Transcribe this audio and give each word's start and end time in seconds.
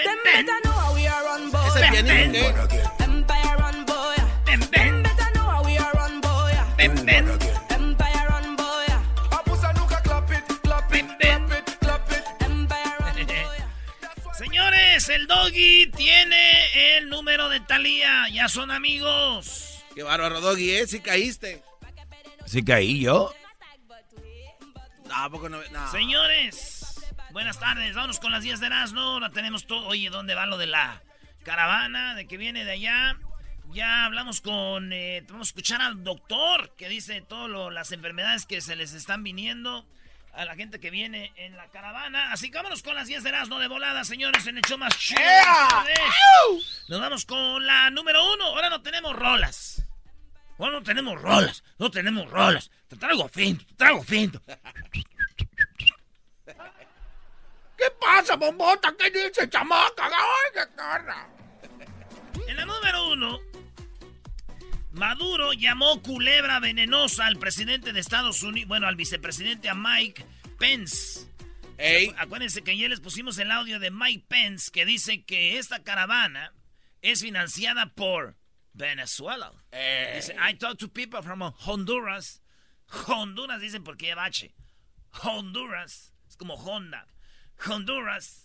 are 0.00 1.24
run, 1.24 1.50
boy. 1.50 1.68
Ese 1.68 1.80
pianito, 1.90 2.68
¿qué? 2.68 2.82
Ven. 7.02 7.26
Empire 7.70 8.24
run, 8.28 8.56
boy. 8.56 8.86
Señores, 14.38 15.08
el 15.08 15.26
doggy 15.26 15.90
tiene 15.96 16.96
el 16.96 17.08
número 17.08 17.48
de 17.48 17.60
Talía. 17.60 18.28
Ya 18.32 18.48
son 18.48 18.70
amigos. 18.70 19.82
Qué 19.94 20.02
bárbaro, 20.02 20.40
Doggy, 20.40 20.72
¿eh? 20.72 20.86
Sí 20.86 21.00
caíste. 21.00 21.62
¿Sí 22.46 22.64
caí 22.64 23.00
yo? 23.00 23.32
No, 25.06 25.14
¿a 25.14 25.30
poco 25.30 25.48
no? 25.48 25.58
no. 25.70 25.90
Señores, 25.90 26.71
buenas 27.32 27.58
tardes. 27.58 27.94
Vámonos 27.94 28.20
con 28.20 28.32
las 28.32 28.42
10 28.42 28.60
de 28.60 28.66
Erasmo. 28.66 29.18
La 29.20 29.30
tenemos 29.30 29.66
todo. 29.66 29.86
Oye, 29.88 30.10
¿dónde 30.10 30.34
va 30.34 30.46
lo 30.46 30.58
de 30.58 30.66
la 30.66 31.02
caravana? 31.44 32.14
¿De 32.14 32.26
que 32.26 32.36
viene 32.36 32.64
de 32.64 32.72
allá? 32.72 33.16
Ya 33.72 34.04
hablamos 34.04 34.40
con... 34.40 34.92
eh, 34.92 35.24
vamos 35.28 35.48
a 35.48 35.50
escuchar 35.50 35.80
al 35.80 36.04
doctor 36.04 36.74
que 36.76 36.88
dice 36.88 37.22
todas 37.22 37.72
las 37.72 37.90
enfermedades 37.92 38.44
que 38.44 38.60
se 38.60 38.76
les 38.76 38.92
están 38.92 39.22
viniendo 39.22 39.86
a 40.34 40.44
la 40.44 40.54
gente 40.56 40.78
que 40.78 40.90
viene 40.90 41.32
en 41.36 41.56
la 41.56 41.68
caravana. 41.68 42.32
Así 42.32 42.50
que 42.50 42.58
vámonos 42.58 42.82
con 42.82 42.94
las 42.94 43.06
10 43.06 43.22
de 43.22 43.30
Erasmo 43.30 43.58
de 43.58 43.68
volada, 43.68 44.04
señores, 44.04 44.46
en 44.46 44.58
el 44.58 44.62
show 44.64 44.76
más 44.78 44.96
chido. 44.98 45.20
Nos 46.88 47.00
vamos 47.00 47.24
con 47.24 47.66
la 47.66 47.90
número 47.90 48.32
uno. 48.34 48.44
Ahora 48.46 48.68
no 48.68 48.82
tenemos 48.82 49.16
rolas. 49.16 49.86
Ahora 50.58 50.72
no 50.72 50.82
tenemos 50.82 51.20
rolas. 51.20 51.64
No 51.78 51.90
tenemos 51.90 52.30
rolas. 52.30 52.70
Te 52.88 52.96
traigo 52.96 53.26
finto, 53.28 53.64
te 53.64 53.74
traigo 53.74 54.02
finto. 54.02 54.42
¿Qué 57.82 57.90
pasa, 57.98 58.36
bombota? 58.36 58.94
¿Qué 58.96 59.10
dice, 59.10 59.50
chamaca? 59.50 60.04
¡Ay, 60.06 60.52
qué! 60.54 62.42
En 62.48 62.56
la 62.56 62.64
número 62.64 63.08
uno, 63.08 63.40
Maduro 64.92 65.52
llamó 65.52 66.00
culebra 66.00 66.60
venenosa 66.60 67.26
al 67.26 67.40
presidente 67.40 67.92
de 67.92 67.98
Estados 67.98 68.44
Unidos, 68.44 68.68
bueno, 68.68 68.86
al 68.86 68.94
vicepresidente, 68.94 69.68
a 69.68 69.74
Mike 69.74 70.24
Pence. 70.60 71.26
Ey, 71.76 72.14
Acuérdense 72.18 72.62
que 72.62 72.70
ayer 72.70 72.88
les 72.88 73.00
pusimos 73.00 73.36
el 73.38 73.50
audio 73.50 73.80
de 73.80 73.90
Mike 73.90 74.26
Pence 74.28 74.70
que 74.70 74.84
dice 74.84 75.24
que 75.24 75.58
esta 75.58 75.82
caravana 75.82 76.54
es 77.00 77.22
financiada 77.22 77.86
por 77.94 78.36
Venezuela. 78.74 79.50
Dice, 79.72 80.36
I 80.38 80.54
talked 80.56 80.78
to 80.78 80.88
people 80.88 81.20
from 81.20 81.42
Honduras. 81.66 82.40
Honduras 83.08 83.60
dicen 83.60 83.82
porque 83.82 84.12
H. 84.12 84.54
Honduras. 85.24 86.12
Es 86.28 86.36
como 86.36 86.54
Honda. 86.54 87.08
Honduras. 87.58 88.38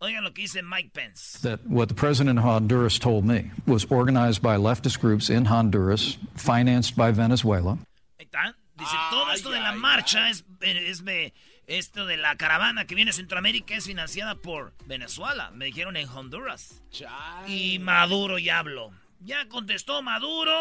Oigan 0.00 0.24
lo 0.24 0.32
que 0.32 0.42
dice 0.42 0.62
Mike 0.62 0.90
Pence. 0.92 1.38
that 1.42 1.60
what 1.66 1.88
the 1.88 1.94
president 1.94 2.38
of 2.38 2.44
Honduras 2.44 2.98
told 2.98 3.24
me 3.24 3.50
was 3.66 3.86
organized 3.90 4.42
by 4.42 4.56
leftist 4.56 5.00
groups 5.00 5.30
in 5.30 5.46
Honduras, 5.46 6.18
financed 6.36 6.96
by 6.96 7.10
Venezuela. 7.10 7.78
Ahí 8.18 8.26
está. 8.26 8.54
Dice, 8.76 8.96
todo 9.10 9.30
esto 9.32 9.50
de 9.50 9.60
la 9.60 9.72
marcha 9.72 10.28
es, 10.30 10.44
es, 10.60 11.00
me- 11.02 11.32
esto 11.68 12.06
de 12.06 12.16
la 12.16 12.34
caravana 12.36 12.86
que 12.86 12.94
viene 12.96 13.10
de 13.10 13.12
Centroamérica 13.16 13.76
es 13.76 13.86
financiada 13.86 14.34
por 14.34 14.72
Venezuela. 14.86 15.50
Me 15.52 15.66
dijeron 15.66 15.96
en 15.96 16.08
Honduras. 16.08 16.82
Y 17.46 17.78
Maduro 17.78 18.38
ya 18.38 18.58
habló. 18.58 18.90
Ya 19.20 19.46
contestó 19.48 20.02
Maduro. 20.02 20.52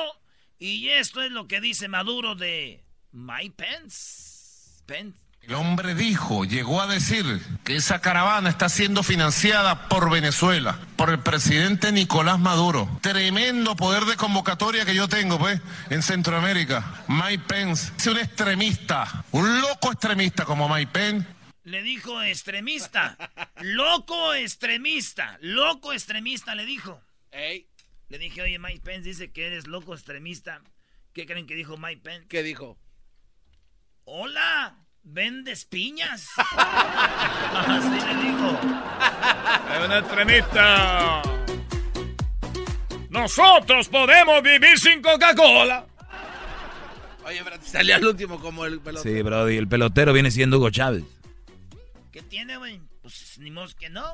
Y 0.60 0.90
esto 0.90 1.22
es 1.24 1.32
lo 1.32 1.48
que 1.48 1.60
dice 1.60 1.88
Maduro 1.88 2.36
de 2.36 2.84
Mike 3.12 3.56
Pence. 3.58 4.84
Pence. 4.86 5.18
El 5.46 5.56
hombre 5.56 5.94
dijo, 5.94 6.46
llegó 6.46 6.82
a 6.82 6.88
decir 6.88 7.26
que 7.66 7.76
esa 7.76 8.00
caravana 8.00 8.50
está 8.50 8.70
siendo 8.70 9.04
financiada 9.04 9.90
por 9.90 10.10
Venezuela, 10.10 10.80
por 10.96 11.10
el 11.10 11.20
presidente 11.20 11.92
Nicolás 11.92 12.40
Maduro. 12.40 12.88
Tremendo 13.02 13.76
poder 13.76 14.06
de 14.06 14.16
convocatoria 14.16 14.86
que 14.86 14.96
yo 14.96 15.10
tengo, 15.10 15.38
pues, 15.38 15.60
en 15.90 16.02
Centroamérica. 16.02 17.04
Mike 17.10 17.44
Pence 17.46 17.92
es 17.98 18.08
un 18.08 18.20
extremista, 18.20 19.26
un 19.32 19.60
loco 19.60 19.92
extremista 19.92 20.46
como 20.46 20.70
Mike 20.70 20.92
Pence. 20.94 21.28
Le 21.66 21.84
dijo 21.84 22.22
extremista. 22.22 23.18
Loco 23.62 24.34
extremista. 24.34 25.38
Loco 25.42 25.92
extremista 25.92 26.56
le 26.56 26.66
dijo. 26.66 27.02
ey, 27.32 27.68
Le 28.08 28.18
dije, 28.18 28.44
oye, 28.44 28.60
Mike 28.60 28.82
Pence 28.82 29.10
dice 29.10 29.32
que 29.34 29.48
eres 29.48 29.68
loco 29.68 29.94
extremista. 29.94 30.62
¿Qué 31.12 31.26
creen 31.26 31.48
que 31.48 31.56
dijo 31.56 31.76
Mike 31.76 32.02
Pence? 32.02 32.28
¿qué 32.30 32.44
dijo? 32.44 32.78
Hola, 34.06 34.76
¿vendes 35.04 35.66
piñas? 35.66 36.28
Así 36.38 37.90
le 37.90 38.16
dijo. 38.24 38.60
Es 39.74 39.86
un 39.86 39.92
extremista. 39.92 41.22
Nosotros 43.10 43.90
podemos 43.90 44.42
vivir 44.42 44.80
sin 44.80 45.02
Coca-Cola. 45.02 45.86
Oye, 47.26 47.42
pero 47.44 47.60
te 47.60 47.68
salió 47.68 47.96
al 47.96 48.06
último 48.06 48.40
como 48.40 48.66
el 48.66 48.82
pelotón. 48.82 49.12
Sí, 49.12 49.22
Brody, 49.22 49.58
el 49.58 49.68
pelotero 49.68 50.12
viene 50.14 50.32
siendo 50.32 50.58
Hugo 50.58 50.72
Chávez. 50.72 51.04
¿Qué 52.12 52.22
tiene, 52.24 52.58
güey? 52.58 52.82
Pues 53.02 53.38
ni 53.40 53.50
modo 53.52 53.68
que 53.80 53.90
no. 53.90 54.06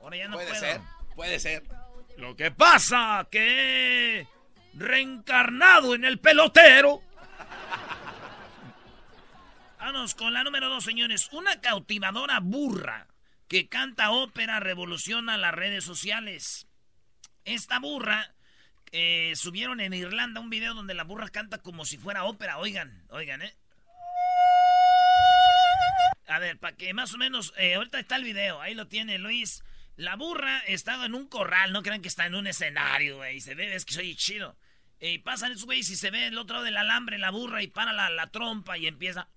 Ahora 0.00 0.16
ya 0.16 0.28
no 0.28 0.34
puede 0.34 0.48
puedo. 0.48 0.60
ser, 0.60 0.80
puede 1.16 1.40
ser. 1.40 1.62
Lo 2.16 2.36
que 2.36 2.50
pasa 2.50 3.26
que 3.30 4.20
he 4.20 4.26
reencarnado 4.74 5.94
en 5.94 6.04
el 6.04 6.18
pelotero. 6.20 7.00
Vámonos 9.88 10.14
con 10.14 10.34
la 10.34 10.44
número 10.44 10.68
dos, 10.68 10.84
señores. 10.84 11.30
Una 11.32 11.62
cautivadora 11.62 12.40
burra 12.40 13.06
que 13.48 13.70
canta 13.70 14.10
ópera 14.10 14.60
revoluciona 14.60 15.38
las 15.38 15.54
redes 15.54 15.82
sociales. 15.82 16.66
Esta 17.46 17.78
burra 17.78 18.34
eh, 18.92 19.32
subieron 19.34 19.80
en 19.80 19.94
Irlanda 19.94 20.40
un 20.40 20.50
video 20.50 20.74
donde 20.74 20.92
la 20.92 21.04
burra 21.04 21.30
canta 21.30 21.56
como 21.56 21.86
si 21.86 21.96
fuera 21.96 22.24
ópera. 22.24 22.58
Oigan, 22.58 23.06
oigan, 23.08 23.40
¿eh? 23.40 23.54
A 26.26 26.38
ver, 26.38 26.58
para 26.58 26.76
que 26.76 26.92
más 26.92 27.14
o 27.14 27.16
menos, 27.16 27.54
eh, 27.56 27.76
ahorita 27.76 27.98
está 27.98 28.16
el 28.16 28.24
video, 28.24 28.60
ahí 28.60 28.74
lo 28.74 28.88
tiene 28.88 29.16
Luis. 29.16 29.64
La 29.96 30.16
burra 30.16 30.58
está 30.66 31.02
en 31.02 31.14
un 31.14 31.26
corral, 31.28 31.72
no 31.72 31.82
crean 31.82 32.02
que 32.02 32.08
está 32.08 32.26
en 32.26 32.34
un 32.34 32.46
escenario, 32.46 33.16
güey. 33.16 33.40
Se 33.40 33.54
ve, 33.54 33.74
es 33.74 33.86
que 33.86 33.94
soy 33.94 34.14
chido. 34.16 34.54
Y 35.00 35.20
pasan 35.20 35.52
esos 35.52 35.64
güeyes 35.64 35.88
y 35.88 35.96
se 35.96 36.10
ve 36.10 36.26
el 36.26 36.36
otro 36.36 36.56
lado 36.56 36.66
del 36.66 36.76
alambre 36.76 37.16
la 37.16 37.30
burra 37.30 37.62
y 37.62 37.68
para 37.68 38.10
la 38.10 38.26
trompa 38.30 38.76
y 38.76 38.86
empieza. 38.86 39.30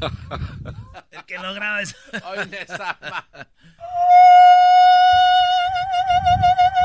El 1.10 1.24
que 1.24 1.38
lo 1.38 1.54
graba 1.54 1.82
es... 1.82 1.96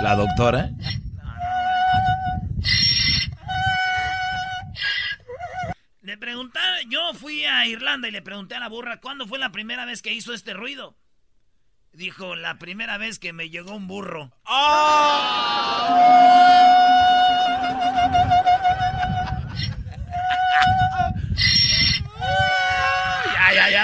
La 0.02 0.16
doctora. 0.16 0.70
Le 6.02 6.18
preguntaron, 6.18 6.90
yo 6.90 7.14
fui 7.16 7.46
a 7.46 7.66
Irlanda 7.66 8.08
y 8.08 8.12
le 8.12 8.22
pregunté 8.22 8.54
a 8.56 8.60
la 8.60 8.70
burra 8.70 9.02
cuándo 9.02 9.26
fue 9.26 9.40
la 9.40 9.52
primera 9.52 9.86
vez 9.86 10.04
que 10.04 10.14
hizo 10.14 10.34
este 10.34 10.54
ruido. 10.54 10.96
Dijo, 11.94 12.36
la 12.36 12.60
primera 12.60 12.98
vez 12.98 13.20
que 13.20 13.34
me 13.34 13.50
llegó 13.50 13.76
un 13.76 13.88
burro. 13.88 14.32
Ya, 14.46 16.85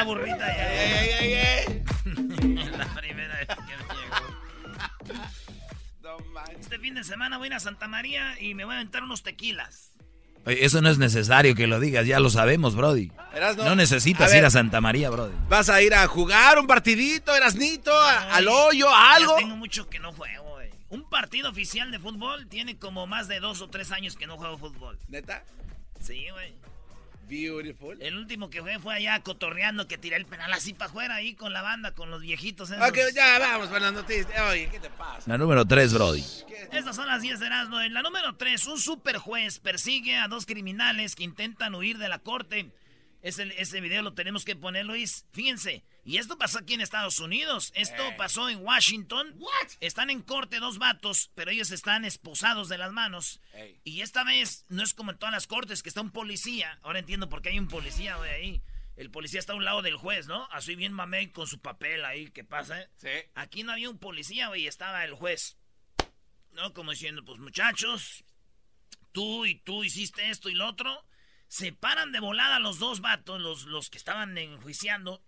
ya, 0.01 0.07
ya, 0.07 0.13
burrita, 0.13 0.47
ya, 0.57 0.73
ya, 0.73 1.05
ya, 1.05 1.25
ya, 1.25 1.65
ya. 2.71 2.77
La 2.77 2.85
primera 2.95 3.35
vez 3.37 3.47
que 3.47 3.55
me 3.77 3.95
llegó. 3.95 5.21
No 6.01 6.17
manches. 6.31 6.59
Este 6.61 6.79
fin 6.79 6.95
de 6.95 7.03
semana 7.03 7.37
voy 7.37 7.45
a 7.45 7.47
ir 7.47 7.53
a 7.55 7.59
Santa 7.59 7.87
María 7.87 8.39
y 8.39 8.53
me 8.55 8.65
voy 8.65 8.73
a 8.73 8.77
aventar 8.77 9.03
unos 9.03 9.23
tequilas. 9.23 9.89
Oye, 10.45 10.65
eso 10.65 10.81
no 10.81 10.89
es 10.89 10.97
necesario 10.97 11.53
que 11.53 11.67
lo 11.67 11.79
digas, 11.79 12.07
ya 12.07 12.19
lo 12.19 12.31
sabemos, 12.31 12.75
Brody. 12.75 13.11
Erasno, 13.33 13.63
No 13.63 13.75
necesitas 13.75 14.29
a 14.29 14.33
ver, 14.33 14.39
ir 14.39 14.45
a 14.45 14.49
Santa 14.49 14.81
María, 14.81 15.11
Brody. 15.11 15.35
¿Vas 15.47 15.69
a 15.69 15.81
ir 15.83 15.93
a 15.93 16.07
jugar 16.07 16.57
un 16.57 16.65
partidito, 16.65 17.35
Erasnito? 17.35 17.93
a- 17.95 18.35
¿Al 18.35 18.47
hoyo? 18.47 18.89
a 18.89 19.13
¿Algo? 19.13 19.35
Tengo 19.35 19.55
mucho 19.55 19.87
que 19.87 19.99
no 19.99 20.11
juego, 20.13 20.49
güey. 20.53 20.71
Un 20.89 21.07
partido 21.09 21.51
oficial 21.51 21.91
de 21.91 21.99
fútbol 21.99 22.47
tiene 22.47 22.79
como 22.79 23.05
más 23.05 23.27
de 23.27 23.39
dos 23.39 23.61
o 23.61 23.69
tres 23.69 23.91
años 23.91 24.15
que 24.15 24.25
no 24.25 24.35
juego 24.37 24.57
fútbol. 24.57 24.97
¿Neta? 25.09 25.43
Sí, 25.99 26.25
güey. 26.31 26.55
Beautiful. 27.31 27.97
El 28.01 28.17
último 28.17 28.49
que 28.49 28.59
jugué 28.59 28.77
fue 28.77 28.93
allá 28.93 29.17
cotorreando 29.23 29.87
que 29.87 29.97
tiré 29.97 30.17
el 30.17 30.25
penal 30.25 30.51
así 30.51 30.73
para 30.73 30.91
afuera 30.91 31.15
ahí 31.15 31.33
con 31.33 31.53
la 31.53 31.61
banda, 31.61 31.93
con 31.93 32.11
los 32.11 32.21
viejitos 32.21 32.69
esos. 32.69 32.85
Ok, 32.85 32.97
ya 33.15 33.39
vamos 33.39 33.69
con 33.69 33.81
las 33.81 33.93
noticias. 33.93 34.27
Oye, 34.49 34.67
¿qué 34.69 34.81
te 34.81 34.89
pasa? 34.89 35.23
La 35.27 35.37
número 35.37 35.65
3, 35.65 35.93
Brody. 35.93 36.25
Estas 36.73 36.93
son 36.93 37.07
las 37.07 37.21
10 37.21 37.39
de 37.39 37.45
Erasmo. 37.45 37.79
En 37.79 37.93
la 37.93 38.01
número 38.01 38.35
3, 38.35 38.67
un 38.67 38.77
super 38.77 39.17
juez 39.17 39.59
persigue 39.59 40.17
a 40.17 40.27
dos 40.27 40.45
criminales 40.45 41.15
que 41.15 41.23
intentan 41.23 41.73
huir 41.73 41.97
de 41.99 42.09
la 42.09 42.19
corte. 42.19 42.69
Ese, 43.21 43.53
ese 43.61 43.81
video 43.81 44.01
lo 44.01 44.13
tenemos 44.13 44.45
que 44.45 44.55
poner, 44.55 44.85
Luis. 44.85 45.25
Fíjense. 45.31 45.83
Y 46.03 46.17
esto 46.17 46.37
pasó 46.37 46.59
aquí 46.59 46.73
en 46.73 46.81
Estados 46.81 47.19
Unidos. 47.19 47.71
Esto 47.75 48.03
pasó 48.17 48.49
en 48.49 48.63
Washington. 48.65 49.37
Están 49.79 50.09
en 50.09 50.21
corte 50.23 50.59
dos 50.59 50.79
vatos, 50.79 51.29
pero 51.35 51.51
ellos 51.51 51.69
están 51.71 52.03
esposados 52.03 52.67
de 52.69 52.79
las 52.79 52.91
manos. 52.91 53.39
Y 53.83 54.01
esta 54.01 54.23
vez 54.23 54.65
no 54.69 54.81
es 54.83 54.93
como 54.95 55.11
en 55.11 55.19
todas 55.19 55.33
las 55.33 55.45
cortes 55.47 55.83
que 55.83 55.89
está 55.89 56.01
un 56.01 56.11
policía. 56.11 56.79
Ahora 56.81 56.99
entiendo 56.99 57.29
por 57.29 57.41
qué 57.43 57.49
hay 57.49 57.59
un 57.59 57.67
policía 57.67 58.15
güey, 58.15 58.31
ahí. 58.31 58.61
El 58.97 59.09
policía 59.11 59.39
está 59.39 59.53
a 59.53 59.55
un 59.55 59.65
lado 59.65 59.81
del 59.81 59.95
juez, 59.95 60.27
¿no? 60.27 60.47
Así 60.51 60.75
bien 60.75 60.91
mamey 60.93 61.31
con 61.31 61.47
su 61.47 61.59
papel 61.59 62.03
ahí. 62.05 62.29
¿Qué 62.31 62.43
pasa? 62.43 62.81
eh? 62.81 62.89
Sí. 62.97 63.29
Aquí 63.35 63.63
no 63.63 63.71
había 63.71 63.89
un 63.89 63.99
policía, 63.99 64.47
güey, 64.47 64.67
estaba 64.67 65.03
el 65.05 65.13
juez. 65.13 65.57
¿No? 66.53 66.73
Como 66.73 66.91
diciendo, 66.91 67.23
pues 67.23 67.39
muchachos, 67.39 68.25
tú 69.11 69.45
y 69.45 69.55
tú 69.55 69.83
hiciste 69.83 70.29
esto 70.29 70.49
y 70.49 70.53
lo 70.55 70.67
otro. 70.67 71.05
Se 71.51 71.73
paran 71.73 72.13
de 72.13 72.21
volada 72.21 72.59
los 72.59 72.79
dos 72.79 73.01
vatos, 73.01 73.41
los, 73.41 73.63
los 73.63 73.89
que 73.89 73.97
estaban 73.97 74.37
enjuiciando. 74.37 75.21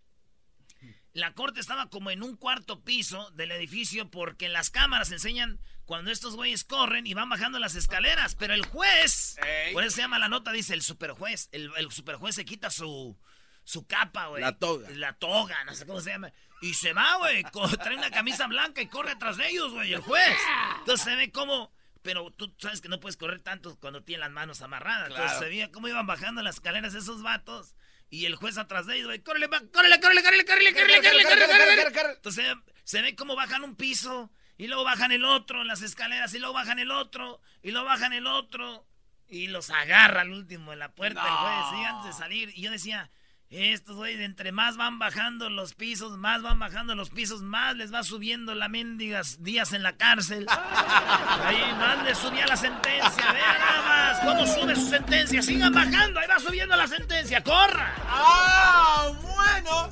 La 1.11 1.33
corte 1.33 1.59
estaba 1.59 1.89
como 1.89 2.11
en 2.11 2.23
un 2.23 2.37
cuarto 2.37 2.81
piso 2.81 3.29
del 3.31 3.51
edificio 3.51 4.09
porque 4.09 4.47
las 4.47 4.69
cámaras 4.69 5.11
enseñan 5.11 5.59
cuando 5.83 6.11
estos 6.11 6.37
güeyes 6.37 6.63
corren 6.63 7.05
y 7.05 7.13
van 7.13 7.27
bajando 7.27 7.59
las 7.59 7.75
escaleras. 7.75 8.35
Pero 8.35 8.53
el 8.53 8.65
juez, 8.65 9.37
Ey. 9.45 9.73
por 9.73 9.83
eso 9.83 9.97
se 9.97 10.01
llama 10.01 10.17
la 10.17 10.29
nota, 10.29 10.53
dice 10.53 10.73
el 10.73 10.81
superjuez. 10.81 11.49
El, 11.51 11.69
el 11.75 11.91
superjuez 11.91 12.35
se 12.35 12.45
quita 12.45 12.69
su, 12.69 13.19
su 13.65 13.85
capa, 13.85 14.27
güey. 14.27 14.41
La 14.41 14.57
toga. 14.57 14.89
La 14.91 15.11
toga, 15.11 15.61
no 15.65 15.75
sé 15.75 15.85
cómo 15.85 15.99
se 15.99 16.11
llama. 16.11 16.31
Y 16.61 16.73
se 16.75 16.93
va, 16.93 17.17
güey. 17.17 17.43
Trae 17.83 17.97
una 17.97 18.11
camisa 18.11 18.47
blanca 18.47 18.81
y 18.81 18.87
corre 18.87 19.11
atrás 19.11 19.35
de 19.35 19.49
ellos, 19.49 19.73
güey, 19.73 19.91
el 19.91 19.99
juez. 19.99 20.37
Entonces 20.79 21.03
se 21.03 21.17
ve 21.17 21.33
como... 21.33 21.73
Pero 22.03 22.31
tú 22.31 22.53
sabes 22.59 22.81
que 22.81 22.89
no 22.89 22.99
puedes 22.99 23.17
correr 23.17 23.39
tanto 23.39 23.79
cuando 23.79 24.03
tienes 24.03 24.19
las 24.19 24.31
manos 24.31 24.61
amarradas. 24.61 25.09
Entonces 25.09 25.39
se 25.39 25.45
veía 25.45 25.71
cómo 25.71 25.87
iban 25.87 26.05
bajando 26.05 26.43
las 26.43 26.55
escaleras 26.55 26.93
esos 26.93 27.23
vatos. 27.23 27.75
Y 28.09 28.25
el 28.25 28.35
juez 28.35 28.59
atrás 28.59 28.85
de 28.85 28.97
ellos, 28.97 29.07
güey. 29.07 29.19
¡Córrele! 29.23 29.47
¡Córrele, 29.47 29.99
córrele, 29.99 30.21
córrele, 30.21 30.45
córrele, 30.45 30.73
córrele, 30.73 31.01
córrele, 31.01 31.23
córrele, 31.23 31.91
córrele! 31.93 32.13
Entonces 32.13 32.55
se 32.83 33.01
ve 33.01 33.15
cómo 33.15 33.35
bajan 33.35 33.63
un 33.63 33.75
piso. 33.75 34.31
Y 34.57 34.67
luego 34.67 34.83
bajan 34.83 35.11
el 35.11 35.25
otro 35.25 35.61
en 35.61 35.67
las 35.67 35.81
escaleras. 35.81 36.33
Y 36.35 36.39
luego 36.39 36.53
bajan 36.53 36.77
el 36.77 36.91
otro. 36.91 37.41
Y 37.63 37.71
luego 37.71 37.87
bajan 37.87 38.13
el 38.13 38.27
otro. 38.27 38.85
Y 39.27 39.47
los 39.47 39.71
agarra 39.71 40.21
al 40.21 40.31
último 40.31 40.73
en 40.73 40.79
la 40.79 40.93
puerta 40.93 41.23
el 41.23 41.33
juez. 41.33 41.81
Y 41.81 41.85
antes 41.85 42.05
de 42.07 42.13
salir. 42.13 42.51
Y 42.53 42.61
yo 42.61 42.69
decía... 42.71 43.09
Estos 43.55 43.97
güeyes, 43.97 44.19
entre 44.21 44.51
más 44.51 44.77
van 44.77 44.97
bajando 44.97 45.47
los 45.47 45.75
pisos, 45.75 46.17
más 46.17 46.41
van 46.41 46.57
bajando 46.57 46.95
los 46.95 47.11
pisos, 47.11 47.43
más 47.43 47.75
les 47.75 47.93
va 47.93 48.01
subiendo 48.01 48.55
la 48.55 48.67
mendigas 48.67 49.43
días 49.43 49.73
en 49.73 49.83
la 49.83 49.95
cárcel. 49.95 50.47
Ahí 50.49 51.61
más 51.77 52.03
les 52.03 52.17
subía 52.17 52.47
la 52.47 52.57
sentencia. 52.57 53.31
Vean 53.31 53.59
nada 53.59 53.81
más 53.83 54.19
cómo 54.21 54.47
sube 54.47 54.75
su 54.75 54.87
sentencia. 54.87 55.43
Sigan 55.43 55.71
bajando, 55.71 56.19
ahí 56.19 56.27
va 56.27 56.39
subiendo 56.39 56.75
la 56.75 56.87
sentencia. 56.87 57.43
¡Corra! 57.43 57.93
¡Ah, 58.07 59.11
bueno! 59.21 59.89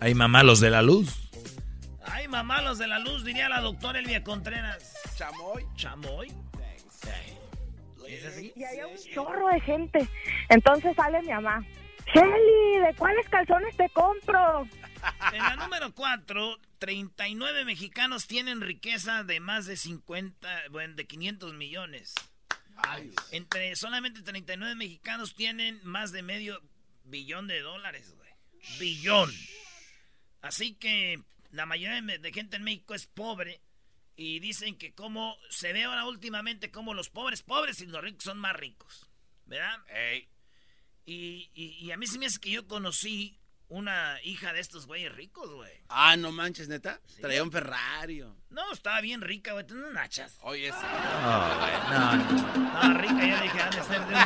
Hay 0.00 0.14
mamá 0.16 0.42
los 0.42 0.58
de 0.58 0.70
la 0.70 0.82
luz. 0.82 1.30
Ay, 2.04 2.26
mamá, 2.26 2.62
los 2.62 2.78
de 2.78 2.88
la 2.88 2.98
luz, 2.98 3.24
diría 3.24 3.48
la 3.48 3.60
doctora 3.60 4.00
Elvia 4.00 4.24
Contreras. 4.24 4.92
Chamoy. 5.14 5.64
¿Chamoy? 5.76 6.34
¿Es 8.08 8.24
así? 8.24 8.52
Y 8.56 8.64
había 8.64 8.88
un 8.88 8.96
chorro 9.14 9.48
de 9.48 9.60
gente. 9.60 10.08
Entonces 10.48 10.96
sale 10.96 11.22
mi 11.22 11.28
mamá. 11.28 11.64
Shelly, 12.12 12.86
¿de 12.86 12.94
cuáles 12.96 13.28
calzones 13.28 13.76
te 13.76 13.88
compro? 13.90 14.68
En 15.32 15.38
la 15.38 15.56
número 15.56 15.94
4, 15.94 16.58
39 16.78 17.64
mexicanos 17.64 18.26
tienen 18.26 18.60
riqueza 18.60 19.24
de 19.24 19.40
más 19.40 19.66
de 19.66 19.76
50, 19.76 20.64
bueno, 20.70 20.94
de 20.94 21.06
500 21.06 21.54
millones. 21.54 22.14
Entre 23.32 23.74
solamente 23.76 24.22
39 24.22 24.74
mexicanos 24.74 25.34
tienen 25.34 25.80
más 25.82 26.12
de 26.12 26.22
medio 26.22 26.62
billón 27.04 27.46
de 27.46 27.60
dólares, 27.60 28.14
güey. 28.16 28.30
Billón. 28.78 29.30
Así 30.40 30.74
que 30.74 31.22
la 31.50 31.66
mayoría 31.66 32.00
de 32.00 32.18
de 32.18 32.32
gente 32.32 32.56
en 32.56 32.64
México 32.64 32.94
es 32.94 33.06
pobre 33.06 33.60
y 34.16 34.40
dicen 34.40 34.76
que 34.76 34.94
como 34.94 35.36
se 35.48 35.72
ve 35.72 35.84
ahora 35.84 36.04
últimamente 36.04 36.70
como 36.70 36.94
los 36.94 37.10
pobres 37.10 37.42
pobres 37.42 37.80
y 37.80 37.86
los 37.86 38.02
ricos 38.02 38.24
son 38.24 38.38
más 38.38 38.54
ricos, 38.54 39.08
¿verdad? 39.46 39.78
Ey. 39.88 40.28
Y, 41.10 41.50
y- 41.54 41.86
y 41.86 41.90
a 41.90 41.96
mí 41.96 42.06
se 42.06 42.18
me 42.18 42.26
hace 42.26 42.38
que 42.38 42.50
yo 42.50 42.66
conocí 42.66 43.38
una 43.70 44.18
hija 44.24 44.52
de 44.52 44.60
estos 44.60 44.86
güeyes 44.86 45.10
ricos, 45.14 45.50
güey. 45.50 45.72
Ah, 45.88 46.16
no 46.18 46.32
manches, 46.32 46.68
neta. 46.68 47.00
Traía 47.18 47.42
un 47.42 47.50
Ferrari. 47.50 48.22
No, 48.50 48.72
estaba 48.72 49.00
bien 49.00 49.22
rica, 49.22 49.54
güey. 49.54 49.66
Tenía 49.66 49.86
nachas. 49.90 50.34
Oye, 50.42 50.70
sí. 50.70 50.86
No, 51.22 51.58
güey, 51.58 51.72
no, 51.90 52.16
no. 52.16 52.66
Estaba 52.66 52.94
rica, 52.94 53.26
ya 53.26 53.40
dije, 53.42 53.58
han 53.60 53.70
de 53.70 53.82
ser 53.84 54.06
de 54.06 54.16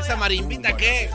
¿Esa 0.00 0.16
marimbita 0.16 0.76
qué? 0.76 1.10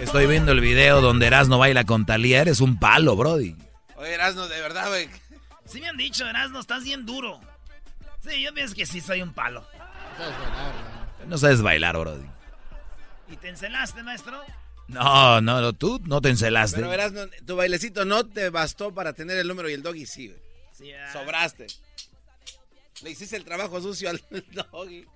Estoy 0.00 0.26
viendo 0.26 0.52
el 0.52 0.60
video 0.60 1.00
donde 1.00 1.26
Erasmo 1.26 1.58
baila 1.58 1.82
con 1.84 2.06
Talía. 2.06 2.40
Eres 2.42 2.60
un 2.60 2.78
palo, 2.78 3.16
Brody. 3.16 3.56
Oye, 3.96 4.14
Erasno, 4.14 4.46
de 4.46 4.60
verdad, 4.60 4.88
güey. 4.88 5.08
Sí 5.66 5.80
me 5.80 5.88
han 5.88 5.96
dicho, 5.96 6.24
Erasmo, 6.26 6.60
estás 6.60 6.84
bien 6.84 7.04
duro. 7.04 7.40
Sí, 8.20 8.42
yo 8.42 8.54
pienso 8.54 8.74
que 8.74 8.86
sí 8.86 9.00
soy 9.00 9.22
un 9.22 9.32
palo. 9.32 9.66
No 11.26 11.38
sabes 11.38 11.62
bailar, 11.62 11.96
Brody. 11.98 12.26
¿Y 13.28 13.36
te 13.36 13.48
encelaste, 13.48 14.02
maestro? 14.02 14.40
No, 14.88 15.40
no, 15.40 15.60
no, 15.60 15.72
tú 15.72 16.00
no 16.04 16.20
te 16.20 16.28
encelaste. 16.28 16.76
Pero 16.80 16.92
Erasno, 16.92 17.22
tu 17.46 17.56
bailecito 17.56 18.04
no 18.04 18.26
te 18.26 18.50
bastó 18.50 18.92
para 18.92 19.14
tener 19.14 19.38
el 19.38 19.48
número 19.48 19.68
y 19.70 19.72
el 19.72 19.82
doggy 19.82 20.04
sí, 20.06 20.28
güey. 20.28 20.40
Sí, 20.72 20.92
ah. 20.92 21.10
Sobraste. 21.12 21.66
Le 23.02 23.10
hiciste 23.10 23.36
el 23.36 23.44
trabajo 23.44 23.80
sucio 23.80 24.10
al 24.10 24.22
doggy. 24.52 25.06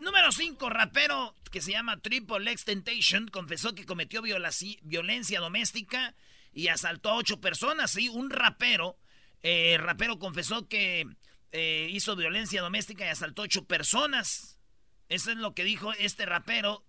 Número 0.00 0.32
5, 0.32 0.68
rapero 0.68 1.34
que 1.50 1.60
se 1.60 1.72
llama 1.72 2.00
Triple 2.00 2.50
X 2.52 2.64
Temptation 2.64 3.28
confesó 3.28 3.74
que 3.74 3.84
cometió 3.86 4.22
violaci- 4.22 4.78
violencia 4.82 5.38
doméstica 5.40 6.14
y 6.52 6.68
asaltó 6.68 7.10
a 7.10 7.14
ocho 7.16 7.40
personas. 7.40 7.90
Sí, 7.92 8.08
un 8.08 8.30
rapero, 8.30 8.96
eh, 9.42 9.76
rapero 9.78 10.18
confesó 10.18 10.66
que 10.68 11.06
eh, 11.52 11.88
hizo 11.90 12.16
violencia 12.16 12.62
doméstica 12.62 13.04
y 13.04 13.08
asaltó 13.08 13.42
a 13.42 13.44
ocho 13.44 13.66
personas. 13.66 14.58
Eso 15.08 15.30
es 15.30 15.36
lo 15.36 15.54
que 15.54 15.64
dijo 15.64 15.92
este 15.94 16.26
rapero. 16.26 16.84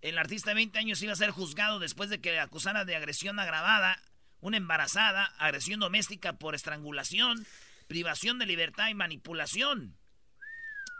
El 0.00 0.18
artista 0.18 0.50
de 0.50 0.54
20 0.54 0.78
años 0.78 1.02
iba 1.02 1.12
a 1.12 1.16
ser 1.16 1.30
juzgado 1.30 1.78
después 1.78 2.10
de 2.10 2.20
que 2.20 2.30
le 2.30 2.40
acusara 2.40 2.84
de 2.84 2.94
agresión 2.94 3.38
agravada, 3.40 4.00
una 4.40 4.56
embarazada, 4.56 5.24
agresión 5.38 5.80
doméstica 5.80 6.34
por 6.34 6.54
estrangulación, 6.54 7.46
privación 7.86 8.38
de 8.38 8.46
libertad 8.46 8.88
y 8.88 8.94
manipulación. 8.94 9.96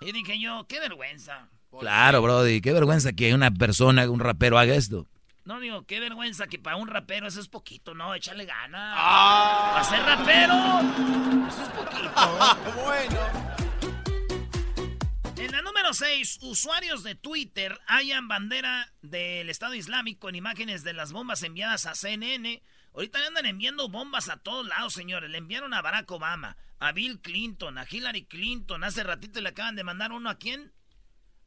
Y 0.00 0.12
dije 0.12 0.40
yo, 0.40 0.66
qué 0.68 0.80
vergüenza. 0.80 1.50
Claro, 1.80 2.22
Brody. 2.22 2.60
Qué 2.60 2.72
vergüenza 2.72 3.12
que 3.12 3.34
una 3.34 3.50
persona, 3.50 4.08
un 4.08 4.20
rapero 4.20 4.58
haga 4.58 4.74
esto. 4.74 5.06
No 5.44 5.60
digo, 5.60 5.84
qué 5.84 6.00
vergüenza 6.00 6.46
que 6.46 6.58
para 6.58 6.76
un 6.76 6.88
rapero 6.88 7.26
eso 7.26 7.38
es 7.38 7.48
poquito, 7.48 7.94
no, 7.94 8.14
échale 8.14 8.46
ganas. 8.46 8.94
Ah. 8.96 9.72
Para 9.74 9.84
ser 9.84 10.02
rapero, 10.02 10.54
eso 11.46 11.62
es 11.62 11.68
poquito. 11.68 12.10
bueno. 12.82 13.54
En 15.36 15.52
la 15.52 15.60
número 15.60 15.92
6. 15.92 16.38
Usuarios 16.40 17.02
de 17.02 17.14
Twitter 17.14 17.78
hallan 17.86 18.26
bandera 18.26 18.90
del 19.02 19.50
Estado 19.50 19.74
Islámico 19.74 20.30
en 20.30 20.36
imágenes 20.36 20.82
de 20.82 20.94
las 20.94 21.12
bombas 21.12 21.42
enviadas 21.42 21.84
a 21.84 21.94
CNN. 21.94 22.62
Ahorita 22.94 23.18
le 23.18 23.26
andan 23.26 23.44
enviando 23.44 23.90
bombas 23.90 24.30
a 24.30 24.38
todos 24.38 24.66
lados, 24.66 24.94
señores. 24.94 25.28
Le 25.28 25.36
enviaron 25.36 25.74
a 25.74 25.82
Barack 25.82 26.10
Obama, 26.10 26.56
a 26.78 26.92
Bill 26.92 27.20
Clinton, 27.20 27.76
a 27.76 27.86
Hillary 27.90 28.24
Clinton. 28.24 28.82
Hace 28.82 29.02
ratito 29.02 29.42
le 29.42 29.50
acaban 29.50 29.76
de 29.76 29.84
mandar 29.84 30.12
uno 30.12 30.30
a 30.30 30.38
quién? 30.38 30.72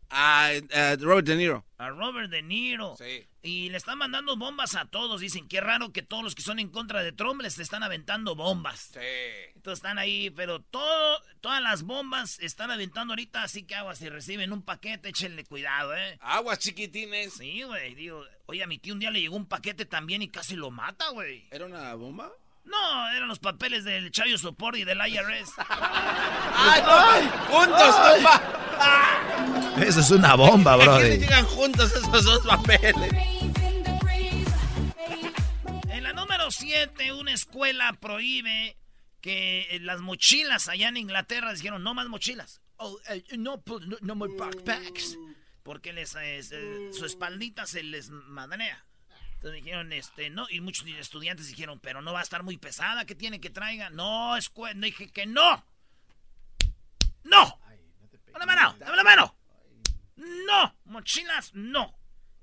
Eh, 0.10 0.98
Robert 1.00 1.28
De 1.28 1.36
Niro. 1.36 1.66
A 1.78 1.90
Robert 1.90 2.30
De 2.30 2.42
Niro. 2.42 2.96
Sí. 2.98 3.28
Y 3.42 3.70
le 3.70 3.78
están 3.78 3.98
mandando 3.98 4.36
bombas 4.36 4.76
a 4.76 4.86
todos. 4.86 5.22
Dicen, 5.22 5.48
qué 5.48 5.62
raro 5.62 5.92
que 5.92 6.02
todos 6.02 6.24
los 6.24 6.36
que 6.36 6.42
son 6.42 6.60
en 6.60 6.70
contra 6.70 7.04
de 7.04 7.12
Trump 7.12 7.42
les 7.42 7.60
están 7.60 7.84
aventando 7.84 8.36
bombas. 8.36 8.92
Sí. 8.94 9.00
Entonces 9.56 9.80
están 9.80 10.00
ahí, 10.00 10.30
pero 10.30 10.62
todo, 10.62 11.22
todas 11.42 11.62
las 11.62 11.84
bombas 11.84 12.40
están 12.40 12.72
aventando 12.72 13.14
ahorita, 13.14 13.44
así 13.44 13.64
que 13.64 13.76
aguas, 13.76 14.00
si 14.00 14.10
reciben 14.10 14.54
un 14.54 14.64
paquete, 14.64 15.10
échenle 15.10 15.44
cuidado, 15.44 15.96
¿eh? 15.96 16.18
Aguas 16.22 16.60
chiquitines. 16.60 17.34
Sí, 17.34 17.64
güey, 17.64 17.96
digo, 17.96 18.24
oye, 18.46 18.64
a 18.64 18.68
mi 18.68 18.80
tío 18.80 18.94
un 18.94 19.00
día 19.00 19.12
le 19.12 19.22
llegó 19.22 19.36
un 19.36 19.48
paquete 19.48 19.86
también 19.86 20.22
y 20.22 20.30
casi 20.30 20.56
lo 20.56 20.72
mata, 20.72 21.10
güey. 21.10 21.48
¿Era 21.52 21.66
una 21.66 21.94
bomba? 21.96 22.32
No, 22.68 23.10
eran 23.12 23.28
los 23.28 23.40
papeles 23.40 23.84
del 23.86 24.12
Chayo 24.12 24.38
Sopor 24.38 24.76
y 24.78 24.84
del 24.84 24.98
IRS. 25.00 25.52
¡Ay, 25.58 26.82
no! 26.82 27.30
¡Juntos, 27.58 27.96
compa! 27.96 28.42
Eso 29.84 30.00
es 30.02 30.12
una 30.12 30.36
bomba, 30.36 30.74
¿A 30.74 30.78
qué 30.78 30.84
le 30.84 30.90
brother. 30.92 31.20
llegan 31.20 31.46
juntos 31.46 31.92
esos 31.96 32.24
dos 32.26 32.46
papeles? 32.46 32.94
En 35.90 36.04
la 36.04 36.14
número 36.14 36.52
7, 36.52 37.14
una 37.14 37.32
escuela 37.34 37.94
prohíbe 37.94 38.78
que 39.22 39.80
las 39.82 40.00
mochilas 40.00 40.68
allá 40.68 40.90
en 40.90 40.98
Inglaterra 40.98 41.54
dijeron 41.54 41.84
no 41.84 41.94
más 41.94 42.08
mochilas. 42.08 42.62
Oh, 42.78 42.98
eh, 43.10 43.24
no, 43.38 43.64
pu- 43.64 43.82
no, 43.86 43.98
no 44.02 44.16
more 44.16 44.34
backpacks. 44.38 45.18
Porque 45.64 45.92
les, 45.94 46.16
eh, 46.20 46.90
su 46.94 47.06
espaldita 47.06 47.66
se 47.66 47.84
les 47.84 48.10
madrea. 48.10 48.86
Entonces 49.38 49.64
dijeron, 49.64 49.94
este, 49.94 50.30
no, 50.30 50.48
y 50.50 50.62
muchos 50.62 50.86
estudiantes 50.88 51.48
dijeron, 51.48 51.80
pero 51.80 52.02
no 52.02 52.12
va 52.14 52.20
a 52.20 52.24
estar 52.24 52.44
muy 52.44 52.58
pesada, 52.58 53.06
¿qué 53.06 53.16
tiene 53.16 53.40
que 53.40 53.50
traiga? 53.50 53.90
No, 53.90 54.36
escuela, 54.36 54.80
dije 54.80 55.10
que 55.12 55.26
no. 55.26 55.64
¡No! 57.24 57.60
¡Dame 58.34 58.40
la 58.40 58.46
mano! 58.46 58.76
¡Dame 58.80 58.96
la 58.98 59.04
mano! 59.04 59.36
¡No! 60.16 60.76
Mochilas, 60.86 61.54
no. 61.54 61.94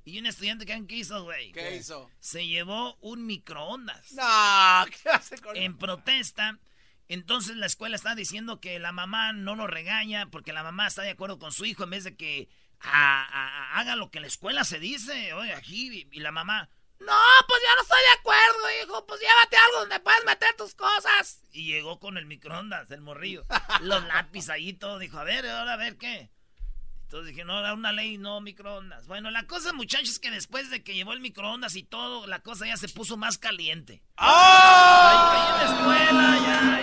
Y 0.04 0.18
un 0.18 0.26
estudiante, 0.26 0.66
¿qué 0.66 0.84
qué 0.86 0.96
hizo, 0.96 1.22
güey? 1.24 1.50
¿Qué 1.52 1.76
hizo? 1.76 2.10
Se 2.20 2.46
llevó 2.46 2.96
un 3.00 3.26
microondas. 3.26 4.12
No, 4.12 4.84
¿qué 5.02 5.08
hace 5.08 5.38
con 5.38 5.56
En 5.56 5.76
protesta. 5.78 6.58
Entonces 7.08 7.56
la 7.56 7.66
escuela 7.66 7.96
está 7.96 8.14
diciendo 8.14 8.60
que 8.60 8.78
la 8.78 8.92
mamá 8.92 9.32
no 9.32 9.56
lo 9.56 9.66
regaña 9.66 10.26
porque 10.30 10.52
la 10.52 10.62
mamá 10.62 10.86
está 10.86 11.02
de 11.02 11.10
acuerdo 11.10 11.38
con 11.38 11.52
su 11.52 11.64
hijo 11.64 11.84
en 11.84 11.90
vez 11.90 12.04
de 12.04 12.16
que 12.16 12.48
a- 12.80 13.24
a- 13.24 13.48
a- 13.74 13.80
haga 13.80 13.96
lo 13.96 14.10
que 14.10 14.20
la 14.20 14.26
escuela 14.26 14.64
se 14.64 14.78
dice. 14.78 15.32
Oye, 15.32 15.52
aquí, 15.54 16.06
y 16.10 16.20
la 16.20 16.32
mamá, 16.32 16.68
no, 17.00 17.12
pues 17.48 17.62
ya 17.62 17.74
no 17.76 17.82
estoy 17.82 18.00
de 18.00 18.18
acuerdo, 18.18 18.82
hijo, 18.82 19.06
pues 19.06 19.20
llévate 19.20 19.56
algo 19.56 19.80
donde 19.80 20.00
puedas 20.00 20.24
meter 20.24 20.54
tus 20.56 20.74
cosas. 20.74 21.42
Y 21.52 21.66
llegó 21.66 21.98
con 21.98 22.16
el 22.16 22.26
microondas, 22.26 22.90
el 22.90 23.00
morrillo. 23.00 23.44
Los 23.80 24.04
lápices 24.04 24.50
ahí 24.50 24.72
todo, 24.72 24.98
dijo, 24.98 25.18
a 25.18 25.24
ver, 25.24 25.46
ahora 25.46 25.74
a 25.74 25.76
ver 25.76 25.96
qué. 25.98 26.30
Entonces 27.02 27.28
dije, 27.28 27.44
no, 27.44 27.60
era 27.60 27.74
una 27.74 27.92
ley, 27.92 28.18
no 28.18 28.40
microondas. 28.40 29.06
Bueno, 29.06 29.30
la 29.30 29.46
cosa, 29.46 29.72
muchachos, 29.72 30.10
es 30.10 30.18
que 30.18 30.30
después 30.30 30.70
de 30.70 30.82
que 30.82 30.94
llevó 30.94 31.12
el 31.12 31.20
microondas 31.20 31.76
y 31.76 31.84
todo, 31.84 32.26
la 32.26 32.40
cosa 32.40 32.66
ya 32.66 32.76
se 32.76 32.88
puso 32.88 33.16
más 33.16 33.38
caliente. 33.38 34.02
Ahí 34.16 35.40
en 35.50 35.56
la 35.58 35.64
escuela, 35.76 36.38
ya. 36.44 36.80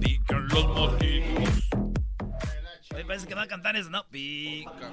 Pican 0.00 0.48
los 0.48 0.66
mosquitos. 0.66 1.68
Parece 3.06 3.26
que 3.26 3.34
va 3.34 3.42
a 3.42 3.48
cantar 3.48 3.76
eso, 3.76 3.90
¿no? 3.90 4.08
Pica. 4.08 4.90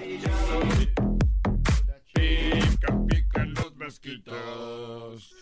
Pican, 2.80 3.52
los 3.54 3.76
mosquitos. 3.76 5.34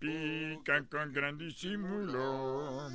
Pican 0.00 0.86
con 0.86 1.12
gran 1.12 1.38
disimulo. 1.38 2.88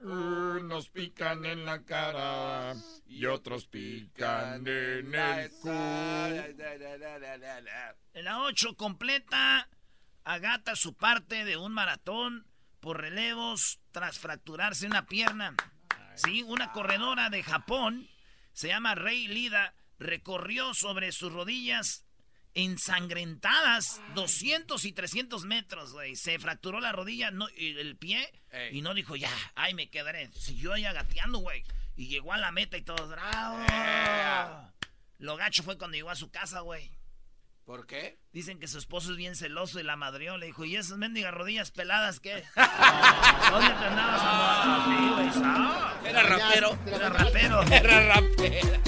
Unos 0.00 0.88
pican 0.88 1.44
en 1.44 1.64
la 1.64 1.84
cara 1.84 2.74
y 3.06 3.26
otros 3.26 3.66
pican 3.66 4.66
en 4.66 5.14
el 5.14 5.50
cu. 5.60 5.68
En 8.14 8.24
la 8.24 8.42
8 8.42 8.74
completa, 8.76 9.68
agata 10.24 10.74
su 10.74 10.94
parte 10.94 11.44
de 11.44 11.56
un 11.56 11.72
maratón 11.72 12.46
por 12.80 13.00
relevos 13.00 13.78
tras 13.92 14.18
fracturarse 14.18 14.86
una 14.86 15.06
pierna. 15.06 15.54
Sí, 16.16 16.42
una 16.42 16.72
corredora 16.72 17.30
de 17.30 17.42
Japón, 17.42 18.08
se 18.52 18.68
llama 18.68 18.94
Rei 18.96 19.28
Lida, 19.28 19.74
recorrió 19.98 20.74
sobre 20.74 21.12
sus 21.12 21.32
rodillas 21.32 22.06
ensangrentadas 22.54 24.00
200 24.14 24.84
y 24.84 24.92
300 24.92 25.44
metros, 25.44 25.92
güey. 25.92 26.16
Se 26.16 26.38
fracturó 26.38 26.80
la 26.80 26.92
rodilla, 26.92 27.30
no, 27.30 27.48
y 27.56 27.78
el 27.78 27.96
pie, 27.96 28.30
Ey. 28.50 28.78
y 28.78 28.82
no 28.82 28.94
dijo, 28.94 29.16
ya, 29.16 29.30
ay, 29.54 29.74
me 29.74 29.90
quedaré. 29.90 30.30
Siguió 30.32 30.72
ahí 30.72 30.82
gateando, 30.82 31.38
güey. 31.38 31.64
Y 31.96 32.08
llegó 32.08 32.32
a 32.32 32.38
la 32.38 32.50
meta 32.52 32.76
y 32.76 32.82
todo, 32.82 33.08
bravo. 33.08 33.58
Lo 35.18 35.36
gacho 35.36 35.62
fue 35.62 35.76
cuando 35.76 35.96
llegó 35.96 36.10
a 36.10 36.16
su 36.16 36.30
casa, 36.30 36.60
güey. 36.60 36.90
¿Por 37.64 37.86
qué? 37.86 38.18
Dicen 38.32 38.58
que 38.58 38.66
su 38.66 38.78
esposo 38.78 39.12
es 39.12 39.16
bien 39.16 39.36
celoso 39.36 39.78
y 39.78 39.84
la 39.84 39.94
madrió. 39.94 40.36
Le 40.38 40.46
dijo, 40.46 40.64
¿y 40.64 40.74
esas 40.76 40.98
mendigas 40.98 41.32
rodillas 41.32 41.70
peladas 41.70 42.18
qué? 42.18 42.42
¿Dónde 43.50 43.68
te 43.68 43.84
andabas 43.84 44.22
amor? 44.24 44.84
Sí, 44.86 45.38
güey. 45.38 46.10
Era 46.10 46.22
rapero. 46.22 46.78
Era 46.86 47.08
rapero. 47.10 47.62
Era 47.62 48.14
rapero. 48.14 48.82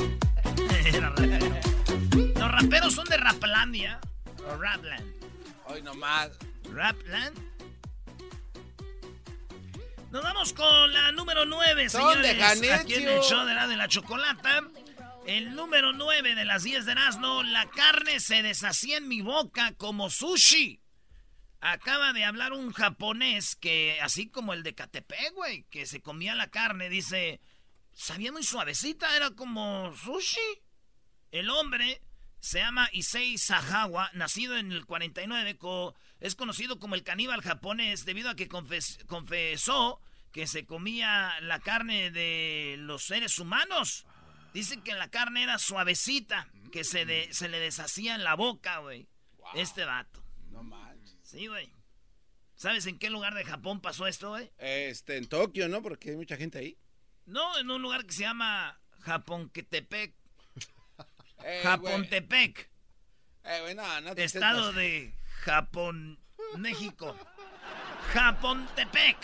Era 0.85 1.11
rapero. 1.11 2.31
Raperos 2.52 2.92
son 2.92 3.06
de 3.06 3.16
Raplandia. 3.16 3.99
O 4.47 4.56
Rapland. 4.59 5.11
Hoy 5.64 5.80
nomás. 5.80 6.32
Rapland. 6.71 7.35
Nos 10.11 10.23
vamos 10.23 10.52
con 10.52 10.92
la 10.92 11.12
número 11.12 11.47
9, 11.47 11.88
Son 11.88 12.21
de 12.21 12.35
señores. 12.35 12.73
Aquí 12.73 12.94
en 12.94 13.09
el 13.09 13.21
show 13.23 13.47
de 13.47 13.54
la 13.54 13.66
de 13.66 13.76
la 13.76 13.88
chocolata. 13.88 14.68
El 15.26 15.54
número 15.56 15.94
9 15.94 16.35
de 16.35 16.44
las 16.44 16.62
10 16.62 16.85
de 16.85 16.92
Erasmo. 16.92 17.42
La 17.42 17.71
carne 17.71 18.21
se 18.21 18.42
deshacía 18.42 18.99
en 18.99 19.09
mi 19.09 19.23
boca 19.23 19.73
como 19.78 20.11
sushi. 20.11 20.82
Acaba 21.62 22.12
de 22.12 22.26
hablar 22.26 22.52
un 22.52 22.71
japonés 22.73 23.56
que, 23.56 23.99
así 24.02 24.28
como 24.28 24.52
el 24.52 24.62
de 24.62 24.75
Catepec, 24.75 25.32
güey, 25.32 25.62
que 25.71 25.87
se 25.87 26.02
comía 26.02 26.35
la 26.35 26.50
carne, 26.50 26.90
dice, 26.90 27.40
sabía 27.94 28.30
muy 28.30 28.42
suavecita, 28.42 29.16
era 29.16 29.30
como 29.30 29.94
sushi. 29.97 30.61
El 31.30 31.49
hombre 31.49 32.02
se 32.42 32.58
llama 32.58 32.88
Issei 32.92 33.38
Sahawa, 33.38 34.11
nacido 34.14 34.56
en 34.56 34.72
el 34.72 34.84
49, 34.84 35.56
co- 35.58 35.94
es 36.18 36.34
conocido 36.34 36.80
como 36.80 36.96
el 36.96 37.04
caníbal 37.04 37.40
japonés 37.40 38.04
debido 38.04 38.30
a 38.30 38.34
que 38.34 38.49
confes- 38.49 39.04
confesó 39.06 40.00
que 40.32 40.49
se 40.49 40.66
comía 40.66 41.38
la 41.40 41.61
carne 41.61 42.11
de 42.11 42.75
los 42.78 43.04
seres 43.04 43.38
humanos. 43.38 44.06
Dice 44.52 44.80
que 44.80 44.92
la 44.94 45.08
carne 45.08 45.44
era 45.44 45.58
suavecita, 45.58 46.49
que 46.72 46.82
se, 46.82 47.04
de- 47.06 47.32
se 47.32 47.49
le 47.49 47.61
deshacía 47.61 48.16
en 48.16 48.25
la 48.25 48.34
boca, 48.34 48.78
güey. 48.78 49.06
Este 49.54 49.84
vato. 49.84 50.22
No 50.50 50.64
manches. 50.64 51.16
Sí, 51.22 51.46
güey. 51.46 51.70
¿Sabes 52.56 52.87
en 52.87 52.99
qué 52.99 53.08
lugar 53.08 53.34
de 53.34 53.44
Japón 53.44 53.80
pasó 53.80 54.06
esto, 54.08 54.30
güey? 54.30 54.50
Este, 54.58 55.16
en 55.16 55.28
Tokio, 55.28 55.68
¿no? 55.68 55.80
Porque 55.80 56.11
hay 56.11 56.16
mucha 56.16 56.37
gente 56.37 56.58
ahí. 56.58 56.76
No, 57.25 57.56
en 57.58 57.70
un 57.70 57.80
lugar 57.82 58.04
que 58.04 58.12
se 58.12 58.22
llama 58.22 58.80
Japonquetepec. 59.00 60.14
Eh, 61.44 61.61
Japontepec. 61.62 62.70
Eh, 63.44 63.58
güey, 63.62 63.75
no, 63.75 64.00
no 64.00 64.14
te 64.14 64.25
Estado 64.25 64.72
de 64.72 65.14
Japón, 65.44 66.18
México. 66.56 67.16
Japontepec. 68.12 69.16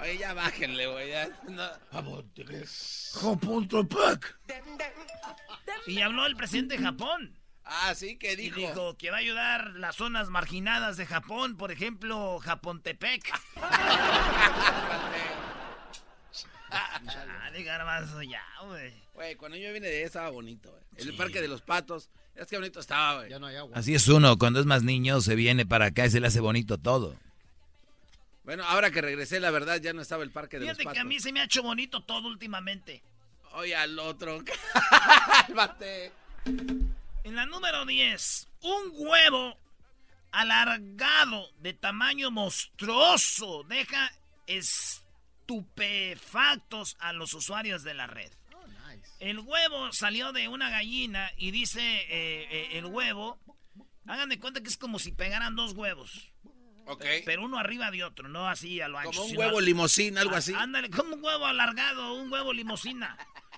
Oye, 0.00 0.18
ya 0.18 0.34
bájenle, 0.34 0.86
güey. 0.86 1.10
Ya. 1.10 1.28
No. 1.48 1.68
Japontepec. 1.92 2.68
Y 5.86 6.00
habló 6.00 6.26
el 6.26 6.36
presidente 6.36 6.76
de 6.76 6.82
Japón. 6.82 7.38
Ah, 7.64 7.94
sí, 7.94 8.18
¿qué 8.18 8.32
Y 8.32 8.36
dijo? 8.36 8.56
dijo 8.56 8.96
que 8.98 9.10
va 9.10 9.16
a 9.16 9.20
ayudar 9.20 9.70
las 9.76 9.96
zonas 9.96 10.28
marginadas 10.28 10.96
de 10.98 11.06
Japón, 11.06 11.56
por 11.56 11.72
ejemplo, 11.72 12.38
Japontepec. 12.40 13.32
Chale, 17.06 17.62
garbanzo, 17.62 18.22
ya, 18.22 18.44
güey. 18.64 18.92
Güey, 19.14 19.36
cuando 19.36 19.56
yo 19.56 19.72
vine 19.72 19.88
de 19.88 19.98
ahí 19.98 20.02
estaba 20.02 20.30
bonito, 20.30 20.70
güey. 20.70 20.82
El 21.08 21.16
parque 21.16 21.40
de 21.40 21.48
los 21.48 21.62
patos. 21.62 22.08
Es 22.34 22.48
que 22.48 22.56
bonito 22.56 22.80
estaba, 22.80 23.18
güey. 23.18 23.30
Ya 23.30 23.38
no 23.38 23.46
hay 23.46 23.56
agua. 23.56 23.76
Así 23.76 23.94
es 23.94 24.08
uno, 24.08 24.36
cuando 24.38 24.58
es 24.60 24.66
más 24.66 24.82
niño 24.82 25.20
se 25.20 25.34
viene 25.36 25.64
para 25.66 25.86
acá 25.86 26.06
y 26.06 26.10
se 26.10 26.20
le 26.20 26.26
hace 26.26 26.40
bonito 26.40 26.78
todo. 26.78 27.16
Bueno, 28.44 28.64
ahora 28.64 28.90
que 28.90 29.00
regresé, 29.00 29.40
la 29.40 29.50
verdad, 29.50 29.80
ya 29.80 29.92
no 29.92 30.02
estaba 30.02 30.22
el 30.24 30.30
parque 30.30 30.58
de 30.58 30.66
Fíjate 30.66 30.84
los 30.84 30.92
que 30.92 30.98
a 30.98 31.02
patos. 31.02 31.08
mí 31.08 31.20
se 31.20 31.32
me 31.32 31.40
ha 31.40 31.44
hecho 31.44 31.62
bonito 31.62 32.02
todo 32.02 32.28
últimamente. 32.28 33.02
Oye, 33.52 33.74
al 33.74 33.98
otro. 33.98 34.42
Cálmate. 35.46 36.12
En 37.24 37.36
la 37.36 37.46
número 37.46 37.86
10, 37.86 38.48
un 38.62 38.92
huevo 38.94 39.56
alargado 40.32 41.48
de 41.60 41.72
tamaño 41.72 42.30
monstruoso 42.30 43.62
deja 43.68 44.12
estupefactos 45.44 46.96
a 47.00 47.12
los 47.12 47.34
usuarios 47.34 47.82
de 47.82 47.94
la 47.94 48.06
red. 48.06 48.30
El 49.20 49.38
huevo 49.38 49.92
salió 49.92 50.32
de 50.32 50.48
una 50.48 50.70
gallina 50.70 51.30
y 51.36 51.50
dice 51.50 51.80
eh, 51.80 52.48
eh, 52.50 52.68
el 52.78 52.86
huevo, 52.86 53.38
hagan 54.06 54.28
de 54.28 54.38
cuenta 54.38 54.62
que 54.62 54.68
es 54.68 54.76
como 54.76 54.98
si 54.98 55.12
pegaran 55.12 55.54
dos 55.54 55.72
huevos. 55.72 56.32
Ok. 56.86 57.04
Pero 57.24 57.44
uno 57.44 57.58
arriba 57.58 57.90
de 57.90 58.04
otro, 58.04 58.28
no 58.28 58.48
así 58.48 58.80
a 58.80 58.88
lo 58.88 58.98
ancho. 58.98 59.20
Como 59.20 59.32
un 59.32 59.36
huevo 59.36 59.60
limosín, 59.60 60.18
algo 60.18 60.34
así. 60.34 60.52
Ándale, 60.54 60.90
como 60.90 61.16
un 61.16 61.24
huevo 61.24 61.46
alargado, 61.46 62.14
un 62.14 62.30
huevo 62.32 62.52
limosina. 62.52 63.16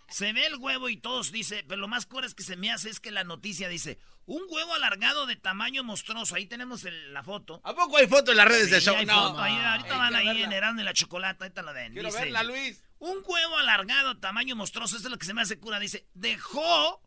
Se 0.08 0.32
ve 0.32 0.46
el 0.46 0.56
huevo 0.56 0.88
y 0.88 0.96
todos 0.98 1.32
dice, 1.32 1.64
pero 1.66 1.80
lo 1.80 1.88
más 1.88 2.06
cura 2.06 2.26
es 2.26 2.34
que 2.34 2.44
se 2.44 2.56
me 2.56 2.70
hace 2.70 2.88
es 2.90 3.00
que 3.00 3.10
la 3.10 3.24
noticia 3.24 3.68
dice, 3.68 3.98
un 4.24 4.42
huevo 4.48 4.74
alargado 4.74 5.26
de 5.26 5.34
tamaño 5.36 5.82
monstruoso. 5.82 6.34
Ahí 6.36 6.46
tenemos 6.46 6.84
el- 6.84 7.12
la 7.12 7.22
foto. 7.24 7.60
¿A 7.64 7.74
poco 7.74 7.96
hay 7.96 8.06
foto 8.06 8.30
en 8.30 8.36
las 8.36 8.46
redes 8.46 8.66
Sí, 8.66 8.70
del 8.70 8.80
show? 8.82 8.96
hay 8.96 9.06
No. 9.06 9.28
foto, 9.30 9.42
ahí, 9.42 9.56
ahorita 9.56 9.96
van 9.96 10.14
ahí 10.14 10.26
verla. 10.26 10.44
en 10.44 10.52
Erasmo 10.52 10.80
y 10.80 10.84
la 10.84 10.94
chocolate, 10.94 11.44
ahorita 11.44 11.62
la 11.62 11.72
ven. 11.72 11.92
Quiero 11.92 12.08
Dice, 12.08 12.20
verla, 12.20 12.42
Luis. 12.44 12.82
Un 12.98 13.18
huevo 13.26 13.56
alargado, 13.58 14.16
tamaño 14.18 14.54
monstruoso, 14.56 14.96
eso 14.96 15.06
es 15.06 15.10
lo 15.10 15.18
que 15.18 15.26
se 15.26 15.34
me 15.34 15.42
hace 15.42 15.58
cura. 15.58 15.78
Dice, 15.80 16.06
dejó 16.14 17.02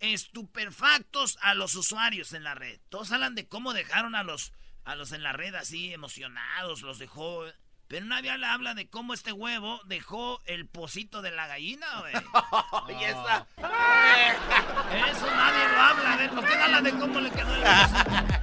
estupefactos 0.00 1.38
a 1.42 1.54
los 1.54 1.74
usuarios 1.74 2.32
en 2.32 2.44
la 2.44 2.54
red. 2.54 2.80
Todos 2.88 3.12
hablan 3.12 3.34
de 3.34 3.46
cómo 3.48 3.72
dejaron 3.72 4.14
a 4.14 4.22
los, 4.22 4.52
a 4.84 4.94
los 4.94 5.12
en 5.12 5.22
la 5.22 5.32
red 5.32 5.54
así 5.54 5.92
emocionados, 5.92 6.82
los 6.82 6.98
dejó. 6.98 7.44
Pero 7.88 8.04
nadie 8.04 8.30
habla, 8.30 8.52
habla 8.52 8.74
de 8.74 8.86
cómo 8.86 9.14
este 9.14 9.32
huevo 9.32 9.80
dejó 9.86 10.42
el 10.44 10.66
pocito 10.66 11.22
de 11.22 11.30
la 11.30 11.46
gallina, 11.46 11.86
güey. 12.00 12.12
Y 13.00 13.04
esa. 13.04 13.46
Eso 13.56 15.26
nadie 15.26 15.68
lo 15.72 15.80
habla. 15.80 16.12
A 16.12 16.16
ver, 16.18 16.30
¿por 16.30 16.46
qué 16.46 16.54
no 16.54 16.64
habla 16.64 16.80
de 16.82 16.90
cómo 16.92 17.20
le 17.20 17.30
quedó 17.30 17.54
el 17.54 17.62
pocito? 17.62 18.38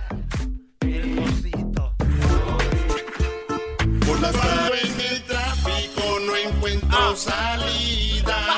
El 0.81 1.15
pocito. 1.15 1.95
Por 4.07 4.19
las 4.19 4.33
tardes 4.33 4.83
en 4.83 5.01
el 5.01 5.23
tráfico 5.25 6.19
no 6.25 6.35
encuentro 6.35 7.15
salida. 7.15 8.57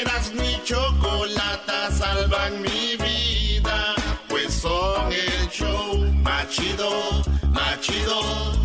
Eras 0.00 0.32
mi 0.34 0.60
chocolata, 0.64 1.90
salvan 1.92 2.62
mi 2.62 2.96
vida. 2.96 3.94
Pues 4.28 4.52
son 4.54 5.12
el 5.12 5.48
show 5.50 5.98
más 6.24 6.48
chido, 6.48 7.22
más 7.52 7.80
chido. 7.80 8.62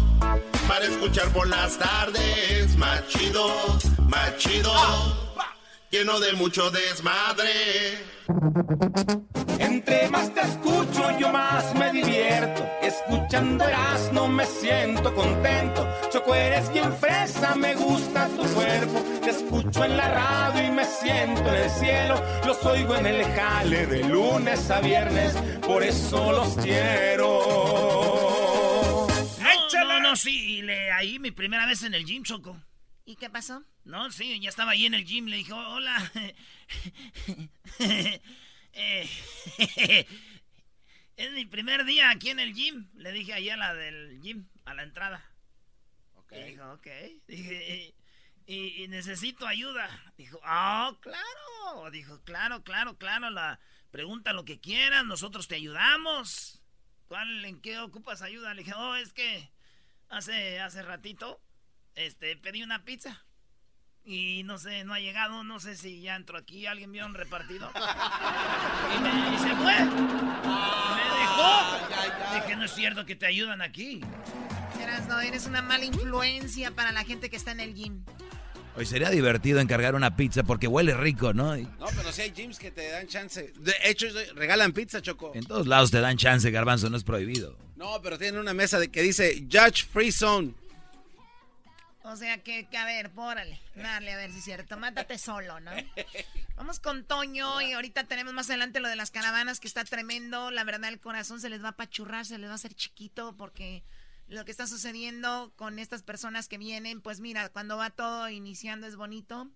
Escuchar 0.84 1.30
por 1.30 1.48
las 1.48 1.78
tardes, 1.78 2.76
más 2.78 3.08
chido, 3.08 3.48
más 4.10 4.38
chido. 4.38 4.72
Lleno 5.90 6.20
de 6.20 6.34
mucho 6.34 6.70
desmadre. 6.70 7.98
Entre 9.60 10.10
más 10.10 10.34
te 10.34 10.42
escucho, 10.42 11.18
yo 11.18 11.32
más 11.32 11.74
me 11.76 11.92
divierto. 11.92 12.64
Escuchando 12.82 13.66
no 14.12 14.28
me 14.28 14.46
siento 14.46 15.14
contento. 15.14 15.88
Choco, 16.10 16.34
eres 16.36 16.72
bien 16.72 16.94
fresa, 16.94 17.56
me 17.56 17.76
gusta 17.76 18.28
tu 18.28 18.44
cuerpo. 18.54 19.02
Te 19.22 19.32
escucho 19.32 19.84
en 19.84 19.98
la 19.98 20.08
radio 20.10 20.68
y 20.68 20.72
me 20.72 20.86
siento 20.86 21.48
en 21.50 21.56
el 21.56 21.70
cielo. 21.70 22.22
Los 22.46 22.64
oigo 22.66 22.96
en 22.96 23.06
el 23.06 23.24
jale 23.24 23.88
de 23.88 24.04
lunes 24.04 24.70
a 24.70 24.80
viernes, 24.80 25.34
por 25.66 25.84
eso 25.84 26.32
los 26.32 26.56
quiero. 26.58 28.47
Sí, 30.18 30.58
y 30.58 30.62
le, 30.62 30.92
ahí 30.92 31.20
mi 31.20 31.32
primera 31.32 31.66
vez 31.66 31.84
en 31.84 31.94
el 31.94 32.06
gym, 32.06 32.24
Choco. 32.24 32.62
¿Y 33.06 33.16
qué 33.16 33.30
pasó? 33.30 33.64
No, 33.86 34.12
sí, 34.12 34.40
ya 34.40 34.50
estaba 34.50 34.72
ahí 34.72 34.86
en 34.86 34.94
el 34.94 35.06
gym, 35.06 35.28
le 35.28 35.38
dije, 35.38 35.54
"Oh, 35.54 35.76
hola. 35.76 36.12
Eh, 38.80 39.10
es 41.16 41.32
mi 41.32 41.46
primer 41.46 41.84
día 41.84 42.12
aquí 42.12 42.30
en 42.30 42.40
el 42.40 42.54
gym. 42.54 42.88
Le 42.94 43.12
dije 43.12 43.34
ahí 43.34 43.50
a 43.50 43.58
la 43.58 43.74
del 43.74 44.22
gym, 44.22 44.48
a 44.66 44.76
la 44.76 44.84
entrada. 44.84 45.26
Ok. 46.14 46.34
Y 46.34 46.44
dijo, 46.52 46.74
ok. 46.74 46.88
Dije, 47.28 47.96
y, 48.46 48.84
y- 48.84 48.88
necesito 48.88 49.48
ayuda. 49.48 49.90
Dijo, 50.16 50.40
ah, 50.44 50.96
claro. 51.02 51.90
Dijo, 51.90 52.22
claro, 52.24 52.64
claro, 52.64 53.00
claro. 53.00 53.32
La, 53.32 53.60
pregunta 53.90 54.32
lo 54.34 54.46
que 54.46 54.60
quieras, 54.60 55.06
nosotros 55.06 55.48
te 55.48 55.56
ayudamos. 55.56 56.62
¿Cuál, 57.08 57.46
en 57.46 57.60
qué 57.62 57.80
ocupas 57.80 58.22
ayuda? 58.22 58.54
Le 58.54 58.62
dije, 58.64 58.76
oh, 58.76 58.96
es 58.96 59.12
que 59.12 59.50
hace, 60.10 60.60
hace 60.60 60.82
ratito, 60.82 61.40
este, 61.96 62.36
pedí 62.38 62.64
una 62.64 62.84
pizza. 62.84 63.24
Y 64.04 64.44
no 64.46 64.58
sé, 64.58 64.86
no 64.86 64.94
ha 64.94 65.00
llegado, 65.00 65.44
no 65.44 65.60
sé 65.60 65.76
si 65.76 66.02
ya 66.02 66.16
entró 66.16 66.38
aquí, 66.38 66.66
alguien 66.66 66.94
vio 66.94 67.06
un 67.06 67.14
repartido. 67.14 67.70
y, 68.96 69.02
me, 69.02 69.36
y 69.36 69.38
se 69.38 69.54
fue. 69.56 69.74
me 69.84 71.20
dejó. 71.20 72.36
Dije, 72.36 72.56
no 72.56 72.64
es 72.64 72.72
cierto 72.72 73.06
que 73.06 73.18
te 73.18 73.26
ayudan 73.26 73.62
aquí. 73.62 74.00
Erasno, 74.82 75.20
eres 75.20 75.46
una 75.46 75.62
mala 75.62 75.84
influencia 75.84 76.72
para 76.72 76.94
la 76.94 77.04
gente 77.04 77.30
que 77.30 77.36
está 77.36 77.52
en 77.52 77.60
el 77.60 77.74
gym. 77.74 78.06
Hoy 78.78 78.86
sería 78.86 79.10
divertido 79.10 79.60
encargar 79.60 79.96
una 79.96 80.16
pizza 80.16 80.44
porque 80.44 80.68
huele 80.68 80.96
rico, 80.96 81.34
¿no? 81.34 81.58
Y 81.58 81.64
No, 81.64 81.88
pero 81.96 82.12
si 82.12 82.22
hay 82.22 82.32
gyms 82.32 82.60
que 82.60 82.70
te 82.70 82.90
dan 82.92 83.08
chance. 83.08 83.52
De 83.58 83.74
hecho, 83.84 84.06
regalan 84.36 84.72
pizza, 84.72 85.02
Choco. 85.02 85.32
en 85.34 85.46
todos 85.46 85.66
lados 85.66 85.90
te 85.90 86.00
dan 86.00 86.16
chance, 86.16 86.52
garbanzo, 86.52 86.88
no 86.90 86.98
es 86.98 87.04
prohibido. 87.04 87.58
No, 87.76 88.00
pero 88.04 88.20
tienen 88.20 88.40
una 88.40 88.54
mesa 88.54 88.78
de 88.78 88.90
que 88.90 89.02
dice 89.02 89.48
Judge 89.52 89.86
Free 89.92 90.12
Zone. 90.12 90.54
O 92.04 92.16
sea 92.16 92.38
que, 92.38 92.68
que, 92.70 92.78
a 92.78 92.86
ver, 92.86 93.10
pórale, 93.10 93.60
dale, 93.76 94.14
a 94.14 94.18
ver 94.18 94.32
si 94.32 94.38
es 94.38 94.46
cierto. 94.46 94.78
Mátate 94.78 95.18
solo, 95.18 95.60
¿no? 95.60 95.72
Vamos 96.56 96.80
con 96.80 97.04
Toño 97.04 97.60
y 97.62 97.74
ahorita 97.74 98.04
tenemos 98.06 98.34
más 98.34 98.48
adelante 98.50 98.80
lo 98.80 98.88
de 98.88 98.96
las 98.96 99.12
caravanas 99.12 99.60
que 99.60 99.68
está 99.68 99.84
tremendo. 99.84 100.52
La 100.52 100.64
verdad, 100.64 100.90
el 100.90 101.00
corazón 101.00 101.42
se 101.42 101.50
les 101.50 101.62
va 101.62 101.70
a 101.70 101.72
apachurrar, 101.72 102.26
se 102.26 102.38
les 102.38 102.48
va 102.48 102.54
a 102.54 102.56
hacer 102.56 102.76
chiquito 102.76 103.36
porque 103.38 103.84
lo 104.28 104.44
que 104.46 104.52
está 104.52 104.68
sucediendo 104.68 105.54
con 105.56 105.80
estas 105.80 106.04
personas 106.04 106.48
que 106.48 106.58
vienen, 106.58 107.02
pues 107.02 107.20
mira, 107.20 107.50
cuando 107.50 107.78
va 107.78 107.90
todo 107.90 108.30
iniciando 108.30 108.88
es 108.88 108.96
bonito, 108.96 109.50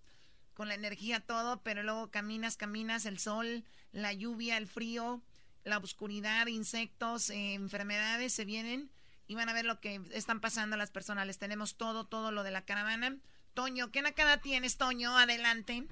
con 0.53 0.67
la 0.67 0.75
energía 0.75 1.19
todo, 1.19 1.61
pero 1.61 1.83
luego 1.83 2.09
caminas, 2.09 2.57
caminas, 2.57 3.05
el 3.05 3.19
sol, 3.19 3.63
la 3.91 4.13
lluvia, 4.13 4.57
el 4.57 4.67
frío, 4.67 5.21
la 5.63 5.77
oscuridad, 5.77 6.47
insectos, 6.47 7.29
eh, 7.29 7.53
enfermedades 7.53 8.33
se 8.33 8.45
vienen 8.45 8.89
y 9.27 9.35
van 9.35 9.49
a 9.49 9.53
ver 9.53 9.65
lo 9.65 9.79
que 9.79 10.01
están 10.11 10.39
pasando 10.39 10.77
las 10.77 10.91
personas. 10.91 11.27
Les 11.27 11.37
tenemos 11.37 11.75
todo, 11.75 12.05
todo 12.05 12.31
lo 12.31 12.43
de 12.43 12.51
la 12.51 12.63
caravana. 12.63 13.17
Toño, 13.53 13.91
¿qué 13.91 14.01
nakada 14.01 14.37
tienes, 14.37 14.77
Toño? 14.77 15.17
Adelante. 15.17 15.87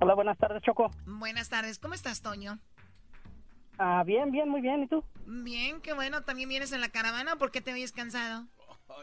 Hola, 0.00 0.14
buenas 0.14 0.38
tardes, 0.38 0.62
Choco. 0.62 0.90
Buenas 1.06 1.48
tardes. 1.48 1.78
¿Cómo 1.78 1.94
estás, 1.94 2.22
Toño? 2.22 2.58
Ah, 3.82 4.02
bien, 4.04 4.30
bien, 4.30 4.46
muy 4.46 4.60
bien. 4.60 4.82
¿Y 4.82 4.88
tú? 4.88 5.02
Bien, 5.24 5.80
qué 5.80 5.94
bueno. 5.94 6.22
¿También 6.22 6.50
vienes 6.50 6.70
en 6.72 6.82
la 6.82 6.90
caravana? 6.90 7.36
¿Por 7.36 7.50
qué 7.50 7.62
te 7.62 7.72
oyes 7.72 7.92
cansado? 7.92 8.44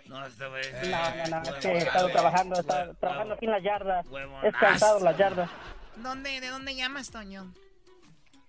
No, 0.05 0.23
este 0.23 0.47
güey. 0.47 0.63
No, 0.91 1.29
no, 1.29 1.41
no, 1.41 1.41
es 1.41 1.55
que 1.55 1.67
he 1.69 1.77
estado 1.79 2.09
trabajando, 2.09 2.55
he 2.57 2.59
estado 2.59 2.93
trabajando 2.95 3.33
aquí 3.33 3.45
en 3.45 3.51
las 3.51 3.63
yardas. 3.63 4.05
He 4.43 4.51
cansado 4.51 4.99
las 4.99 5.17
yardas. 5.17 5.49
¿Dónde, 5.95 6.39
¿De 6.39 6.49
dónde 6.49 6.75
llamas, 6.75 7.09
Toño? 7.09 7.51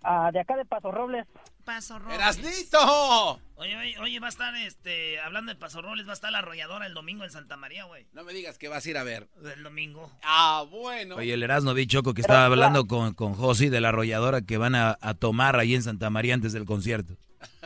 Ah, 0.03 0.29
de 0.31 0.41
acá 0.41 0.57
de 0.59 0.67
Paso 0.67 0.91
Robles. 0.91 1.27
Paso 1.69 1.99
Robles. 1.99 2.15
¡Erasnito! 2.17 3.41
Oye, 3.57 3.77
oye, 3.77 3.99
oye, 3.99 4.21
va 4.21 4.29
a 4.29 4.31
estar, 4.31 4.55
este, 4.57 5.21
hablando 5.21 5.53
de 5.53 5.59
Paso 5.59 5.83
Robles, 5.83 6.07
va 6.07 6.13
a 6.13 6.15
estar 6.15 6.33
la 6.33 6.39
arrolladora 6.39 6.87
el 6.87 6.95
domingo 6.95 7.25
en 7.25 7.31
Santa 7.31 7.59
María, 7.59 7.85
güey. 7.85 8.07
No 8.15 8.25
me 8.25 8.33
digas 8.33 8.57
que 8.57 8.69
vas 8.69 8.87
a 8.87 8.89
ir 8.91 8.97
a 8.97 9.03
ver. 9.03 9.29
El 9.55 9.63
domingo. 9.63 10.11
Ah, 10.23 10.65
bueno. 10.71 11.17
Oye, 11.17 11.35
el 11.35 11.43
Erasmo 11.43 11.75
vi 11.75 11.87
Choco 11.87 12.15
que 12.15 12.23
estaba 12.23 12.47
hablando 12.47 12.87
con, 12.87 13.13
con 13.13 13.35
Josi 13.35 13.69
de 13.69 13.83
la 13.83 13.91
arrolladora 13.91 14.41
que 14.41 14.57
van 14.57 14.75
a, 14.75 14.97
a 15.03 15.13
tomar 15.13 15.59
ahí 15.59 15.75
en 15.75 15.83
Santa 15.83 16.09
María 16.09 16.33
antes 16.33 16.55
del 16.55 16.65
concierto. 16.65 17.17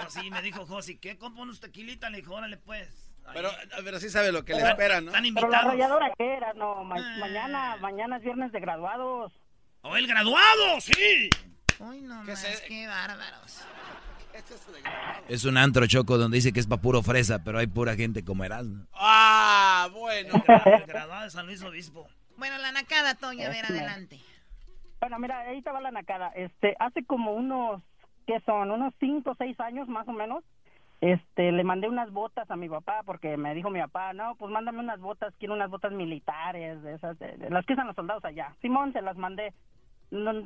Oh, 0.00 0.10
sí, 0.10 0.30
me 0.30 0.40
dijo 0.40 0.64
Josi, 0.64 0.96
¿qué? 0.96 1.18
¿Cómo 1.18 1.42
unos 1.42 1.60
tequilitas? 1.60 2.10
Le 2.10 2.18
dije, 2.18 2.30
órale, 2.30 2.56
pues. 2.56 2.88
Pero, 3.34 3.50
pero 3.84 4.00
sí 4.00 4.08
sabe 4.08 4.32
lo 4.32 4.42
que 4.44 4.54
le 4.54 4.62
espera, 4.62 5.02
¿no? 5.02 5.08
Están 5.14 5.34
Pero 5.34 5.48
la 5.50 5.58
arrolladora 5.58 6.12
que 6.16 6.32
era, 6.34 6.54
no, 6.54 6.82
ma- 6.84 6.94
Ah. 6.98 7.16
mañana, 7.18 7.76
mañana 7.78 8.16
es 8.16 8.22
viernes 8.22 8.50
de 8.52 8.60
graduados. 8.60 9.32
¡Oh, 9.82 9.96
el 9.98 10.06
graduado! 10.06 10.80
¡Sí! 10.80 11.28
Uy, 11.80 12.00
no 12.02 12.22
¿Qué 12.24 12.32
más, 12.32 12.44
es? 12.44 12.60
qué 12.62 12.86
bárbaros. 12.86 13.64
Es 14.34 14.72
de 14.72 14.80
grabado. 14.80 15.24
Es 15.28 15.44
un 15.44 15.56
antro 15.56 15.86
Choco 15.86 16.16
donde 16.16 16.36
dice 16.36 16.52
que 16.52 16.60
es 16.60 16.66
pa' 16.66 16.76
puro 16.76 17.02
fresa, 17.02 17.42
pero 17.44 17.58
hay 17.58 17.66
pura 17.66 17.96
gente 17.96 18.24
como 18.24 18.44
Erasmo. 18.44 18.86
Ah, 18.94 19.88
bueno. 19.92 20.42
Graduado 20.86 21.24
de 21.24 21.30
San 21.30 21.46
Luis 21.46 21.62
Obispo. 21.62 22.06
Bueno, 22.36 22.56
la 22.58 22.70
nakada, 22.70 23.14
Toño, 23.14 23.46
a 23.46 23.50
ver, 23.50 23.64
adelante. 23.64 24.20
Bueno, 25.00 25.18
mira, 25.18 25.40
ahí 25.40 25.60
te 25.62 25.70
va 25.70 25.80
la 25.80 25.90
nacada. 25.90 26.28
Este, 26.36 26.76
hace 26.78 27.04
como 27.04 27.32
unos, 27.32 27.82
¿qué 28.26 28.40
son? 28.46 28.70
Unos 28.70 28.94
cinco 29.00 29.32
o 29.32 29.34
seis 29.36 29.58
años 29.60 29.88
más 29.88 30.06
o 30.06 30.12
menos. 30.12 30.44
Este, 31.00 31.52
le 31.52 31.62
mandé 31.62 31.88
unas 31.88 32.10
botas 32.10 32.50
a 32.50 32.56
mi 32.56 32.68
papá 32.68 33.02
porque 33.04 33.36
me 33.36 33.54
dijo 33.54 33.70
mi 33.70 33.80
papá, 33.80 34.12
no, 34.12 34.34
pues 34.36 34.50
mándame 34.52 34.80
unas 34.80 34.98
botas, 35.00 35.32
quiero 35.38 35.54
unas 35.54 35.70
botas 35.70 35.92
militares, 35.92 36.82
de 36.82 36.94
esas, 36.94 37.16
de, 37.20 37.36
de 37.36 37.50
las 37.50 37.64
que 37.66 37.74
usan 37.74 37.86
los 37.86 37.94
soldados 37.96 38.24
allá. 38.24 38.52
Simón, 38.60 38.92
se 38.92 39.00
las 39.02 39.16
mandé, 39.16 39.52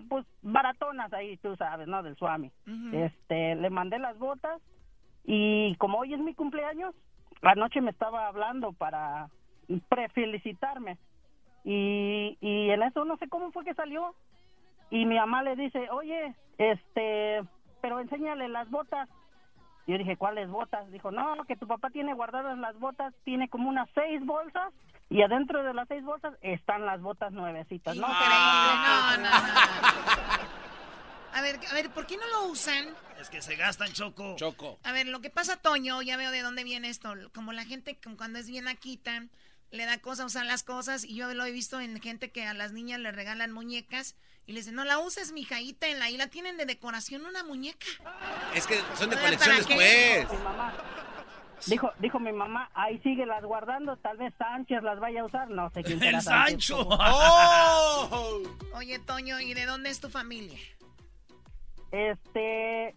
pues 0.09 0.27
baratonas 0.43 1.13
ahí, 1.13 1.37
tú 1.39 1.57
sabes, 1.57 1.87
¿no? 1.87 2.03
Del 2.03 2.17
Swami. 2.17 2.51
Este, 2.93 3.55
le 3.55 3.71
mandé 3.71 3.99
las 3.99 4.19
botas 4.19 4.61
y 5.25 5.75
como 5.77 5.99
hoy 5.99 6.15
es 6.15 6.21
mi 6.21 6.35
cumpleaños, 6.35 6.95
anoche 7.43 7.81
me 7.81 7.91
estaba 7.91 8.27
hablando 8.27 8.73
para 8.73 9.29
prefelicitarme. 9.89 10.99
Y, 11.65 12.37
y 12.41 12.71
en 12.71 12.83
eso 12.83 13.05
no 13.05 13.17
sé 13.19 13.29
cómo 13.29 13.53
fue 13.53 13.65
que 13.65 13.75
salió. 13.75 14.15
Y 14.91 15.07
mi 15.07 15.17
mamá 15.17 15.43
le 15.43 15.57
dice, 15.57 15.89
oye, 15.91 16.35
este, 16.59 17.43
pero 17.81 18.01
enséñale 18.01 18.49
las 18.49 18.69
botas. 18.71 19.09
Yo 19.87 19.99
dije, 19.99 20.17
¿cuáles 20.17 20.49
botas? 20.49 20.91
Dijo, 20.93 21.11
no, 21.11 21.45
que 21.47 21.57
tu 21.57 21.67
papá 21.67 21.91
tiene 21.91 22.15
guardadas 22.15 22.57
las 22.59 22.79
botas, 22.79 23.13
tiene 23.25 23.49
como 23.49 23.69
unas 23.69 23.89
seis 23.95 24.25
bolsas 24.25 24.73
Y 25.11 25.23
adentro 25.23 25.63
de 25.63 25.75
las 25.75 25.89
seis 25.89 26.05
bolsas 26.05 26.35
están 26.41 26.87
las 26.87 27.01
botas 27.01 27.33
nuevecitas. 27.33 27.97
No, 27.97 28.07
no, 28.07 29.17
no, 29.19 29.29
A 31.35 31.41
ver, 31.41 31.59
a 31.71 31.75
ver, 31.75 31.91
¿por 31.91 32.07
qué 32.07 32.17
no 32.17 32.27
lo 32.29 32.53
usan? 32.53 32.89
Es 33.21 33.29
que 33.31 33.43
se 33.43 33.57
gastan 33.57 33.93
choco. 33.93 34.37
Choco. 34.37 34.79
A 34.85 34.93
ver, 34.93 35.09
lo 35.09 35.21
que 35.21 35.31
pasa, 35.31 35.57
Toño, 35.57 36.01
ya 36.03 36.17
veo 36.17 36.31
de 36.31 36.43
dónde 36.43 36.63
viene 36.63 36.89
esto. 36.89 37.15
Como 37.35 37.53
la 37.53 37.65
gente 37.65 37.99
como 38.03 38.17
cuando 38.17 38.39
es 38.39 38.49
bien 38.49 38.69
aquita, 38.69 39.27
le 39.71 39.87
da 39.87 39.99
cosa 39.99 40.27
usar 40.27 40.47
las 40.47 40.63
cosas. 40.63 41.05
Y 41.05 41.17
yo 41.17 41.33
lo 41.35 41.45
he 41.45 41.51
visto 41.51 41.81
en 41.81 42.01
gente 42.01 42.31
que 42.31 42.47
a 42.47 42.55
las 42.55 42.73
niñas 42.73 43.01
le 43.01 43.13
regalan 43.13 43.51
muñecas. 43.51 44.15
Y 44.47 44.53
le 44.53 44.61
dicen, 44.61 44.75
no 44.75 44.85
la 44.85 44.99
uses, 44.99 45.33
mija, 45.33 45.57
ahí 45.57 45.73
tenla. 45.73 46.11
Y 46.11 46.17
la 46.17 46.27
tienen 46.27 46.57
de 46.57 46.67
decoración 46.67 47.25
una 47.25 47.45
muñeca. 47.45 47.87
Es 48.55 48.67
que 48.67 48.81
son 48.95 49.11
de 49.11 49.17
colección 49.17 49.57
después. 49.57 50.27
Dijo, 51.67 51.93
dijo 52.01 52.19
mi 52.19 52.33
mamá, 52.33 52.71
ahí 52.75 52.99
síguelas 53.01 53.45
guardando, 53.45 53.97
tal 53.99 54.17
vez 54.17 54.35
Sánchez 54.37 54.83
las 54.83 54.99
vaya 54.99 55.21
a 55.21 55.27
usar, 55.27 55.49
no 55.49 55.71
sé 55.71 55.85
quién 55.85 56.01
será 56.01 56.19
El 56.19 56.23
Sánchez. 56.23 56.77
Sancho. 56.77 56.89
¡Oh! 56.91 58.43
Oye, 58.75 58.99
Toño, 58.99 59.41
¿y 59.41 59.55
de 59.55 59.65
dónde 59.65 59.91
es 59.91 60.01
tu 60.01 60.09
familia? 60.09 60.59
Este, 61.93 62.97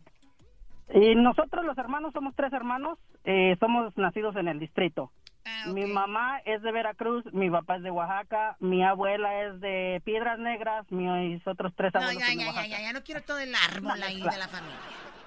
y 0.93 1.15
nosotros 1.15 1.63
los 1.63 1.77
hermanos 1.77 2.13
somos 2.13 2.33
tres 2.35 2.53
hermanos, 2.53 2.97
eh, 3.23 3.55
somos 3.59 3.95
nacidos 3.97 4.35
en 4.35 4.47
el 4.47 4.59
distrito. 4.59 5.11
Ah, 5.47 5.65
Mi 5.67 5.85
mamá 5.85 6.39
es 6.43 6.61
de 6.63 6.71
Veracruz, 6.71 7.23
mi 7.31 7.51
papá 7.51 7.75
es 7.77 7.83
de 7.83 7.91
Oaxaca, 7.91 8.57
mi 8.59 8.83
abuela 8.83 9.43
es 9.43 9.61
de 9.61 10.01
Piedras 10.03 10.39
Negras, 10.39 10.85
mis 10.89 11.45
otros 11.45 11.71
tres 11.75 11.93
No, 11.93 11.99
abuelos 12.01 12.19
ya, 12.21 12.27
son 12.27 12.37
de 12.37 12.43
ya, 12.43 12.45
ya, 12.51 12.55
Oaxaca. 12.55 12.67
ya, 12.77 12.81
ya 12.81 12.93
no 12.93 13.03
quiero 13.03 13.21
todo 13.21 13.37
el 13.37 13.53
árbol 13.53 14.01
ahí 14.01 14.17
de 14.21 14.37
la 14.37 14.47
familia. 14.47 14.75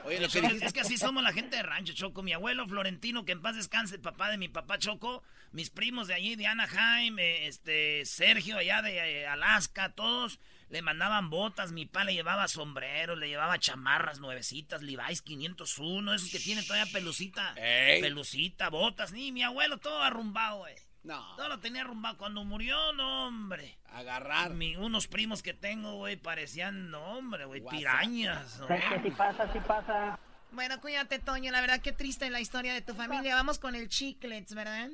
Oye, 0.05 0.21
lo 0.21 0.29
que 0.29 0.41
dijiste- 0.41 0.67
es 0.67 0.73
que 0.73 0.81
así 0.81 0.97
somos 0.97 1.23
la 1.23 1.33
gente 1.33 1.57
de 1.57 1.63
rancho, 1.63 1.93
Choco. 1.93 2.23
Mi 2.23 2.33
abuelo 2.33 2.67
Florentino, 2.67 3.25
que 3.25 3.33
en 3.33 3.43
paz 3.43 3.55
descanse, 3.57 3.97
el 3.97 4.01
papá 4.01 4.31
de 4.31 4.39
mi 4.39 4.49
papá 4.49 4.79
Choco, 4.79 5.23
mis 5.53 5.71
primos 5.71 6.09
de 6.09 6.15
allí, 6.15 6.35
de 6.35 6.47
Anaheim, 6.47 7.19
eh, 7.19 7.47
este, 7.47 8.05
Sergio 8.05 8.57
allá 8.59 8.83
de 8.83 8.97
eh, 9.21 9.27
Alaska, 9.29 9.91
todos 9.91 10.41
le 10.71 10.83
mandaban 10.83 11.31
botas, 11.31 11.73
mi 11.73 11.87
papá 11.87 12.05
le 12.05 12.15
llevaba 12.15 12.47
sombreros, 12.49 13.19
le 13.19 13.29
llevaba 13.29 13.59
chamarras 13.59 14.21
nuevecitas, 14.21 14.83
Levi's 14.83 15.23
501, 15.23 16.15
esos 16.15 16.31
que 16.31 16.39
tienen 16.39 16.67
todavía 16.67 16.93
pelucita, 16.93 17.55
Ey. 17.57 18.01
pelucita, 18.01 18.69
botas, 18.69 19.13
ni 19.13 19.33
mi 19.33 19.43
abuelo 19.43 19.79
todo 19.79 20.03
arrumbado, 20.03 20.59
güey. 20.59 20.75
No. 21.05 21.37
Todo 21.37 21.49
lo 21.49 21.59
tenía 21.61 21.83
arrumbado. 21.83 22.19
Cuando 22.19 22.45
murió, 22.45 22.93
no, 22.93 23.29
hombre. 23.29 23.79
Agarrar. 23.93 24.51
Mi- 24.51 24.77
unos 24.77 25.07
primos 25.07 25.43
que 25.43 25.55
tengo, 25.55 25.95
güey, 25.95 26.17
parecían, 26.17 26.91
no, 26.91 27.03
hombre, 27.17 27.47
güey, 27.47 27.63
pirañas. 27.63 28.59
¿no? 28.59 28.69
Es 28.69 28.85
que 28.85 29.03
si 29.05 29.11
pasa, 29.13 29.51
si 29.53 29.61
pasa. 29.61 30.19
Bueno, 30.51 30.81
cuídate, 30.81 31.19
Toño. 31.19 31.51
La 31.53 31.61
verdad, 31.61 31.81
qué 31.81 31.93
triste 31.93 32.29
la 32.31 32.41
historia 32.41 32.75
de 32.75 32.83
tu 32.83 32.95
familia. 32.95 33.35
Vamos 33.37 33.59
con 33.59 33.75
el 33.75 33.89
chiclets, 33.89 34.55
¿verdad? 34.55 34.91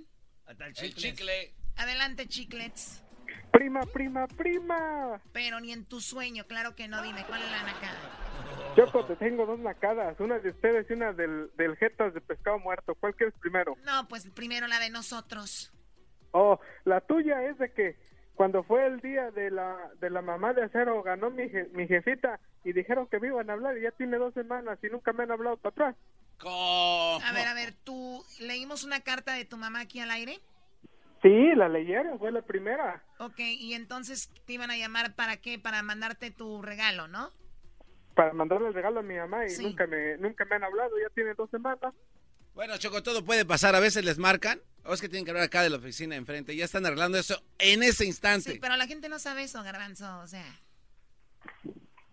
Hasta 0.46 0.66
el 0.66 0.74
chicle. 0.94 1.54
Adelante, 1.76 2.28
chiclets. 2.28 3.02
Prima, 3.54 3.80
prima, 3.86 4.26
prima. 4.26 5.20
Pero 5.32 5.60
ni 5.60 5.72
en 5.72 5.84
tu 5.84 6.00
sueño, 6.00 6.44
claro 6.48 6.74
que 6.74 6.88
no. 6.88 7.00
Dime, 7.02 7.24
¿cuál 7.24 7.40
es 7.40 7.50
la 7.52 7.62
nacada? 7.62 8.74
Choco, 8.74 9.04
te 9.04 9.14
tengo 9.14 9.46
dos 9.46 9.60
nacadas, 9.60 10.18
una 10.18 10.40
de 10.40 10.50
ustedes 10.50 10.90
y 10.90 10.94
una 10.94 11.12
del, 11.12 11.50
del 11.56 11.76
Jetas 11.76 12.12
de 12.12 12.20
Pescado 12.20 12.58
Muerto. 12.58 12.96
¿Cuál 12.96 13.14
quieres 13.14 13.32
primero? 13.40 13.76
No, 13.84 14.08
pues 14.08 14.28
primero 14.30 14.66
la 14.66 14.80
de 14.80 14.90
nosotros. 14.90 15.72
Oh, 16.32 16.58
la 16.84 17.00
tuya 17.00 17.44
es 17.44 17.56
de 17.58 17.72
que 17.72 17.96
cuando 18.34 18.64
fue 18.64 18.86
el 18.86 18.98
día 19.00 19.30
de 19.30 19.52
la, 19.52 19.76
de 20.00 20.10
la 20.10 20.20
mamá 20.20 20.52
de 20.52 20.64
acero 20.64 21.00
ganó 21.04 21.30
mi, 21.30 21.44
je- 21.44 21.68
mi 21.70 21.86
jefita 21.86 22.40
y 22.64 22.72
dijeron 22.72 23.06
que 23.06 23.20
me 23.20 23.28
iban 23.28 23.48
a 23.48 23.52
hablar 23.52 23.78
y 23.78 23.82
ya 23.82 23.92
tiene 23.92 24.16
dos 24.16 24.34
semanas 24.34 24.80
y 24.82 24.88
nunca 24.88 25.12
me 25.12 25.22
han 25.22 25.30
hablado 25.30 25.56
para 25.58 25.70
atrás. 25.70 25.96
¿Cómo? 26.40 27.20
A 27.24 27.32
ver, 27.32 27.46
a 27.46 27.54
ver, 27.54 27.72
¿tú 27.84 28.24
leímos 28.40 28.82
una 28.82 29.00
carta 29.02 29.34
de 29.34 29.44
tu 29.44 29.56
mamá 29.56 29.78
aquí 29.82 30.00
al 30.00 30.10
aire? 30.10 30.40
Sí, 31.24 31.54
la 31.56 31.70
leyeron, 31.70 32.18
fue 32.18 32.30
la 32.30 32.42
primera. 32.42 33.02
Ok, 33.18 33.38
y 33.38 33.72
entonces 33.72 34.30
te 34.44 34.52
iban 34.52 34.70
a 34.70 34.76
llamar 34.76 35.14
para 35.14 35.38
qué? 35.38 35.58
Para 35.58 35.82
mandarte 35.82 36.30
tu 36.30 36.60
regalo, 36.60 37.08
¿no? 37.08 37.30
Para 38.14 38.34
mandarle 38.34 38.68
el 38.68 38.74
regalo 38.74 39.00
a 39.00 39.02
mi 39.02 39.14
mamá 39.16 39.46
y 39.46 39.50
Sí. 39.50 39.62
nunca 39.64 39.86
me 39.86 40.18
nunca 40.18 40.44
me 40.44 40.56
han 40.56 40.64
hablado, 40.64 40.90
ya 41.02 41.08
tiene 41.14 41.32
dos 41.34 41.48
semanas. 41.50 41.94
Bueno, 42.54 42.76
Choco, 42.76 43.02
todo 43.02 43.24
puede 43.24 43.44
pasar. 43.46 43.74
A 43.74 43.80
veces 43.80 44.04
les 44.04 44.18
marcan. 44.18 44.60
O 44.84 44.92
es 44.92 45.00
que 45.00 45.08
tienen 45.08 45.24
que 45.24 45.30
hablar 45.30 45.44
acá 45.46 45.62
de 45.62 45.70
la 45.70 45.78
oficina 45.78 46.14
enfrente. 46.14 46.54
Ya 46.54 46.66
están 46.66 46.84
arreglando 46.84 47.16
eso 47.18 47.42
en 47.58 47.82
ese 47.82 48.04
instante. 48.04 48.52
Sí, 48.52 48.58
pero 48.60 48.76
la 48.76 48.86
gente 48.86 49.08
no 49.08 49.18
sabe 49.18 49.44
eso, 49.44 49.62
Garbanzo, 49.62 50.18
o 50.20 50.26
sea. 50.26 50.44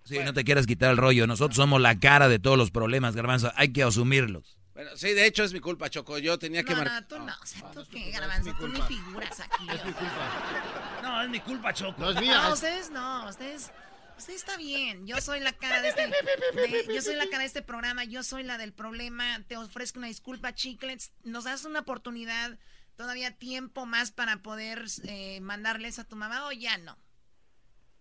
Sí, 0.06 0.20
no 0.24 0.34
te 0.34 0.46
quieras 0.46 0.66
quitar 0.66 0.90
el 0.90 0.98
rollo. 0.98 1.28
Nosotros 1.28 1.58
somos 1.58 1.82
la 1.82 2.00
cara 2.00 2.30
de 2.30 2.40
todos 2.40 2.58
los 2.58 2.72
problemas, 2.72 3.14
Garbanzo. 3.16 3.52
Hay 3.56 3.74
que 3.74 3.84
asumirlos. 3.84 4.58
Bueno, 4.82 4.98
sí, 4.98 5.14
de 5.14 5.28
hecho 5.28 5.44
es 5.44 5.54
mi 5.54 5.60
culpa, 5.60 5.92
Choco. 5.92 6.18
Yo 6.18 6.40
tenía 6.40 6.64
que 6.64 6.72
No, 6.72 6.78
marcar. 6.80 7.02
no, 7.04 7.08
tú 7.08 7.20
no, 7.20 7.34
o 7.40 7.46
sea, 7.46 7.70
tú 7.70 7.86
qué, 7.92 8.10
Garbanzo, 8.10 8.52
tú 8.58 8.68
ni 8.68 8.82
figuras 8.82 9.40
aquí. 9.40 9.68
Es 9.70 9.86
mi 9.86 9.94
culpa. 9.94 11.00
No, 11.04 11.22
es 11.22 11.30
mi 11.30 11.40
culpa, 11.40 11.72
Choco. 11.72 12.02
No 12.02 12.10
es 12.10 12.20
mía. 12.20 12.42
No, 12.42 12.54
ustedes 12.54 12.90
no, 12.90 13.30
ustedes, 13.30 13.72
usted 14.18 14.34
está 14.34 14.58
bien. 14.58 15.06
Yo 15.06 15.22
soy 15.22 15.40
la 15.40 15.54
cara 15.54 15.84
de 15.84 15.90
este, 15.90 16.08
de- 16.08 16.88
yo 16.96 17.00
soy 17.04 17.16
la 17.16 17.26
cara 17.28 17.40
de 17.40 17.46
este 17.46 17.62
programa, 17.62 18.06
yo 18.06 18.24
soy 18.24 18.42
la 18.42 18.58
del 18.58 18.74
problema. 18.74 19.44
Te 19.48 19.56
ofrezco 19.56 20.00
una 20.00 20.08
disculpa, 20.08 20.56
Chiclets. 20.56 21.12
Nos 21.24 21.44
das 21.44 21.64
una 21.66 21.82
oportunidad, 21.82 22.58
todavía 22.96 23.38
tiempo 23.38 23.86
más 23.86 24.10
para 24.12 24.42
poder 24.42 24.86
eh, 25.04 25.42
mandarles 25.42 26.00
a 26.00 26.06
tu 26.06 26.16
mamá 26.16 26.48
o 26.48 26.52
ya 26.54 26.80
no. 26.80 26.98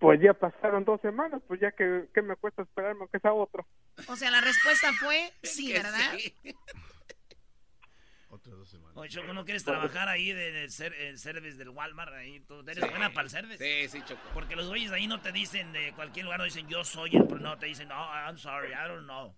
Pues 0.00 0.18
ya 0.22 0.32
pasaron 0.32 0.84
dos 0.86 0.98
semanas, 1.02 1.42
pues 1.46 1.60
ya 1.60 1.72
que, 1.72 2.08
que 2.14 2.22
me 2.22 2.34
cuesta 2.34 2.62
esperarme 2.62 3.06
que 3.12 3.20
sea 3.20 3.34
otro. 3.34 3.66
O 4.08 4.16
sea, 4.16 4.30
la 4.30 4.40
respuesta 4.40 4.92
fue 4.94 5.30
sí, 5.42 5.72
¿verdad? 5.72 6.12
sí. 6.16 6.34
Otras 8.30 8.56
dos 8.56 8.70
semanas. 8.70 8.96
Oye, 8.96 9.10
Choco, 9.10 9.34
¿no 9.34 9.44
quieres 9.44 9.64
trabajar 9.64 10.08
ahí 10.08 10.32
de, 10.32 10.52
de 10.52 10.70
ser, 10.70 10.94
el 10.94 11.18
service 11.18 11.58
del 11.58 11.68
Walmart? 11.68 12.14
Ahí, 12.14 12.40
tú 12.40 12.60
eres 12.60 12.88
buena 12.88 13.12
para 13.12 13.24
el 13.24 13.30
service. 13.30 13.58
Sí, 13.58 13.88
sí, 13.88 14.04
Choco. 14.06 14.22
Porque 14.32 14.56
los 14.56 14.68
güeyes 14.68 14.90
ahí 14.92 15.06
no 15.06 15.20
te 15.20 15.32
dicen 15.32 15.72
de 15.72 15.92
cualquier 15.92 16.24
lugar, 16.24 16.38
no 16.38 16.44
dicen 16.44 16.66
yo 16.68 16.82
soy 16.82 17.16
el, 17.16 17.42
no, 17.42 17.58
te 17.58 17.66
dicen, 17.66 17.88
no, 17.88 17.96
I'm 17.96 18.38
sorry, 18.38 18.68
I 18.72 18.88
don't 18.88 19.04
know. 19.04 19.34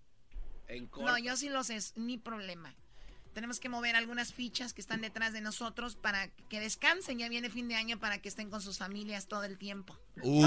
En. 0.68 0.88
No, 0.96 1.18
yo 1.18 1.36
sí 1.36 1.48
lo 1.48 1.64
sé, 1.64 1.76
es 1.76 1.96
ni 1.96 2.18
problema. 2.18 2.72
Tenemos 3.32 3.60
que 3.60 3.68
mover 3.68 3.96
algunas 3.96 4.32
fichas 4.34 4.74
que 4.74 4.80
están 4.80 5.00
detrás 5.00 5.32
de 5.32 5.40
nosotros 5.40 5.96
para 5.96 6.28
que 6.48 6.60
descansen. 6.60 7.18
Ya 7.18 7.28
viene 7.28 7.48
fin 7.50 7.68
de 7.68 7.74
año 7.76 7.98
para 7.98 8.18
que 8.18 8.28
estén 8.28 8.50
con 8.50 8.60
sus 8.60 8.78
familias 8.78 9.26
todo 9.26 9.44
el 9.44 9.58
tiempo. 9.58 9.94
Uh, 10.22 10.44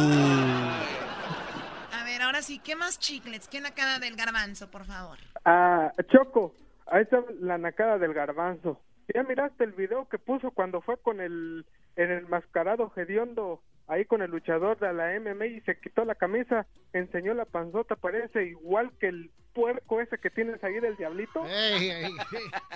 A 1.91 2.03
ver, 2.03 2.21
ahora 2.21 2.41
sí, 2.41 2.59
¿qué 2.59 2.75
más 2.75 2.99
chiclets? 2.99 3.47
¿Qué 3.47 3.59
nacada 3.61 3.99
del 3.99 4.15
garbanzo, 4.15 4.69
por 4.69 4.85
favor? 4.85 5.17
Ah, 5.45 5.91
Choco, 6.11 6.53
ahí 6.87 7.03
está 7.03 7.23
la 7.39 7.57
nacada 7.57 7.97
del 7.97 8.13
garbanzo. 8.13 8.79
¿Ya 9.13 9.23
miraste 9.23 9.63
el 9.63 9.71
video 9.71 10.07
que 10.09 10.17
puso 10.17 10.51
cuando 10.51 10.81
fue 10.81 10.97
con 10.97 11.21
el, 11.21 11.65
en 11.95 12.11
el 12.11 12.27
mascarado 12.27 12.91
hediondo, 12.95 13.61
ahí 13.87 14.05
con 14.05 14.21
el 14.21 14.31
luchador 14.31 14.79
de 14.79 14.93
la 14.93 15.19
MMA 15.19 15.45
y 15.45 15.61
se 15.61 15.79
quitó 15.79 16.05
la 16.05 16.15
camisa, 16.15 16.65
enseñó 16.93 17.33
la 17.33 17.45
panzota, 17.45 17.95
parece 17.95 18.45
igual 18.45 18.91
que 18.99 19.07
el 19.07 19.31
puerco 19.55 20.01
ese 20.01 20.17
que 20.19 20.29
tienes 20.29 20.63
ahí 20.63 20.73
del 20.79 20.95
diablito? 20.97 21.43
Ey, 21.47 21.89
ey, 21.89 22.03
ey. 22.05 22.11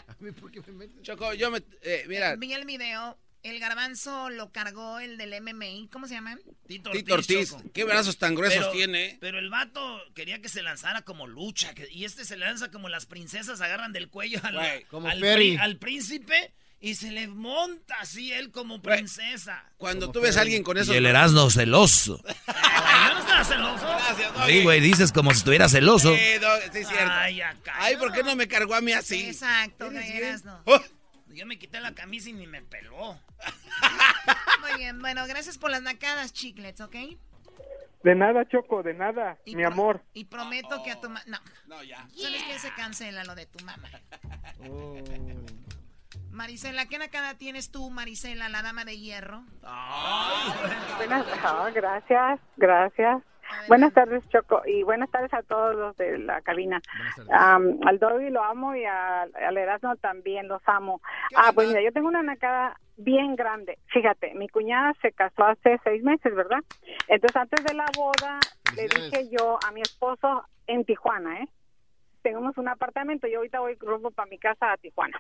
A 0.08 0.16
mí, 0.20 0.32
¿por 0.32 0.50
qué 0.52 0.62
me 0.62 0.74
metes? 0.74 1.02
Choco, 1.04 1.34
yo 1.36 1.52
me. 1.52 1.62
eh, 1.84 2.06
mira, 2.08 2.36
Vi 2.38 2.54
el 2.54 2.66
video, 2.66 3.18
el 3.44 3.60
garbanzo 3.60 4.30
lo 4.30 4.52
cargó 4.52 5.00
el 5.00 5.18
del 5.18 5.34
MMA, 5.42 5.90
¿cómo 5.92 6.08
se 6.08 6.16
llama? 6.16 6.38
Tito 6.68 6.90
Tito 6.92 7.14
Ortiz, 7.14 7.56
qué 7.74 7.84
brazos 7.84 8.18
tan 8.18 8.34
gruesos 8.36 8.60
Pero- 8.60 8.72
tiene. 8.72 9.18
Pero 9.22 9.38
el 9.40 9.50
vato 9.50 10.02
quería 10.16 10.42
que 10.42 10.50
se 10.50 10.62
lanzara 10.64 11.02
como 11.04 11.28
lucha, 11.28 11.74
que- 11.76 11.88
y 11.92 12.06
este 12.06 12.26
se 12.26 12.38
lanza 12.38 12.72
como 12.72 12.90
las 12.90 13.06
princesas 13.06 13.62
agarran 13.62 13.94
del 13.94 14.10
cuello 14.10 14.40
al, 14.44 14.86
como 14.88 15.08
al, 15.08 15.20
Ferry. 15.20 15.52
pri- 15.52 15.58
al 15.58 15.78
príncipe 15.78 16.54
y 16.82 16.96
se 16.96 17.12
le 17.12 17.28
monta 17.28 17.96
así 18.00 18.32
él 18.32 18.52
como 18.52 18.82
princesa. 18.82 19.66
Cuando 19.78 20.08
Como 20.08 20.14
tú 20.14 20.22
ves 20.22 20.38
a 20.38 20.42
alguien 20.42 20.64
con 20.64 20.78
y 20.78 20.80
esos. 20.80 20.96
el 20.96 21.06
Erasmo 21.06 21.50
celoso. 21.50 22.22
Ay, 22.48 23.10
yo 23.10 23.14
no 23.16 23.20
estaba 23.20 23.44
celoso. 23.44 23.88
Güey, 24.64 24.80
dices 24.80 25.12
como 25.12 25.32
si 25.32 25.38
estuviera 25.40 25.68
celoso. 25.70 26.16
Sí, 26.16 26.38
Doggy, 26.40 26.66
sí, 26.72 26.86
cierto. 26.86 27.12
Ay, 27.12 27.42
acá. 27.42 27.74
Ay, 27.76 27.96
¿por 27.98 28.12
qué 28.12 28.24
no 28.24 28.36
me 28.36 28.48
cargó 28.48 28.76
a 28.76 28.82
mí 28.82 28.92
así? 28.94 29.28
Exacto, 29.28 29.92
¿Eres 29.92 30.44
de 30.44 30.50
no. 30.50 30.62
Oh, 30.66 30.82
Yo 31.28 31.46
me 31.46 31.58
quité 31.58 31.80
la 31.80 31.94
camisa 31.94 32.30
y 32.30 32.34
ni 32.34 32.48
me 32.48 32.62
peló. 32.62 33.20
Muy 34.62 34.78
bien, 34.78 35.00
bueno, 35.00 35.26
gracias 35.28 35.58
por 35.58 35.72
las 35.72 35.82
nacadas, 35.82 36.34
chiclets, 36.34 36.82
¿ok? 36.82 36.96
De 38.04 38.16
nada, 38.16 38.48
Choco, 38.48 38.82
de 38.82 38.94
nada, 38.94 39.38
Y 39.44 39.56
mi 39.56 39.64
amor. 39.66 40.02
Y 40.14 40.26
prometo 40.26 40.82
que 40.84 40.92
a 40.92 41.02
tu 41.02 41.10
mamá... 41.10 41.22
No, 41.28 41.38
No, 41.68 41.84
ya. 41.84 42.08
¿sabes 42.16 42.44
qué? 42.44 42.60
Se 42.60 42.74
cancela 42.74 43.26
lo 43.26 43.36
de 43.36 43.46
tu 43.46 43.64
mamá. 43.66 43.90
Oh. 44.70 44.96
Marisela, 46.32 46.86
¿qué 46.86 46.98
nacada 46.98 47.34
tienes 47.34 47.72
tú, 47.72 47.90
Marisela, 47.90 48.48
la 48.48 48.62
dama 48.62 48.86
de 48.86 48.98
hierro? 48.98 49.44
Buenas, 49.62 51.26
ah, 51.44 51.70
gracias, 51.74 52.40
gracias. 52.56 53.22
Buenas 53.68 53.94
tardes, 53.94 54.24
Choco, 54.30 54.62
y 54.66 54.84
buenas 54.84 55.10
tardes 55.12 55.34
a 55.34 55.44
todos 55.44 55.76
los 55.76 55.96
de 55.98 56.18
la 56.20 56.42
cabina. 56.42 56.82
Am, 57.32 57.80
al 57.86 58.00
Dobby 58.00 58.30
lo 58.30 58.44
amo 58.44 58.76
y 58.76 58.86
al, 58.86 59.32
al 59.36 59.58
Erasmo 59.58 59.96
también 59.98 60.48
los 60.48 60.62
amo. 60.66 61.02
Ah, 61.36 61.52
pues 61.54 61.68
mira, 61.70 61.82
yo 61.82 61.92
tengo 61.92 62.08
una 62.08 62.24
nacada 62.24 62.80
bien 62.98 63.36
grande. 63.36 63.78
Fíjate, 63.88 64.34
mi 64.36 64.48
cuñada 64.50 64.94
se 65.02 65.12
casó 65.12 65.46
hace 65.46 65.80
seis 65.84 66.04
meses, 66.04 66.36
¿verdad? 66.36 66.60
Entonces, 67.08 67.36
antes 67.36 67.64
de 67.64 67.74
la 67.74 67.86
boda, 67.96 68.40
le 68.76 68.84
dije 68.88 69.30
yo 69.30 69.58
a 69.68 69.72
mi 69.72 69.82
esposo 69.82 70.44
en 70.68 70.84
Tijuana, 70.86 71.40
¿eh? 71.42 71.48
tenemos 72.22 72.58
un 72.58 72.68
apartamento 72.68 73.28
y 73.28 73.34
ahorita 73.34 73.62
voy 73.62 73.76
rumbo 73.80 74.12
para 74.12 74.30
mi 74.30 74.38
casa 74.38 74.74
a 74.74 74.78
Tijuana. 74.78 75.18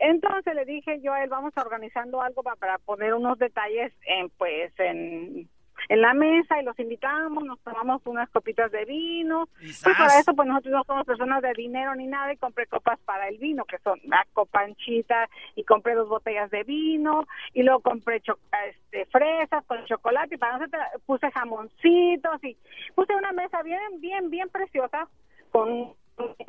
Entonces 0.00 0.52
le 0.54 0.64
dije 0.64 1.00
yo 1.00 1.12
a 1.12 1.22
él, 1.22 1.30
vamos 1.30 1.52
organizando 1.56 2.20
algo 2.22 2.42
pa- 2.42 2.56
para 2.56 2.78
poner 2.78 3.14
unos 3.14 3.38
detalles 3.38 3.92
en, 4.04 4.28
pues, 4.30 4.72
en, 4.80 5.48
en 5.88 6.00
la 6.00 6.14
mesa 6.14 6.60
y 6.60 6.64
los 6.64 6.78
invitamos, 6.78 7.44
nos 7.44 7.58
tomamos 7.60 8.02
unas 8.04 8.28
copitas 8.30 8.70
de 8.72 8.84
vino. 8.84 9.48
Pues 9.84 9.96
para 9.96 10.18
eso, 10.18 10.34
pues 10.34 10.48
nosotros 10.48 10.72
no 10.72 10.84
somos 10.84 11.06
personas 11.06 11.42
de 11.42 11.52
dinero 11.54 11.94
ni 11.94 12.06
nada 12.06 12.32
y 12.32 12.36
compré 12.36 12.66
copas 12.66 12.98
para 13.04 13.28
el 13.28 13.38
vino, 13.38 13.64
que 13.64 13.78
son 13.78 13.98
la 14.04 14.26
copanchita 14.32 15.28
y 15.56 15.64
compré 15.64 15.94
dos 15.94 16.08
botellas 16.08 16.50
de 16.50 16.62
vino 16.64 17.26
y 17.54 17.62
luego 17.62 17.80
compré 17.80 18.20
cho- 18.20 18.38
este, 18.68 19.06
fresas 19.06 19.64
con 19.66 19.84
chocolate 19.86 20.34
y 20.34 20.38
para 20.38 20.58
nosotros 20.58 20.82
puse 21.06 21.30
jamoncitos 21.30 22.42
y 22.44 22.56
puse 22.94 23.14
una 23.14 23.32
mesa 23.32 23.62
bien, 23.62 24.00
bien, 24.00 24.30
bien 24.30 24.48
preciosa 24.48 25.08
con 25.50 25.92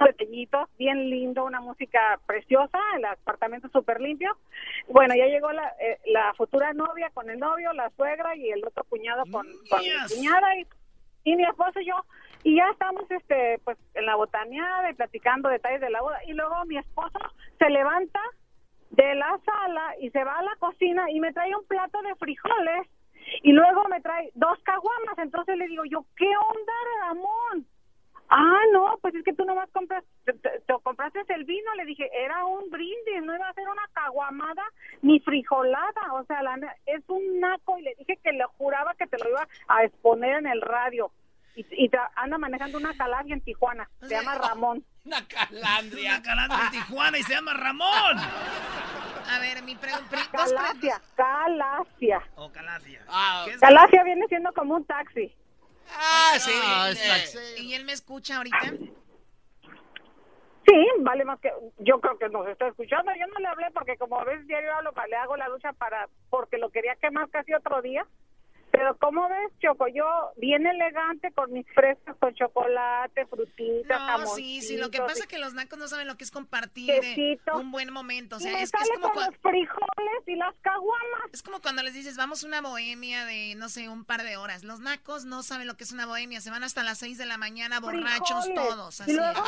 detallitos, 0.05 0.69
bien 0.77 1.09
lindo, 1.09 1.45
una 1.45 1.61
música 1.61 2.19
preciosa, 2.25 2.77
el 2.97 3.05
apartamento 3.05 3.69
súper 3.69 4.01
limpio. 4.01 4.35
Bueno, 4.87 5.15
ya 5.15 5.25
llegó 5.25 5.51
la, 5.51 5.67
eh, 5.79 5.99
la 6.05 6.33
futura 6.35 6.73
novia 6.73 7.09
con 7.13 7.29
el 7.29 7.39
novio, 7.39 7.73
la 7.73 7.89
suegra 7.91 8.35
y 8.35 8.49
el 8.49 8.65
otro 8.65 8.83
cuñado 8.85 9.23
con, 9.31 9.47
con 9.69 9.81
mi 9.81 10.15
cuñada 10.15 10.57
y, 10.57 10.67
y 11.23 11.35
mi 11.35 11.43
esposo 11.43 11.79
y 11.79 11.87
yo. 11.87 11.95
Y 12.43 12.55
ya 12.55 12.69
estamos 12.71 13.09
este 13.11 13.59
pues 13.63 13.77
en 13.93 14.05
la 14.05 14.15
botaneada 14.15 14.89
y 14.89 14.95
platicando 14.95 15.49
detalles 15.49 15.81
de 15.81 15.89
la 15.89 16.01
boda. 16.01 16.19
Y 16.25 16.33
luego 16.33 16.65
mi 16.65 16.77
esposo 16.77 17.19
se 17.59 17.69
levanta 17.69 18.19
de 18.89 19.15
la 19.15 19.39
sala 19.45 19.95
y 19.99 20.09
se 20.09 20.23
va 20.23 20.37
a 20.37 20.43
la 20.43 20.55
cocina 20.57 21.09
y 21.11 21.19
me 21.19 21.33
trae 21.33 21.55
un 21.55 21.65
plato 21.65 22.01
de 22.01 22.15
frijoles 22.15 22.87
y 23.43 23.51
luego 23.51 23.87
me 23.89 24.01
trae 24.01 24.31
dos 24.35 24.59
caguamas. 24.63 25.17
Entonces 25.17 25.57
le 25.57 25.67
digo 25.67 25.83
yo, 25.85 26.03
¿qué 26.17 26.27
onda, 26.27 26.73
Ramón? 27.01 27.67
Ah, 28.33 28.61
no, 28.71 28.97
pues 29.01 29.13
es 29.13 29.25
que 29.25 29.33
tú 29.33 29.43
nomás 29.43 29.69
compras, 29.71 30.05
te, 30.23 30.31
te- 30.31 30.61
te 30.65 30.73
compraste 30.83 31.19
el 31.27 31.43
vino, 31.43 31.75
le 31.75 31.83
dije, 31.85 32.09
era 32.17 32.45
un 32.45 32.69
brindis, 32.69 33.21
no 33.23 33.35
iba 33.35 33.45
a 33.49 33.53
ser 33.53 33.67
una 33.67 33.85
caguamada 33.91 34.63
ni 35.01 35.19
frijolada, 35.19 36.13
o 36.13 36.23
sea, 36.23 36.41
la 36.41 36.55
es 36.85 37.03
un 37.09 37.41
naco 37.41 37.77
y 37.77 37.81
le 37.81 37.95
dije 37.99 38.17
que 38.23 38.31
le 38.31 38.45
juraba 38.57 38.93
que 38.95 39.05
te 39.07 39.17
lo 39.21 39.29
iba 39.31 39.45
a 39.67 39.83
exponer 39.83 40.37
en 40.37 40.47
el 40.47 40.61
radio. 40.61 41.11
Y, 41.57 41.65
y 41.71 41.89
tra- 41.89 42.09
anda 42.15 42.37
manejando 42.37 42.77
una 42.77 42.93
calavia 42.95 43.33
en 43.33 43.41
Tijuana, 43.41 43.89
se 43.99 44.07
llama 44.15 44.35
Ramón. 44.49 44.85
Una 45.03 45.27
calandria. 45.27 46.11
Una 46.11 46.21
calandria 46.23 46.65
en 46.67 46.71
Tijuana 46.71 47.17
y 47.17 47.23
se 47.23 47.33
llama 47.33 47.53
Ramón. 47.53 48.17
A 49.29 49.39
ver, 49.39 49.61
mi 49.63 49.75
pregunta. 49.75 50.17
Calacia, 50.31 51.01
Calacia. 51.15 52.21
O 52.35 52.49
Calacia. 52.51 53.01
Ah, 53.09 53.43
¿Qué 53.45 53.51
es- 53.55 53.59
Calacia 53.59 54.03
viene 54.03 54.25
siendo 54.27 54.53
como 54.53 54.75
un 54.75 54.85
taxi. 54.85 55.35
Ah, 55.91 56.37
sí. 56.39 56.51
Ah. 56.63 56.91
¿Y 57.57 57.73
él 57.73 57.85
me 57.85 57.93
escucha 57.93 58.37
ahorita? 58.37 58.73
Sí, 60.65 60.87
vale 60.99 61.25
más 61.25 61.39
que 61.39 61.51
yo 61.79 61.99
creo 61.99 62.17
que 62.17 62.29
nos 62.29 62.47
está 62.47 62.67
escuchando. 62.67 63.11
Yo 63.19 63.27
no 63.27 63.39
le 63.39 63.47
hablé 63.47 63.71
porque 63.73 63.97
como 63.97 64.23
ves 64.23 64.45
diario 64.47 64.73
hablo, 64.75 64.93
le 65.09 65.15
hago 65.15 65.35
la 65.35 65.49
lucha 65.49 65.73
para 65.73 66.07
porque 66.29 66.57
lo 66.57 66.69
quería 66.69 66.95
quemar 66.95 67.29
casi 67.29 67.53
otro 67.53 67.81
día. 67.81 68.05
Pero 68.71 68.97
como 68.97 69.27
ves, 69.27 69.51
Choco, 69.61 69.87
yo 69.89 70.05
bien 70.37 70.65
elegante 70.65 71.31
con 71.33 71.51
mis 71.51 71.65
fresas 71.75 72.15
con 72.19 72.33
chocolate, 72.33 73.25
frutitas, 73.25 73.99
No, 74.19 74.25
sí, 74.27 74.61
sí. 74.61 74.77
Lo 74.77 74.89
que 74.89 74.99
pasa 74.99 75.17
y 75.17 75.21
es 75.21 75.27
que 75.27 75.39
los 75.39 75.53
nacos 75.53 75.77
no 75.77 75.87
saben 75.87 76.07
lo 76.07 76.15
que 76.15 76.23
es 76.23 76.31
compartir 76.31 76.89
eh, 76.89 76.99
Quesito. 77.01 77.57
un 77.57 77.71
buen 77.71 77.91
momento. 77.91 78.37
O 78.37 78.39
y 78.39 78.43
sea, 78.43 78.53
me 78.53 78.61
es, 78.61 78.71
que 78.71 78.77
es 78.81 78.87
sale 78.87 78.99
como 79.01 79.13
con 79.13 79.25
los 79.25 79.35
frijoles 79.37 80.27
y 80.27 80.35
las 80.35 80.55
caguamas. 80.61 81.21
Es 81.33 81.43
como 81.43 81.59
cuando 81.61 81.83
les 81.83 81.93
dices, 81.93 82.15
vamos 82.17 82.43
a 82.43 82.47
una 82.47 82.61
bohemia 82.61 83.25
de, 83.25 83.55
no 83.55 83.67
sé, 83.67 83.89
un 83.89 84.05
par 84.05 84.23
de 84.23 84.37
horas. 84.37 84.63
Los 84.63 84.79
nacos 84.79 85.25
no 85.25 85.43
saben 85.43 85.67
lo 85.67 85.75
que 85.75 85.83
es 85.83 85.91
una 85.91 86.05
bohemia. 86.05 86.39
Se 86.39 86.49
van 86.49 86.63
hasta 86.63 86.81
las 86.83 86.97
6 86.99 87.17
de 87.17 87.25
la 87.25 87.37
mañana 87.37 87.79
borrachos 87.81 88.45
Frijoles. 88.45 88.69
todos. 88.69 88.99
Y 88.99 89.03
Así. 89.03 89.13
luego 89.13 89.43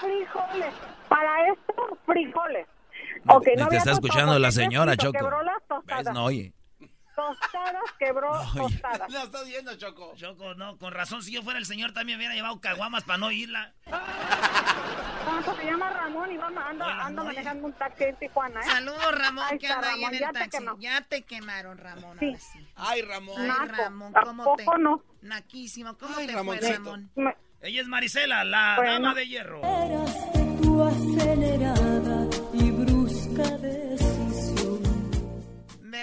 frijoles. 0.00 0.74
Para 1.08 1.48
esto, 1.52 1.98
frijoles. 2.06 2.66
Ni- 3.24 3.34
Ok, 3.34 3.46
ni 3.46 3.62
no 3.62 3.68
te 3.68 3.76
está 3.76 3.92
escuchando 3.92 4.38
la 4.38 4.50
señora, 4.50 4.96
Choco. 4.96 5.18
Las 5.30 5.44
¿Ves? 5.44 5.68
tostadas. 5.68 6.14
No 6.14 6.24
oye. 6.24 6.52
Tostadas, 7.14 7.82
quebró 7.98 8.30
tostadas. 8.56 9.10
La 9.10 9.22
estás 9.22 9.46
viendo, 9.46 9.74
Choco. 9.76 10.12
Choco, 10.16 10.54
no, 10.54 10.76
con 10.78 10.92
razón, 10.92 11.22
si 11.22 11.32
yo 11.32 11.42
fuera 11.42 11.58
el 11.58 11.66
señor 11.66 11.92
también 11.92 12.18
hubiera 12.18 12.34
llevado 12.34 12.60
caguamas 12.60 13.04
para 13.04 13.18
no 13.18 13.30
irla. 13.30 13.72
¿Cómo 13.86 15.56
se 15.56 15.64
llama 15.64 15.90
Ramón 15.90 16.30
y 16.32 16.36
va, 16.36 16.46
anda, 16.48 16.86
Hola, 16.86 17.10
manejando 17.24 17.66
un 17.66 17.72
taxi 17.74 18.04
en 18.04 18.16
Tijuana, 18.16 18.60
¿eh? 18.60 18.64
Saludos, 18.64 19.18
Ramón, 19.18 19.44
Ahí 19.50 19.58
que 19.58 19.66
anda 19.68 19.88
ahí 19.88 19.94
en 19.94 20.00
Ramón, 20.02 20.14
el 20.14 20.20
ya 20.20 20.32
te 20.32 20.38
taxi. 20.38 20.64
Ya 20.80 21.00
te 21.02 21.22
quemaron, 21.22 21.78
Ramón. 21.78 22.18
Sí. 22.18 22.26
ahora 22.26 22.38
sí. 22.40 22.66
Ay, 22.76 23.02
Ramón. 23.02 23.40
Ay, 23.40 23.48
Naco. 23.48 23.64
Ramón, 23.72 24.12
¿A 24.16 24.20
¿cómo 24.22 24.56
te...? 24.56 24.64
poco 24.64 24.78
no? 24.78 25.02
Naquísimo. 25.22 25.96
¿Cómo 25.96 26.14
Ay, 26.16 26.26
te 26.26 26.32
fue, 26.32 26.40
Ramoncito. 26.42 26.72
Ramón? 26.74 27.10
Me- 27.16 27.36
Ella 27.62 27.80
es 27.80 27.88
Marisela, 27.88 28.44
la 28.44 28.74
Bueno. 28.76 28.92
dama 28.92 29.14
de 29.14 29.26
hierro. 29.28 29.60
tu 30.62 30.82
acelerada 30.82 32.26
y 32.52 32.70
brusca 32.70 33.42
decisión. 33.58 33.83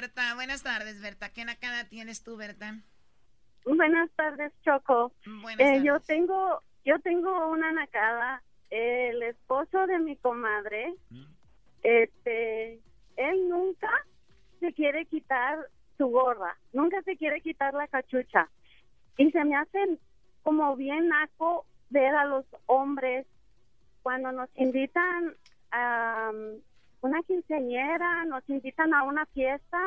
Berta, 0.01 0.33
buenas 0.33 0.63
tardes, 0.63 0.99
Berta. 0.99 1.29
¿Qué 1.29 1.45
nacada 1.45 1.83
tienes 1.87 2.23
tú, 2.23 2.35
Berta? 2.35 2.73
Buenas 3.65 4.09
tardes, 4.15 4.51
Choco. 4.65 5.11
Buenas 5.43 5.59
Eh, 5.59 5.63
tardes. 5.73 5.83
yo 5.83 5.99
tengo, 5.99 6.63
yo 6.83 6.97
tengo 7.01 7.49
una 7.51 7.71
nacada. 7.71 8.41
El 8.71 9.21
esposo 9.21 9.85
de 9.85 9.99
mi 9.99 10.15
comadre, 10.15 10.95
este, 11.83 12.79
él 13.15 13.47
nunca 13.47 13.91
se 14.59 14.73
quiere 14.73 15.05
quitar 15.05 15.59
su 15.99 16.07
gorra, 16.07 16.57
nunca 16.73 16.99
se 17.03 17.15
quiere 17.15 17.39
quitar 17.41 17.75
la 17.75 17.87
cachucha. 17.87 18.49
Y 19.17 19.29
se 19.29 19.43
me 19.45 19.55
hace 19.55 19.99
como 20.41 20.75
bien 20.75 21.09
naco 21.09 21.67
ver 21.91 22.15
a 22.15 22.25
los 22.25 22.45
hombres 22.65 23.27
cuando 24.01 24.31
nos 24.31 24.49
invitan 24.55 25.35
a 25.69 26.31
una 27.01 27.21
quinceañera, 27.23 28.25
nos 28.25 28.47
invitan 28.49 28.93
a 28.93 29.03
una 29.03 29.25
fiesta, 29.27 29.79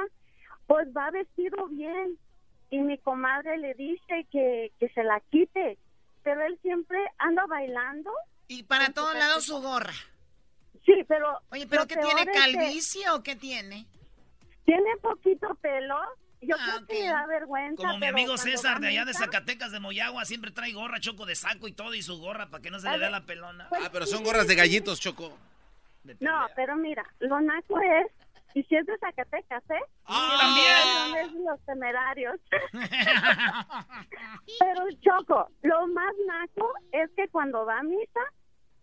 pues 0.66 0.88
va 0.96 1.10
vestido 1.10 1.66
bien 1.68 2.18
y 2.70 2.78
mi 2.80 2.98
comadre 2.98 3.56
le 3.58 3.74
dice 3.74 4.26
que, 4.30 4.72
que 4.78 4.88
se 4.90 5.02
la 5.04 5.20
quite, 5.30 5.78
pero 6.22 6.44
él 6.44 6.58
siempre 6.62 6.98
anda 7.18 7.44
bailando. 7.46 8.10
Y 8.48 8.62
para 8.64 8.90
todos 8.92 9.14
lados 9.14 9.44
su 9.44 9.60
gorra. 9.60 9.92
Sí, 10.84 10.92
pero... 11.08 11.40
Oye, 11.50 11.66
¿pero 11.66 11.86
qué 11.86 11.96
tiene? 11.96 12.26
que 12.26 12.32
¿Calvicie 12.32 13.08
o 13.10 13.22
qué 13.22 13.36
tiene? 13.36 13.86
Tiene 14.64 14.96
poquito 15.00 15.54
pelo. 15.56 15.96
Yo 16.42 16.56
Ah, 16.58 16.64
creo 16.76 16.86
que 16.86 16.94
le 17.00 17.06
da 17.06 17.26
vergüenza. 17.26 17.76
Como 17.76 17.98
mi 17.98 18.06
amigo 18.06 18.36
César 18.36 18.78
de 18.80 18.88
allá 18.88 19.04
de 19.06 19.14
Zacatecas 19.14 19.72
de 19.72 19.80
Moyagua 19.80 20.26
siempre 20.26 20.50
trae 20.50 20.72
gorra, 20.72 21.00
choco 21.00 21.24
de 21.24 21.34
saco 21.36 21.68
y 21.68 21.72
todo 21.72 21.94
y 21.94 22.02
su 22.02 22.18
gorra 22.18 22.50
para 22.50 22.60
que 22.62 22.70
no 22.70 22.78
se 22.80 22.90
le 22.90 22.98
vea 22.98 23.08
la 23.08 23.24
pelona. 23.24 23.66
Pues 23.70 23.82
Ah, 23.82 23.88
pero 23.90 24.04
son 24.04 24.22
gorras 24.24 24.46
de 24.46 24.54
gallitos, 24.54 25.00
Choco. 25.00 25.38
No, 26.20 26.46
pero 26.54 26.76
mira, 26.76 27.04
lo 27.20 27.40
naco 27.40 27.80
es... 27.80 28.12
Y 28.54 28.62
si 28.64 28.76
es 28.76 28.84
de 28.86 28.96
Zacatecas, 28.98 29.64
¿eh? 29.70 29.82
Ah, 30.06 30.36
también. 30.40 30.76
No 31.10 31.16
es 31.16 31.32
los 31.44 31.60
temerarios. 31.66 32.40
Pero 34.60 34.86
Choco, 35.00 35.48
lo 35.62 35.88
más 35.88 36.14
naco 36.24 36.72
es 36.92 37.10
que 37.16 37.26
cuando 37.28 37.66
va 37.66 37.80
a 37.80 37.82
misa 37.82 38.20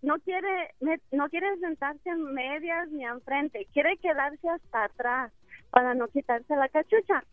no 0.02 0.20
quiere 0.20 0.76
no 1.12 1.30
quiere 1.30 1.58
sentarse 1.60 2.10
en 2.10 2.34
medias 2.34 2.90
ni 2.90 3.06
enfrente, 3.06 3.66
quiere 3.72 3.96
quedarse 3.98 4.50
hasta 4.50 4.84
atrás 4.84 5.32
para 5.70 5.94
no 5.94 6.10
quitarse 6.10 6.54
la 6.56 6.68
cachucha. 6.68 7.24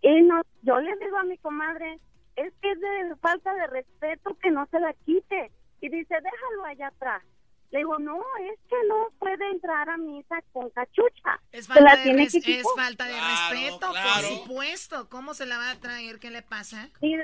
Y 0.00 0.22
no, 0.22 0.42
yo 0.62 0.80
le 0.80 0.96
digo 0.98 1.18
a 1.18 1.24
mi 1.24 1.36
comadre, 1.38 1.98
es 2.36 2.52
que 2.62 2.70
es 2.70 2.80
de 2.80 3.16
falta 3.16 3.52
de 3.54 3.66
respeto 3.66 4.36
que 4.40 4.50
no 4.50 4.66
se 4.66 4.78
la 4.78 4.92
quite. 5.04 5.50
Y 5.80 5.88
dice, 5.88 6.14
déjalo 6.14 6.64
allá 6.64 6.88
atrás. 6.88 7.22
Le 7.70 7.78
digo, 7.80 7.98
no, 7.98 8.16
es 8.50 8.58
que 8.68 8.76
no 8.88 9.08
puede 9.18 9.50
entrar 9.50 9.90
a 9.90 9.96
misa 9.98 10.36
con 10.52 10.70
cachucha. 10.70 11.38
Es 11.52 11.66
falta, 11.66 11.82
la 11.82 11.96
de, 11.96 12.02
tiene 12.04 12.22
res- 12.24 12.32
que 12.32 12.38
es 12.38 12.44
quitar. 12.44 12.62
falta 12.76 13.04
de 13.04 13.12
Claro, 13.12 13.54
respeto, 13.54 13.78
por 13.92 14.22
supuesto. 14.38 15.08
¿Cómo 15.10 15.34
se 15.34 15.44
la 15.46 15.58
va 15.58 15.70
a 15.72 15.76
traer? 15.76 16.18
¿Qué 16.18 16.30
le 16.30 16.40
pasa? 16.42 16.88
Y 17.02 17.16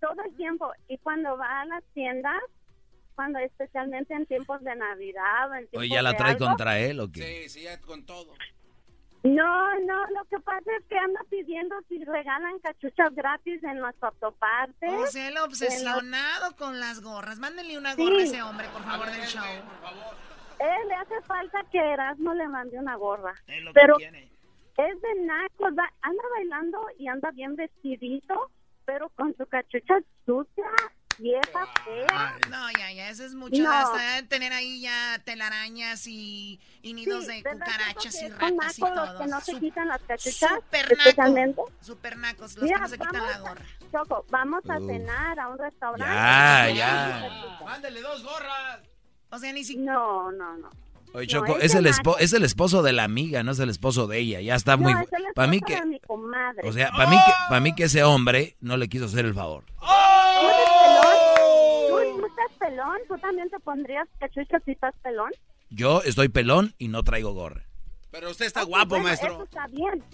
todo 0.00 0.22
el 0.24 0.34
tiempo. 0.36 0.72
Y 0.88 0.96
cuando 0.98 1.36
va 1.36 1.60
a 1.60 1.64
las 1.66 1.84
tiendas, 1.92 2.40
cuando 3.14 3.38
especialmente 3.38 4.14
en 4.14 4.24
tiempos 4.26 4.62
de 4.62 4.76
Navidad 4.76 5.50
o 5.50 5.54
en 5.54 5.60
tiempos 5.60 5.80
Oye, 5.80 5.88
¿ya 5.94 6.02
la 6.02 6.16
trae 6.16 6.32
algo, 6.32 6.46
contra 6.46 6.78
él 6.78 7.00
o 7.00 7.10
qué? 7.12 7.44
Sí, 7.44 7.48
sí, 7.50 7.62
ya 7.64 7.78
con 7.80 8.04
todo. 8.06 8.34
No, 9.34 9.80
no, 9.80 10.06
lo 10.10 10.24
que 10.30 10.38
pasa 10.40 10.70
es 10.78 10.84
que 10.86 10.96
anda 10.98 11.20
pidiendo 11.28 11.74
si 11.88 12.04
regalan 12.04 12.58
cachuchas 12.60 13.14
gratis 13.14 13.62
en 13.64 13.80
las 13.80 13.94
autopartes. 14.02 14.92
O 14.92 15.06
sea, 15.06 15.28
el 15.28 15.38
obsesionado 15.38 16.54
con 16.56 16.78
las 16.80 17.00
gorras. 17.00 17.38
Mándenle 17.38 17.76
una 17.78 17.94
Sí. 17.94 18.02
gorra 18.04 18.16
a 18.20 18.24
ese 18.24 18.42
hombre, 18.42 18.66
por 18.72 18.82
favor, 18.84 19.06
del 19.10 19.22
show. 19.22 19.44
Él 20.58 20.88
le 20.88 20.94
hace 20.94 21.20
falta 21.22 21.64
que 21.70 21.78
Erasmo 21.78 22.32
le 22.34 22.48
mande 22.48 22.78
una 22.78 22.96
gorra. 22.96 23.34
Es 23.46 23.62
lo 23.62 23.72
que 23.72 23.80
Pero 23.80 23.96
es 23.98 25.00
de 25.02 25.14
nacos, 25.22 25.72
va- 25.78 25.92
anda 26.02 26.22
bailando 26.36 26.80
y 26.98 27.08
anda 27.08 27.30
bien 27.32 27.56
vestidito, 27.56 28.50
pero 28.84 29.08
con 29.10 29.36
su 29.36 29.46
cachucha 29.46 29.98
sucia, 30.24 30.66
vieja, 31.18 31.66
fea. 31.84 32.38
No, 32.50 32.70
ya, 32.78 32.92
ya, 32.92 33.08
eso 33.10 33.24
es 33.24 33.34
mucho. 33.34 33.62
No. 33.62 33.72
Hasta 33.72 34.22
tener 34.28 34.52
ahí 34.52 34.80
ya 34.80 35.18
telarañas 35.24 36.06
y, 36.06 36.60
y 36.82 36.94
nidos 36.94 37.24
Sí, 37.26 37.32
de 37.32 37.42
¿verdad, 37.42 37.66
cucarachas 37.66 38.22
y 38.22 38.28
ratas 38.28 38.78
y 38.78 38.82
nacos 38.82 38.94
todo. 39.06 39.18
que 39.18 39.26
no 39.26 39.40
se 39.40 39.52
Sup- 39.52 39.60
quitan 39.60 39.88
las 39.88 40.02
cachuchas, 40.02 40.50
Super 40.54 40.92
especialmente. 40.92 41.60
naco. 41.60 41.72
Super 41.80 42.16
nacos, 42.16 42.54
los 42.56 42.62
Mira, 42.64 42.76
que 42.76 42.82
no 42.82 42.88
se 42.88 42.98
quitan 42.98 43.12
vamos 43.12 43.30
la 43.30 43.36
a- 43.36 43.40
gorra. 43.40 43.62
Choco, 43.92 44.24
vamos 44.30 44.64
a 44.68 44.78
cenar 44.80 45.40
a 45.40 45.48
un 45.48 45.58
restaurante. 45.58 46.14
Ya, 46.14 46.70
ya. 46.74 47.58
Mándale 47.64 48.00
dos 48.02 48.22
gorras. 48.22 48.80
O 49.30 49.38
sea, 49.38 49.52
ni 49.52 49.64
siquiera... 49.64 49.92
No, 49.92 50.32
no, 50.32 50.56
no. 50.56 50.70
Oye, 51.16 51.26
Choco, 51.28 51.56
es, 51.56 51.74
el 51.74 51.86
esposo, 51.86 52.18
es 52.18 52.34
el 52.34 52.44
esposo 52.44 52.82
de 52.82 52.92
la 52.92 53.04
amiga, 53.04 53.42
no 53.42 53.52
es 53.52 53.58
el 53.58 53.70
esposo 53.70 54.06
de 54.06 54.18
ella. 54.18 54.42
Ya 54.42 54.54
está 54.54 54.76
muy... 54.76 54.92
para 55.34 55.48
mí 55.48 55.60
que... 55.60 55.82
mi 55.86 55.98
comadre. 56.00 56.68
O 56.68 56.72
sea, 56.74 56.90
para 56.90 57.08
mí, 57.08 57.16
que, 57.16 57.32
para 57.48 57.60
mí 57.60 57.74
que 57.74 57.84
ese 57.84 58.04
hombre 58.04 58.54
no 58.60 58.76
le 58.76 58.86
quiso 58.86 59.06
hacer 59.06 59.24
el 59.24 59.32
favor. 59.32 59.64
¡Oh! 59.80 59.86
¿Tú, 61.88 62.26
estás 62.26 62.58
pelón? 62.58 62.98
¿Tú 63.08 63.16
también 63.16 63.48
te 63.48 63.58
pondrías 63.60 64.06
cachucha 64.20 64.60
si 64.66 64.72
estás 64.72 64.94
pelón? 65.02 65.30
Yo 65.70 66.02
estoy 66.02 66.28
pelón 66.28 66.74
y 66.76 66.88
no 66.88 67.02
traigo 67.02 67.32
gorra. 67.32 67.62
Pero 68.10 68.30
usted 68.30 68.44
está 68.44 68.64
guapo, 68.64 68.98
maestro. 68.98 69.32
Eso 69.32 69.44
está 69.44 69.66
bien. 69.68 70.04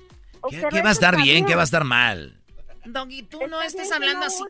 ¿Qué, 0.50 0.82
va 0.82 0.90
a 0.90 0.92
estar 0.92 1.16
bien? 1.16 1.44
¿Qué 1.46 1.56
va 1.56 1.62
a 1.62 1.64
estar 1.64 1.82
mal? 1.82 2.40
Doggy, 2.84 3.24
tú 3.24 3.40
no 3.48 3.60
estés 3.60 3.90
hablando 3.90 4.26
así. 4.26 4.44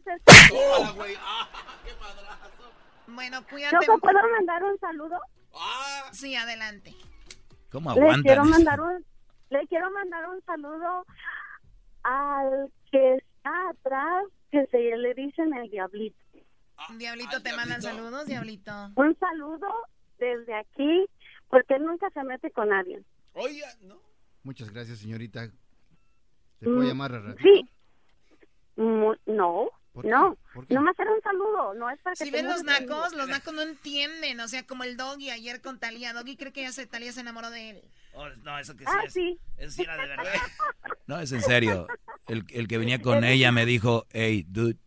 bueno, 3.06 3.42
cuídate. 3.48 3.86
¿Puedo 3.86 4.18
mandar 4.38 4.62
un 4.64 4.78
saludo? 4.78 5.18
Ah. 5.54 6.10
Sí, 6.12 6.34
adelante. 6.34 6.94
¿Cómo 7.70 7.90
aguantan? 7.90 8.18
Le 8.18 8.22
quiero, 8.22 8.44
mandar 8.44 8.80
un, 8.80 9.04
le 9.50 9.66
quiero 9.68 9.90
mandar 9.90 10.28
un 10.28 10.42
saludo 10.44 11.06
al 12.02 12.72
que 12.90 13.14
está 13.16 13.68
atrás, 13.70 14.24
que 14.50 14.66
se 14.66 14.78
le 14.78 15.14
dicen 15.14 15.54
el 15.54 15.70
diablito. 15.70 16.18
diablito, 16.96 17.42
te 17.42 17.54
mandan 17.54 17.80
saludos, 17.80 18.26
diablito. 18.26 18.72
Un 18.96 19.16
saludo 19.18 19.68
desde 20.18 20.54
aquí, 20.54 21.06
porque 21.48 21.74
él 21.74 21.84
nunca 21.84 22.10
se 22.10 22.22
mete 22.24 22.50
con 22.50 22.68
nadie. 22.68 23.02
Oiga, 23.34 23.68
¿no? 23.82 23.96
Muchas 24.42 24.70
gracias, 24.70 24.98
señorita. 24.98 25.46
¿Se 26.58 26.66
puede 26.66 26.86
mm, 26.86 26.88
llamar 26.88 27.14
a 27.14 27.20
ratito? 27.20 27.42
Sí. 27.42 27.68
no, 28.76 29.14
no. 29.26 29.70
No 29.94 30.82
más 30.82 30.98
era 30.98 31.12
un 31.12 31.22
saludo, 31.22 31.74
no 31.74 31.90
es 31.90 32.00
para 32.00 32.16
que 32.16 32.24
Si 32.24 32.30
ven 32.30 32.46
los 32.46 32.64
nacos, 32.64 33.12
los 33.14 33.28
nacos 33.28 33.52
no 33.52 33.62
entienden, 33.62 34.40
o 34.40 34.48
sea, 34.48 34.66
como 34.66 34.84
el 34.84 34.96
Doggy 34.96 35.30
ayer 35.30 35.60
con 35.60 35.78
Talía, 35.78 36.14
Doggy 36.14 36.36
cree 36.36 36.52
que 36.52 36.62
ya 36.62 36.72
se, 36.72 36.86
Talía 36.86 37.12
se 37.12 37.20
enamoró 37.20 37.50
de 37.50 37.70
él. 37.70 37.82
Oh, 38.14 38.28
no, 38.42 38.58
eso 38.58 38.74
que 38.76 38.84
sí 38.84 38.90
ah, 38.94 39.02
sí. 39.08 39.38
Eso 39.56 39.70
sí 39.70 39.82
era 39.82 39.96
de 39.96 40.06
verdad. 40.06 40.32
No, 41.06 41.20
es 41.20 41.32
en 41.32 41.42
serio. 41.42 41.88
El, 42.26 42.44
el 42.50 42.68
que 42.68 42.78
venía 42.78 43.02
con 43.02 43.24
ella 43.24 43.52
me 43.52 43.66
dijo, 43.66 44.06
hey, 44.12 44.46
dude, 44.48 44.78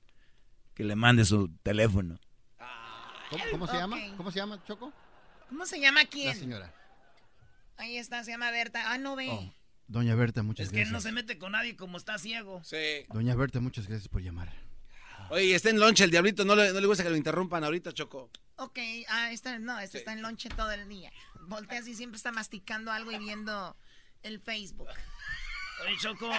que 0.74 0.84
le 0.84 0.96
mande 0.96 1.26
su 1.26 1.50
teléfono. 1.62 2.20
¿Cómo, 3.52 3.68
se 3.68 3.78
llama? 3.78 3.98
¿Cómo 4.18 4.32
se 4.32 4.40
llama, 4.40 4.64
Choco? 4.64 4.94
¿Cómo 5.50 5.66
se 5.66 5.80
llama 5.80 6.06
quién? 6.06 6.28
La 6.28 6.36
señora. 6.36 6.74
Ahí 7.78 7.98
está, 7.98 8.24
se 8.24 8.32
llama 8.32 8.52
Berta. 8.52 8.92
Ah, 8.92 8.98
no 8.98 9.16
ve. 9.16 9.28
Oh, 9.30 9.54
doña 9.88 10.16
Berta, 10.16 10.44
muchas 10.44 10.70
gracias. 10.70 10.82
Es 10.82 10.88
que 10.88 10.94
no 10.94 11.02
se 11.02 11.12
mete 11.12 11.38
con 11.38 11.52
nadie 11.52 11.76
como 11.76 11.98
está 11.98 12.18
ciego. 12.18 12.64
Sí. 12.64 13.06
Doña 13.10 13.36
Berta, 13.36 13.60
muchas 13.60 13.88
gracias 13.88 14.08
por 14.08 14.22
llamar. 14.22 14.52
Oye, 15.30 15.56
está 15.56 15.70
en 15.70 15.80
lonche 15.80 16.04
el 16.04 16.12
diablito, 16.12 16.46
no 16.46 16.56
le, 16.56 16.72
no 16.72 16.80
le 16.80 16.88
gusta 16.88 17.04
que 17.04 17.10
lo 17.10 17.16
interrumpan 17.16 17.64
ahorita, 17.64 17.94
Choco. 17.94 18.30
Ok, 18.58 18.80
ah, 19.10 19.32
está, 19.32 19.60
no, 19.60 19.80
este 19.80 19.98
está 19.98 20.14
en 20.14 20.22
lonche 20.22 20.50
todo 20.50 20.72
el 20.72 20.88
día. 20.88 21.12
Voltea 21.42 21.80
así, 21.80 21.96
siempre 21.96 22.18
está 22.18 22.32
masticando 22.32 22.92
algo 22.92 23.12
y 23.12 23.18
viendo 23.18 23.76
el 24.24 24.40
Facebook. 24.40 24.88
Oye, 25.84 25.98
Choco, 26.00 26.32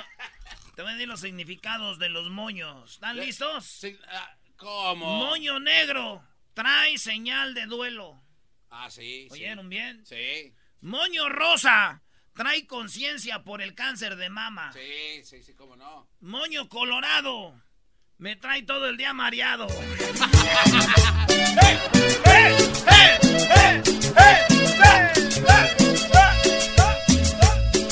te 0.75 0.83
voy 0.83 0.93
a 0.93 0.95
decir 0.95 1.09
los 1.09 1.21
significados 1.21 1.99
de 1.99 2.09
los 2.09 2.31
moños. 2.31 2.93
¿Están 2.95 3.17
listos? 3.17 3.67
Sí, 3.67 3.99
ah, 4.09 4.37
¿Cómo? 4.57 5.19
Moño 5.19 5.61
negro, 5.61 6.25
trae 6.55 6.97
señal 6.97 7.55
de 7.55 7.67
duelo. 7.67 8.23
Ah, 8.71 8.91
sí. 8.91 9.29
¿Oyeron 9.31 9.69
bien? 9.69 10.05
Sí. 10.07 10.55
Moño 10.81 11.29
rosa, 11.29 12.03
trae 12.33 12.67
conciencia 12.67 13.45
por 13.45 13.61
el 13.61 13.75
cáncer 13.75 14.17
de 14.17 14.31
mama. 14.31 14.73
Sí, 14.73 15.23
sí, 15.25 15.43
sí, 15.43 15.55
cómo 15.55 15.77
no. 15.77 16.09
Moño 16.21 16.69
colorado, 16.69 17.61
me 18.19 18.37
trae 18.37 18.63
todo 18.63 18.89
el 18.89 18.97
día 18.97 19.13
mareado. 19.13 19.67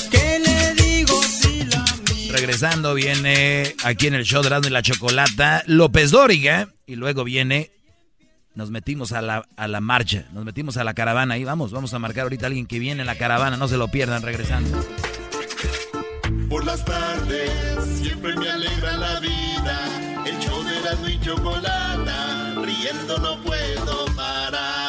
¿Qué 0.09 0.39
le 0.39 0.73
digo 0.73 1.21
si 1.21 1.65
la 1.65 1.85
Regresando 2.31 2.95
viene 2.95 3.75
aquí 3.83 4.07
en 4.07 4.15
el 4.15 4.23
show 4.23 4.41
de 4.41 4.67
y 4.67 4.69
la 4.71 4.81
Chocolata 4.81 5.63
López 5.67 6.11
Dóriga 6.11 6.69
y 6.87 6.95
luego 6.95 7.23
viene 7.23 7.71
nos 8.55 8.71
metimos 8.71 9.11
a 9.11 9.21
la, 9.21 9.47
a 9.57 9.67
la 9.67 9.81
marcha, 9.81 10.25
nos 10.31 10.45
metimos 10.45 10.77
a 10.77 10.85
la 10.85 10.93
caravana. 10.93 11.33
Ahí 11.33 11.43
vamos, 11.43 11.71
vamos 11.71 11.93
a 11.93 11.99
marcar 11.99 12.23
ahorita 12.23 12.45
a 12.45 12.47
alguien 12.47 12.65
que 12.67 12.79
viene 12.79 13.01
en 13.01 13.07
la 13.07 13.17
caravana, 13.17 13.57
no 13.57 13.67
se 13.67 13.75
lo 13.75 13.89
pierdan 13.89 14.21
regresando. 14.21 14.81
Por 16.49 16.63
las 16.65 16.85
tardes 16.85 17.51
siempre 17.99 18.33
me 18.37 18.49
alegra 18.49 18.95
la 18.97 19.19
vida. 19.19 20.04
El 20.25 20.39
show 20.39 20.63
de 20.63 20.81
la 20.81 21.09
y 21.09 21.19
chocolata, 21.19 22.55
riendo 22.61 23.17
no 23.19 23.37
puedo 23.43 24.05
parar. 24.15 24.84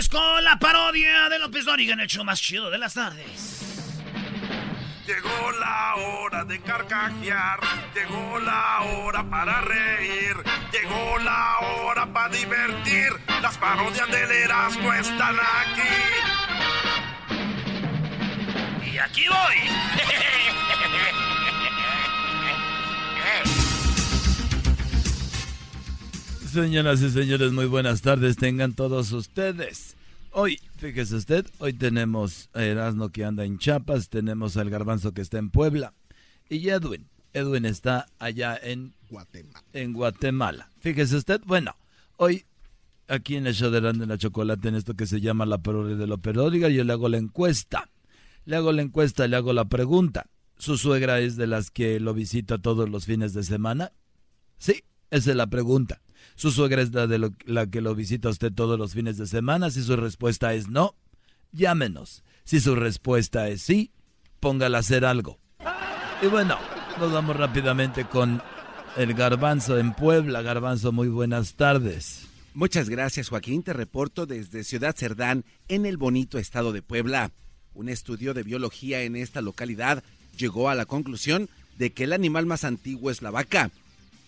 Señores, 0.00 0.08
con 0.08 0.44
la 0.44 0.58
parodia 0.58 1.28
de 1.28 1.38
López 1.38 1.64
Dóriga 1.64 1.92
en 1.94 2.00
el 2.00 2.08
show 2.08 2.24
más 2.24 2.40
chido 2.40 2.70
de 2.70 2.78
las 2.78 2.94
tardes. 2.94 3.60
Llegó 5.06 5.52
la 5.58 5.94
hora 5.96 6.44
de 6.44 6.60
carcajear, 6.60 7.60
llegó 7.94 8.38
la 8.38 8.80
hora 8.82 9.28
para 9.28 9.60
reír, 9.62 10.36
llegó 10.72 11.18
la 11.18 11.58
hora 11.58 12.06
para 12.12 12.28
divertir. 12.28 13.12
Las 13.42 13.58
parodias 13.58 14.08
del 14.10 14.30
Erasmo 14.30 14.92
están 14.94 15.36
aquí. 15.36 15.82
Y 18.92 18.98
aquí 18.98 19.24
voy. 19.28 19.56
Señoras 26.52 27.00
y 27.00 27.10
señores, 27.10 27.52
muy 27.52 27.66
buenas 27.66 28.02
tardes 28.02 28.36
tengan 28.36 28.74
todos 28.74 29.12
ustedes. 29.12 29.94
Hoy, 30.32 30.58
fíjese 30.78 31.14
usted, 31.14 31.46
hoy 31.58 31.72
tenemos 31.72 32.50
a 32.54 32.64
Erasmo 32.64 33.10
que 33.10 33.24
anda 33.24 33.44
en 33.44 33.58
Chiapas, 33.58 34.08
tenemos 34.08 34.56
al 34.56 34.68
Garbanzo 34.68 35.12
que 35.12 35.20
está 35.20 35.38
en 35.38 35.50
Puebla 35.50 35.94
y 36.48 36.68
Edwin. 36.70 37.06
Edwin 37.34 37.66
está 37.66 38.08
allá 38.18 38.58
en 38.60 38.94
Guatemala. 39.08 39.64
En 39.72 39.92
Guatemala. 39.92 40.68
Fíjese 40.80 41.18
usted, 41.18 41.40
bueno, 41.46 41.76
hoy 42.16 42.44
aquí 43.06 43.36
en 43.36 43.46
el 43.46 43.54
show 43.54 43.70
de 43.70 43.80
la 43.80 44.18
Chocolate, 44.18 44.70
en 44.70 44.74
esto 44.74 44.94
que 44.94 45.06
se 45.06 45.20
llama 45.20 45.46
la 45.46 45.58
parodia 45.58 45.94
de 45.94 46.08
lo 46.08 46.18
periódica, 46.18 46.68
yo 46.68 46.82
le 46.82 46.92
hago 46.92 47.08
la 47.08 47.18
encuesta. 47.18 47.88
Le 48.44 48.56
hago 48.56 48.72
la 48.72 48.82
encuesta, 48.82 49.28
le 49.28 49.36
hago 49.36 49.52
la 49.52 49.66
pregunta. 49.66 50.26
¿Su 50.58 50.76
suegra 50.76 51.20
es 51.20 51.36
de 51.36 51.46
las 51.46 51.70
que 51.70 52.00
lo 52.00 52.12
visita 52.12 52.58
todos 52.58 52.88
los 52.88 53.06
fines 53.06 53.34
de 53.34 53.44
semana? 53.44 53.92
Sí, 54.58 54.82
esa 55.12 55.30
es 55.30 55.36
la 55.36 55.46
pregunta. 55.46 56.00
¿Su 56.40 56.50
suegra 56.50 56.80
es 56.80 56.94
la, 56.94 57.06
de 57.06 57.30
la 57.44 57.66
que 57.66 57.82
lo 57.82 57.94
visita 57.94 58.30
usted 58.30 58.50
todos 58.50 58.78
los 58.78 58.94
fines 58.94 59.18
de 59.18 59.26
semana? 59.26 59.70
Si 59.70 59.82
su 59.82 59.94
respuesta 59.94 60.54
es 60.54 60.68
no, 60.68 60.94
llámenos. 61.52 62.24
Si 62.44 62.60
su 62.60 62.76
respuesta 62.76 63.48
es 63.48 63.60
sí, 63.60 63.90
póngala 64.40 64.78
a 64.78 64.80
hacer 64.80 65.04
algo. 65.04 65.38
Y 66.22 66.28
bueno, 66.28 66.56
nos 66.98 67.12
vamos 67.12 67.36
rápidamente 67.36 68.06
con 68.06 68.40
el 68.96 69.12
garbanzo 69.12 69.78
en 69.78 69.92
Puebla. 69.92 70.40
Garbanzo, 70.40 70.92
muy 70.92 71.08
buenas 71.08 71.56
tardes. 71.56 72.26
Muchas 72.54 72.88
gracias, 72.88 73.28
Joaquín. 73.28 73.62
Te 73.62 73.74
reporto 73.74 74.24
desde 74.24 74.64
Ciudad 74.64 74.96
Cerdán, 74.96 75.44
en 75.68 75.84
el 75.84 75.98
bonito 75.98 76.38
estado 76.38 76.72
de 76.72 76.80
Puebla. 76.80 77.32
Un 77.74 77.90
estudio 77.90 78.32
de 78.32 78.44
biología 78.44 79.02
en 79.02 79.14
esta 79.14 79.42
localidad 79.42 80.02
llegó 80.38 80.70
a 80.70 80.74
la 80.74 80.86
conclusión 80.86 81.50
de 81.76 81.92
que 81.92 82.04
el 82.04 82.14
animal 82.14 82.46
más 82.46 82.64
antiguo 82.64 83.10
es 83.10 83.20
la 83.20 83.30
vaca. 83.30 83.70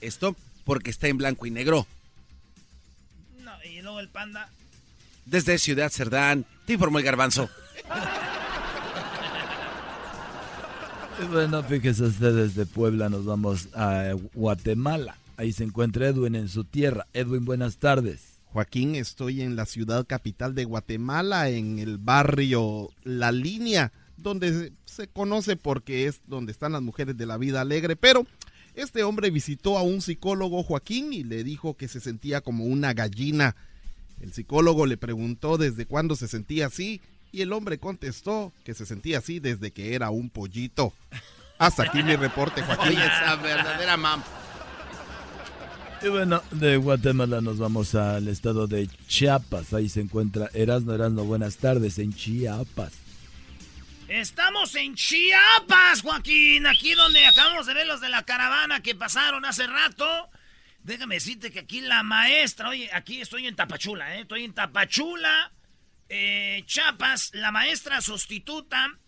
Esto 0.02 0.36
porque 0.66 0.90
está 0.90 1.08
en 1.08 1.16
blanco 1.16 1.46
y 1.46 1.50
negro. 1.50 1.86
Y 3.83 3.85
luego 3.85 3.99
el 3.99 4.09
panda. 4.09 4.49
Desde 5.26 5.59
Ciudad 5.59 5.91
Cerdán, 5.91 6.47
te 6.66 6.74
informó 6.74 7.01
el 7.01 7.05
garbanzo. 7.05 7.51
bueno, 11.33 11.64
fíjese 11.64 12.05
usted, 12.05 12.33
desde 12.33 12.64
Puebla 12.64 13.09
nos 13.09 13.24
vamos 13.24 13.70
a 13.74 14.12
Guatemala. 14.35 15.16
Ahí 15.37 15.53
se 15.53 15.64
encuentra 15.64 16.07
Edwin 16.07 16.37
en 16.37 16.49
su 16.49 16.62
tierra. 16.62 17.09
Edwin, 17.12 17.45
buenas 17.45 17.78
tardes. 17.78 18.39
Joaquín, 18.53 18.95
estoy 18.95 19.43
en 19.43 19.57
la 19.57 19.66
ciudad 19.66 20.07
capital 20.07 20.55
de 20.55 20.64
Guatemala, 20.64 21.49
en 21.49 21.80
el 21.80 21.99
barrio 21.99 22.89
La 23.03 23.33
Línea, 23.33 23.91
donde 24.16 24.72
se 24.85 25.09
conoce 25.09 25.57
porque 25.57 26.07
es 26.07 26.20
donde 26.28 26.53
están 26.53 26.70
las 26.70 26.83
mujeres 26.83 27.16
de 27.16 27.26
la 27.26 27.37
vida 27.37 27.61
alegre, 27.61 27.97
pero 27.97 28.28
Este 28.74 29.03
hombre 29.03 29.30
visitó 29.30 29.76
a 29.76 29.83
un 29.83 30.01
psicólogo 30.01 30.62
Joaquín 30.62 31.12
y 31.12 31.24
le 31.24 31.43
dijo 31.43 31.76
que 31.76 31.89
se 31.89 31.99
sentía 31.99 32.41
como 32.41 32.64
una 32.64 32.95
gallina. 32.95 33.57
El 34.23 34.33
psicólogo 34.33 34.87
le 34.87 34.97
preguntó 34.97 35.59
desde 35.59 35.85
cuándo 35.85 36.14
se 36.14 36.29
sentía 36.29 36.66
así 36.66 37.01
y 37.33 37.43
el 37.43 37.53
hombre 37.53 37.79
contestó 37.79 38.53
que 38.64 38.73
se 38.73 38.87
sentía 38.87 39.18
así 39.18 39.41
desde 39.41 39.73
que 39.73 39.95
era 39.95 40.11
un 40.11 40.31
pollito. 40.31 40.93
Hasta 41.59 41.83
aquí 41.83 42.03
mi 42.03 42.14
reporte, 42.14 42.62
Joaquín. 42.66 42.97
Oye, 42.97 43.05
esa 43.05 43.37
verdadera 43.37 43.97
mam. 43.97 44.23
Y 46.03 46.09
bueno, 46.09 46.43
de 46.53 46.77
Guatemala 46.77 47.41
nos 47.41 47.59
vamos 47.59 47.95
al 47.95 48.29
estado 48.29 48.66
de 48.66 48.89
Chiapas. 49.07 49.73
Ahí 49.73 49.89
se 49.89 50.01
encuentra 50.01 50.51
Erasno 50.53 50.95
Erasno. 50.95 51.25
Buenas 51.25 51.59
tardes 51.59 51.99
en 51.99 52.12
Chiapas. 52.12 52.93
Estamos 54.09 54.75
en 54.75 54.95
Chiapas, 54.95 56.03
Joaquín, 56.03 56.66
aquí 56.66 56.93
donde 56.95 57.25
acabamos 57.27 57.66
de 57.66 57.75
ver 57.75 57.87
los 57.87 58.01
de 58.01 58.09
la 58.09 58.25
caravana 58.25 58.83
que 58.83 58.95
pasaron 58.95 59.45
hace 59.45 59.66
rato. 59.66 60.29
Déjame 60.83 61.16
decirte 61.16 61.53
que 61.53 61.61
aquí 61.61 61.80
la 61.80 62.03
maestra, 62.03 62.68
oye, 62.68 62.91
aquí 62.93 63.20
estoy 63.20 63.47
en 63.47 63.55
Tapachula, 63.55 64.16
¿eh? 64.16 64.22
Estoy 64.22 64.45
en 64.45 64.53
Tapachula, 64.53 65.53
eh, 66.09 66.64
Chiapas, 66.66 67.30
la 67.35 67.53
maestra 67.53 68.01
sustituta 68.01 68.99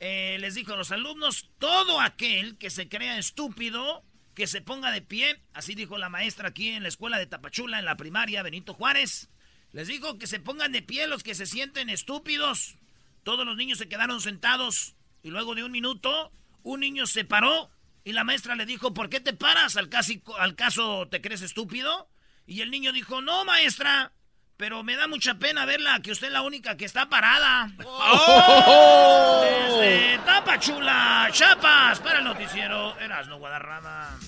eh, 0.00 0.38
les 0.40 0.54
dijo 0.54 0.72
a 0.72 0.76
los 0.76 0.90
alumnos, 0.92 1.50
todo 1.58 2.00
aquel 2.00 2.56
que 2.56 2.70
se 2.70 2.88
crea 2.88 3.18
estúpido, 3.18 4.02
que 4.34 4.46
se 4.46 4.62
ponga 4.62 4.90
de 4.90 5.02
pie, 5.02 5.42
así 5.52 5.74
dijo 5.74 5.98
la 5.98 6.08
maestra 6.08 6.48
aquí 6.48 6.70
en 6.70 6.82
la 6.82 6.88
escuela 6.88 7.18
de 7.18 7.26
Tapachula, 7.26 7.78
en 7.78 7.84
la 7.84 7.98
primaria 7.98 8.42
Benito 8.42 8.72
Juárez. 8.72 9.28
Les 9.72 9.88
dijo 9.88 10.18
que 10.18 10.26
se 10.26 10.40
pongan 10.40 10.72
de 10.72 10.82
pie 10.82 11.06
los 11.06 11.22
que 11.22 11.34
se 11.34 11.46
sienten 11.46 11.90
estúpidos. 11.90 12.76
Todos 13.22 13.44
los 13.44 13.56
niños 13.56 13.78
se 13.78 13.88
quedaron 13.88 14.22
sentados 14.22 14.96
y 15.22 15.30
luego 15.30 15.54
de 15.54 15.64
un 15.64 15.70
minuto 15.70 16.32
un 16.62 16.80
niño 16.80 17.06
se 17.06 17.24
paró 17.24 17.70
y 18.10 18.12
la 18.12 18.24
maestra 18.24 18.56
le 18.56 18.66
dijo, 18.66 18.92
¿por 18.92 19.08
qué 19.08 19.20
te 19.20 19.34
paras? 19.34 19.76
¿Al, 19.76 19.88
casi, 19.88 20.20
al 20.40 20.56
caso 20.56 21.06
te 21.08 21.20
crees 21.20 21.42
estúpido? 21.42 22.08
Y 22.44 22.60
el 22.60 22.72
niño 22.72 22.92
dijo, 22.92 23.22
no, 23.22 23.44
maestra, 23.44 24.12
pero 24.56 24.82
me 24.82 24.96
da 24.96 25.06
mucha 25.06 25.38
pena 25.38 25.64
verla, 25.64 26.02
que 26.02 26.10
usted 26.10 26.26
es 26.26 26.32
la 26.32 26.42
única 26.42 26.76
que 26.76 26.86
está 26.86 27.08
parada. 27.08 27.72
¡Oh! 27.84 29.44
Desde 29.44 30.18
Tapachula, 30.24 31.28
Chapas, 31.30 32.00
para 32.00 32.18
el 32.18 32.24
noticiero 32.24 32.98
Erasno 32.98 33.38
Guadarrama. 33.38 34.18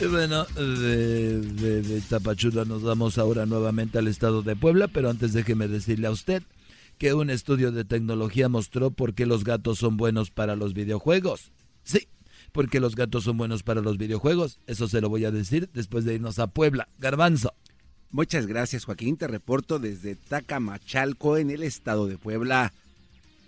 Y 0.00 0.06
bueno, 0.06 0.44
de, 0.44 1.40
de, 1.40 1.82
de 1.82 2.00
Tapachula 2.00 2.64
nos 2.64 2.82
vamos 2.82 3.18
ahora 3.18 3.44
nuevamente 3.44 3.98
al 3.98 4.08
estado 4.08 4.40
de 4.40 4.56
Puebla, 4.56 4.88
pero 4.88 5.10
antes 5.10 5.34
déjeme 5.34 5.68
decirle 5.68 6.06
a 6.06 6.12
usted 6.12 6.42
que 6.96 7.12
un 7.12 7.28
estudio 7.28 7.72
de 7.72 7.84
tecnología 7.84 8.48
mostró 8.48 8.90
por 8.90 9.12
qué 9.14 9.26
los 9.26 9.44
gatos 9.44 9.80
son 9.80 9.98
buenos 9.98 10.30
para 10.30 10.56
los 10.56 10.72
videojuegos. 10.72 11.52
Sí, 11.82 12.08
porque 12.52 12.80
los 12.80 12.94
gatos 12.94 13.24
son 13.24 13.36
buenos 13.36 13.62
para 13.62 13.80
los 13.80 13.98
videojuegos. 13.98 14.60
Eso 14.66 14.88
se 14.88 15.00
lo 15.00 15.08
voy 15.08 15.24
a 15.24 15.30
decir 15.30 15.68
después 15.72 16.04
de 16.04 16.14
irnos 16.14 16.38
a 16.38 16.48
Puebla. 16.48 16.88
Garbanzo. 16.98 17.52
Muchas 18.10 18.46
gracias, 18.46 18.84
Joaquín. 18.84 19.16
Te 19.16 19.26
reporto 19.26 19.78
desde 19.78 20.16
Tacamachalco, 20.16 21.36
en 21.36 21.50
el 21.50 21.62
estado 21.62 22.06
de 22.06 22.16
Puebla. 22.16 22.72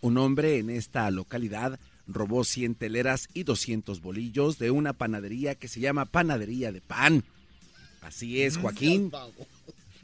Un 0.03 0.19
hombre 0.19 0.59
en 0.59 0.71
esta 0.71 1.11
localidad 1.11 1.79
robó 2.07 2.45
100 2.45 2.75
teleras 2.75 3.29
y 3.33 3.45
200 3.45 4.01
bolillos 4.03 4.59
de 4.59 4.71
una 4.71 4.93
panadería 4.93 5.55
que 5.55 5.69
se 5.69 5.81
llama 5.81 6.05
Panadería 6.05 6.73
de 6.73 6.81
Pan. 6.81 7.25
Así 8.03 8.43
es, 8.43 8.57
Joaquín. 8.57 9.11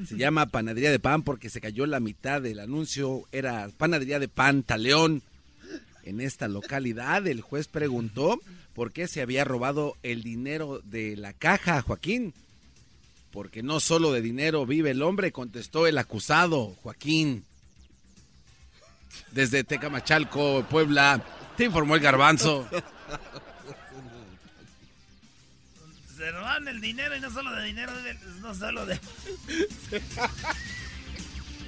Se 0.07 0.16
llama 0.16 0.47
Panadería 0.47 0.90
de 0.90 1.01
Pan 1.01 1.22
porque 1.22 1.51
se 1.51 1.61
cayó 1.61 1.86
la 1.86 2.01
mitad 2.01 2.42
del 2.42 2.61
anuncio. 2.61 3.24
Era 3.32 3.70
Panadería 3.76 4.18
de 4.18 4.28
Pan 4.28 4.62
Taleón. 4.62 5.22
En 6.05 6.20
esta 6.20 6.49
localidad, 6.49 7.26
el 7.26 7.40
juez 7.40 7.66
preguntó 7.66 8.38
por 8.77 8.93
qué 8.93 9.09
se 9.09 9.22
había 9.22 9.43
robado 9.43 9.97
el 10.03 10.22
dinero 10.22 10.83
de 10.85 11.16
la 11.16 11.33
caja, 11.33 11.81
Joaquín. 11.81 12.35
Porque 13.33 13.62
no 13.62 13.81
solo 13.81 14.12
de 14.12 14.20
dinero 14.20 14.66
vive 14.66 14.91
el 14.91 15.01
hombre, 15.01 15.33
contestó 15.33 15.87
el 15.87 15.97
acusado, 15.97 16.77
Joaquín. 16.83 17.43
Desde 19.33 19.64
Tecamachalco, 19.64 20.66
Puebla, 20.68 21.24
te 21.57 21.64
informó 21.64 21.95
el 21.95 22.03
garbanzo. 22.03 22.68
Se 26.14 26.31
roban 26.31 26.68
el 26.68 26.79
dinero 26.83 27.16
y 27.16 27.20
no 27.20 27.31
solo 27.31 27.53
de 27.53 27.64
dinero, 27.64 27.93
no 28.43 28.55
solo 28.55 28.85
de... 28.85 29.01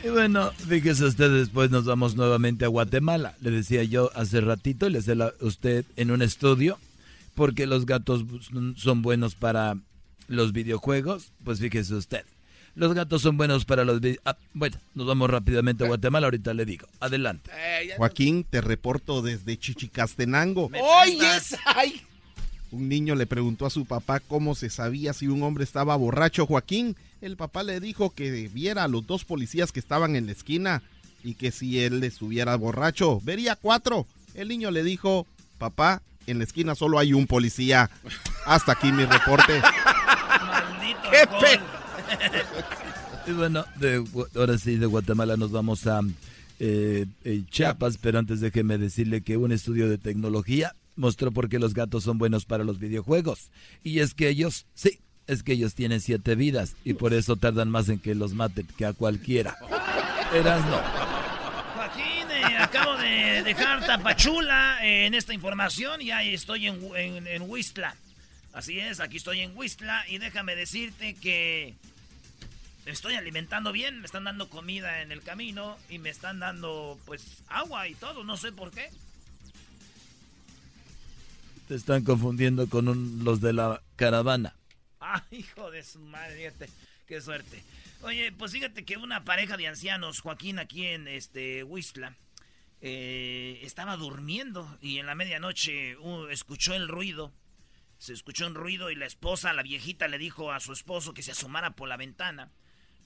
Y 0.04 0.10
bueno, 0.10 0.52
fíjese 0.52 1.06
usted, 1.06 1.28
después 1.28 1.72
nos 1.72 1.84
vamos 1.84 2.14
nuevamente 2.14 2.64
a 2.64 2.68
Guatemala. 2.68 3.34
Le 3.40 3.50
decía 3.50 3.82
yo 3.82 4.12
hace 4.14 4.40
ratito, 4.40 4.88
le 4.88 5.00
decía 5.00 5.14
a 5.24 5.44
usted 5.44 5.84
en 5.96 6.12
un 6.12 6.22
estudio, 6.22 6.78
porque 7.38 7.68
los 7.68 7.86
gatos 7.86 8.24
son 8.74 9.00
buenos 9.00 9.36
para 9.36 9.76
los 10.26 10.52
videojuegos. 10.52 11.30
Pues 11.44 11.60
fíjese 11.60 11.94
usted, 11.94 12.24
los 12.74 12.94
gatos 12.94 13.22
son 13.22 13.36
buenos 13.36 13.64
para 13.64 13.84
los 13.84 14.00
videojuegos. 14.00 14.34
Ah, 14.36 14.36
bueno, 14.54 14.76
nos 14.96 15.06
vamos 15.06 15.30
rápidamente 15.30 15.84
a 15.84 15.86
Guatemala, 15.86 16.26
ahorita 16.26 16.52
le 16.52 16.64
digo. 16.64 16.88
Adelante. 16.98 17.52
Joaquín, 17.96 18.42
te 18.42 18.60
reporto 18.60 19.22
desde 19.22 19.56
Chichicastenango. 19.56 20.68
¡Oye, 20.82 21.28
ay! 21.64 22.02
Un 22.72 22.88
niño 22.88 23.14
le 23.14 23.28
preguntó 23.28 23.66
a 23.66 23.70
su 23.70 23.86
papá 23.86 24.18
cómo 24.18 24.56
se 24.56 24.68
sabía 24.68 25.12
si 25.12 25.28
un 25.28 25.44
hombre 25.44 25.62
estaba 25.62 25.94
borracho. 25.94 26.44
Joaquín, 26.44 26.96
el 27.20 27.36
papá 27.36 27.62
le 27.62 27.78
dijo 27.78 28.10
que 28.10 28.48
viera 28.48 28.82
a 28.82 28.88
los 28.88 29.06
dos 29.06 29.24
policías 29.24 29.70
que 29.70 29.78
estaban 29.78 30.16
en 30.16 30.26
la 30.26 30.32
esquina 30.32 30.82
y 31.22 31.34
que 31.34 31.52
si 31.52 31.78
él 31.78 32.02
estuviera 32.02 32.56
borracho, 32.56 33.20
vería 33.20 33.54
cuatro. 33.54 34.08
El 34.34 34.48
niño 34.48 34.72
le 34.72 34.82
dijo, 34.82 35.24
papá, 35.58 36.02
en 36.30 36.38
la 36.38 36.44
esquina 36.44 36.74
solo 36.74 36.98
hay 36.98 37.12
un 37.12 37.26
policía. 37.26 37.90
Hasta 38.46 38.72
aquí 38.72 38.92
mi 38.92 39.04
reporte. 39.04 39.60
Maldito 39.60 41.00
¡Qué 43.24 43.30
Y 43.30 43.32
bueno, 43.34 43.64
de, 43.76 44.04
ahora 44.36 44.58
sí, 44.58 44.76
de 44.76 44.86
Guatemala 44.86 45.36
nos 45.36 45.50
vamos 45.50 45.86
a 45.86 46.00
eh, 46.60 47.06
eh, 47.24 47.42
Chiapas, 47.50 47.98
pero 47.98 48.18
antes 48.18 48.40
déjeme 48.40 48.78
decirle 48.78 49.22
que 49.22 49.36
un 49.36 49.52
estudio 49.52 49.88
de 49.88 49.98
tecnología 49.98 50.74
mostró 50.96 51.30
por 51.30 51.48
qué 51.48 51.58
los 51.58 51.74
gatos 51.74 52.04
son 52.04 52.18
buenos 52.18 52.44
para 52.44 52.64
los 52.64 52.78
videojuegos. 52.78 53.50
Y 53.82 54.00
es 54.00 54.14
que 54.14 54.28
ellos, 54.28 54.66
sí, 54.74 54.98
es 55.26 55.42
que 55.42 55.52
ellos 55.52 55.74
tienen 55.74 56.00
siete 56.00 56.34
vidas 56.34 56.74
y 56.84 56.94
por 56.94 57.14
eso 57.14 57.36
tardan 57.36 57.70
más 57.70 57.88
en 57.88 57.98
que 57.98 58.14
los 58.14 58.34
maten 58.34 58.66
que 58.76 58.86
a 58.86 58.92
cualquiera. 58.92 59.56
Erasno. 60.34 60.78
Joaquín, 60.78 61.17
eh, 62.50 62.56
acabo 62.58 62.96
de 62.96 63.42
dejar 63.42 63.84
Tapachula 63.86 64.78
eh, 64.84 65.06
en 65.06 65.14
esta 65.14 65.32
información 65.34 66.00
y 66.00 66.06
ya 66.06 66.22
estoy 66.22 66.66
en, 66.66 66.80
en, 66.96 67.26
en 67.26 67.42
Huistla. 67.42 67.94
Así 68.52 68.78
es, 68.80 69.00
aquí 69.00 69.18
estoy 69.18 69.40
en 69.40 69.56
Huistla 69.56 70.04
y 70.08 70.18
déjame 70.18 70.56
decirte 70.56 71.14
que 71.14 71.74
me 72.86 72.92
estoy 72.92 73.14
alimentando 73.14 73.70
bien, 73.72 74.00
me 74.00 74.06
están 74.06 74.24
dando 74.24 74.48
comida 74.48 75.02
en 75.02 75.12
el 75.12 75.22
camino 75.22 75.76
y 75.88 75.98
me 75.98 76.10
están 76.10 76.40
dando 76.40 76.98
pues 77.04 77.22
agua 77.48 77.86
y 77.88 77.94
todo, 77.94 78.24
no 78.24 78.36
sé 78.36 78.50
por 78.52 78.70
qué. 78.70 78.88
Te 81.68 81.74
están 81.74 82.02
confundiendo 82.02 82.66
con 82.68 82.88
un- 82.88 83.24
los 83.24 83.40
de 83.40 83.52
la 83.52 83.82
caravana. 83.96 84.54
Ah, 85.00 85.22
hijo 85.30 85.70
de 85.70 85.82
su 85.82 86.00
madre, 86.00 86.36
fíjate, 86.50 86.70
qué 87.06 87.20
suerte. 87.20 87.62
Oye, 88.02 88.32
pues 88.32 88.52
fíjate 88.52 88.84
que 88.84 88.96
una 88.96 89.24
pareja 89.24 89.56
de 89.56 89.66
ancianos, 89.66 90.20
Joaquín, 90.20 90.58
aquí 90.58 90.86
en 90.86 91.06
este 91.08 91.64
Huistla, 91.64 92.14
eh, 92.80 93.60
estaba 93.62 93.96
durmiendo 93.96 94.78
y 94.80 94.98
en 94.98 95.06
la 95.06 95.14
medianoche 95.14 95.96
uh, 95.98 96.26
escuchó 96.28 96.74
el 96.74 96.88
ruido. 96.88 97.32
Se 97.98 98.12
escuchó 98.12 98.46
un 98.46 98.54
ruido 98.54 98.90
y 98.90 98.94
la 98.94 99.06
esposa, 99.06 99.52
la 99.52 99.62
viejita, 99.64 100.06
le 100.06 100.18
dijo 100.18 100.52
a 100.52 100.60
su 100.60 100.72
esposo 100.72 101.14
que 101.14 101.22
se 101.22 101.32
asomara 101.32 101.70
por 101.72 101.88
la 101.88 101.96
ventana 101.96 102.50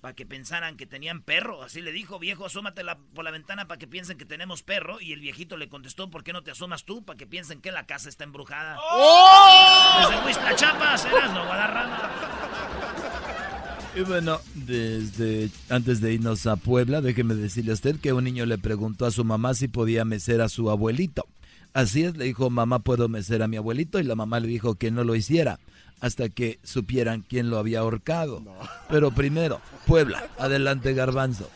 para 0.02 0.14
que 0.14 0.26
pensaran 0.26 0.76
que 0.76 0.84
tenían 0.84 1.22
perro. 1.22 1.62
Así 1.62 1.80
le 1.80 1.92
dijo, 1.92 2.18
viejo, 2.18 2.44
asómate 2.44 2.82
la- 2.82 2.98
por 2.98 3.24
la 3.24 3.30
ventana 3.30 3.68
para 3.68 3.78
que 3.78 3.86
piensen 3.86 4.18
que 4.18 4.24
tenemos 4.26 4.62
perro. 4.64 5.00
Y 5.00 5.12
el 5.12 5.20
viejito 5.20 5.56
le 5.56 5.68
contestó, 5.68 6.10
¿por 6.10 6.24
qué 6.24 6.32
no 6.32 6.42
te 6.42 6.50
asomas 6.50 6.84
tú? 6.84 7.04
Para 7.04 7.16
que 7.16 7.26
piensen 7.26 7.62
que 7.62 7.70
la 7.72 7.86
casa 7.86 8.08
está 8.08 8.24
embrujada. 8.24 8.76
Desde 11.08 11.28
Guadarrama. 11.46 13.31
Y 13.94 14.00
bueno, 14.00 14.40
desde 14.54 15.50
antes 15.68 16.00
de 16.00 16.14
irnos 16.14 16.46
a 16.46 16.56
Puebla, 16.56 17.02
déjeme 17.02 17.34
decirle 17.34 17.72
a 17.72 17.74
usted 17.74 17.96
que 18.00 18.14
un 18.14 18.24
niño 18.24 18.46
le 18.46 18.56
preguntó 18.56 19.04
a 19.04 19.10
su 19.10 19.22
mamá 19.22 19.52
si 19.52 19.68
podía 19.68 20.06
mecer 20.06 20.40
a 20.40 20.48
su 20.48 20.70
abuelito. 20.70 21.26
Así 21.74 22.02
es, 22.04 22.16
le 22.16 22.24
dijo, 22.24 22.48
mamá, 22.48 22.78
¿puedo 22.78 23.08
mecer 23.08 23.42
a 23.42 23.48
mi 23.48 23.58
abuelito? 23.58 23.98
Y 24.00 24.04
la 24.04 24.14
mamá 24.14 24.40
le 24.40 24.48
dijo 24.48 24.76
que 24.76 24.90
no 24.90 25.04
lo 25.04 25.14
hiciera 25.14 25.58
hasta 26.00 26.30
que 26.30 26.58
supieran 26.64 27.24
quién 27.28 27.50
lo 27.50 27.58
había 27.58 27.80
ahorcado. 27.80 28.42
Pero 28.88 29.10
primero, 29.10 29.60
Puebla, 29.86 30.26
adelante 30.38 30.94
Garbanzo. 30.94 31.50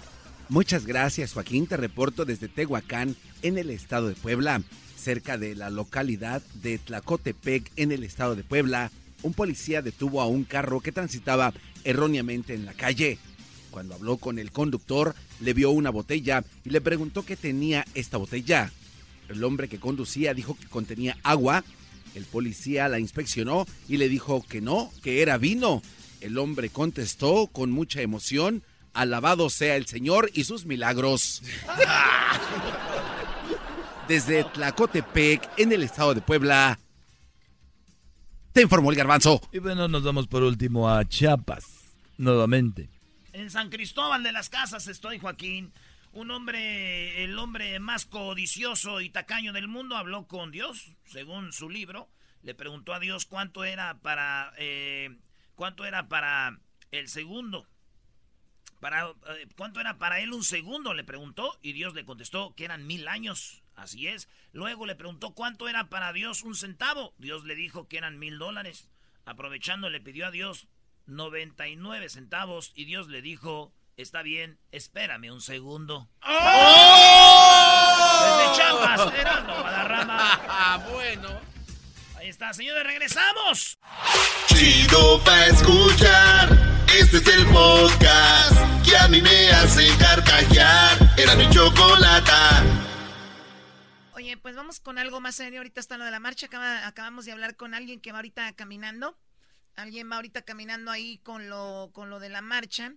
Muchas 0.49 0.87
gracias, 0.87 1.33
Joaquín. 1.33 1.67
Te 1.67 1.77
reporto 1.77 2.25
desde 2.25 2.49
Tehuacán, 2.49 3.17
en 3.43 3.59
el 3.59 3.71
estado 3.71 4.09
de 4.09 4.15
Puebla, 4.15 4.63
cerca 4.97 5.37
de 5.39 5.55
la 5.57 5.71
localidad 5.71 6.43
de 6.63 6.79
Tlacotepec, 6.79 7.73
en 7.77 7.93
el 7.93 8.05
estado 8.05 8.37
de 8.37 8.45
Puebla. 8.45 8.93
Un 9.23 9.35
policía 9.35 9.83
detuvo 9.83 10.21
a 10.21 10.27
un 10.27 10.45
carro 10.45 10.81
que 10.81 10.93
transitaba 10.93 11.53
erróneamente 11.85 12.55
en 12.55 12.67
la 12.67 12.75
calle. 12.75 13.19
Cuando 13.71 13.95
habló 13.95 14.17
con 14.17 14.39
el 14.39 14.53
conductor, 14.53 15.15
le 15.41 15.53
vio 15.53 15.71
una 15.71 15.91
botella 15.91 16.45
y 16.65 16.71
le 16.71 16.81
preguntó 16.81 17.25
qué 17.25 17.37
tenía 17.37 17.85
esta 17.95 18.17
botella. 18.17 18.73
El 19.29 19.43
hombre 19.45 19.69
que 19.69 19.81
conducía 19.81 20.35
dijo 20.35 20.57
que 20.57 20.67
contenía 20.67 21.19
agua 21.23 21.65
El 22.15 22.25
policía 22.25 22.89
la 22.89 22.99
inspeccionó 22.99 23.67
y 23.89 23.99
le 23.99 24.09
dijo 24.09 24.45
que 24.49 24.61
no, 24.61 24.91
que 25.03 25.21
era 25.21 25.37
vino. 25.37 25.83
El 26.21 26.39
hombre 26.39 26.71
contestó 26.71 27.49
con 27.49 27.71
mucha 27.71 28.01
emoción, 28.01 28.63
alabado 28.95 29.51
sea 29.51 29.77
el 29.77 29.87
Señor 29.87 30.31
y 30.33 30.45
sus 30.45 30.65
milagros. 30.65 31.43
Desde 34.09 34.45
Tlacotepec, 34.45 35.51
en 35.59 35.73
el 35.73 35.83
estado 35.83 36.15
de 36.15 36.23
Puebla, 36.23 36.79
te 38.57 38.63
informó 38.63 38.91
el 38.91 38.97
garbanzo. 38.97 39.39
Y 39.53 39.59
bueno, 39.59 39.87
nos 39.87 40.03
vamos 40.03 40.29
por 40.29 40.43
último 40.43 40.89
a 40.89 41.07
Chiapas, 41.07 41.93
nuevamente. 42.17 42.89
En 43.35 43.51
San 43.51 43.69
Cristóbal 43.69 44.23
de 44.23 44.33
las 44.33 44.49
Casas 44.49 44.87
estoy, 44.87 45.19
Joaquín. 45.19 45.75
Un 46.15 46.31
hombre, 46.31 47.23
el 47.23 47.39
hombre 47.39 47.79
más 47.81 48.07
codicioso 48.07 49.03
y 49.03 49.11
tacaño 49.11 49.53
del 49.53 49.69
mundo, 49.69 49.95
habló 49.95 50.27
con 50.27 50.53
Dios, 50.53 50.95
según 51.05 51.53
su 51.53 51.69
libro. 51.69 52.09
Le 52.43 52.55
preguntó 52.55 52.95
a 52.95 52.99
Dios 52.99 53.27
cuánto 53.27 53.63
era 53.63 53.99
para, 53.99 54.55
eh, 54.57 55.15
cuánto 55.55 55.85
era 55.85 56.09
para 56.09 56.59
el 56.93 57.09
segundo. 57.09 57.67
Para, 58.81 59.11
eh, 59.37 59.49
¿Cuánto 59.59 59.81
era 59.81 59.99
para 59.99 60.21
él 60.21 60.33
un 60.33 60.45
segundo? 60.45 60.95
Le 60.95 61.05
preguntó 61.05 61.59
y 61.61 61.75
Dios 61.75 61.93
le 61.93 62.07
contestó 62.07 62.55
que 62.55 62.65
eran 62.65 62.87
mil 62.87 63.07
años. 63.07 63.63
Así 63.77 64.09
es. 64.09 64.29
Luego 64.53 64.87
le 64.87 64.95
preguntó 64.97 65.35
cuánto 65.35 65.69
era 65.69 65.89
para 65.89 66.13
Dios 66.13 66.43
un 66.43 66.55
centavo. 66.55 67.15
Dios 67.19 67.45
le 67.45 67.55
dijo 67.55 67.87
que 67.89 67.99
eran 67.99 68.19
mil 68.19 68.39
dólares. 68.39 68.89
Aprovechando 69.27 69.91
le 69.91 70.01
pidió 70.01 70.27
a 70.27 70.31
Dios 70.31 70.67
99 71.07 72.09
centavos 72.09 72.73
y 72.75 72.85
Dios 72.87 73.09
le 73.09 73.23
dijo, 73.23 73.73
está 73.97 74.23
bien, 74.23 74.59
espérame 74.73 75.31
un 75.31 75.41
segundo. 75.41 76.09
¡Oh! 76.23 77.87
Desde 78.25 78.57
Chiapas, 78.57 79.01
Ah, 80.49 80.85
bueno. 80.91 81.29
Ahí 82.17 82.29
está, 82.29 82.53
señores, 82.55 82.83
regresamos. 82.85 83.79
Chido 84.49 85.23
pa' 85.23 85.47
escuchar. 85.47 86.49
Este 86.99 87.19
es 87.19 87.27
el 87.29 87.47
podcast 87.47 88.57
que 88.85 88.97
a 88.97 89.07
mí 89.09 89.21
me 89.21 89.51
hace 89.51 89.87
carcajear. 89.99 91.15
Era 91.19 91.35
mi 91.37 91.49
chocolata. 91.51 92.65
Oye, 94.27 94.37
pues 94.39 94.57
vamos 94.57 94.81
con 94.81 94.99
algo 94.99 95.21
más 95.21 95.37
serio. 95.37 95.61
Ahorita 95.61 95.79
está 95.79 95.99
lo 95.99 96.05
de 96.05 96.11
la 96.11 96.19
marcha. 96.19 96.47
Acaba- 96.47 96.85
acabamos 96.85 97.27
de 97.27 97.31
hablar 97.31 97.55
con 97.55 97.75
alguien 97.75 98.01
que 98.01 98.11
va 98.11 98.19
ahorita 98.19 98.53
caminando. 98.55 99.17
Alguien 99.77 100.11
va 100.11 100.17
ahorita 100.17 100.43
caminando 100.43 100.91
ahí 100.91 101.19
con 101.19 101.49
lo, 101.49 101.91
con 101.93 102.11
lo 102.11 102.19
de 102.19 102.29
la 102.29 102.43
marcha. 102.43 102.93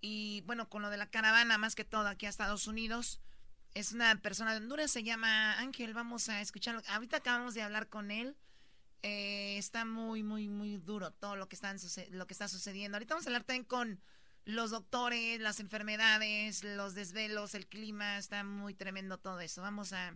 Y 0.00 0.42
bueno, 0.42 0.68
con 0.68 0.82
lo 0.82 0.90
de 0.90 0.96
la 0.96 1.10
caravana, 1.10 1.58
más 1.58 1.74
que 1.74 1.82
todo 1.82 2.06
aquí 2.06 2.26
a 2.26 2.28
Estados 2.28 2.68
Unidos. 2.68 3.20
Es 3.74 3.90
una 3.90 4.14
persona 4.22 4.52
de 4.52 4.58
Honduras, 4.58 4.92
se 4.92 5.02
llama 5.02 5.58
Ángel. 5.58 5.94
Vamos 5.94 6.28
a 6.28 6.40
escucharlo. 6.40 6.80
Ahorita 6.86 7.16
acabamos 7.16 7.54
de 7.54 7.62
hablar 7.62 7.88
con 7.88 8.12
él. 8.12 8.36
Eh, 9.02 9.58
está 9.58 9.84
muy, 9.84 10.22
muy, 10.22 10.46
muy 10.48 10.76
duro 10.76 11.10
todo 11.10 11.34
lo 11.34 11.48
que, 11.48 11.56
suce- 11.56 12.08
lo 12.12 12.28
que 12.28 12.34
está 12.34 12.46
sucediendo. 12.46 12.94
Ahorita 12.98 13.14
vamos 13.14 13.26
a 13.26 13.30
hablar 13.30 13.42
también 13.42 13.64
con 13.64 14.00
los 14.44 14.70
doctores, 14.70 15.40
las 15.40 15.58
enfermedades, 15.58 16.62
los 16.62 16.94
desvelos, 16.94 17.54
el 17.56 17.66
clima. 17.66 18.16
Está 18.16 18.44
muy 18.44 18.74
tremendo 18.74 19.18
todo 19.18 19.40
eso. 19.40 19.60
Vamos 19.60 19.92
a 19.92 20.14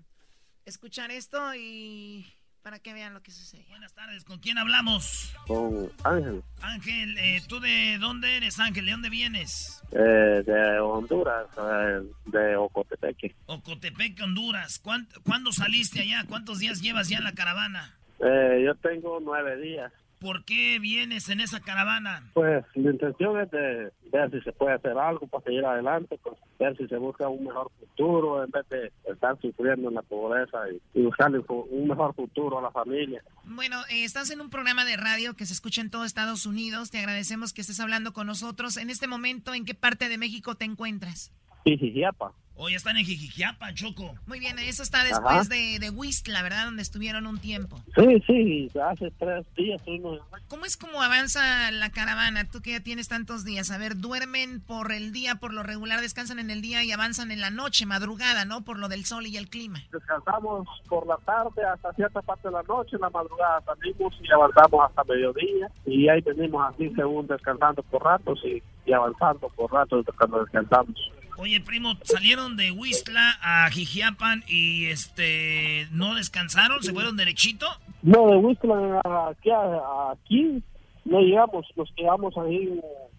escuchar 0.67 1.11
esto 1.11 1.55
y 1.55 2.27
para 2.63 2.79
que 2.79 2.93
vean 2.93 3.13
lo 3.15 3.23
que 3.23 3.33
sucede. 3.33 3.65
Buenas 3.69 3.93
tardes, 3.93 4.25
¿con 4.25 4.39
quién 4.39 4.57
hablamos? 4.57 5.35
Con 5.49 5.91
Ángel, 6.05 6.43
Ángel, 6.61 7.19
eh, 7.19 7.43
¿tú 7.49 7.59
de 7.59 7.99
dónde 7.99 8.37
eres, 8.37 8.61
Ángel? 8.61 8.87
¿De 8.87 8.93
dónde 8.93 9.11
vienes? 9.11 9.83
eh, 9.91 10.43
de 10.47 10.81
Honduras, 10.81 11.47
eh, 11.59 12.03
de 12.27 12.57
Ocotepeque. 12.57 13.35
Ocotepec, 13.47 14.21
Honduras. 14.23 14.79
¿Cuán- 14.79 15.09
¿Cuándo 15.25 15.53
saliste 15.53 16.01
allá? 16.01 16.25
¿Cuántos 16.29 16.61
días 16.61 16.81
llevas 16.81 17.09
ya 17.09 17.19
en 17.19 17.25
la 17.25 17.33
caravana? 17.33 17.95
Eh, 18.21 18.63
yo 18.65 18.75
tengo 18.77 19.19
nueve 19.21 19.61
días. 19.61 19.93
¿Por 20.23 20.45
qué 20.45 20.79
vienes 20.81 21.29
en 21.29 21.41
esa 21.41 21.59
caravana? 21.61 22.31
Pues 22.33 22.65
mi 22.77 22.91
intención 22.91 23.41
es 23.41 23.51
de 23.51 23.93
ver 24.13 24.31
si 24.31 24.41
se 24.43 24.53
puede 24.53 24.75
hacer 24.75 24.97
algo 24.97 25.27
para 25.27 25.43
seguir 25.43 25.65
adelante, 25.65 26.17
pues, 26.23 26.39
ver 26.61 26.77
si 26.77 26.87
se 26.87 26.97
busca 26.97 27.29
un 27.29 27.45
mejor 27.45 27.73
futuro 27.81 28.45
en 28.45 28.51
vez 28.53 28.69
de 28.69 28.93
estar 29.11 29.37
sufriendo 29.41 29.89
en 29.89 29.95
la 29.95 30.03
pobreza 30.03 30.59
y, 30.71 31.01
y 31.01 31.03
buscarle 31.03 31.43
un 31.49 31.89
mejor 31.89 32.15
futuro 32.15 32.61
a 32.61 32.63
la 32.63 32.71
familia. 32.71 33.21
Bueno, 33.45 33.79
eh, 33.91 34.05
estás 34.05 34.31
en 34.31 34.41
un 34.41 34.49
programa 34.49 34.85
de 34.85 34.97
radio 34.97 35.35
que 35.35 35.45
se 35.45 35.53
escucha 35.53 35.81
en 35.81 35.91
todo 35.91 36.05
Estados 36.05 36.47
Unidos. 36.47 36.91
Te 36.93 36.99
agradecemos 36.99 37.53
que 37.53 37.63
estés 37.63 37.81
hablando 37.81 38.13
con 38.13 38.29
nosotros. 38.29 38.77
En 38.77 38.91
este 38.91 39.09
momento, 39.09 39.55
¿en 39.55 39.65
qué 39.65 39.75
parte 39.75 40.09
de 40.09 40.19
México 40.19 40.55
te 40.55 40.65
encuentras? 40.65 41.33
Pijijiapa. 41.65 42.33
Hoy 42.55 42.75
están 42.75 42.97
en 42.97 43.05
Jijiquiapa, 43.05 43.73
Choco. 43.75 44.15
Muy 44.27 44.39
bien, 44.39 44.59
eso 44.59 44.83
está 44.83 45.03
después 45.05 45.25
Ajá. 45.25 45.45
de, 45.45 45.79
de 45.81 45.91
Whistla, 45.91 46.43
¿verdad? 46.43 46.67
Donde 46.67 46.83
estuvieron 46.83 47.27
un 47.27 47.39
tiempo. 47.39 47.81
Sí, 47.97 48.23
sí, 48.27 48.71
hace 48.81 49.11
tres 49.19 49.45
días 49.57 49.81
uno 49.87 50.19
¿Cómo 50.49 50.67
es 50.67 50.77
como 50.77 51.03
avanza 51.03 51.71
la 51.71 51.91
caravana? 51.91 52.49
Tú 52.51 52.61
que 52.61 52.73
ya 52.73 52.81
tienes 52.81 53.09
tantos 53.09 53.45
días. 53.45 53.71
A 53.71 53.79
ver, 53.79 53.97
duermen 53.97 54.61
por 54.61 54.93
el 54.93 55.13
día, 55.13 55.37
por 55.37 55.55
lo 55.55 55.63
regular 55.63 56.01
descansan 56.03 56.39
en 56.39 56.51
el 56.51 56.61
día 56.61 56.85
y 56.85 56.93
avanzan 56.93 57.31
en 57.31 57.41
la 57.41 57.51
noche, 57.51 57.87
madrugada, 57.87 58.45
¿no? 58.45 58.63
Por 58.65 58.79
lo 58.79 58.89
del 58.89 59.05
sol 59.07 59.27
y 59.27 59.37
el 59.39 59.49
clima. 59.49 59.81
descansamos 59.91 60.69
por 60.89 61.07
la 61.07 61.17
tarde 61.25 61.65
hasta 61.65 61.93
cierta 61.95 62.21
parte 62.23 62.49
de 62.49 62.53
la 62.53 62.63
noche, 62.65 62.97
en 62.97 63.01
la 63.01 63.11
madrugada 63.11 63.63
salimos 63.63 64.15
y 64.23 64.31
avanzamos 64.31 64.89
hasta 64.89 65.05
mediodía 65.05 65.71
y 65.87 66.09
ahí 66.09 66.21
venimos 66.21 66.63
así 66.73 66.91
según 66.95 67.27
descansando 67.27 67.83
por 67.85 68.05
ratos 68.05 68.39
y, 68.45 68.63
y 68.85 68.93
avanzando 68.93 69.49
por 69.57 69.73
ratos 69.73 70.05
cuando 70.19 70.41
descansamos. 70.45 70.97
Oye, 71.39 71.61
primo, 71.61 71.97
salieron 72.05 72.57
de 72.57 72.71
Huistla 72.71 73.39
a 73.43 73.69
Jijiapan 73.71 74.45
y 74.47 74.87
este 74.87 75.89
no 75.91 76.15
descansaron, 76.15 76.83
se 76.83 76.93
fueron 76.93 77.17
derechito. 77.17 77.67
No, 78.03 78.29
de 78.31 78.37
Whistler 78.37 79.01
aquí, 79.31 79.51
a- 79.51 80.13
aquí 80.13 80.63
no 81.05 81.21
llegamos, 81.21 81.67
nos 81.77 81.91
quedamos 81.97 82.35
ahí 82.37 82.69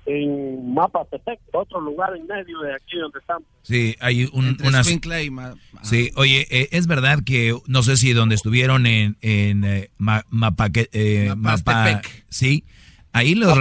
en 0.05 0.73
Mapatepec, 0.73 1.39
otro 1.53 1.79
lugar 1.81 2.15
en 2.15 2.27
medio 2.27 2.59
de 2.59 2.75
aquí 2.75 2.97
donde 2.97 3.19
estamos. 3.19 3.43
Sí, 3.63 3.95
hay 3.99 4.29
un, 4.31 4.47
Entre 4.47 4.67
unas... 4.67 4.85
Y 5.23 5.29
Ma- 5.29 5.55
Sí, 5.81 6.11
oye, 6.15 6.45
eh, 6.49 6.69
es 6.71 6.87
verdad 6.87 7.19
que 7.25 7.57
no 7.67 7.83
sé 7.83 7.97
si 7.97 8.13
donde 8.13 8.35
estuvieron 8.35 8.85
en, 8.85 9.17
en 9.21 9.63
eh, 9.63 9.89
Ma- 9.97 10.25
Mapaque- 10.29 10.89
eh, 10.93 11.33
Mapa, 11.35 12.01
sí, 12.29 12.63
ahí 13.13 13.35
los 13.35 13.57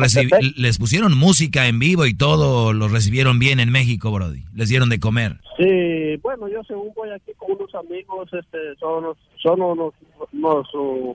les 0.57 0.78
pusieron 0.78 1.16
música 1.16 1.68
en 1.68 1.78
vivo 1.78 2.07
y 2.07 2.14
todo, 2.14 2.72
los 2.72 2.90
recibieron 2.90 3.38
bien 3.38 3.61
en 3.61 3.70
México, 3.70 4.11
Brody. 4.11 4.44
Les 4.55 4.68
dieron 4.68 4.88
de 4.88 4.98
comer. 4.98 5.38
Sí, 5.57 6.16
bueno, 6.22 6.48
yo 6.48 6.62
según 6.64 6.92
voy 6.94 7.11
aquí 7.11 7.32
con 7.36 7.53
unos 7.53 7.74
amigos, 7.74 8.28
este, 8.32 8.74
solo, 8.80 9.16
solo 9.40 9.74
nos, 9.74 9.94
nos 10.32 10.74
uh, 10.74 11.14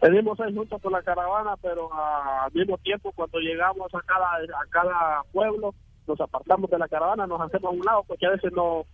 pedimos 0.00 0.38
ahí 0.40 0.54
juntos 0.54 0.82
con 0.82 0.92
la 0.92 1.02
caravana, 1.02 1.56
pero 1.62 1.88
ah, 1.92 2.44
al 2.46 2.52
mismo 2.52 2.76
tiempo 2.78 3.12
cuando 3.12 3.38
llegamos 3.38 3.94
a 3.94 4.00
cada, 4.02 4.26
a 4.34 4.66
cada 4.70 5.22
pueblo, 5.32 5.74
nos 6.06 6.20
apartamos 6.20 6.70
de 6.70 6.78
la 6.78 6.88
caravana, 6.88 7.26
nos 7.26 7.40
hacemos 7.40 7.72
a 7.72 7.74
un 7.76 7.84
lado, 7.84 8.04
porque 8.06 8.26
a 8.26 8.30
veces 8.30 8.52
no, 8.52 8.84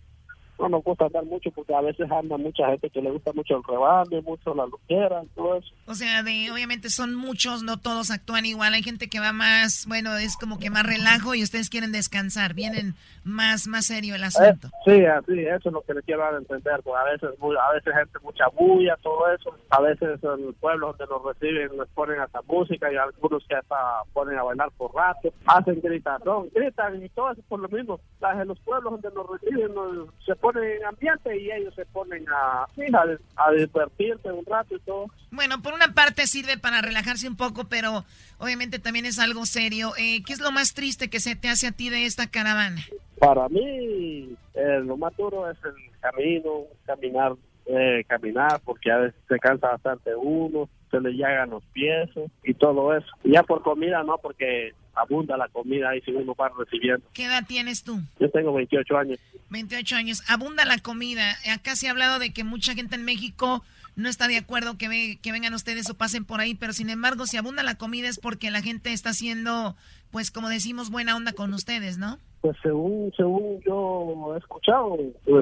no 0.59 0.69
nos 0.69 0.83
gusta 0.83 1.05
andar 1.05 1.25
mucho, 1.25 1.51
porque 1.51 1.73
a 1.73 1.81
veces 1.81 2.09
anda 2.11 2.37
mucha 2.37 2.67
gente 2.67 2.89
que 2.89 3.01
le 3.01 3.11
gusta 3.11 3.33
mucho 3.33 3.57
el 3.57 3.63
rebande, 3.63 4.21
mucho 4.21 4.53
la 4.53 4.65
luquera, 4.65 5.21
todo 5.35 5.55
eso. 5.57 5.69
O 5.87 5.93
sea, 5.95 6.23
de, 6.23 6.49
obviamente 6.51 6.89
son 6.89 7.15
muchos, 7.15 7.63
no 7.63 7.77
todos 7.77 8.11
actúan 8.11 8.45
igual. 8.45 8.73
Hay 8.73 8.83
gente 8.83 9.09
que 9.09 9.19
va 9.19 9.33
más, 9.33 9.85
bueno, 9.87 10.15
es 10.17 10.37
como 10.37 10.59
que 10.59 10.69
más 10.69 10.85
relajo 10.85 11.35
y 11.35 11.43
ustedes 11.43 11.69
quieren 11.69 11.91
descansar. 11.91 12.53
Vienen 12.53 12.95
más, 13.23 13.67
más 13.67 13.85
serio 13.87 14.15
el 14.15 14.21
Eh, 14.23 14.25
asunto. 14.25 14.69
sí, 14.85 15.05
así, 15.05 15.39
eso 15.39 15.69
es 15.69 15.73
lo 15.73 15.81
que 15.81 15.93
le 15.93 16.01
quiero 16.03 16.21
dar 16.21 16.35
a 16.35 16.37
entender, 16.37 16.81
porque 16.83 16.99
a 16.99 17.11
veces, 17.11 17.39
muy- 17.39 17.55
a 17.57 17.71
veces 17.73 17.93
gente 17.93 18.19
mucha 18.23 18.45
bulla, 18.49 18.95
todo 19.01 19.31
eso, 19.33 19.55
a 19.69 19.81
veces 19.81 20.19
en 20.23 20.47
el 20.47 20.53
pueblo 20.55 20.87
donde 20.97 21.05
nos 21.13 21.23
reciben 21.23 21.77
les 21.77 21.87
ponen 21.89 22.19
hasta 22.19 22.41
música 22.43 22.91
y 22.91 22.95
algunos 22.95 23.43
que 23.47 23.55
hasta 23.55 23.75
ponen 24.13 24.37
a 24.37 24.43
bailar 24.43 24.69
por 24.77 24.93
rato, 24.93 25.33
hacen 25.45 25.81
gritazón, 25.81 26.49
gritan 26.53 27.03
y 27.03 27.09
todo 27.09 27.31
eso 27.31 27.41
por 27.49 27.59
lo 27.59 27.69
mismo. 27.69 27.99
Las 28.21 28.39
en 28.39 28.47
los 28.47 28.59
pueblos 28.59 28.93
donde 29.01 29.09
nos 29.15 29.29
reciben 29.29 29.73
nos- 29.73 30.09
se 30.25 30.35
ponen 30.43 30.63
en 30.63 30.85
ambiente 30.85 31.37
y 31.39 31.49
ellos 31.49 31.73
se 31.73 31.85
ponen 31.85 32.25
a, 32.27 32.65
a, 32.65 33.47
a 33.47 33.51
divertirse 33.53 34.29
un 34.29 34.45
rato 34.45 34.75
y 34.75 34.79
todo. 34.81 35.07
Bueno, 35.31 35.61
por 35.61 35.73
una 35.73 35.93
parte 35.93 36.27
sirve 36.27 36.57
para 36.57 36.81
relajarse 36.81 37.29
un 37.29 37.37
poco, 37.37 37.69
pero 37.69 38.03
obviamente 38.39 38.77
también 38.77 39.05
es 39.05 39.19
algo 39.19 39.45
serio. 39.45 39.93
Eh, 39.97 40.21
¿Qué 40.25 40.33
es 40.33 40.41
lo 40.41 40.51
más 40.51 40.73
triste 40.73 41.09
que 41.09 41.21
se 41.21 41.37
te 41.37 41.47
hace 41.47 41.67
a 41.67 41.71
ti 41.71 41.89
de 41.89 42.05
esta 42.05 42.27
caravana? 42.27 42.81
Para 43.19 43.47
mí, 43.47 44.35
eh, 44.53 44.81
lo 44.83 44.97
más 44.97 45.15
duro 45.15 45.49
es 45.49 45.57
el 45.63 45.75
camino, 46.01 46.65
caminar, 46.85 47.35
eh, 47.67 48.03
caminar, 48.05 48.59
porque 48.65 48.91
a 48.91 48.97
veces 48.97 49.21
se 49.29 49.39
cansa 49.39 49.69
bastante 49.69 50.13
uno, 50.13 50.67
se 50.91 50.99
le 50.99 51.13
llegan 51.13 51.51
los 51.51 51.63
pies 51.71 52.09
y 52.43 52.53
todo 52.53 52.93
eso. 52.93 53.07
Y 53.23 53.31
ya 53.31 53.43
por 53.43 53.63
comida, 53.63 54.03
no, 54.03 54.17
porque 54.17 54.73
abunda 54.95 55.37
la 55.37 55.47
comida 55.49 55.89
ahí 55.89 56.01
si 56.01 56.11
uno 56.11 56.35
va 56.35 56.51
recibiendo. 56.57 57.07
¿Qué 57.13 57.25
edad 57.25 57.45
tienes 57.47 57.83
tú? 57.83 57.99
Yo 58.19 58.29
tengo 58.31 58.53
28 58.53 58.97
años. 58.97 59.19
28 59.49 59.95
años. 59.95 60.23
Abunda 60.27 60.65
la 60.65 60.77
comida. 60.79 61.35
Acá 61.51 61.75
se 61.75 61.87
ha 61.87 61.91
hablado 61.91 62.19
de 62.19 62.31
que 62.33 62.43
mucha 62.43 62.73
gente 62.75 62.95
en 62.95 63.03
México 63.05 63.63
no 63.95 64.09
está 64.09 64.27
de 64.27 64.37
acuerdo 64.37 64.77
que, 64.77 64.87
ve- 64.87 65.19
que 65.21 65.31
vengan 65.31 65.53
ustedes 65.53 65.89
o 65.89 65.93
pasen 65.95 66.25
por 66.25 66.39
ahí, 66.39 66.55
pero 66.55 66.73
sin 66.73 66.89
embargo, 66.89 67.27
si 67.27 67.37
abunda 67.37 67.61
la 67.63 67.75
comida 67.77 68.07
es 68.09 68.17
porque 68.19 68.49
la 68.51 68.61
gente 68.61 68.91
está 68.91 69.11
haciendo 69.11 69.75
pues 70.13 70.29
como 70.29 70.47
decimos, 70.47 70.91
buena 70.91 71.17
onda 71.17 71.33
con 71.33 71.53
ustedes, 71.55 71.97
¿no? 71.97 72.19
Pues 72.41 72.55
según 72.61 73.11
según 73.17 73.59
yo 73.65 74.35
he 74.35 74.37
escuchado, 74.37 74.95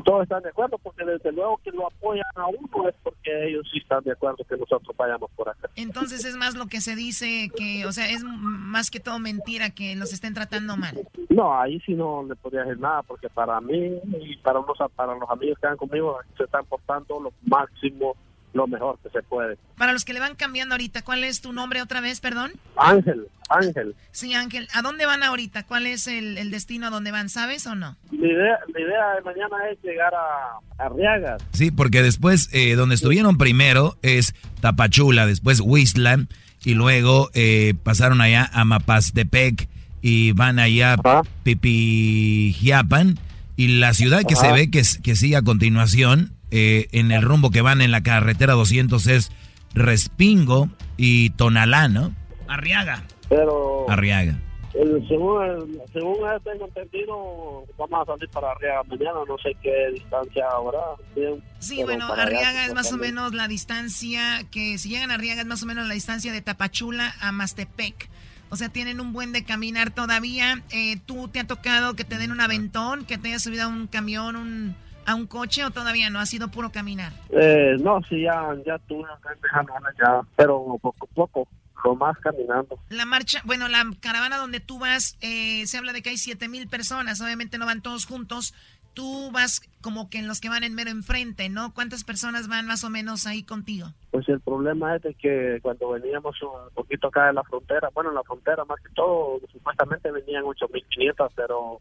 todos 0.05 0.24
están 0.24 0.43
de 0.43 0.49
acuerdo, 0.49 0.78
porque 0.78 1.03
desde 1.03 1.32
luego 1.34 1.59
que 1.61 1.72
lo 1.72 1.88
apoyan 1.88 2.24
a 2.36 2.47
uno 2.47 2.88
es 2.88 2.95
porque 3.03 3.49
ellos 3.49 3.67
sí 3.69 3.80
están 3.80 4.01
de 4.03 4.13
acuerdo 4.13 4.45
que 4.47 4.55
nosotros 4.55 4.95
vayamos 4.95 5.30
por 5.32 5.49
acá. 5.49 5.69
Entonces 5.76 6.24
es 6.24 6.38
más 6.38 6.55
lo 6.55 6.67
que 6.67 6.80
se 6.80 6.95
dice 6.95 7.51
que, 7.53 7.86
o 7.86 7.91
sea, 7.91 8.09
es 8.09 8.24
más 8.24 8.89
que 8.91 9.01
todo 9.01 9.19
mentira 9.19 9.72
que 9.72 9.95
los 9.97 10.13
estén 10.13 10.34
tratando 10.34 10.78
mal. 10.78 10.97
No, 11.28 11.59
ahí 11.59 11.82
sí 11.82 11.93
no 11.93 12.24
le 12.24 12.36
podría 12.38 12.63
decir 12.63 12.80
nada, 12.80 13.03
porque 13.03 13.28
para 13.30 13.59
mí 13.59 13.99
y 14.22 14.38
para, 14.38 14.59
unos, 14.59 14.78
para 14.95 15.15
los 15.15 15.30
amigos 15.30 15.59
que 15.59 15.67
están 15.67 15.78
conmigo 15.78 16.17
se 16.38 16.45
están 16.45 16.65
portando 16.65 17.19
lo 17.19 17.34
máximo 17.45 18.15
lo 18.54 18.68
mejor 18.68 18.99
que 19.02 19.10
se 19.10 19.22
puede. 19.24 19.58
Para 19.78 19.93
los 19.93 20.06
que 20.06 20.14
le 20.14 20.20
van 20.20 20.36
cambiando 20.36 20.74
ahorita, 20.76 21.02
¿cuál 21.04 21.24
es 21.24 21.41
tu 21.41 21.54
nombre 21.54 21.82
otra 21.82 22.02
vez, 22.02 22.20
perdón? 22.20 22.52
Ángel, 22.76 23.28
Ángel. 23.49 23.95
Sí, 24.12 24.34
Ángel. 24.34 24.68
¿A 24.74 24.82
dónde 24.82 25.06
van 25.06 25.24
ahorita? 25.24 25.66
¿Cuál 25.66 25.86
es 25.88 26.08
el, 26.08 26.38
el 26.38 26.52
destino 26.52 26.88
a 26.88 26.89
donde 26.89 27.12
van? 27.12 27.30
¿Sabes 27.30 27.66
o 27.68 27.76
no? 27.76 27.95
La 28.12 28.28
idea, 28.28 28.60
la 28.74 28.82
idea 28.82 29.16
de 29.16 29.22
mañana 29.22 29.56
es 29.72 29.78
llegar 29.84 30.14
a 30.14 30.84
Arriagas. 30.86 31.41
Sí, 31.54 31.72
porque 31.72 32.02
después, 32.02 32.49
eh, 32.52 32.76
donde 32.76 32.95
estuvieron 32.95 33.38
primero 33.38 33.97
es 34.02 34.34
Tapachula, 34.62 35.26
después 35.26 35.62
Whistler, 35.64 36.28
y 36.64 36.74
luego 36.76 37.30
eh, 37.34 37.74
pasaron 37.84 38.22
allá 38.22 38.49
a 38.54 38.66
Mapastepec 38.66 39.68
y 40.02 40.32
van 40.34 40.60
allá 40.60 40.95
a 41.04 41.24
Pipijiapan. 41.43 43.18
Y 43.58 43.80
la 43.80 43.93
ciudad 43.93 44.24
que 44.28 44.34
Ajá. 44.34 44.47
se 44.47 44.52
ve 44.54 44.72
que, 44.72 44.82
que 45.04 45.16
sigue 45.16 45.36
a 45.36 45.41
continuación 45.41 46.32
eh, 46.52 46.88
en 46.91 47.12
el 47.12 47.22
rumbo 47.22 47.49
que 47.49 47.62
van 47.62 47.82
en 47.82 47.91
la 47.91 48.02
carretera 48.04 48.54
200 48.54 49.08
es 49.08 49.32
Respingo 49.74 50.70
y 50.97 51.32
Tonalá, 51.32 51.88
¿no? 51.88 52.14
Arriaga. 52.47 53.04
Pero 53.30 53.89
Arriaga. 53.89 54.38
el- 54.74 55.08
según, 55.08 55.43
el- 55.45 55.82
según 55.91 56.18
tengo 56.43 56.66
entendido, 56.68 57.66
vamos 57.78 58.02
a 58.08 58.12
salir 58.14 58.30
para 58.30 58.52
Arriaga 58.52 58.84
mañana, 58.84 59.20
no 59.28 59.38
sé 59.38 59.56
qué 59.62 59.91
distancia 59.93 60.45
habrá. 60.54 60.80
bien, 61.16 61.41
Sí, 61.60 61.84
bueno, 61.84 62.12
allá, 62.12 62.24
Arriaga 62.24 62.66
es 62.66 62.74
más 62.74 62.91
o 62.91 62.97
menos 62.97 63.34
la 63.34 63.47
distancia 63.47 64.43
que 64.52 64.78
si 64.78 64.89
llegan 64.89 65.12
a 65.12 65.16
Arriaga 65.16 65.41
es 65.41 65.47
más 65.47 65.64
o 65.64 65.66
menos 65.66 65.88
la 65.88 65.93
distancia 65.93 66.32
de 66.32 66.41
Tapachula 66.41 67.14
a 67.22 67.32
Mastepec. 67.32 68.10
O 68.49 68.58
sea, 68.58 68.68
tienen 68.68 68.99
un 68.99 69.14
buen 69.14 69.32
de 69.32 69.45
caminar 69.45 69.91
todavía. 69.91 70.62
Eh, 70.72 70.97
¿Tú 71.06 71.30
te 71.30 71.39
ha 71.39 71.47
tocado 71.47 71.95
que 71.95 72.04
te 72.04 72.18
den 72.18 72.32
un 72.32 72.41
aventón, 72.41 73.06
que 73.06 73.18
te 73.18 73.30
hayas 73.30 73.43
subido 73.43 73.64
a 73.64 73.68
un 73.68 73.88
camión, 73.88 74.36
un, 74.36 74.76
a 75.06 75.16
un 75.16 75.28
coche 75.28 75.64
o 75.66 75.72
todavía 75.72 76.10
no? 76.10 76.20
Ha 76.20 76.26
sido 76.26 76.49
puro 76.49 76.72
caminar. 76.72 77.12
Eh, 77.30 77.76
no, 77.80 78.02
sí, 78.10 78.22
ya, 78.22 78.56
ya 78.66 78.78
tuve 78.80 79.10
acá 79.12 79.34
en 79.34 79.97
ya, 79.97 80.22
pero 80.36 80.78
poco 80.82 81.08
a 81.10 81.16
poco, 81.16 81.47
lo 81.84 81.95
más 81.95 82.18
caminando. 82.20 82.80
La 82.89 83.06
marcha, 83.06 83.41
bueno, 83.45 83.68
la 83.68 83.84
caravana 83.99 84.38
donde 84.38 84.60
tú 84.60 84.80
vas, 84.80 85.18
eh, 85.22 85.66
se 85.68 85.78
habla 85.78 85.93
de 85.93 86.02
que 86.02 86.10
hay 86.10 86.18
siete 86.18 86.47
mil 86.47 86.68
personas. 86.68 87.22
Obviamente 87.22 87.58
no 87.58 87.66
van 87.66 87.82
todos 87.82 88.06
juntos. 88.06 88.54
Tú 88.93 89.32
vas 89.32 89.62
como 89.80 90.10
que 90.10 90.20
en 90.20 90.28
los 90.28 90.41
que 90.41 90.49
van 90.49 90.64
en 90.64 90.76
mero 90.76 90.91
enfrente, 90.91 91.47
¿no? 91.47 91.74
¿Cuántas 91.74 92.04
personas 92.04 92.49
van 92.49 92.68
más 92.68 92.84
o 92.84 92.89
menos 92.89 93.26
ahí 93.26 93.41
contigo? 93.41 93.88
Pues 94.12 94.28
el 94.28 94.41
problema 94.41 94.97
es 94.97 95.02
de 95.02 95.14
que 95.14 95.60
cuando 95.62 95.91
veníamos 95.91 96.36
un 96.41 96.74
poquito 96.74 97.08
acá 97.08 97.28
de 97.28 97.34
la 97.34 97.43
frontera, 97.43 97.89
bueno, 97.93 98.10
en 98.10 98.18
la 98.18 98.24
frontera 98.24 98.66
más 98.66 98.82
que 98.82 98.93
todo, 98.93 99.39
supuestamente 99.49 100.12
venían 100.12 100.43
8.500, 100.43 101.32
pero 101.36 101.80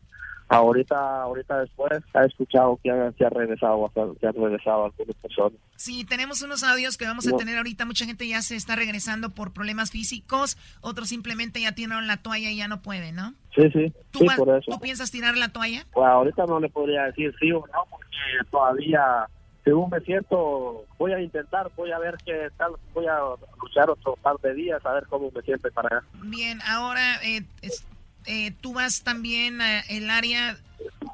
ahorita 0.51 1.23
ahorita 1.23 1.61
después 1.61 1.93
ha 2.13 2.25
escuchado 2.25 2.79
que 2.83 2.91
ha, 2.91 3.13
que 3.13 3.25
ha 3.25 3.31
regresado 3.31 3.91
que 4.21 4.27
han 4.27 4.35
regresado 4.35 4.87
algunas 4.87 5.17
personas. 5.17 5.59
Sí, 5.77 6.05
tenemos 6.05 6.43
unos 6.43 6.63
audios 6.65 6.99
que 6.99 7.07
vamos 7.07 7.27
a 7.27 7.31
No. 7.31 7.37
tener 7.39 7.57
ahorita. 7.57 7.85
Mucha 7.87 8.05
gente 8.05 8.27
ya 8.29 8.43
se 8.43 8.57
está 8.57 8.77
regresando 8.77 9.31
por 9.31 9.53
problemas 9.53 9.91
físicos, 9.91 10.59
otros 10.83 11.09
simplemente 11.09 11.61
ya 11.61 11.73
tiraron 11.73 12.07
la 12.07 12.19
toalla 12.19 12.51
y 12.51 12.57
ya 12.57 12.69
no 12.69 12.83
pueden, 12.83 13.15
¿no? 13.15 13.33
Sí, 13.55 13.63
sí, 13.73 13.93
¿Tú, 14.11 14.19
sí, 14.21 14.27
vas- 14.27 14.37
por 14.37 14.49
eso. 14.57 14.71
¿Tú 14.71 14.79
piensas 14.81 15.11
tirar 15.11 15.37
la 15.37 15.49
toalla? 15.51 15.87
Pues 15.93 16.07
ahorita 16.07 16.45
no 16.47 16.61
le 16.61 16.69
podría 16.69 17.05
decir 17.05 17.35
sí 17.41 17.51
o 17.53 17.61
no, 17.61 17.85
porque 17.91 18.17
todavía, 18.51 19.27
según 19.65 19.89
me 19.91 20.01
siento, 20.01 20.85
voy 20.99 21.13
a 21.13 21.21
intentar, 21.21 21.71
voy 21.77 21.93
a 21.93 21.99
ver 21.99 22.17
qué 22.25 22.49
tal, 22.57 22.73
voy 22.93 23.07
a 23.07 23.19
luchar 23.63 23.89
otro 23.91 24.17
par 24.17 24.37
de 24.43 24.55
días, 24.55 24.85
a 24.85 24.93
ver 24.93 25.07
cómo 25.09 25.31
me 25.35 25.43
siento 25.43 25.69
para 25.73 25.99
allá. 25.99 26.07
Bien, 26.25 26.61
ahora 26.63 27.17
eh, 27.25 27.43
es- 27.63 27.85
eh, 28.31 28.53
tú 28.61 28.75
vas 28.75 29.03
también 29.03 29.61
al 29.61 30.11
área 30.11 30.57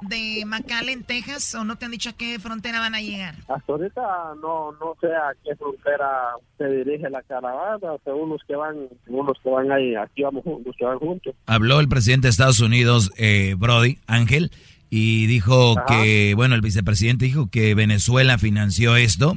de 0.02 0.44
McAllen, 0.46 1.02
Texas, 1.02 1.54
o 1.54 1.64
no 1.64 1.76
te 1.76 1.86
han 1.86 1.90
dicho 1.90 2.10
a 2.10 2.12
qué 2.12 2.38
frontera 2.38 2.80
van 2.80 2.94
a 2.94 3.00
llegar? 3.00 3.34
Hasta 3.48 3.72
ahorita 3.72 4.02
no 4.40 4.72
no 4.72 4.96
sé 5.00 5.08
a 5.08 5.32
qué 5.44 5.56
frontera 5.56 6.34
se 6.58 6.68
dirige 6.68 7.08
la 7.10 7.22
caravana, 7.22 7.94
según 8.04 8.30
los 8.30 8.42
que 8.46 8.54
van, 8.54 8.76
según 9.04 9.26
los 9.26 9.38
que 9.42 9.50
van 9.50 9.72
ahí, 9.72 9.94
aquí 9.94 10.22
vamos 10.22 10.44
juntos, 10.44 10.66
los 10.66 10.76
que 10.76 10.84
van 10.84 10.98
juntos. 10.98 11.34
Habló 11.46 11.80
el 11.80 11.88
presidente 11.88 12.26
de 12.26 12.30
Estados 12.30 12.60
Unidos, 12.60 13.10
eh, 13.16 13.54
Brody, 13.58 13.98
Ángel, 14.06 14.52
y 14.90 15.26
dijo 15.26 15.78
Ajá. 15.78 16.02
que, 16.02 16.34
bueno, 16.36 16.54
el 16.54 16.60
vicepresidente 16.60 17.24
dijo 17.24 17.48
que 17.50 17.74
Venezuela 17.74 18.38
financió 18.38 18.96
esto 18.96 19.36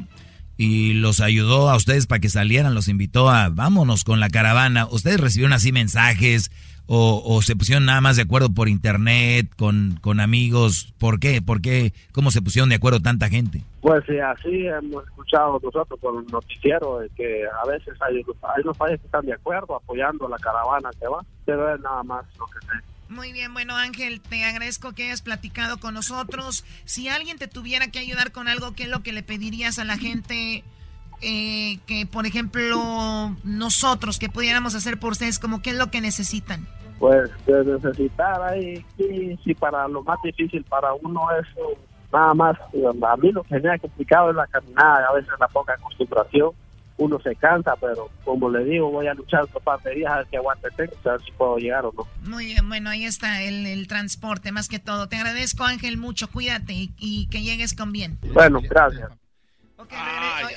y 0.57 0.93
los 0.93 1.21
ayudó 1.21 1.69
a 1.69 1.77
ustedes 1.77 2.05
para 2.05 2.19
que 2.19 2.30
salieran, 2.30 2.75
los 2.75 2.89
invitó 2.89 3.30
a, 3.30 3.49
vámonos 3.49 4.03
con 4.03 4.19
la 4.19 4.30
caravana. 4.30 4.86
¿Ustedes 4.86 5.19
recibieron 5.19 5.53
así 5.53 5.71
mensajes 5.71 6.51
o, 6.91 7.21
o 7.23 7.41
se 7.43 7.55
pusieron 7.55 7.85
nada 7.85 8.01
más 8.01 8.15
de 8.15 8.23
acuerdo 8.23 8.49
por 8.49 8.67
internet, 8.67 9.47
con, 9.55 9.99
con 10.01 10.19
amigos? 10.19 10.91
¿Por 10.97 11.19
qué? 11.19 11.39
¿Por 11.39 11.61
qué? 11.61 11.93
¿Cómo 12.11 12.31
se 12.31 12.41
pusieron 12.41 12.69
de 12.69 12.75
acuerdo 12.75 12.99
tanta 12.99 13.29
gente? 13.29 13.61
Pues 13.79 14.03
sí, 14.07 14.17
así 14.17 14.65
hemos 14.65 15.03
escuchado 15.05 15.59
nosotros 15.63 15.99
por 15.99 16.19
el 16.19 16.25
noticiero 16.31 16.97
de 16.97 17.09
que 17.09 17.43
a 17.45 17.67
veces 17.67 17.93
hay, 18.01 18.15
hay 18.15 18.63
unos 18.63 18.75
países 18.75 19.01
que 19.01 19.05
están 19.05 19.25
de 19.27 19.33
acuerdo 19.33 19.75
apoyando 19.75 20.27
la 20.27 20.37
caravana 20.39 20.89
que 20.99 21.07
va, 21.07 21.23
pero 21.45 21.75
es 21.75 21.79
nada 21.79 22.01
más 22.01 22.25
lo 22.39 22.47
que 22.47 22.65
sé. 22.65 22.73
Muy 23.07 23.33
bien, 23.33 23.53
bueno 23.53 23.75
Ángel, 23.75 24.19
te 24.21 24.43
agradezco 24.43 24.93
que 24.93 25.05
hayas 25.05 25.21
platicado 25.21 25.79
con 25.79 25.93
nosotros. 25.93 26.65
Si 26.85 27.07
alguien 27.07 27.37
te 27.37 27.47
tuviera 27.47 27.91
que 27.91 27.99
ayudar 27.99 28.31
con 28.31 28.47
algo, 28.47 28.73
¿qué 28.73 28.83
es 28.83 28.89
lo 28.89 29.03
que 29.03 29.13
le 29.13 29.21
pedirías 29.21 29.77
a 29.77 29.83
la 29.83 29.97
gente 29.97 30.63
eh, 31.22 31.80
que, 31.86 32.05
por 32.05 32.26
ejemplo, 32.26 33.36
nosotros, 33.43 34.20
que 34.20 34.30
pudiéramos 34.30 34.76
hacer 34.76 34.99
por 34.99 35.11
ustedes, 35.11 35.39
como 35.39 35.61
qué 35.61 35.72
es 35.72 35.78
lo 35.78 35.91
que 35.91 36.01
necesitan? 36.01 36.67
Pues 36.99 37.30
de 37.45 37.63
necesitar 37.63 38.41
ahí, 38.41 38.86
sí, 38.97 39.39
sí, 39.43 39.53
para 39.53 39.88
lo 39.88 40.03
más 40.03 40.20
difícil 40.22 40.63
para 40.65 40.93
uno 40.93 41.22
es 41.39 41.47
nada 42.11 42.34
más, 42.34 42.57
a 42.59 43.17
mí 43.17 43.32
lo 43.32 43.43
que 43.43 43.59
me 43.59 43.70
ha 43.70 43.78
complicado 43.78 44.32
es 44.32 44.36
la 44.36 44.47
caminada, 44.47 45.07
a 45.07 45.13
veces 45.13 45.32
la 45.39 45.47
poca 45.47 45.74
acostumbración, 45.74 46.51
uno 46.97 47.20
se 47.22 47.36
cansa, 47.36 47.76
pero 47.80 48.09
como 48.26 48.49
le 48.49 48.65
digo, 48.65 48.91
voy 48.91 49.07
a 49.07 49.13
luchar 49.13 49.43
otro 49.43 49.59
par 49.61 49.82
de 49.84 49.95
días 49.95 50.11
a 50.11 50.17
ver 50.17 50.28
qué 50.30 50.38
aguante 50.38 50.67
tengo, 50.76 50.91
a 51.05 51.11
ver 51.11 51.22
si 51.22 51.32
puedo 51.32 51.57
llegar 51.57 51.86
o 51.86 51.93
no. 51.95 52.07
Muy 52.30 52.45
bien, 52.45 52.67
bueno, 52.67 52.89
ahí 52.89 53.05
está 53.05 53.41
el, 53.41 53.65
el 53.65 53.88
transporte, 53.88 54.51
más 54.51 54.67
que 54.67 54.80
todo. 54.80 55.07
Te 55.07 55.15
agradezco 55.15 55.63
Ángel 55.63 55.97
mucho, 55.97 56.30
cuídate 56.30 56.74
y, 56.74 56.91
y 56.97 57.28
que 57.30 57.41
llegues 57.41 57.74
con 57.74 57.91
bien. 57.91 58.20
Bueno, 58.34 58.59
gracias. 58.61 59.09
Ok, 59.80 59.93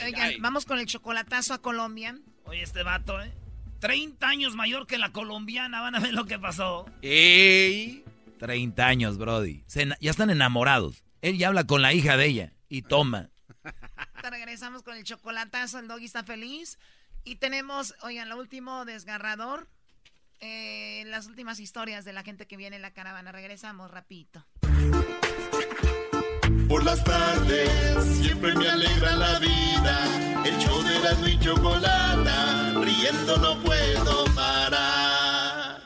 oigan, 0.05 0.35
vamos 0.41 0.67
con 0.67 0.81
el 0.81 0.87
chocolatazo 0.87 1.55
a 1.55 1.63
Colombia. 1.63 2.19
Oye, 2.45 2.63
este 2.63 2.83
vato, 2.83 3.23
¿eh? 3.23 3.33
30 3.79 4.27
años 4.27 4.57
mayor 4.57 4.89
que 4.89 4.99
la 4.99 5.13
colombiana, 5.13 5.81
van 5.81 5.95
a 5.95 6.01
ver 6.01 6.13
lo 6.13 6.27
que 6.27 6.41
pasó. 6.41 6.87
¡Ey! 7.03 8.05
30 8.41 8.85
años, 8.85 9.19
Brody. 9.19 9.63
Se 9.69 9.89
ya 10.01 10.11
están 10.11 10.31
enamorados. 10.31 11.05
Él 11.21 11.39
ya 11.39 11.49
habla 11.49 11.65
con 11.69 11.83
la 11.83 11.93
hija 11.93 12.17
de 12.17 12.27
ella 12.27 12.53
y 12.69 12.83
toma. 12.83 13.31
Te 14.21 14.29
regresamos 14.29 14.83
con 14.83 14.97
el 14.97 15.05
chocolatazo, 15.05 15.79
el 15.79 15.87
doggy 15.87 16.07
está 16.07 16.25
feliz. 16.25 16.81
Y 17.23 17.37
tenemos, 17.37 17.95
oigan, 18.03 18.29
lo 18.29 18.37
último 18.37 18.85
desgarrador, 18.85 19.69
eh, 20.41 21.05
las 21.07 21.29
últimas 21.29 21.61
historias 21.61 22.05
de 22.05 22.13
la 22.13 22.25
gente 22.25 22.49
que 22.49 22.57
viene 22.57 22.75
en 22.75 22.83
la 22.83 22.93
caravana. 22.93 23.31
Regresamos 23.31 23.89
rapidito. 23.89 24.45
Por 26.73 26.85
las 26.85 27.05
tardes 27.05 28.03
siempre 28.23 28.55
me 28.55 28.67
alegra 28.67 29.15
la 29.15 29.39
vida. 29.41 30.43
El 30.47 30.57
show 30.57 30.83
de 30.83 31.01
la 31.01 31.29
y 31.29 31.39
chocolata, 31.39 32.73
riendo 32.81 33.37
no 33.37 33.59
puedo 33.59 34.25
parar. 34.35 35.83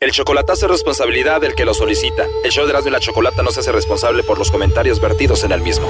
El 0.00 0.10
chocolatazo 0.10 0.66
es 0.66 0.72
responsabilidad 0.72 1.40
del 1.40 1.54
que 1.54 1.64
lo 1.64 1.74
solicita. 1.74 2.24
El 2.42 2.50
show 2.50 2.64
de 2.64 2.70
Erasmo 2.70 2.88
y 2.88 2.92
la 2.92 2.98
Chocolata 2.98 3.44
no 3.44 3.52
se 3.52 3.60
hace 3.60 3.70
responsable 3.70 4.24
por 4.24 4.40
los 4.40 4.50
comentarios 4.50 5.00
vertidos 5.00 5.44
en 5.44 5.52
el 5.52 5.60
mismo. 5.60 5.88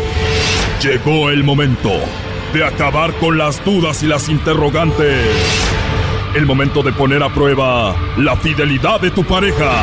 Llegó 0.83 1.31
el 1.31 1.43
momento 1.43 1.93
de 2.53 2.63
acabar 2.63 3.15
con 3.15 3.39
las 3.39 3.65
dudas 3.65 4.03
y 4.03 4.07
las 4.07 4.29
interrogantes. 4.29 5.25
El 6.35 6.45
momento 6.45 6.83
de 6.83 6.93
poner 6.93 7.23
a 7.23 7.33
prueba 7.33 7.97
la 8.19 8.37
fidelidad 8.37 9.01
de 9.01 9.11
tu 9.13 9.25
pareja. 9.25 9.83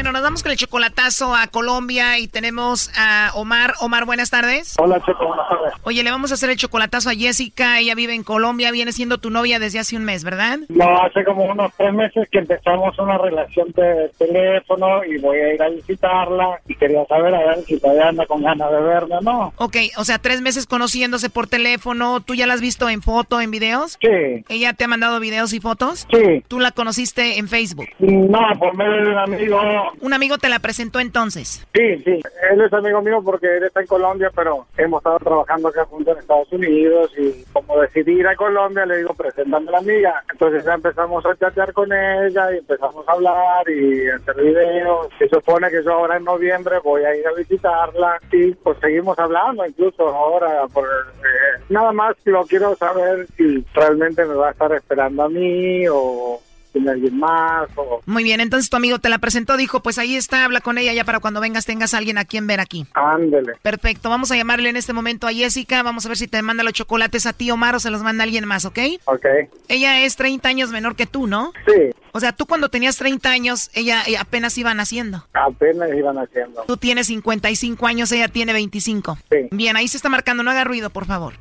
Bueno, 0.00 0.12
nos 0.12 0.22
vamos 0.22 0.42
con 0.42 0.50
el 0.50 0.56
chocolatazo 0.56 1.34
a 1.36 1.46
Colombia 1.48 2.18
y 2.18 2.26
tenemos 2.26 2.90
a 2.96 3.32
Omar. 3.34 3.74
Omar, 3.82 4.06
buenas 4.06 4.30
tardes. 4.30 4.74
Hola, 4.78 4.98
Choco, 5.04 5.26
buenas 5.26 5.46
tardes. 5.46 5.74
Oye, 5.82 6.02
le 6.02 6.10
vamos 6.10 6.30
a 6.30 6.34
hacer 6.36 6.48
el 6.48 6.56
chocolatazo 6.56 7.10
a 7.10 7.12
Jessica. 7.12 7.78
Ella 7.80 7.94
vive 7.94 8.14
en 8.14 8.22
Colombia, 8.22 8.70
viene 8.70 8.92
siendo 8.92 9.18
tu 9.18 9.28
novia 9.28 9.58
desde 9.58 9.78
hace 9.78 9.98
un 9.98 10.04
mes, 10.04 10.24
¿verdad? 10.24 10.60
No, 10.70 11.02
hace 11.02 11.22
como 11.22 11.44
unos 11.44 11.70
tres 11.76 11.92
meses 11.92 12.26
que 12.32 12.38
empezamos 12.38 12.98
una 12.98 13.18
relación 13.18 13.72
de 13.72 14.10
teléfono 14.16 15.04
y 15.04 15.18
voy 15.18 15.36
a 15.36 15.52
ir 15.52 15.62
a 15.62 15.68
visitarla 15.68 16.62
y 16.66 16.74
quería 16.76 17.04
saber 17.04 17.34
a 17.34 17.40
ver 17.40 17.64
si 17.66 17.78
todavía 17.78 18.08
anda 18.08 18.24
con 18.24 18.42
ganas 18.42 18.70
de 18.70 18.80
verme 18.80 19.16
o 19.16 19.20
no. 19.20 19.52
Ok, 19.58 19.76
o 19.98 20.04
sea, 20.04 20.18
tres 20.18 20.40
meses 20.40 20.64
conociéndose 20.64 21.28
por 21.28 21.46
teléfono. 21.46 22.20
¿Tú 22.22 22.34
ya 22.34 22.46
la 22.46 22.54
has 22.54 22.62
visto 22.62 22.88
en 22.88 23.02
foto, 23.02 23.38
en 23.42 23.50
videos? 23.50 23.98
Sí. 24.00 24.44
¿Ella 24.48 24.72
te 24.72 24.84
ha 24.84 24.88
mandado 24.88 25.20
videos 25.20 25.52
y 25.52 25.60
fotos? 25.60 26.06
Sí. 26.10 26.42
¿Tú 26.48 26.58
la 26.58 26.70
conociste 26.70 27.36
en 27.38 27.48
Facebook? 27.48 27.86
No, 27.98 28.38
por 28.58 28.74
medio 28.74 29.04
de 29.04 29.10
un 29.10 29.18
amigo. 29.18 29.89
Un 30.00 30.12
amigo 30.12 30.38
te 30.38 30.48
la 30.48 30.58
presentó 30.58 31.00
entonces. 31.00 31.66
Sí, 31.74 31.96
sí. 32.04 32.20
Él 32.50 32.60
es 32.60 32.72
amigo 32.72 33.02
mío 33.02 33.20
porque 33.24 33.56
él 33.56 33.64
está 33.64 33.80
en 33.80 33.86
Colombia, 33.86 34.30
pero 34.34 34.66
hemos 34.76 35.00
estado 35.00 35.18
trabajando 35.18 35.68
acá 35.68 35.84
juntos 35.84 36.14
en 36.14 36.20
Estados 36.20 36.52
Unidos 36.52 37.12
y 37.18 37.44
como 37.52 37.80
decidí 37.80 38.12
ir 38.12 38.26
a 38.26 38.36
Colombia, 38.36 38.86
le 38.86 38.98
digo, 38.98 39.14
preséntame 39.14 39.68
a 39.68 39.72
la 39.72 39.78
amiga. 39.78 40.24
Entonces 40.32 40.64
ya 40.64 40.74
empezamos 40.74 41.24
a 41.26 41.36
chatear 41.36 41.72
con 41.72 41.92
ella 41.92 42.52
y 42.52 42.58
empezamos 42.58 43.08
a 43.08 43.12
hablar 43.12 43.68
y 43.68 44.08
hacer 44.08 44.36
videos. 44.36 45.08
Se 45.18 45.28
supone 45.28 45.70
que 45.70 45.82
yo 45.84 45.92
ahora 45.92 46.16
en 46.16 46.24
noviembre 46.24 46.78
voy 46.82 47.04
a 47.04 47.14
ir 47.14 47.26
a 47.26 47.34
visitarla 47.34 48.20
y 48.32 48.52
pues 48.54 48.78
seguimos 48.80 49.18
hablando 49.18 49.66
incluso 49.66 50.08
ahora. 50.08 50.66
Por, 50.72 50.84
eh, 50.84 51.62
nada 51.68 51.92
más 51.92 52.16
lo 52.24 52.44
quiero 52.46 52.74
saber 52.76 53.26
si 53.36 53.64
realmente 53.74 54.24
me 54.24 54.34
va 54.34 54.48
a 54.48 54.52
estar 54.52 54.72
esperando 54.72 55.24
a 55.24 55.28
mí 55.28 55.86
o 55.88 56.40
tiene 56.72 56.90
alguien 56.90 57.18
más 57.18 57.68
o... 57.76 58.02
Muy 58.06 58.22
bien, 58.22 58.40
entonces 58.40 58.70
tu 58.70 58.76
amigo 58.76 58.98
te 58.98 59.08
la 59.08 59.18
presentó, 59.18 59.56
dijo, 59.56 59.80
pues 59.80 59.98
ahí 59.98 60.16
está, 60.16 60.44
habla 60.44 60.60
con 60.60 60.78
ella 60.78 60.92
ya 60.92 61.04
para 61.04 61.20
cuando 61.20 61.40
vengas 61.40 61.66
tengas 61.66 61.94
a 61.94 61.98
alguien 61.98 62.18
a 62.18 62.24
quien 62.24 62.46
ver 62.46 62.60
aquí. 62.60 62.86
Ándele. 62.94 63.52
Perfecto, 63.62 64.08
vamos 64.08 64.30
a 64.30 64.36
llamarle 64.36 64.68
en 64.68 64.76
este 64.76 64.92
momento 64.92 65.26
a 65.26 65.32
Jessica, 65.32 65.82
vamos 65.82 66.06
a 66.06 66.08
ver 66.08 66.18
si 66.18 66.28
te 66.28 66.42
manda 66.42 66.62
los 66.62 66.72
chocolates 66.72 67.26
a 67.26 67.32
ti, 67.32 67.50
Omar, 67.50 67.74
o 67.74 67.80
se 67.80 67.90
los 67.90 68.02
manda 68.02 68.24
alguien 68.24 68.46
más, 68.46 68.64
¿ok? 68.64 68.78
Ok. 69.04 69.26
Ella 69.68 70.04
es 70.04 70.16
30 70.16 70.48
años 70.48 70.70
menor 70.70 70.96
que 70.96 71.06
tú, 71.06 71.26
¿no? 71.26 71.52
Sí. 71.66 71.90
O 72.12 72.20
sea, 72.20 72.32
tú 72.32 72.46
cuando 72.46 72.68
tenías 72.68 72.96
30 72.96 73.30
años, 73.30 73.70
ella, 73.74 74.02
ella 74.06 74.22
apenas 74.22 74.56
iba 74.58 74.74
naciendo. 74.74 75.26
Apenas 75.32 75.90
iban 75.96 76.18
haciendo. 76.18 76.64
Tú 76.66 76.76
tienes 76.76 77.06
55 77.06 77.86
años, 77.86 78.10
ella 78.12 78.28
tiene 78.28 78.52
25. 78.52 79.18
Sí. 79.30 79.48
Bien, 79.52 79.76
ahí 79.76 79.86
se 79.88 79.96
está 79.96 80.08
marcando, 80.08 80.42
no 80.42 80.50
haga 80.50 80.64
ruido, 80.64 80.90
por 80.90 81.06
favor. 81.06 81.34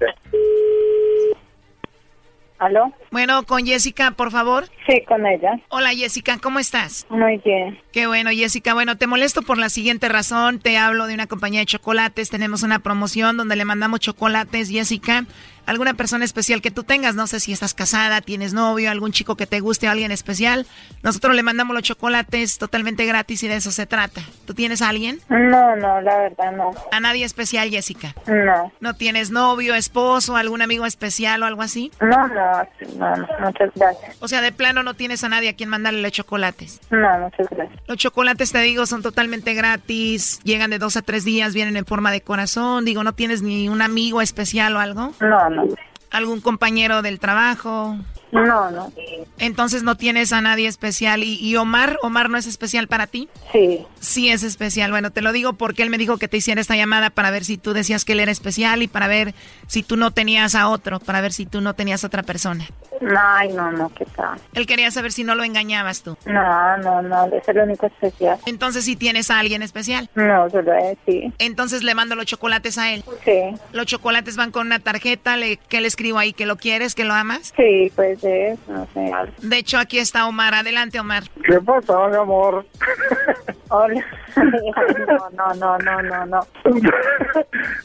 ¿Aló? 2.60 2.94
Bueno, 3.10 3.44
con 3.44 3.66
Jessica, 3.66 4.12
por 4.12 4.32
favor. 4.32 4.66
Sí, 4.86 5.02
con 5.08 5.26
ella. 5.26 5.60
Hola 5.70 5.92
Jessica, 5.92 6.38
¿cómo 6.42 6.60
estás? 6.60 7.08
Muy 7.10 7.38
bien. 7.38 7.80
Qué 7.94 8.06
bueno, 8.06 8.32
Jessica. 8.32 8.74
Bueno, 8.74 8.98
te 8.98 9.08
molesto 9.08 9.42
por 9.42 9.58
la 9.58 9.70
siguiente 9.70 10.10
razón. 10.10 10.60
Te 10.60 10.78
hablo 10.78 11.08
de 11.08 11.14
una 11.14 11.28
compañía 11.28 11.62
de 11.62 11.66
chocolates. 11.66 12.30
Tenemos 12.30 12.62
una 12.64 12.80
promoción 12.80 13.38
donde 13.38 13.56
le 13.56 13.64
mandamos 13.64 14.02
chocolates, 14.02 14.70
Jessica. 14.70 15.26
Alguna 15.70 15.94
persona 15.94 16.26
especial 16.26 16.64
que 16.64 16.72
tú 16.72 16.84
tengas, 16.84 17.14
no 17.14 17.28
sé 17.28 17.40
si 17.40 17.54
estás 17.54 17.76
casada, 17.76 18.22
tienes 18.22 18.54
novio, 18.54 18.90
algún 18.90 19.12
chico 19.12 19.36
que 19.36 19.46
te 19.46 19.60
guste, 19.60 19.88
alguien 19.88 20.12
especial. 20.12 20.66
Nosotros 21.04 21.36
le 21.36 21.44
mandamos 21.44 21.76
los 21.76 21.84
chocolates 21.84 22.58
totalmente 22.58 23.06
gratis 23.06 23.44
y 23.44 23.48
de 23.48 23.58
eso 23.58 23.70
se 23.70 23.86
trata. 23.86 24.22
¿Tú 24.48 24.56
tienes 24.56 24.82
a 24.82 24.90
alguien? 24.90 25.20
No, 25.30 25.76
no, 25.76 26.02
la 26.02 26.18
verdad 26.18 26.54
no. 26.54 26.72
¿A 26.92 27.00
nadie 27.00 27.24
especial, 27.24 27.70
Jessica? 27.70 28.16
No. 28.26 28.72
¿No 28.80 28.96
tienes 28.96 29.30
novio, 29.30 29.76
esposo, 29.76 30.36
algún 30.38 30.64
amigo 30.64 30.88
especial 30.88 31.44
o 31.44 31.46
algo 31.46 31.62
así? 31.62 31.92
No, 32.02 32.28
no, 32.30 32.68
no, 32.98 33.16
no, 33.18 33.28
muchas 33.40 33.70
gracias. 33.76 34.18
O 34.22 34.28
sea, 34.28 34.42
de 34.42 34.52
plano 34.52 34.82
no 34.82 34.96
tienes 34.96 35.24
a 35.24 35.30
nadie 35.30 35.50
a 35.50 35.56
quien 35.56 35.70
mandarle 35.70 36.02
los 36.02 36.14
chocolates. 36.14 36.82
No, 36.90 37.20
muchas 37.20 37.48
gracias. 37.48 37.80
Los 37.86 37.98
chocolates, 37.98 38.52
te 38.52 38.60
digo, 38.62 38.88
son 38.88 39.04
totalmente 39.04 39.54
gratis, 39.54 40.40
llegan 40.44 40.72
de 40.72 40.80
dos 40.80 40.98
a 40.98 41.04
tres 41.04 41.26
días, 41.26 41.54
vienen 41.54 41.78
en 41.78 41.86
forma 41.86 42.12
de 42.12 42.22
corazón. 42.22 42.86
Digo, 42.86 43.04
¿no 43.04 43.14
tienes 43.14 43.44
ni 43.44 43.70
un 43.70 43.84
amigo 43.84 44.24
especial 44.24 44.76
o 44.76 44.80
algo? 44.80 45.14
No, 45.20 45.50
no. 45.52 45.59
¿Algún 46.12 46.42
compañero 46.42 47.02
del 47.02 47.20
trabajo? 47.20 47.96
No, 48.32 48.70
no. 48.72 48.92
Entonces 49.38 49.84
no 49.84 49.96
tienes 49.96 50.34
a 50.34 50.42
nadie 50.42 50.68
especial. 50.68 51.24
¿Y, 51.24 51.36
y 51.40 51.56
Omar? 51.56 51.98
¿Omar 52.04 52.30
no 52.30 52.38
es 52.38 52.46
especial 52.46 52.88
para 52.88 53.08
ti? 53.08 53.30
Sí. 53.52 53.86
Sí 54.00 54.30
es 54.30 54.44
especial. 54.44 54.92
Bueno, 54.92 55.12
te 55.12 55.22
lo 55.22 55.32
digo 55.32 55.54
porque 55.54 55.84
él 55.84 55.90
me 55.90 55.98
dijo 55.98 56.18
que 56.18 56.28
te 56.28 56.38
hiciera 56.38 56.62
esta 56.62 56.76
llamada 56.76 57.10
para 57.10 57.32
ver 57.32 57.46
si 57.46 57.58
tú 57.58 57.74
decías 57.74 58.06
que 58.06 58.14
él 58.14 58.20
era 58.20 58.32
especial 58.32 58.82
y 58.84 58.88
para 58.88 59.08
ver 59.08 59.34
si 59.68 59.84
tú 59.84 59.98
no 59.98 60.12
tenías 60.12 60.56
a 60.56 60.70
otro, 60.70 61.00
para 61.00 61.22
ver 61.22 61.34
si 61.34 61.46
tú 61.46 61.62
no 61.62 61.74
tenías 61.74 62.04
a 62.04 62.08
otra 62.08 62.24
persona. 62.24 62.66
Ay, 63.18 63.54
no, 63.54 63.72
no, 63.72 63.90
qué 63.90 64.06
tal. 64.06 64.40
Él 64.54 64.66
quería 64.66 64.92
saber 64.92 65.12
si 65.12 65.24
no 65.24 65.34
lo 65.36 65.44
engañabas 65.44 66.04
tú. 66.04 66.18
No, 66.26 66.78
no, 66.78 67.02
no, 67.02 67.26
es 67.34 67.48
el 67.48 67.60
único 67.60 67.86
especial. 67.86 68.38
Entonces 68.46 68.86
sí 68.86 68.96
tienes 68.96 69.32
a 69.32 69.40
alguien 69.40 69.64
especial. 69.64 70.10
No, 70.16 70.50
solo 70.50 70.74
es, 70.74 70.98
sí. 71.06 71.32
Entonces 71.40 71.84
le 71.84 71.96
mando 71.96 72.16
los 72.16 72.26
chocolates 72.26 72.78
a 72.78 72.92
él. 72.92 73.04
Sí. 73.24 73.56
Los 73.72 73.86
chocolates 73.86 74.36
van 74.36 74.52
con 74.52 74.68
una 74.68 74.80
tarjeta, 74.80 75.38
le, 75.38 75.58
¿qué 75.58 75.82
le 75.82 75.88
escribo 75.88 76.20
ahí? 76.20 76.34
¿Que 76.34 76.46
lo 76.46 76.58
quieres? 76.58 76.94
¿Que 76.94 77.06
lo 77.06 77.14
amas? 77.14 77.54
Sí, 77.56 77.92
pues 77.96 78.19
es, 78.24 78.60
no 78.68 78.86
sé. 78.94 79.12
De 79.40 79.58
hecho, 79.58 79.78
aquí 79.78 80.00
está 80.00 80.26
Omar. 80.28 80.54
Adelante, 80.54 81.00
Omar. 81.00 81.24
¿Qué 81.46 81.60
pasó, 81.62 82.08
mi 82.10 82.16
amor? 82.18 82.66
Hola. 83.70 84.04
No, 85.34 85.54
no, 85.56 85.78
no, 85.80 86.02
no, 86.02 86.26
no. 86.26 86.40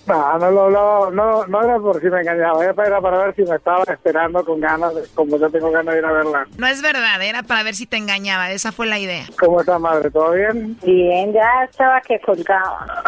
No, 0.07 0.39
no, 0.39 0.51
no, 0.51 0.71
no, 0.71 1.11
no, 1.11 1.47
no 1.47 1.63
era 1.65 1.79
por 1.79 2.01
si 2.01 2.09
me 2.09 2.21
engañaba, 2.21 2.63
era 2.63 3.01
para 3.01 3.19
ver 3.25 3.35
si 3.35 3.43
me 3.43 3.57
estaba 3.57 3.83
esperando 3.85 4.45
con 4.45 4.61
ganas, 4.61 4.95
de- 4.95 5.03
como 5.15 5.39
yo 5.39 5.49
tengo 5.51 5.71
ganas 5.71 5.95
de 5.95 6.01
ir 6.01 6.07
a 6.07 6.13
verla. 6.13 6.47
No 6.59 6.67
es 6.67 6.83
verdad, 6.83 7.21
era 7.23 7.43
para 7.43 7.63
ver 7.63 7.75
si 7.75 7.87
te 7.87 7.97
engañaba. 7.97 8.51
Esa 8.51 8.71
fue 8.73 8.87
la 8.87 8.99
idea. 8.99 9.25
¿Cómo 9.41 9.61
está, 9.61 9.79
madre? 9.79 10.11
¿Todo 10.11 10.33
bien? 10.33 10.79
Bien, 10.83 11.33
ya 11.33 11.49
estaba 11.69 12.01
que 12.03 12.21
colgaba. 12.21 13.03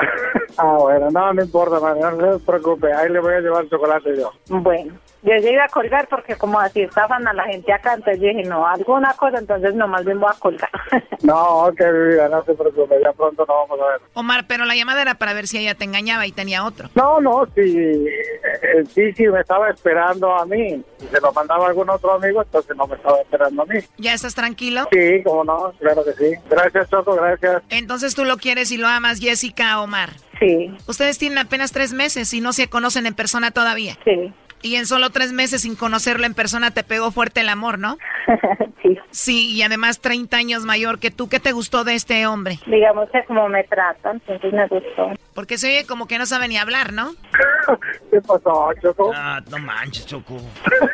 Ah, 0.57 0.77
bueno, 0.79 1.11
no, 1.11 1.33
no 1.35 1.43
importa, 1.43 1.79
madre, 1.81 2.01
no 2.01 2.39
se 2.39 2.45
preocupe, 2.45 2.93
ahí 2.93 3.11
le 3.11 3.20
voy 3.20 3.35
a 3.35 3.41
llevar 3.41 3.68
chocolate 3.68 4.16
yo. 4.18 4.33
Bueno, 4.49 4.95
yo 5.27 5.37
ya 5.43 5.51
iba 5.51 5.64
a 5.64 5.68
colgar 5.68 6.07
porque 6.09 6.37
como 6.37 6.61
así 6.61 6.83
estaban 6.83 7.27
a 7.27 7.33
la 7.33 7.45
gente 7.45 7.72
acá, 7.72 7.95
entonces 7.95 8.22
yo 8.22 8.29
dije, 8.29 8.45
no, 8.45 8.66
alguna 8.66 9.12
cosa, 9.14 9.39
entonces 9.39 9.74
no, 9.74 9.89
más 9.89 10.05
bien 10.05 10.20
voy 10.20 10.31
a 10.33 10.39
colgar. 10.39 10.70
No, 11.22 11.72
que 11.77 11.91
vida, 11.91 12.29
no 12.29 12.45
se 12.45 12.55
preocupe, 12.55 12.95
ya 13.03 13.12
pronto 13.12 13.45
nos 13.47 13.68
vamos 13.68 13.81
a 13.81 13.91
ver. 13.91 14.01
Omar, 14.14 14.47
pero 14.47 14.64
la 14.64 14.77
llamada 14.77 15.03
era 15.03 15.14
para 15.14 15.33
ver 15.33 15.49
si 15.49 15.59
ella 15.59 15.74
te 15.74 15.85
engañaba 15.85 16.27
y 16.27 16.31
tenía 16.31 16.64
otro. 16.64 16.89
No, 16.95 17.20
no, 17.20 17.47
sí, 17.55 18.07
eh, 18.07 18.85
sí, 18.89 19.12
sí, 19.12 19.27
me 19.27 19.41
estaba 19.41 19.70
esperando 19.70 20.33
a 20.37 20.47
mí. 20.47 20.85
Si 20.99 21.07
se 21.09 21.20
lo 21.20 21.33
mandaba 21.33 21.66
algún 21.66 21.91
otro 21.91 22.12
amigo, 22.12 22.43
entonces 22.43 22.77
no 22.77 22.87
me 22.87 22.95
estaba 22.95 23.18
esperando 23.18 23.62
a 23.62 23.66
mí. 23.66 23.79
¿Ya 23.97 24.12
estás 24.14 24.35
tranquilo? 24.35 24.87
Sí, 24.93 25.22
cómo 25.24 25.43
no, 25.43 25.72
claro 25.81 26.05
que 26.05 26.12
sí. 26.12 26.35
Gracias, 26.49 26.91
Choco, 26.91 27.16
gracias. 27.16 27.62
Entonces 27.70 28.14
tú 28.14 28.24
lo 28.24 28.37
quieres 28.37 28.70
y 28.70 28.77
lo 28.77 28.87
amas, 28.87 29.18
Jessica 29.18 29.81
Omar. 29.81 30.11
Sí. 30.39 30.72
Ustedes 30.87 31.18
tienen 31.18 31.39
apenas 31.39 31.72
tres 31.72 31.93
meses 31.93 32.33
y 32.35 32.41
no 32.41 32.53
se 32.53 32.68
conocen 32.68 33.07
en 33.07 33.14
persona 33.14 33.51
todavía. 33.51 33.97
Sí. 34.05 34.33
Y 34.67 34.75
en 34.75 34.85
solo 34.85 35.11
tres 35.11 35.33
meses 35.33 35.62
sin 35.62 35.77
conocerlo 35.77 36.27
en 36.27 36.35
persona 36.35 36.73
te 36.73 36.83
pegó 36.83 37.12
fuerte 37.12 37.41
el 37.41 37.49
amor, 37.49 37.79
¿no? 37.79 37.99
sí. 38.83 38.99
Sí, 39.12 39.55
y 39.55 39.62
además 39.62 40.01
30 40.01 40.37
años 40.37 40.64
mayor 40.64 40.99
que 40.99 41.12
tú. 41.12 41.29
¿Qué 41.29 41.39
te 41.39 41.53
gustó 41.53 41.85
de 41.85 41.95
este 41.95 42.27
hombre? 42.27 42.59
Digamos 42.67 43.09
que 43.11 43.23
como 43.27 43.49
me 43.49 43.62
tratan, 43.62 44.21
entonces 44.27 44.53
me 44.53 44.67
gustó. 44.67 45.12
Porque 45.35 45.57
se 45.57 45.69
oye 45.69 45.87
como 45.87 46.09
que 46.09 46.19
no 46.19 46.27
sabe 46.27 46.49
ni 46.49 46.57
hablar, 46.57 46.93
¿no? 46.93 47.14
¿Qué 48.11 48.21
pasó, 48.23 48.71
Choco? 48.83 49.12
Ah, 49.14 49.41
no 49.49 49.59
manches, 49.59 50.05
Choco. 50.05 50.37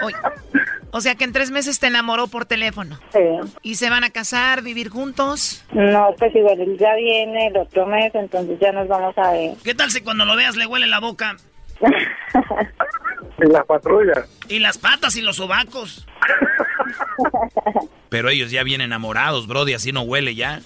Oye, 0.03 0.16
o 0.91 1.01
sea 1.01 1.14
que 1.14 1.25
en 1.25 1.33
tres 1.33 1.51
meses 1.51 1.81
te 1.81 1.87
enamoró 1.87 2.27
por 2.27 2.45
teléfono. 2.45 2.99
Sí. 3.11 3.20
¿Y 3.62 3.77
se 3.77 3.89
van 3.89 4.05
a 4.05 4.11
casar, 4.11 4.61
vivir 4.61 4.91
juntos? 4.91 5.64
No, 5.73 6.14
pues 6.18 6.37
igual 6.37 6.61
él 6.61 6.77
ya 6.79 6.95
viene 6.97 7.47
el 7.47 7.57
otro 7.57 7.87
mes, 7.87 8.14
entonces 8.14 8.61
ya 8.61 8.70
nos 8.70 8.87
vamos 8.87 9.16
a 9.16 9.33
ver. 9.33 9.55
¿Qué 9.64 9.75
tal 9.75 9.91
si 9.91 10.03
cuando 10.03 10.27
lo 10.27 10.37
veas 10.37 10.57
le 10.57 10.66
huele 10.66 10.89
la 10.89 11.01
boca? 11.01 11.37
Y 13.43 13.51
las 13.51 13.66
patrullas. 13.66 14.28
Y 14.49 14.59
las 14.59 14.78
patas 14.78 15.16
y 15.16 15.22
los 15.22 15.36
sobacos. 15.36 16.07
Pero 18.09 18.28
ellos 18.28 18.51
ya 18.51 18.62
vienen 18.62 18.86
enamorados, 18.86 19.47
Brody, 19.47 19.72
así 19.72 19.90
no 19.90 20.03
huele 20.03 20.34
ya. 20.34 20.61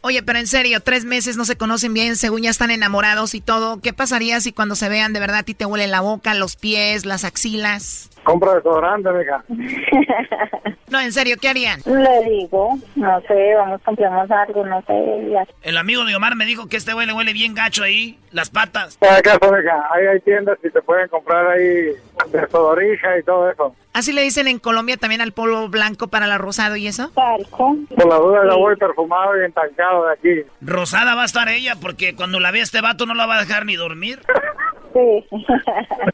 Oye, 0.00 0.22
pero 0.22 0.38
en 0.38 0.46
serio, 0.46 0.80
tres 0.80 1.04
meses 1.04 1.36
no 1.36 1.44
se 1.44 1.56
conocen 1.56 1.94
bien, 1.94 2.16
según 2.16 2.42
ya 2.42 2.50
están 2.50 2.70
enamorados 2.70 3.34
y 3.34 3.40
todo. 3.40 3.80
¿Qué 3.80 3.92
pasaría 3.92 4.40
si 4.40 4.52
cuando 4.52 4.74
se 4.74 4.88
vean 4.88 5.12
de 5.12 5.20
verdad 5.20 5.38
a 5.38 5.42
ti 5.42 5.54
te 5.54 5.64
huele 5.64 5.86
la 5.86 6.00
boca, 6.00 6.34
los 6.34 6.56
pies, 6.56 7.04
las 7.04 7.24
axilas? 7.24 8.10
Compra 8.28 8.56
desodorante, 8.56 9.10
mija. 9.10 9.42
No, 10.90 10.98
en 11.00 11.12
serio, 11.12 11.36
¿qué 11.38 11.50
harían? 11.50 11.82
Le 11.84 12.30
digo, 12.30 12.78
no 12.96 13.20
sé, 13.28 13.54
vamos, 13.56 13.78
compramos 13.84 14.30
algo, 14.30 14.64
no 14.64 14.80
sé. 14.86 15.28
ya. 15.30 15.46
El 15.60 15.76
amigo 15.76 16.02
de 16.06 16.16
Omar 16.16 16.34
me 16.34 16.46
dijo 16.46 16.66
que 16.66 16.78
este 16.78 16.94
güey 16.94 17.06
le 17.06 17.12
huele 17.12 17.34
bien 17.34 17.52
gacho 17.52 17.84
ahí, 17.84 18.18
las 18.32 18.48
patas. 18.48 18.96
Por 18.96 19.10
acaso, 19.10 19.52
mija, 19.52 19.86
ahí 19.92 20.06
hay 20.06 20.20
tiendas 20.20 20.58
y 20.64 20.70
te 20.70 20.80
pueden 20.80 21.08
comprar 21.08 21.46
ahí 21.46 21.92
desodorija 22.32 23.18
y 23.18 23.22
todo 23.22 23.50
eso. 23.50 23.76
Así 23.92 24.12
le 24.12 24.22
dicen 24.22 24.48
en 24.48 24.58
Colombia 24.58 24.96
también 24.96 25.20
al 25.20 25.32
polvo 25.32 25.68
blanco 25.68 26.08
para 26.08 26.26
la 26.26 26.38
rosado 26.38 26.76
y 26.76 26.86
eso. 26.86 27.10
Talco. 27.14 27.76
Por 27.94 28.08
la 28.08 28.16
duda, 28.16 28.40
yo 28.48 28.56
voy 28.58 28.76
perfumado 28.76 29.38
y 29.38 29.44
entancado 29.44 30.06
de 30.06 30.12
aquí. 30.14 30.50
Rosada 30.62 31.14
va 31.14 31.22
a 31.22 31.26
estar 31.26 31.50
ella 31.50 31.74
porque 31.78 32.16
cuando 32.16 32.40
la 32.40 32.50
vea 32.50 32.62
este 32.62 32.80
vato 32.80 33.04
no 33.04 33.12
la 33.12 33.26
va 33.26 33.36
a 33.36 33.40
dejar 33.40 33.66
ni 33.66 33.76
dormir. 33.76 34.20
Sí. 34.92 35.36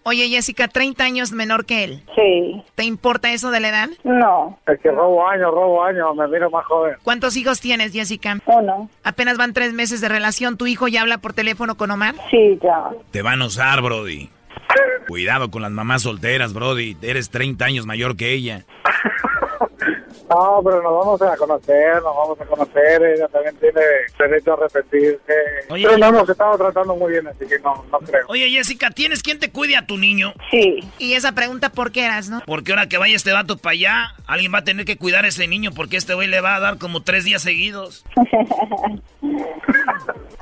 Oye, 0.03 0.29
Jessica, 0.29 0.69
30 0.69 1.05
años 1.05 1.33
menor 1.33 1.65
que 1.67 1.85
él. 1.85 2.03
Sí. 2.15 2.63
¿Te 2.75 2.85
importa 2.85 3.33
eso 3.33 3.51
de 3.51 3.61
la 3.61 3.69
edad? 3.69 3.89
No. 4.03 4.59
Es 4.67 4.81
que 4.81 4.91
robo 4.91 5.27
años, 5.27 5.51
robo 5.53 5.85
años, 5.85 6.15
me 6.17 6.27
miro 6.29 6.51
más 6.51 6.65
joven. 6.67 6.97
¿Cuántos 7.03 7.37
hijos 7.37 7.61
tienes, 7.61 7.93
Jessica? 7.93 8.39
Uno. 8.47 8.89
Apenas 9.03 9.39
van 9.39 9.53
tres 9.53 9.73
meses 9.73 10.01
de 10.01 10.09
relación. 10.09 10.57
¿Tu 10.57 10.67
hijo 10.67 10.89
ya 10.89 11.03
habla 11.03 11.19
por 11.19 11.33
teléfono 11.33 11.77
con 11.77 11.91
Omar? 11.91 12.15
Sí, 12.31 12.59
ya. 12.63 12.91
Te 13.11 13.23
van 13.23 13.43
a 13.43 13.47
usar, 13.47 13.81
Brody. 13.83 14.31
Cuidado 15.07 15.51
con 15.51 15.63
las 15.63 15.71
mamás 15.71 16.03
solteras, 16.03 16.55
Brody. 16.55 16.97
Eres 17.03 17.31
30 17.31 17.65
años 17.65 17.87
mayor 17.87 18.17
que 18.17 18.33
ella. 18.33 18.65
No, 20.29 20.61
pero 20.65 20.83
nos 20.83 20.93
vamos 20.93 21.23
a 21.23 21.37
conocer, 21.37 21.95
nos 21.97 22.17
vamos 22.17 22.41
a 22.41 22.45
conocer. 22.47 23.03
Ella 23.03 23.29
también 23.29 23.57
tiene 23.57 23.81
derecho 24.19 24.55
a 24.55 24.57
repetirse. 24.57 25.35
Oye, 25.69 25.85
pero 25.85 25.99
no 25.99 26.13
nos 26.13 26.29
estamos 26.29 26.57
tratando 26.57 26.97
muy 26.97 27.13
bien, 27.13 27.27
así 27.27 27.47
que 27.47 27.59
no, 27.59 27.85
no 27.93 27.99
creo. 27.99 28.23
Oye, 28.29 28.49
Jessica, 28.51 28.91
¿tienes 28.91 29.23
quien 29.23 29.39
te 29.39 29.51
cuide 29.51 29.77
a 29.77 29.87
tu 29.87 29.99
niño? 29.99 30.33
Sí. 30.51 30.81
Y 30.99 31.15
esa 31.15 31.33
pregunta, 31.33 31.71
¿por 31.71 31.93
qué 31.93 32.07
eras, 32.07 32.31
no? 32.31 32.43
Porque 32.47 32.73
ahora 32.73 32.89
que 32.89 32.99
vaya 32.99 33.15
este 33.15 33.33
vato 33.33 33.59
para 33.59 33.73
allá, 33.73 34.15
alguien 34.27 34.53
va 34.55 34.59
a 34.59 34.65
tener 34.65 34.87
que 34.87 34.97
cuidar 34.97 35.25
a 35.25 35.29
ese 35.29 35.47
niño 35.47 35.71
porque 35.75 35.97
este 35.97 36.15
güey 36.15 36.29
le 36.29 36.41
va 36.41 36.57
a 36.57 36.61
dar 36.61 36.79
como 36.79 37.03
tres 37.03 37.25
días 37.25 37.43
seguidos. 37.43 38.05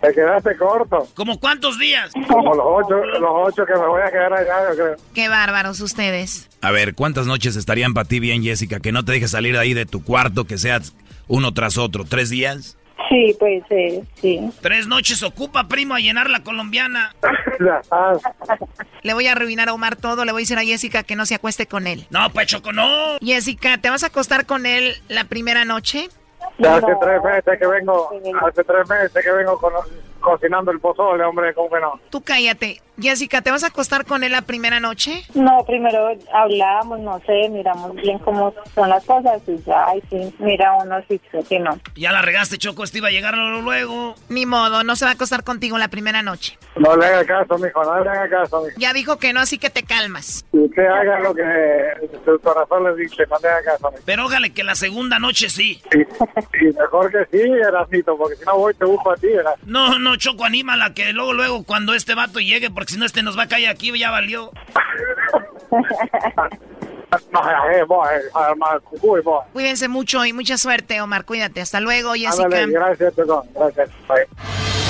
Te 0.00 0.14
quedaste 0.14 0.56
corto. 0.56 1.06
¿Como 1.14 1.38
cuántos 1.38 1.78
días? 1.78 2.10
Como 2.26 2.54
los 2.54 2.64
ocho, 2.66 2.96
los 3.18 3.30
ocho 3.34 3.66
que 3.66 3.74
me 3.74 3.86
voy 3.86 4.00
a 4.00 4.10
quedar 4.10 4.32
allá, 4.32 4.70
yo 4.70 4.76
creo. 4.76 4.96
Qué 5.14 5.28
bárbaros 5.28 5.80
ustedes. 5.80 6.48
A 6.62 6.70
ver, 6.70 6.94
¿cuántas 6.94 7.26
noches 7.26 7.56
estarían 7.56 7.92
para 7.92 8.08
ti 8.08 8.18
bien, 8.18 8.42
Jessica? 8.42 8.80
Que 8.80 8.92
no 8.92 9.04
te 9.04 9.12
dejes 9.12 9.32
salir 9.32 9.54
de 9.54 9.60
ahí 9.60 9.74
de 9.74 9.86
tu 9.86 10.02
cuarto, 10.02 10.46
que 10.46 10.56
seas 10.58 10.94
uno 11.28 11.52
tras 11.52 11.76
otro. 11.76 12.04
¿Tres 12.04 12.30
días? 12.30 12.78
Sí, 13.10 13.34
pues 13.38 13.64
sí, 13.68 14.00
sí. 14.20 14.50
Tres 14.62 14.86
noches 14.86 15.22
ocupa, 15.22 15.66
primo, 15.66 15.94
a 15.94 16.00
llenar 16.00 16.30
la 16.30 16.44
colombiana. 16.44 17.14
Le 19.02 19.14
voy 19.14 19.26
a 19.26 19.32
arruinar 19.32 19.68
a 19.68 19.74
Omar 19.74 19.96
todo, 19.96 20.24
le 20.24 20.32
voy 20.32 20.42
a 20.42 20.44
decir 20.44 20.58
a 20.58 20.62
Jessica 20.62 21.02
que 21.02 21.16
no 21.16 21.26
se 21.26 21.34
acueste 21.34 21.66
con 21.66 21.86
él. 21.86 22.06
No, 22.10 22.30
pues 22.30 22.46
Choco, 22.46 22.72
no. 22.72 23.18
Jessica, 23.20 23.78
¿te 23.78 23.90
vas 23.90 24.04
a 24.04 24.08
acostar 24.08 24.46
con 24.46 24.64
él 24.66 24.94
la 25.08 25.24
primera 25.24 25.64
noche? 25.64 26.08
Hace 26.68 26.94
tres 27.00 27.22
meses 27.24 27.58
que 27.58 27.66
vengo, 27.66 28.10
hace 28.42 28.64
tres 28.64 28.88
meses 28.88 29.24
que 29.24 29.32
vengo 29.32 29.58
cono- 29.58 29.82
cocinando 30.20 30.70
el 30.70 30.80
pozole, 30.80 31.24
hombre, 31.24 31.54
¿cómo 31.54 31.70
que 31.70 31.80
no? 31.80 32.00
Tú 32.10 32.22
cállate. 32.22 32.80
Jessica, 33.00 33.40
¿te 33.40 33.50
vas 33.50 33.64
a 33.64 33.68
acostar 33.68 34.04
con 34.04 34.24
él 34.24 34.32
la 34.32 34.42
primera 34.42 34.78
noche? 34.78 35.24
No, 35.34 35.64
primero 35.66 36.10
hablamos, 36.34 37.00
no 37.00 37.18
sé, 37.20 37.48
miramos 37.48 37.94
bien 37.94 38.18
cómo 38.18 38.52
son 38.74 38.90
las 38.90 39.04
cosas 39.06 39.40
y 39.46 39.56
ya, 39.62 39.86
y 39.96 40.02
sí, 40.10 40.34
mira 40.38 40.74
uno 40.84 41.00
si 41.08 41.18
si 41.48 41.58
no. 41.58 41.78
Ya 41.96 42.12
la 42.12 42.20
regaste, 42.20 42.58
Choco, 42.58 42.84
este 42.84 42.98
iba 42.98 43.08
a 43.08 43.10
llegar 43.10 43.36
luego. 43.36 44.14
Ni 44.28 44.44
modo, 44.44 44.84
no 44.84 44.96
se 44.96 45.06
va 45.06 45.12
a 45.12 45.14
acostar 45.14 45.44
contigo 45.44 45.78
la 45.78 45.88
primera 45.88 46.22
noche. 46.22 46.58
No 46.76 46.94
le 46.96 47.06
haga 47.06 47.24
caso, 47.24 47.56
mijo, 47.58 47.82
no 47.82 48.04
le 48.04 48.10
haga 48.10 48.28
caso, 48.28 48.62
mijo. 48.62 48.78
Ya 48.78 48.92
dijo 48.92 49.18
que 49.18 49.32
no, 49.32 49.40
así 49.40 49.58
que 49.58 49.70
te 49.70 49.82
calmas. 49.82 50.44
Usted 50.52 50.86
haga 50.86 51.20
lo 51.20 51.34
que 51.34 51.42
su 52.24 52.38
corazón 52.40 52.84
le 52.84 53.02
dice, 53.02 53.24
no 53.30 53.36
le 53.42 53.48
haga 53.48 53.62
caso, 53.62 53.90
mijo. 53.92 54.02
Pero 54.04 54.26
ójale 54.26 54.52
que 54.52 54.62
la 54.62 54.74
segunda 54.74 55.18
noche 55.18 55.48
sí. 55.48 55.80
Y 56.60 56.64
mejor 56.76 57.10
que 57.10 57.24
sí, 57.30 57.50
Erasito, 57.50 58.16
porque 58.18 58.36
si 58.36 58.44
no 58.44 58.58
voy 58.58 58.74
te 58.74 58.84
busco 58.84 59.10
a 59.10 59.16
ti, 59.16 59.28
¿verdad? 59.28 59.54
No, 59.64 59.98
no, 59.98 60.09
Choco, 60.16 60.44
anímala 60.44 60.94
que 60.94 61.12
luego, 61.12 61.32
luego, 61.32 61.64
cuando 61.64 61.94
este 61.94 62.14
vato 62.14 62.40
llegue, 62.40 62.70
porque 62.70 62.92
si 62.92 62.98
no 62.98 63.06
este 63.06 63.22
nos 63.22 63.38
va 63.38 63.44
a 63.44 63.48
caer 63.48 63.68
aquí, 63.68 63.96
ya 63.98 64.10
valió. 64.10 64.50
No. 65.72 65.80
Cuídense 69.52 69.88
mucho 69.88 70.24
y 70.24 70.32
mucha 70.32 70.56
suerte, 70.56 71.00
Omar. 71.00 71.24
Cuídate. 71.24 71.60
Hasta 71.60 71.80
luego, 71.80 72.12
Jessica. 72.12 72.44
Ándale, 72.44 72.66
gracias, 72.70 73.14
perdón, 73.14 73.48
gracias. 73.54 73.90
Bye. 74.08 74.89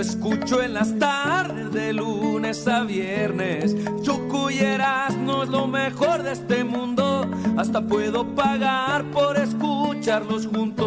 Lo 0.00 0.06
escucho 0.06 0.62
en 0.62 0.72
las 0.72 0.98
tardes 0.98 1.72
de 1.72 1.92
lunes 1.92 2.66
a 2.66 2.84
viernes. 2.84 3.76
Choco 4.00 4.50
y 4.50 4.58
Erasmo 4.58 5.42
es 5.42 5.50
lo 5.50 5.66
mejor 5.66 6.22
de 6.22 6.32
este 6.32 6.64
mundo. 6.64 7.30
Hasta 7.58 7.82
puedo 7.82 8.24
pagar 8.34 9.04
por 9.10 9.36
escucharlos 9.36 10.46
juntos. 10.46 10.86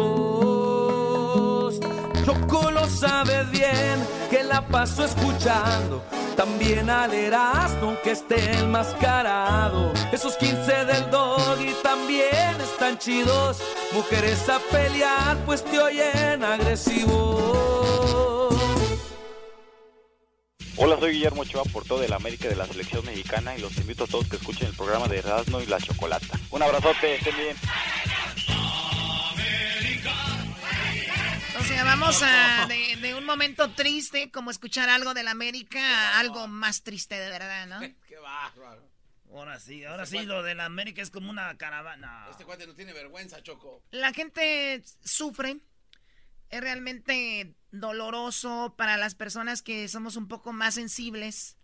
Choco 2.24 2.72
lo 2.72 2.88
sabe 2.88 3.44
bien, 3.52 4.04
que 4.30 4.42
la 4.42 4.66
paso 4.66 5.04
escuchando. 5.04 6.02
También 6.36 6.90
al 6.90 7.14
Erasmo 7.14 7.94
que 8.02 8.10
esté 8.10 8.50
enmascarado. 8.58 9.92
Esos 10.10 10.36
15 10.38 10.86
del 10.86 11.08
dog 11.12 11.60
y 11.60 11.72
también 11.84 12.60
están 12.60 12.98
chidos. 12.98 13.62
Mujeres 13.94 14.48
a 14.48 14.58
pelear, 14.72 15.36
pues 15.46 15.62
te 15.62 15.78
oyen 15.78 16.42
agresivo. 16.42 18.13
Hola, 20.76 20.98
soy 20.98 21.12
Guillermo 21.12 21.42
Ochoa, 21.42 21.62
portero 21.64 22.00
de 22.00 22.08
la 22.08 22.16
América 22.16 22.48
de 22.48 22.56
la 22.56 22.66
Selección 22.66 23.04
Mexicana 23.06 23.56
y 23.56 23.60
los 23.60 23.76
invito 23.76 24.04
a 24.04 24.06
todos 24.08 24.28
que 24.28 24.36
escuchen 24.36 24.66
el 24.66 24.74
programa 24.74 25.06
de 25.06 25.18
Erasmo 25.18 25.60
y 25.60 25.66
la 25.66 25.78
Chocolata. 25.78 26.38
Un 26.50 26.62
abrazote, 26.62 27.14
estén 27.14 27.36
bien. 27.36 27.56
O 31.60 31.64
sea, 31.64 31.84
vamos 31.84 32.20
a 32.22 32.66
de, 32.66 32.96
de 32.96 33.14
un 33.14 33.24
momento 33.24 33.70
triste, 33.70 34.32
como 34.32 34.50
escuchar 34.50 34.88
algo 34.88 35.14
de 35.14 35.22
la 35.22 35.30
América, 35.30 35.80
a 35.80 36.18
algo 36.18 36.48
más 36.48 36.82
triste 36.82 37.14
de 37.14 37.30
verdad, 37.30 37.66
¿no? 37.68 37.80
Qué 38.08 38.16
bárbaro. 38.18 38.82
Ahora 39.32 39.58
sí, 39.60 39.84
ahora 39.84 40.06
sí, 40.06 40.22
lo 40.22 40.42
de 40.42 40.54
la 40.54 40.64
América 40.64 41.02
es 41.02 41.10
como 41.10 41.30
una 41.30 41.56
caravana. 41.56 42.26
Este 42.30 42.44
cuate 42.44 42.66
no 42.66 42.74
tiene 42.74 42.92
vergüenza, 42.92 43.42
Choco. 43.42 43.82
La 43.90 44.12
gente 44.12 44.82
sufre. 45.04 45.56
Es 46.50 46.60
realmente 46.60 47.54
doloroso 47.80 48.74
para 48.76 48.96
las 48.96 49.14
personas 49.14 49.62
que 49.62 49.88
somos 49.88 50.16
un 50.16 50.28
poco 50.28 50.52
más 50.52 50.74
sensibles. 50.74 51.56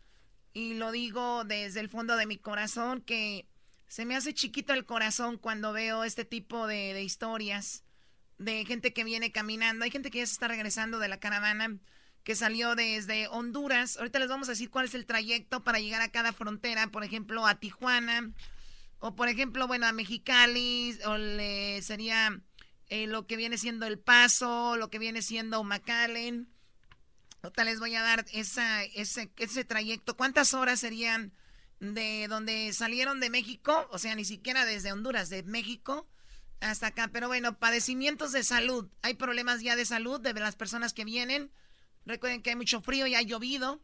Y 0.52 0.74
lo 0.74 0.92
digo 0.92 1.44
desde 1.44 1.80
el 1.80 1.88
fondo 1.88 2.16
de 2.16 2.26
mi 2.26 2.36
corazón, 2.36 3.00
que 3.02 3.48
se 3.86 4.04
me 4.04 4.16
hace 4.16 4.34
chiquito 4.34 4.72
el 4.72 4.84
corazón 4.84 5.38
cuando 5.38 5.72
veo 5.72 6.04
este 6.04 6.24
tipo 6.24 6.66
de, 6.66 6.92
de 6.94 7.02
historias 7.02 7.84
de 8.38 8.64
gente 8.64 8.92
que 8.92 9.04
viene 9.04 9.32
caminando. 9.32 9.84
Hay 9.84 9.90
gente 9.90 10.10
que 10.10 10.18
ya 10.18 10.26
se 10.26 10.32
está 10.32 10.48
regresando 10.48 10.98
de 10.98 11.08
la 11.08 11.20
caravana 11.20 11.78
que 12.24 12.34
salió 12.34 12.74
desde 12.74 13.28
Honduras. 13.28 13.96
Ahorita 13.96 14.18
les 14.18 14.28
vamos 14.28 14.48
a 14.48 14.52
decir 14.52 14.70
cuál 14.70 14.86
es 14.86 14.94
el 14.94 15.06
trayecto 15.06 15.62
para 15.62 15.78
llegar 15.78 16.00
a 16.02 16.10
cada 16.10 16.32
frontera, 16.32 16.88
por 16.88 17.04
ejemplo, 17.04 17.46
a 17.46 17.60
Tijuana, 17.60 18.32
o 18.98 19.14
por 19.14 19.28
ejemplo, 19.28 19.66
bueno, 19.66 19.86
a 19.86 19.92
Mexicali, 19.92 20.98
o 21.06 21.16
le 21.16 21.80
sería 21.82 22.40
eh, 22.90 23.06
lo 23.06 23.26
que 23.26 23.36
viene 23.36 23.56
siendo 23.56 23.86
El 23.86 24.00
Paso, 24.00 24.76
lo 24.76 24.90
que 24.90 24.98
viene 24.98 25.22
siendo 25.22 25.62
McAllen. 25.62 26.48
Ahorita 27.42 27.64
les 27.64 27.78
voy 27.78 27.94
a 27.94 28.02
dar 28.02 28.26
esa, 28.32 28.82
ese, 28.84 29.30
ese 29.38 29.64
trayecto. 29.64 30.16
¿Cuántas 30.16 30.52
horas 30.54 30.80
serían 30.80 31.32
de 31.78 32.26
donde 32.28 32.72
salieron 32.72 33.20
de 33.20 33.30
México? 33.30 33.88
O 33.92 33.98
sea, 33.98 34.14
ni 34.16 34.24
siquiera 34.24 34.66
desde 34.66 34.92
Honduras, 34.92 35.30
de 35.30 35.44
México 35.44 36.08
hasta 36.60 36.88
acá. 36.88 37.08
Pero 37.12 37.28
bueno, 37.28 37.58
padecimientos 37.58 38.32
de 38.32 38.42
salud. 38.42 38.90
Hay 39.02 39.14
problemas 39.14 39.62
ya 39.62 39.76
de 39.76 39.86
salud 39.86 40.20
de 40.20 40.34
las 40.34 40.56
personas 40.56 40.92
que 40.92 41.04
vienen. 41.04 41.52
Recuerden 42.04 42.42
que 42.42 42.50
hay 42.50 42.56
mucho 42.56 42.82
frío 42.82 43.06
y 43.06 43.14
ha 43.14 43.22
llovido. 43.22 43.80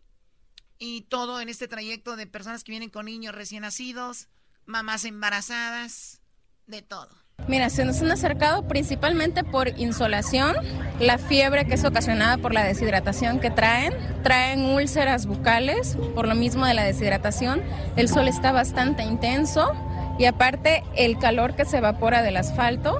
Y 0.78 1.02
todo 1.02 1.40
en 1.40 1.48
este 1.48 1.68
trayecto 1.68 2.16
de 2.16 2.26
personas 2.26 2.64
que 2.64 2.72
vienen 2.72 2.90
con 2.90 3.06
niños 3.06 3.34
recién 3.34 3.62
nacidos, 3.62 4.28
mamás 4.66 5.04
embarazadas, 5.04 6.20
de 6.66 6.82
todo. 6.82 7.25
Mira, 7.48 7.70
se 7.70 7.84
nos 7.84 8.02
han 8.02 8.10
acercado 8.10 8.66
principalmente 8.66 9.44
por 9.44 9.68
insolación, 9.78 10.56
la 10.98 11.16
fiebre 11.16 11.64
que 11.64 11.74
es 11.74 11.84
ocasionada 11.84 12.38
por 12.38 12.52
la 12.52 12.64
deshidratación 12.64 13.38
que 13.38 13.50
traen, 13.50 13.92
traen 14.24 14.64
úlceras 14.64 15.26
bucales 15.26 15.96
por 16.16 16.26
lo 16.26 16.34
mismo 16.34 16.66
de 16.66 16.74
la 16.74 16.82
deshidratación, 16.82 17.62
el 17.94 18.08
sol 18.08 18.26
está 18.26 18.50
bastante 18.50 19.04
intenso 19.04 19.72
y 20.18 20.24
aparte 20.24 20.82
el 20.96 21.18
calor 21.18 21.54
que 21.54 21.64
se 21.64 21.78
evapora 21.78 22.22
del 22.22 22.36
asfalto, 22.36 22.98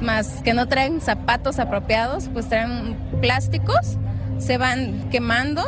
más 0.00 0.42
que 0.42 0.54
no 0.54 0.66
traen 0.66 1.00
zapatos 1.00 1.60
apropiados, 1.60 2.28
pues 2.32 2.48
traen 2.48 2.96
plásticos, 3.20 3.96
se 4.38 4.58
van 4.58 5.08
quemando 5.10 5.62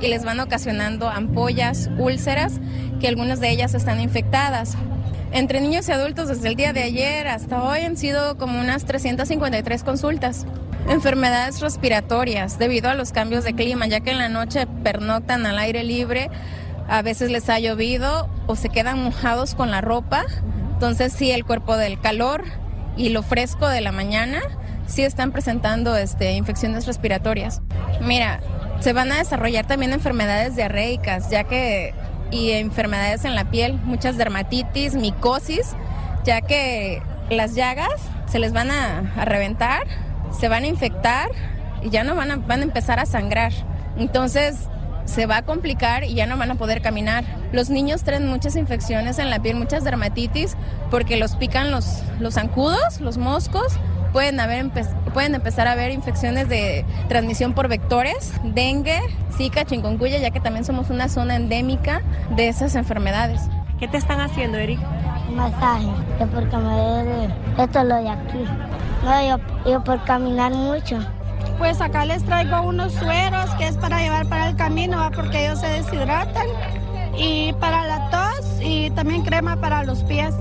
y 0.00 0.06
les 0.06 0.24
van 0.24 0.38
ocasionando 0.38 1.08
ampollas, 1.08 1.90
úlceras, 1.98 2.60
que 3.00 3.08
algunas 3.08 3.40
de 3.40 3.50
ellas 3.50 3.74
están 3.74 4.00
infectadas. 4.00 4.76
Entre 5.32 5.62
niños 5.62 5.88
y 5.88 5.92
adultos 5.92 6.28
desde 6.28 6.48
el 6.48 6.56
día 6.56 6.74
de 6.74 6.82
ayer 6.82 7.26
hasta 7.26 7.62
hoy 7.62 7.80
han 7.80 7.96
sido 7.96 8.36
como 8.36 8.60
unas 8.60 8.84
353 8.84 9.82
consultas. 9.82 10.44
Enfermedades 10.90 11.60
respiratorias 11.60 12.58
debido 12.58 12.90
a 12.90 12.94
los 12.94 13.12
cambios 13.12 13.42
de 13.42 13.54
clima, 13.54 13.86
ya 13.86 14.00
que 14.00 14.10
en 14.10 14.18
la 14.18 14.28
noche 14.28 14.66
pernoctan 14.84 15.46
al 15.46 15.58
aire 15.58 15.84
libre, 15.84 16.28
a 16.86 17.00
veces 17.00 17.30
les 17.30 17.48
ha 17.48 17.58
llovido 17.58 18.28
o 18.46 18.56
se 18.56 18.68
quedan 18.68 19.02
mojados 19.02 19.54
con 19.54 19.70
la 19.70 19.80
ropa. 19.80 20.26
Entonces 20.74 21.14
sí, 21.14 21.30
el 21.30 21.46
cuerpo 21.46 21.78
del 21.78 21.98
calor 21.98 22.44
y 22.98 23.08
lo 23.08 23.22
fresco 23.22 23.68
de 23.68 23.80
la 23.80 23.90
mañana 23.90 24.40
sí 24.86 25.02
están 25.02 25.32
presentando 25.32 25.96
este, 25.96 26.34
infecciones 26.34 26.84
respiratorias. 26.84 27.62
Mira, 28.02 28.40
se 28.80 28.92
van 28.92 29.10
a 29.12 29.16
desarrollar 29.16 29.66
también 29.66 29.94
enfermedades 29.94 30.56
diarreicas, 30.56 31.30
ya 31.30 31.44
que 31.44 31.94
y 32.32 32.52
enfermedades 32.52 33.24
en 33.24 33.34
la 33.34 33.50
piel, 33.50 33.74
muchas 33.84 34.16
dermatitis, 34.16 34.94
micosis, 34.94 35.76
ya 36.24 36.40
que 36.40 37.02
las 37.30 37.54
llagas 37.54 37.92
se 38.26 38.38
les 38.38 38.52
van 38.52 38.70
a, 38.70 39.24
reventar, 39.24 39.82
se 40.38 40.48
van 40.48 40.64
a 40.64 40.66
infectar 40.66 41.28
y 41.82 41.90
ya 41.90 42.02
no 42.02 42.16
van 42.16 42.30
a, 42.30 42.36
van 42.36 42.60
a 42.60 42.62
empezar 42.64 42.98
a 42.98 43.06
sangrar. 43.06 43.52
Entonces 43.96 44.68
se 45.04 45.26
va 45.26 45.38
a 45.38 45.42
complicar 45.42 46.04
y 46.04 46.14
ya 46.14 46.26
no 46.26 46.36
van 46.36 46.50
a 46.50 46.54
poder 46.54 46.80
caminar. 46.80 47.24
Los 47.52 47.70
niños 47.70 48.02
traen 48.02 48.26
muchas 48.26 48.56
infecciones 48.56 49.18
en 49.18 49.30
la 49.30 49.40
piel, 49.40 49.56
muchas 49.56 49.84
dermatitis, 49.84 50.56
porque 50.90 51.16
los 51.16 51.36
pican 51.36 51.70
los, 51.70 52.02
los 52.18 52.34
zancudos, 52.34 53.00
los 53.00 53.18
moscos. 53.18 53.74
Pueden, 54.12 54.40
haber 54.40 54.64
empe- 54.66 54.88
pueden 55.14 55.34
empezar 55.34 55.66
a 55.68 55.72
haber 55.72 55.90
infecciones 55.90 56.48
de 56.48 56.84
transmisión 57.08 57.54
por 57.54 57.68
vectores, 57.68 58.32
dengue, 58.44 59.00
zika, 59.36 59.64
chikungunya, 59.64 60.18
ya 60.18 60.30
que 60.30 60.40
también 60.40 60.64
somos 60.64 60.90
una 60.90 61.08
zona 61.08 61.36
endémica 61.36 62.02
de 62.36 62.48
esas 62.48 62.74
enfermedades. 62.74 63.40
¿Qué 63.78 63.88
te 63.88 63.96
están 63.96 64.20
haciendo, 64.20 64.58
Eric? 64.58 64.78
masaje, 65.34 65.86
es 66.20 66.28
porque 66.28 66.56
me 66.58 66.62
duele 66.76 67.28
esto 67.58 67.78
es 67.80 67.84
lo 67.86 67.96
de 67.96 68.10
aquí. 68.10 68.44
No, 69.02 69.26
yo, 69.28 69.70
yo 69.70 69.82
por 69.82 70.04
caminar 70.04 70.52
mucho. 70.52 70.98
Pues 71.56 71.80
acá 71.80 72.04
les 72.04 72.22
traigo 72.24 72.60
unos 72.62 72.92
sueros 72.92 73.48
que 73.56 73.66
es 73.66 73.78
para 73.78 73.98
llevar 74.00 74.26
para 74.28 74.48
el 74.48 74.56
camino, 74.56 74.98
¿va? 74.98 75.10
porque 75.10 75.46
ellos 75.46 75.58
se 75.60 75.68
deshidratan. 75.68 76.46
Y 77.16 77.54
para 77.54 77.86
la 77.86 78.10
tos 78.10 78.60
y 78.60 78.90
también 78.90 79.22
crema 79.22 79.56
para 79.56 79.84
los 79.84 80.02
pies. 80.04 80.34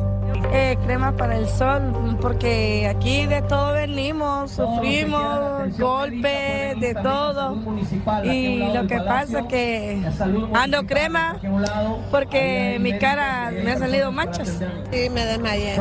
Eh, 0.53 0.77
crema 0.84 1.15
para 1.15 1.38
el 1.38 1.47
sol, 1.47 2.17
porque 2.21 2.88
aquí 2.88 3.25
de 3.25 3.41
todo 3.41 3.73
venimos, 3.73 4.51
sufrimos 4.51 5.77
golpes, 5.77 6.79
de 6.79 6.97
todo. 7.01 7.57
Y 8.23 8.59
lo 8.73 8.88
que 8.88 8.97
pasa 8.97 9.39
es 9.39 9.45
que 9.47 10.03
ando 10.53 10.86
crema 10.86 11.38
porque 12.09 12.77
mi 12.79 12.97
cara 12.97 13.51
me 13.51 13.71
ha 13.71 13.77
salido 13.77 14.11
manchas. 14.11 14.59
Sí, 14.91 15.09
me 15.09 15.25
desmayé. 15.25 15.79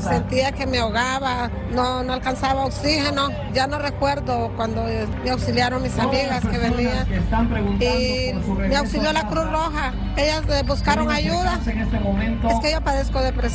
Sentía 0.00 0.52
que 0.52 0.66
me 0.66 0.78
ahogaba, 0.78 1.50
no, 1.72 2.02
no 2.02 2.12
alcanzaba 2.14 2.64
oxígeno. 2.66 3.28
Ya 3.52 3.66
no 3.66 3.78
recuerdo 3.78 4.52
cuando 4.56 4.84
me 5.24 5.30
auxiliaron 5.30 5.82
mis 5.82 5.98
amigas 5.98 6.44
que 6.44 6.58
venían. 6.58 7.06
Y 7.80 8.32
me 8.68 8.76
auxilió 8.76 9.12
la 9.12 9.26
Cruz 9.28 9.50
Roja. 9.50 9.92
Ellas 10.16 10.44
eh, 10.48 10.62
buscaron 10.66 11.10
ayuda. 11.10 11.58
Es 11.64 12.60
que 12.60 12.72
yo 12.72 12.80
padezco 12.80 13.20
depresión. 13.20 13.45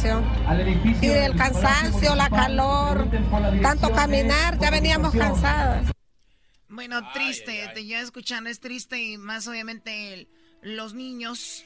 Y 1.02 1.08
el 1.08 1.36
cansancio, 1.36 2.16
la 2.16 2.30
calor, 2.30 3.10
tanto 3.62 3.92
caminar, 3.92 4.58
ya 4.60 4.70
veníamos 4.70 5.14
cansadas. 5.14 5.92
Bueno, 6.70 7.02
triste, 7.14 7.70
te 7.74 7.86
ya 7.86 8.00
escuchando 8.00 8.50
es 8.50 8.60
triste 8.60 9.02
y 9.02 9.18
más 9.18 9.48
obviamente 9.48 10.14
el- 10.14 10.28
los 10.62 10.94
niños. 10.94 11.66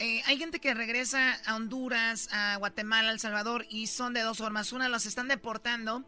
Eh, 0.00 0.22
hay 0.26 0.38
gente 0.38 0.60
que 0.60 0.74
regresa 0.74 1.34
a 1.46 1.56
Honduras, 1.56 2.28
a 2.32 2.56
Guatemala, 2.56 3.12
El 3.12 3.20
Salvador 3.20 3.66
y 3.70 3.86
son 3.86 4.14
de 4.14 4.22
dos 4.22 4.38
formas. 4.38 4.72
Una 4.72 4.88
los 4.88 5.06
están 5.06 5.28
deportando 5.28 6.04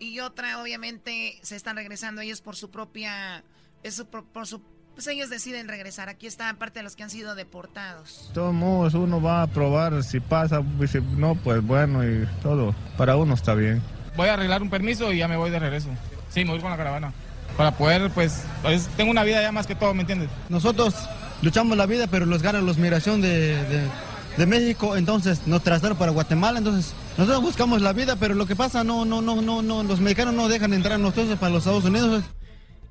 y 0.00 0.18
otra 0.20 0.60
obviamente 0.60 1.38
se 1.42 1.54
están 1.54 1.76
regresando 1.76 2.20
ellos 2.22 2.40
por 2.40 2.56
su 2.56 2.70
propia, 2.70 3.44
es 3.82 3.94
su 3.94 4.06
por 4.06 4.46
su, 4.46 4.60
pues 4.94 5.06
ellos 5.08 5.30
deciden 5.30 5.68
regresar. 5.68 6.08
Aquí 6.08 6.26
está 6.26 6.52
parte 6.54 6.78
de 6.78 6.82
los 6.84 6.96
que 6.96 7.02
han 7.02 7.10
sido 7.10 7.34
deportados. 7.34 8.26
De 8.28 8.34
todos 8.34 8.54
modos, 8.54 8.94
uno 8.94 9.20
va 9.20 9.42
a 9.42 9.46
probar 9.46 10.02
si 10.04 10.20
pasa, 10.20 10.62
y 10.80 10.86
si 10.86 11.00
no, 11.16 11.34
pues 11.34 11.62
bueno, 11.62 12.04
y 12.04 12.26
todo. 12.42 12.74
Para 12.96 13.16
uno 13.16 13.34
está 13.34 13.54
bien. 13.54 13.82
Voy 14.16 14.28
a 14.28 14.34
arreglar 14.34 14.62
un 14.62 14.70
permiso 14.70 15.12
y 15.12 15.18
ya 15.18 15.28
me 15.28 15.36
voy 15.36 15.50
de 15.50 15.58
regreso. 15.58 15.88
Sí, 16.30 16.44
me 16.44 16.52
voy 16.52 16.60
con 16.60 16.70
la 16.70 16.76
caravana. 16.76 17.12
Para 17.56 17.72
poder, 17.76 18.10
pues, 18.10 18.42
pues, 18.62 18.88
tengo 18.96 19.10
una 19.10 19.22
vida 19.24 19.40
ya 19.42 19.52
más 19.52 19.66
que 19.66 19.74
todo, 19.74 19.94
¿me 19.94 20.00
entiendes? 20.00 20.28
Nosotros 20.48 20.94
luchamos 21.42 21.76
la 21.76 21.86
vida, 21.86 22.06
pero 22.08 22.26
los 22.26 22.42
gana 22.42 22.60
los 22.60 22.78
migración 22.78 23.20
de, 23.20 23.54
de- 23.64 23.88
de 24.36 24.46
México, 24.46 24.96
entonces 24.96 25.46
nos 25.46 25.62
trasladaron 25.62 25.96
para 25.96 26.10
Guatemala, 26.10 26.58
entonces 26.58 26.92
nosotros 27.16 27.40
buscamos 27.42 27.80
la 27.82 27.92
vida, 27.92 28.16
pero 28.16 28.34
lo 28.34 28.46
que 28.46 28.56
pasa, 28.56 28.82
no, 28.82 29.04
no, 29.04 29.22
no, 29.22 29.40
no, 29.40 29.62
no, 29.62 29.84
los 29.84 30.00
mexicanos 30.00 30.34
no 30.34 30.48
dejan 30.48 30.72
entrar 30.74 30.94
a 30.94 30.98
nosotros 30.98 31.38
para 31.38 31.52
los 31.52 31.60
Estados 31.62 31.84
Unidos. 31.84 32.24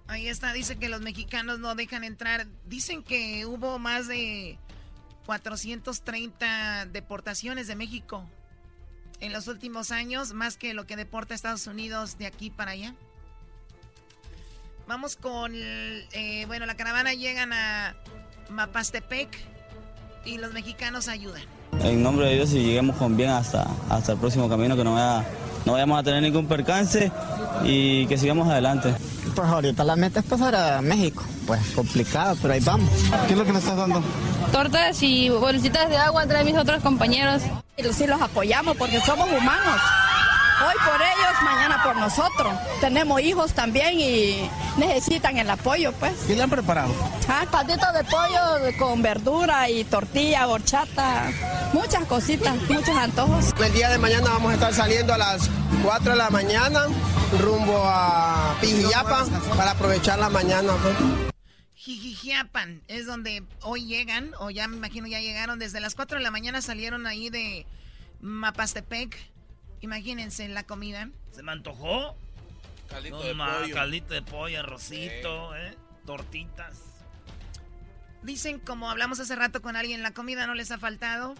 Ahí 0.07 0.27
está, 0.27 0.53
dice 0.53 0.75
que 0.75 0.89
los 0.89 1.01
mexicanos 1.01 1.59
no 1.59 1.75
dejan 1.75 2.03
entrar. 2.03 2.47
Dicen 2.65 3.03
que 3.03 3.45
hubo 3.45 3.79
más 3.79 4.07
de 4.07 4.57
430 5.25 6.87
deportaciones 6.87 7.67
de 7.67 7.75
México 7.75 8.27
en 9.19 9.31
los 9.31 9.47
últimos 9.47 9.91
años, 9.91 10.33
más 10.33 10.57
que 10.57 10.73
lo 10.73 10.85
que 10.85 10.95
deporta 10.97 11.33
Estados 11.33 11.67
Unidos 11.67 12.17
de 12.17 12.25
aquí 12.25 12.49
para 12.49 12.71
allá. 12.71 12.93
Vamos 14.87 15.15
con, 15.15 15.53
eh, 15.55 16.43
bueno, 16.47 16.65
la 16.65 16.75
caravana 16.75 17.13
llegan 17.13 17.53
a 17.53 17.95
Mapastepec 18.49 19.29
y 20.25 20.37
los 20.37 20.51
mexicanos 20.51 21.07
ayudan. 21.07 21.43
En 21.81 22.03
nombre 22.03 22.27
de 22.27 22.35
Dios 22.35 22.51
y 22.51 22.63
lleguemos 22.63 22.97
con 22.97 23.15
bien 23.15 23.29
hasta, 23.29 23.65
hasta 23.89 24.11
el 24.11 24.19
próximo 24.19 24.49
camino, 24.49 24.75
que 24.75 24.83
no, 24.83 24.95
no 25.65 25.71
vayamos 25.71 25.99
a 25.99 26.03
tener 26.03 26.21
ningún 26.21 26.47
percance 26.47 27.09
y 27.63 28.05
que 28.07 28.17
sigamos 28.17 28.49
adelante. 28.49 28.93
Pues 29.35 29.47
ahorita 29.47 29.83
la 29.83 29.95
meta 29.95 30.19
es 30.19 30.25
pasar 30.25 30.55
a 30.55 30.81
México. 30.81 31.23
Pues 31.47 31.59
complicado, 31.75 32.37
pero 32.41 32.53
ahí 32.53 32.59
vamos. 32.59 32.89
¿Qué 33.27 33.33
es 33.33 33.39
lo 33.39 33.45
que 33.45 33.51
le 33.51 33.59
estás 33.59 33.77
dando? 33.77 34.01
Tortas 34.51 35.01
y 35.01 35.29
bolsitas 35.29 35.89
de 35.89 35.97
agua 35.97 36.27
traen 36.27 36.45
mis 36.45 36.57
otros 36.57 36.83
compañeros. 36.83 37.41
Sí 37.91 38.05
los 38.05 38.21
apoyamos 38.21 38.77
porque 38.77 39.01
somos 39.01 39.27
humanos. 39.31 39.81
Hoy 40.65 40.75
por 40.85 41.01
ellos, 41.01 41.41
mañana 41.43 41.83
por 41.83 41.95
nosotros. 41.97 42.53
Tenemos 42.79 43.19
hijos 43.21 43.53
también 43.53 43.99
y 43.99 44.49
necesitan 44.77 45.37
el 45.37 45.49
apoyo, 45.49 45.91
pues. 45.93 46.13
¿Qué 46.25 46.35
le 46.35 46.43
han 46.43 46.49
preparado? 46.49 46.93
Ah, 47.27 47.45
patitos 47.51 47.93
de 47.93 48.03
pollo 48.05 48.77
con 48.77 49.01
verdura 49.01 49.69
y 49.69 49.83
tortilla, 49.83 50.47
horchata, 50.47 51.31
muchas 51.73 52.05
cositas, 52.05 52.55
muchos 52.69 52.95
antojos. 52.95 53.53
El 53.59 53.73
día 53.73 53.89
de 53.89 53.97
mañana 53.97 54.29
vamos 54.29 54.51
a 54.51 54.53
estar 54.53 54.73
saliendo 54.73 55.13
a 55.13 55.17
las 55.17 55.49
4 55.83 56.11
de 56.11 56.17
la 56.17 56.29
mañana 56.29 56.85
rumbo 57.39 57.81
a 57.85 58.55
Pijillapa 58.61 59.25
para 59.57 59.71
aprovechar 59.71 60.19
la 60.19 60.29
mañana. 60.29 60.73
pues. 60.81 61.33
Jijijiapan 61.75 62.81
es 62.87 63.05
donde 63.05 63.43
hoy 63.61 63.85
llegan, 63.85 64.31
o 64.39 64.49
ya 64.49 64.69
me 64.69 64.77
imagino 64.77 65.07
ya 65.07 65.19
llegaron, 65.19 65.59
desde 65.59 65.81
las 65.81 65.95
4 65.95 66.19
de 66.19 66.23
la 66.23 66.31
mañana 66.31 66.61
salieron 66.61 67.05
ahí 67.07 67.29
de 67.29 67.65
Mapastepec. 68.21 69.32
Imagínense 69.83 70.47
la 70.47 70.63
comida. 70.63 71.09
¿Se 71.33 71.43
me 71.43 71.51
antojó? 71.51 72.15
Caldito 72.87 73.17
No, 73.17 73.23
de 73.23 73.33
ma, 73.33 73.59
pollo. 73.59 73.75
Caldito 73.75 74.13
de 74.13 74.21
pollo, 74.21 74.59
arrocito, 74.61 75.53
¿eh? 75.57 75.75
Tortitas. 76.05 76.79
Dicen, 78.21 78.59
como 78.59 78.89
hablamos 78.89 79.19
hace 79.19 79.35
rato 79.35 79.61
con 79.61 79.75
alguien, 79.75 80.01
la 80.01 80.11
comida 80.13 80.47
no 80.47 80.55
les 80.55 80.71
ha 80.71 80.77
faltado. 80.77 81.35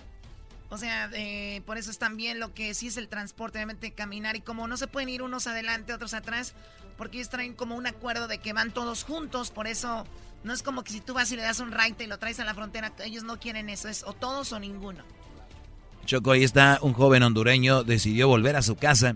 O 0.69 0.77
sea, 0.77 1.09
eh, 1.13 1.61
por 1.65 1.77
eso 1.77 1.89
están 1.89 2.17
bien 2.17 2.41
lo 2.41 2.53
que 2.53 2.73
sí 2.73 2.87
es 2.87 2.97
el 2.97 3.07
transporte, 3.07 3.59
obviamente 3.59 3.93
caminar. 3.93 4.35
Y 4.35 4.41
como 4.41 4.67
no 4.67 4.75
se 4.75 4.87
pueden 4.87 5.07
ir 5.07 5.21
unos 5.21 5.47
adelante, 5.47 5.93
otros 5.93 6.13
atrás, 6.13 6.53
porque 6.97 7.19
ellos 7.19 7.29
traen 7.29 7.53
como 7.53 7.77
un 7.77 7.87
acuerdo 7.87 8.27
de 8.27 8.39
que 8.39 8.51
van 8.51 8.71
todos 8.73 9.05
juntos. 9.05 9.51
Por 9.51 9.67
eso 9.67 10.05
no 10.43 10.51
es 10.51 10.63
como 10.63 10.83
que 10.83 10.91
si 10.91 10.99
tú 10.99 11.13
vas 11.13 11.31
y 11.31 11.37
le 11.37 11.43
das 11.43 11.61
un 11.61 11.71
ride 11.71 12.03
y 12.03 12.07
lo 12.07 12.19
traes 12.19 12.41
a 12.41 12.43
la 12.43 12.53
frontera, 12.53 12.91
ellos 13.05 13.23
no 13.23 13.39
quieren 13.39 13.69
eso. 13.69 13.87
Es 13.87 14.03
o 14.03 14.11
todos 14.11 14.51
o 14.51 14.59
ninguno. 14.59 15.05
Choco, 16.05 16.31
ahí 16.31 16.43
está 16.43 16.79
un 16.81 16.93
joven 16.93 17.23
hondureño, 17.23 17.83
decidió 17.83 18.27
volver 18.27 18.55
a 18.55 18.61
su 18.61 18.75
casa. 18.75 19.15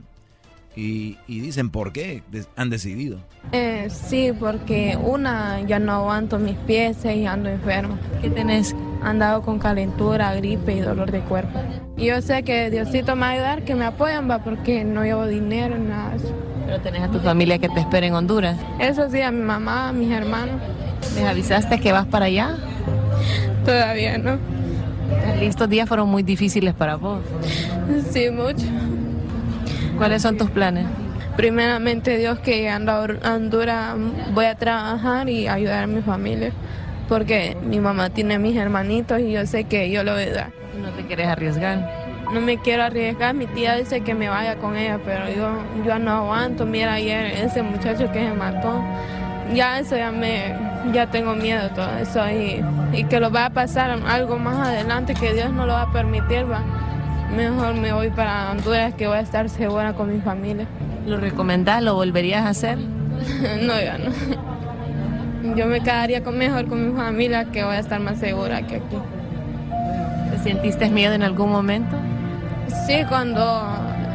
Y, 0.75 1.17
y 1.27 1.39
dicen 1.39 1.71
por 1.71 1.91
qué 1.91 2.21
han 2.55 2.69
decidido. 2.69 3.17
Eh, 3.51 3.88
sí, 3.89 4.31
porque 4.39 4.95
una, 5.01 5.59
ya 5.61 5.79
no 5.79 5.93
aguanto 5.93 6.38
mis 6.38 6.55
pies 6.55 7.03
y 7.03 7.25
ando 7.25 7.49
enfermo. 7.49 7.97
¿Qué 8.21 8.29
tenés? 8.29 8.75
Andado 9.01 9.41
con 9.41 9.57
calentura, 9.57 10.35
gripe 10.35 10.75
y 10.75 10.79
dolor 10.81 11.09
de 11.09 11.21
cuerpo. 11.21 11.59
Y 11.97 12.05
yo 12.05 12.21
sé 12.21 12.43
que 12.43 12.69
Diosito 12.69 13.15
me 13.15 13.21
va 13.21 13.27
a 13.27 13.31
ayudar, 13.31 13.65
que 13.65 13.73
me 13.73 13.85
apoyan, 13.85 14.29
va, 14.29 14.43
porque 14.43 14.83
no 14.83 15.03
llevo 15.03 15.25
dinero, 15.25 15.79
nada. 15.79 16.15
Pero 16.67 16.79
tenés 16.81 17.01
a 17.01 17.07
tu 17.09 17.19
familia 17.21 17.57
que 17.57 17.69
te 17.69 17.79
espera 17.79 18.05
en 18.05 18.13
Honduras. 18.13 18.55
Eso 18.79 19.09
sí, 19.09 19.19
a 19.21 19.31
mi 19.31 19.41
mamá, 19.41 19.89
a 19.89 19.93
mis 19.93 20.11
hermanos. 20.11 20.61
¿Les 21.15 21.23
avisaste 21.23 21.79
que 21.79 21.91
vas 21.91 22.05
para 22.05 22.25
allá? 22.25 22.55
Todavía 23.65 24.19
no. 24.19 24.38
Estos 25.41 25.70
días 25.70 25.88
fueron 25.88 26.10
muy 26.10 26.24
difíciles 26.24 26.74
para 26.74 26.95
vos. 26.95 27.22
Sí, 28.12 28.30
mucho. 28.30 28.66
¿Cuáles 29.97 30.22
son 30.22 30.38
tus 30.38 30.49
planes? 30.49 30.86
Primeramente 31.36 32.18
Dios 32.18 32.39
que 32.39 32.58
llegando 32.58 32.91
a 32.91 33.34
Honduras 33.34 33.95
voy 34.34 34.45
a 34.45 34.55
trabajar 34.55 35.30
y 35.30 35.47
ayudar 35.47 35.84
a 35.84 35.88
mi 35.88 36.01
familia. 36.01 36.51
Porque 37.08 37.55
mi 37.64 37.80
mamá 37.80 38.10
tiene 38.10 38.38
mis 38.38 38.58
hermanitos 38.58 39.20
y 39.22 39.32
yo 39.32 39.45
sé 39.45 39.64
que 39.64 39.89
yo 39.89 40.03
lo 40.03 40.14
voy 40.14 40.24
a 40.24 40.26
ayudar. 40.26 40.51
¿No 40.82 40.89
te 40.89 41.05
quieres 41.05 41.28
arriesgar? 41.28 42.08
No 42.34 42.41
me 42.41 42.58
quiero 42.58 42.84
arriesgar, 42.84 43.34
mi 43.34 43.47
tía 43.47 43.76
dice 43.76 44.01
que 44.01 44.14
me 44.14 44.28
vaya 44.28 44.58
con 44.58 44.76
ella, 44.76 44.99
pero 45.05 45.30
yo, 45.30 45.49
yo 45.86 45.97
no 45.97 46.12
aguanto. 46.12 46.66
Mira 46.66 46.93
ayer 46.93 47.26
ese 47.28 47.62
muchacho 47.62 48.12
que 48.12 48.20
se 48.20 48.34
mató, 48.34 48.84
ya 49.53 49.79
eso 49.79 49.95
ya 49.95 50.11
me, 50.11 50.55
ya 50.93 51.07
tengo 51.07 51.35
miedo 51.35 51.69
todo 51.69 51.97
eso 51.97 52.19
y, 52.29 52.63
y 52.93 53.03
que 53.05 53.19
lo 53.19 53.31
va 53.31 53.45
a 53.45 53.49
pasar 53.49 53.91
algo 54.07 54.37
más 54.37 54.67
adelante 54.67 55.13
que 55.13 55.33
Dios 55.33 55.51
no 55.51 55.65
lo 55.65 55.73
va 55.73 55.83
a 55.83 55.91
permitir, 55.91 56.49
va. 56.49 56.61
Mejor 57.35 57.75
me 57.75 57.91
voy 57.91 58.09
para 58.09 58.51
Honduras 58.51 58.93
que 58.93 59.07
voy 59.07 59.17
a 59.17 59.21
estar 59.21 59.49
segura 59.49 59.93
con 59.93 60.13
mi 60.13 60.21
familia. 60.21 60.65
¿Lo 61.05 61.17
recomendás? 61.17 61.83
¿Lo 61.83 61.93
volverías 61.95 62.45
a 62.45 62.49
hacer? 62.49 62.77
no, 63.61 63.79
ya 63.79 63.97
no. 63.97 65.55
Yo 65.55 65.65
me 65.67 65.81
quedaría 65.81 66.23
con 66.23 66.37
mejor 66.37 66.67
con 66.67 66.89
mi 66.89 66.97
familia 66.97 67.45
que 67.45 67.63
voy 67.63 67.75
a 67.75 67.79
estar 67.79 67.99
más 67.99 68.19
segura 68.19 68.65
que 68.65 68.77
aquí. 68.77 68.97
¿Te 70.31 70.39
sentiste 70.39 70.89
miedo 70.89 71.13
en 71.13 71.23
algún 71.23 71.51
momento? 71.51 71.95
Sí, 72.85 73.03
cuando 73.07 73.63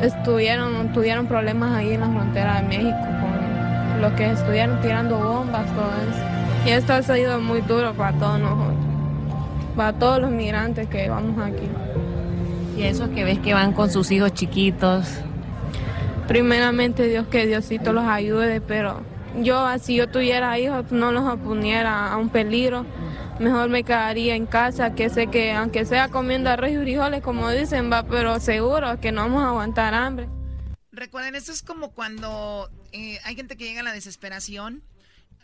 estuvieron, 0.02 0.92
tuvieron 0.92 1.26
problemas 1.26 1.72
ahí 1.72 1.94
en 1.94 2.00
la 2.00 2.08
frontera 2.08 2.60
de 2.60 2.68
México 2.68 3.11
los 4.02 4.12
que 4.14 4.32
estuvieron 4.32 4.80
tirando 4.80 5.16
bombas, 5.16 5.64
todo 5.76 5.86
eso. 5.86 6.66
Y 6.66 6.70
esto 6.70 6.92
ha 6.92 7.02
sido 7.02 7.40
muy 7.40 7.60
duro 7.60 7.94
para 7.94 8.18
todos 8.18 8.40
nosotros, 8.40 8.74
para 9.76 9.92
todos 9.96 10.20
los 10.20 10.30
migrantes 10.32 10.88
que 10.88 11.08
vamos 11.08 11.38
aquí. 11.38 11.68
Y 12.76 12.82
esos 12.82 13.10
que 13.10 13.22
ves 13.22 13.38
que 13.38 13.54
van 13.54 13.72
con 13.72 13.90
sus 13.90 14.10
hijos 14.10 14.34
chiquitos. 14.34 15.06
Primeramente 16.26 17.06
Dios 17.06 17.28
que 17.28 17.46
Diosito 17.46 17.92
los 17.92 18.04
ayude, 18.04 18.60
pero 18.60 19.02
yo 19.40 19.68
si 19.78 19.94
yo 19.94 20.08
tuviera 20.08 20.58
hijos 20.58 20.90
no 20.90 21.12
los 21.12 21.38
poniera 21.38 22.12
a 22.12 22.16
un 22.16 22.28
peligro. 22.28 22.84
Mejor 23.38 23.68
me 23.68 23.84
quedaría 23.84 24.34
en 24.34 24.46
casa, 24.46 24.96
que 24.96 25.10
sé 25.10 25.28
que 25.28 25.52
aunque 25.52 25.84
sea 25.84 26.08
comiendo 26.08 26.50
arroz 26.50 26.70
y 26.70 26.76
frijoles, 26.76 27.22
como 27.22 27.48
dicen, 27.50 27.90
va, 27.90 28.02
pero 28.02 28.40
seguro 28.40 28.98
que 29.00 29.12
no 29.12 29.22
vamos 29.22 29.44
a 29.44 29.48
aguantar 29.48 29.94
hambre. 29.94 30.28
Recuerden, 30.90 31.36
esto 31.36 31.52
es 31.52 31.62
como 31.62 31.92
cuando 31.92 32.68
eh, 32.92 33.20
hay 33.24 33.34
gente 33.34 33.56
que 33.56 33.64
llega 33.64 33.80
a 33.80 33.84
la 33.84 33.92
desesperación. 33.92 34.82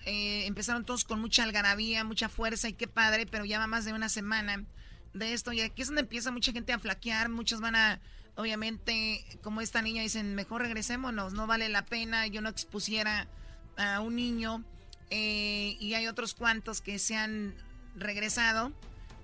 Eh, 0.04 0.46
empezaron 0.46 0.84
todos 0.84 1.04
con 1.04 1.20
mucha 1.20 1.42
algarabía, 1.42 2.04
mucha 2.04 2.28
fuerza 2.28 2.68
y 2.68 2.72
qué 2.72 2.86
padre, 2.86 3.26
pero 3.26 3.44
ya 3.44 3.58
va 3.58 3.66
más 3.66 3.84
de 3.84 3.92
una 3.92 4.08
semana 4.08 4.64
de 5.12 5.32
esto 5.32 5.52
y 5.52 5.60
aquí 5.60 5.82
es 5.82 5.88
donde 5.88 6.02
empieza 6.02 6.30
mucha 6.30 6.52
gente 6.52 6.72
a 6.72 6.78
flaquear, 6.78 7.28
muchos 7.28 7.60
van 7.60 7.74
a, 7.74 8.00
obviamente, 8.36 9.24
como 9.42 9.60
esta 9.60 9.82
niña 9.82 10.02
dicen, 10.02 10.34
mejor 10.34 10.62
regresémonos, 10.62 11.32
no 11.32 11.46
vale 11.46 11.68
la 11.68 11.84
pena, 11.84 12.26
yo 12.26 12.40
no 12.40 12.48
expusiera 12.48 13.26
a 13.76 14.00
un 14.00 14.16
niño 14.16 14.64
eh, 15.10 15.76
y 15.80 15.94
hay 15.94 16.06
otros 16.06 16.34
cuantos 16.34 16.80
que 16.80 16.98
se 16.98 17.16
han 17.16 17.54
regresado. 17.96 18.72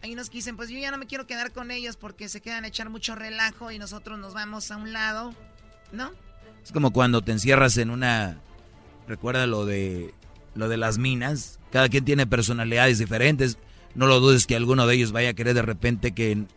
Hay 0.03 0.15
que 0.15 0.31
dicen, 0.31 0.57
pues 0.57 0.69
yo 0.69 0.79
ya 0.79 0.91
no 0.91 0.99
me 0.99 1.07
quiero 1.07 1.27
quedar 1.27 1.53
con 1.53 1.71
ellos 1.71 1.97
porque 1.97 2.29
se 2.29 2.43
quedan 2.43 2.65
a 2.65 2.69
echar 2.69 2.91
mucho 2.91 3.15
relajo 3.15 3.71
y 3.71 3.79
nosotros 3.79 4.19
nos 4.19 4.35
vamos 4.35 4.71
a 4.71 4.77
un 4.77 4.93
lado, 4.93 5.35
¿no? 5.93 6.13
Es 6.65 6.73
como 6.73 6.93
cuando 6.93 7.23
te 7.23 7.33
encierras 7.33 7.77
en 7.77 7.91
una... 7.91 8.41
Recuerda 9.07 9.47
lo 9.47 9.67
de, 9.67 10.15
lo 10.55 10.69
de 10.71 10.79
las 10.79 10.97
minas. 10.97 11.61
Cada 11.71 11.91
quien 11.91 12.07
tiene 12.07 12.27
personalidades 12.27 12.99
diferentes. 12.99 13.59
No 13.95 14.07
lo 14.07 14.19
dudes 14.19 14.47
que 14.47 14.57
alguno 14.57 14.87
de 14.87 14.95
ellos 14.95 15.13
vaya 15.13 15.31
a 15.31 15.35
querer 15.35 15.55
de 15.55 15.63
repente 15.63 16.13
que 16.13 16.33
en, 16.33 16.49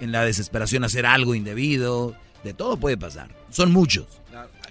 la 0.00 0.24
desesperación 0.24 0.84
hacer 0.84 1.04
algo 1.04 1.34
indebido. 1.34 2.16
De 2.44 2.54
todo 2.54 2.78
puede 2.78 2.96
pasar. 2.96 3.28
Son 3.50 3.72
muchos. 3.72 4.06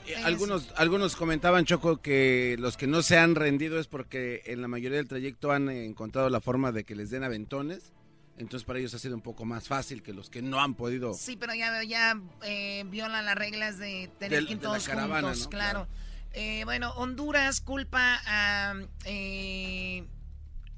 Eh, 0.08 0.16
algunos, 0.24 0.72
algunos 0.78 1.16
comentaban, 1.16 1.66
Choco, 1.66 1.98
que 1.98 2.56
los 2.60 2.78
que 2.78 2.88
no 2.88 3.02
se 3.02 3.18
han 3.18 3.36
rendido 3.36 3.80
es 3.80 3.88
porque 3.88 4.42
en 4.46 4.62
la 4.62 4.68
mayoría 4.68 4.98
del 4.98 5.08
trayecto 5.08 5.52
han 5.52 5.70
encontrado 5.70 6.30
la 6.30 6.42
forma 6.42 6.72
de 6.72 6.84
que 6.84 6.96
les 6.96 7.12
den 7.12 7.24
aventones. 7.24 7.92
Entonces 8.38 8.66
para 8.66 8.80
ellos 8.80 8.94
ha 8.94 9.00
sido 9.00 9.16
un 9.16 9.22
poco 9.22 9.46
más 9.46 9.68
fácil 9.68 10.04
que 10.04 10.14
los 10.14 10.30
que 10.30 10.42
no 10.42 10.60
han 10.60 10.74
podido. 10.74 11.14
Sí, 11.14 11.38
pero 11.38 11.54
ya, 11.54 11.84
ya 11.84 12.20
eh, 12.44 12.84
violan 12.88 13.26
las 13.26 13.36
reglas 13.36 13.78
de 13.78 14.12
tener 14.20 14.46
que 14.46 14.54
ir 14.54 14.60
todos 14.60 14.88
juntos, 14.88 15.48
claro. 15.48 15.88
Eh, 16.34 16.66
bueno, 16.66 16.92
Honduras 16.96 17.62
culpa 17.62 18.20
a 18.26 18.74
eh, 19.06 20.06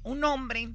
un 0.04 0.22
hombre. 0.22 0.70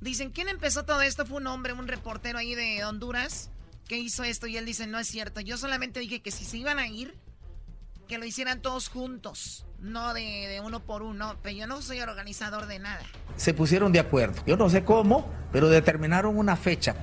Dicen, 0.00 0.30
¿quién 0.30 0.48
empezó 0.48 0.84
todo 0.84 1.02
esto? 1.02 1.26
Fue 1.26 1.38
un 1.38 1.48
hombre, 1.48 1.72
un 1.72 1.88
reportero 1.88 2.38
ahí 2.38 2.54
de 2.54 2.84
Honduras 2.84 3.50
que 3.88 3.98
hizo 3.98 4.22
esto 4.22 4.46
y 4.46 4.56
él 4.56 4.64
dice, 4.64 4.86
no 4.86 5.00
es 5.00 5.08
cierto. 5.08 5.40
Yo 5.40 5.58
solamente 5.58 5.98
dije 5.98 6.22
que 6.22 6.30
si 6.30 6.44
se 6.44 6.58
iban 6.58 6.78
a 6.78 6.86
ir, 6.86 7.18
que 8.06 8.18
lo 8.18 8.24
hicieran 8.24 8.62
todos 8.62 8.88
juntos, 8.88 9.66
no 9.80 10.14
de, 10.14 10.60
uno 10.64 10.80
por 10.80 11.02
uno, 11.02 11.36
pero 11.42 11.56
yo 11.56 11.66
no 11.66 11.80
soy 11.82 12.00
organizador 12.00 12.66
de 12.66 12.78
nada. 12.78 13.00
Se 13.36 13.54
pusieron 13.54 13.92
de 13.92 14.00
acuerdo, 14.00 14.42
yo 14.46 14.56
no 14.56 14.68
sé 14.68 14.84
cómo, 14.84 15.28
pero 15.52 15.68
determinaron 15.68 16.36
una 16.36 16.56
fecha. 16.56 16.94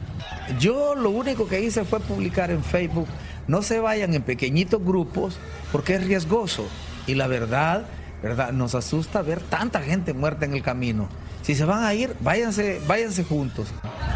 Yo 0.59 0.95
lo 0.95 1.09
único 1.09 1.47
que 1.47 1.61
hice 1.61 1.83
fue 1.85 1.99
publicar 1.99 2.51
en 2.51 2.63
Facebook, 2.63 3.07
no 3.47 3.61
se 3.61 3.79
vayan 3.79 4.13
en 4.13 4.21
pequeñitos 4.21 4.83
grupos 4.83 5.37
porque 5.71 5.95
es 5.95 6.05
riesgoso. 6.05 6.67
Y 7.07 7.15
la 7.15 7.27
verdad, 7.27 7.85
verdad, 8.21 8.51
nos 8.51 8.75
asusta 8.75 9.21
ver 9.21 9.39
tanta 9.41 9.81
gente 9.81 10.13
muerta 10.13 10.45
en 10.45 10.53
el 10.53 10.61
camino. 10.61 11.09
Si 11.41 11.55
se 11.55 11.65
van 11.65 11.83
a 11.83 11.93
ir, 11.93 12.15
váyanse, 12.19 12.81
váyanse 12.85 13.23
juntos. 13.23 13.69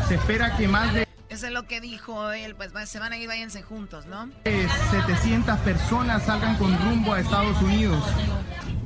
Se 0.07 0.15
espera 0.15 0.55
que 0.57 0.67
más 0.67 0.93
de 0.93 1.07
eso 1.31 1.47
es 1.47 1.53
lo 1.53 1.65
que 1.65 1.79
dijo 1.79 2.31
él, 2.33 2.55
pues 2.55 2.71
se 2.89 2.99
van 2.99 3.13
a 3.13 3.17
ir, 3.17 3.27
váyanse 3.27 3.63
juntos, 3.63 4.05
¿no? 4.05 4.29
700 4.43 5.57
personas 5.59 6.23
salgan 6.23 6.57
con 6.57 6.77
rumbo 6.81 7.13
a 7.13 7.21
Estados 7.21 7.59
Unidos. 7.61 8.03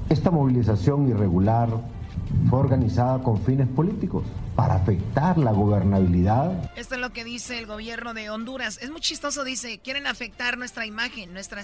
Esta 0.09 0.29
movilización 0.29 1.09
irregular 1.09 1.69
fue 2.49 2.59
organizada 2.59 3.21
con 3.23 3.41
fines 3.41 3.67
políticos 3.67 4.25
para 4.55 4.75
afectar 4.75 5.38
la 5.38 5.51
gobernabilidad. 5.51 6.71
Esto 6.75 6.95
es 6.95 7.01
lo 7.01 7.11
que 7.11 7.23
dice 7.23 7.59
el 7.59 7.65
gobierno 7.65 8.13
de 8.13 8.29
Honduras. 8.29 8.79
Es 8.81 8.91
muy 8.91 9.01
chistoso, 9.01 9.43
dice, 9.43 9.79
quieren 9.79 10.07
afectar 10.07 10.57
nuestra 10.57 10.86
imagen, 10.86 11.33
nuestra 11.33 11.61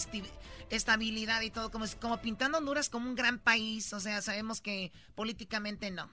estabilidad 0.69 1.41
y 1.41 1.49
todo, 1.49 1.71
como, 1.71 1.85
como 2.01 2.17
pintando 2.17 2.57
Honduras 2.57 2.89
como 2.89 3.09
un 3.09 3.15
gran 3.15 3.39
país, 3.39 3.93
o 3.93 3.99
sea, 3.99 4.21
sabemos 4.21 4.61
que 4.61 4.91
políticamente 5.15 5.91
no 5.91 6.09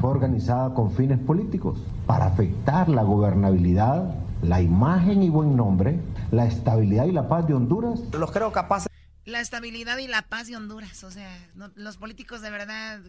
fue 0.00 0.10
organizada 0.10 0.74
con 0.74 0.92
fines 0.92 1.18
políticos 1.18 1.78
para 2.06 2.26
afectar 2.26 2.88
la 2.88 3.02
gobernabilidad, 3.02 4.14
la 4.42 4.60
imagen 4.60 5.22
y 5.22 5.30
buen 5.30 5.56
nombre, 5.56 6.00
la 6.30 6.46
estabilidad 6.46 7.04
y 7.06 7.12
la 7.12 7.28
paz 7.28 7.46
de 7.46 7.54
Honduras. 7.54 8.00
Los 8.12 8.32
creo 8.32 8.50
capaces. 8.52 8.88
La 9.24 9.40
estabilidad 9.40 9.98
y 9.98 10.08
la 10.08 10.22
paz 10.22 10.48
de 10.48 10.56
Honduras, 10.56 11.04
o 11.04 11.10
sea, 11.12 11.30
los 11.76 11.96
políticos 11.96 12.42
de 12.42 12.50
verdad 12.50 13.00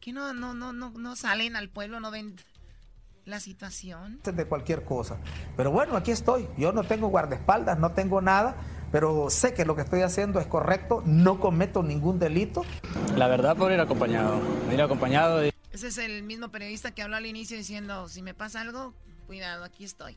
que 0.00 0.12
no, 0.12 0.32
no, 0.32 0.54
no, 0.54 0.72
no, 0.72 0.90
no 0.90 1.16
salen 1.16 1.56
al 1.56 1.68
pueblo, 1.68 2.00
no 2.00 2.10
ven 2.10 2.36
la 3.24 3.40
situación. 3.40 4.20
De 4.24 4.46
cualquier 4.46 4.84
cosa. 4.84 5.18
Pero 5.56 5.70
bueno, 5.70 5.96
aquí 5.96 6.10
estoy. 6.10 6.48
Yo 6.56 6.72
no 6.72 6.84
tengo 6.84 7.08
guardaespaldas, 7.08 7.78
no 7.78 7.92
tengo 7.92 8.20
nada, 8.20 8.56
pero 8.90 9.28
sé 9.30 9.54
que 9.54 9.64
lo 9.64 9.76
que 9.76 9.82
estoy 9.82 10.00
haciendo 10.00 10.40
es 10.40 10.46
correcto, 10.46 11.02
no 11.04 11.38
cometo 11.38 11.82
ningún 11.82 12.18
delito. 12.18 12.64
La 13.16 13.28
verdad, 13.28 13.56
por 13.56 13.70
ir 13.70 13.80
acompañado. 13.80 14.40
Ir 14.72 14.80
acompañado. 14.80 15.38
De... 15.38 15.52
Ese 15.72 15.88
es 15.88 15.98
el 15.98 16.22
mismo 16.22 16.48
periodista 16.48 16.92
que 16.92 17.02
habló 17.02 17.16
al 17.16 17.26
inicio 17.26 17.56
diciendo, 17.56 18.08
si 18.08 18.22
me 18.22 18.34
pasa 18.34 18.62
algo, 18.62 18.94
cuidado, 19.26 19.64
aquí 19.64 19.84
estoy. 19.84 20.16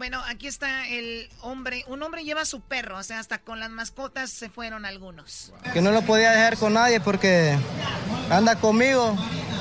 Bueno, 0.00 0.18
aquí 0.26 0.46
está 0.46 0.88
el 0.88 1.28
hombre. 1.42 1.84
Un 1.86 2.02
hombre 2.02 2.24
lleva 2.24 2.46
su 2.46 2.62
perro, 2.62 2.96
o 2.96 3.02
sea, 3.02 3.18
hasta 3.18 3.36
con 3.36 3.60
las 3.60 3.68
mascotas 3.68 4.30
se 4.30 4.48
fueron 4.48 4.86
algunos. 4.86 5.52
Que 5.74 5.82
no 5.82 5.90
lo 5.90 6.00
podía 6.00 6.30
dejar 6.30 6.56
con 6.56 6.72
nadie 6.72 7.00
porque 7.00 7.54
anda 8.30 8.56
conmigo, 8.56 9.14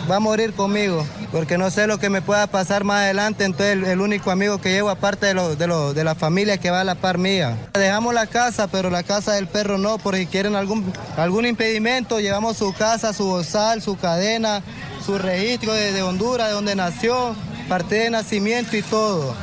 va 0.10 0.16
a 0.16 0.20
morir 0.22 0.54
conmigo, 0.54 1.06
porque 1.34 1.58
no 1.58 1.70
sé 1.70 1.88
lo 1.88 1.98
que 1.98 2.10
me 2.10 2.22
pueda 2.22 2.48
pasar 2.48 2.86
más 2.86 3.02
adelante. 3.02 3.44
Entonces, 3.44 3.86
el, 3.86 4.00
único 4.00 4.32
amigo 4.32 4.62
que 4.62 4.72
llevo, 4.72 4.90
aparte 4.90 5.26
de, 5.26 5.34
lo, 5.34 5.58
de, 5.58 5.94
de 5.94 6.04
la 6.06 6.16
familia 6.16 6.58
que 6.58 6.72
va 6.72 6.80
a 6.80 6.86
la 6.86 6.96
par 6.96 7.18
mía. 7.18 7.58
Dejamos 7.74 8.14
la 8.14 8.26
casa, 8.26 8.70
pero 8.70 8.90
la 8.90 9.04
casa 9.04 9.34
del 9.34 9.50
perro 9.50 9.78
no, 9.78 9.98
porque 9.98 10.26
quieren 10.26 10.56
algún, 10.56 11.46
impedimento. 11.46 12.22
Llevamos 12.22 12.56
su 12.56 12.74
casa, 12.74 13.12
su 13.12 13.26
bozal, 13.26 13.82
su 13.82 13.98
cadena 13.98 14.64
su 15.06 15.18
registro 15.18 15.74
de, 15.74 16.02
Honduras, 16.02 16.48
de 16.48 16.54
donde 16.54 16.76
nació, 16.76 17.36
parte 17.68 17.96
de 17.96 18.10
nacimiento 18.10 18.78
y 18.78 18.84
todo. 18.84 19.36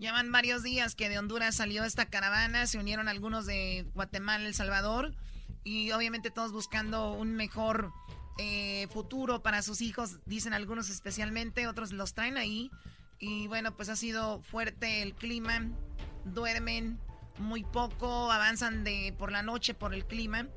Llevan 0.00 0.32
varios 0.32 0.62
días 0.62 0.94
que 0.94 1.10
de 1.10 1.18
Honduras 1.18 1.56
salió 1.56 1.84
esta 1.84 2.06
caravana, 2.06 2.66
se 2.66 2.78
unieron 2.78 3.06
algunos 3.06 3.44
de 3.44 3.86
Guatemala, 3.92 4.46
El 4.46 4.54
Salvador, 4.54 5.14
y 5.62 5.90
obviamente 5.92 6.30
todos 6.30 6.52
buscando 6.52 7.12
un 7.12 7.34
mejor 7.34 7.92
eh, 8.38 8.88
futuro 8.90 9.42
para 9.42 9.60
sus 9.60 9.82
hijos, 9.82 10.20
dicen 10.24 10.54
algunos 10.54 10.88
especialmente, 10.88 11.66
otros 11.66 11.92
los 11.92 12.14
traen 12.14 12.38
ahí. 12.38 12.70
Y 13.18 13.46
bueno, 13.48 13.76
pues 13.76 13.90
ha 13.90 13.96
sido 13.96 14.40
fuerte 14.40 15.02
el 15.02 15.14
clima, 15.14 15.68
duermen 16.24 16.98
muy 17.38 17.62
poco, 17.62 18.32
avanzan 18.32 18.84
de 18.84 19.14
por 19.18 19.30
la 19.30 19.42
noche 19.42 19.74
por 19.74 19.92
el 19.92 20.06
clima. 20.06 20.48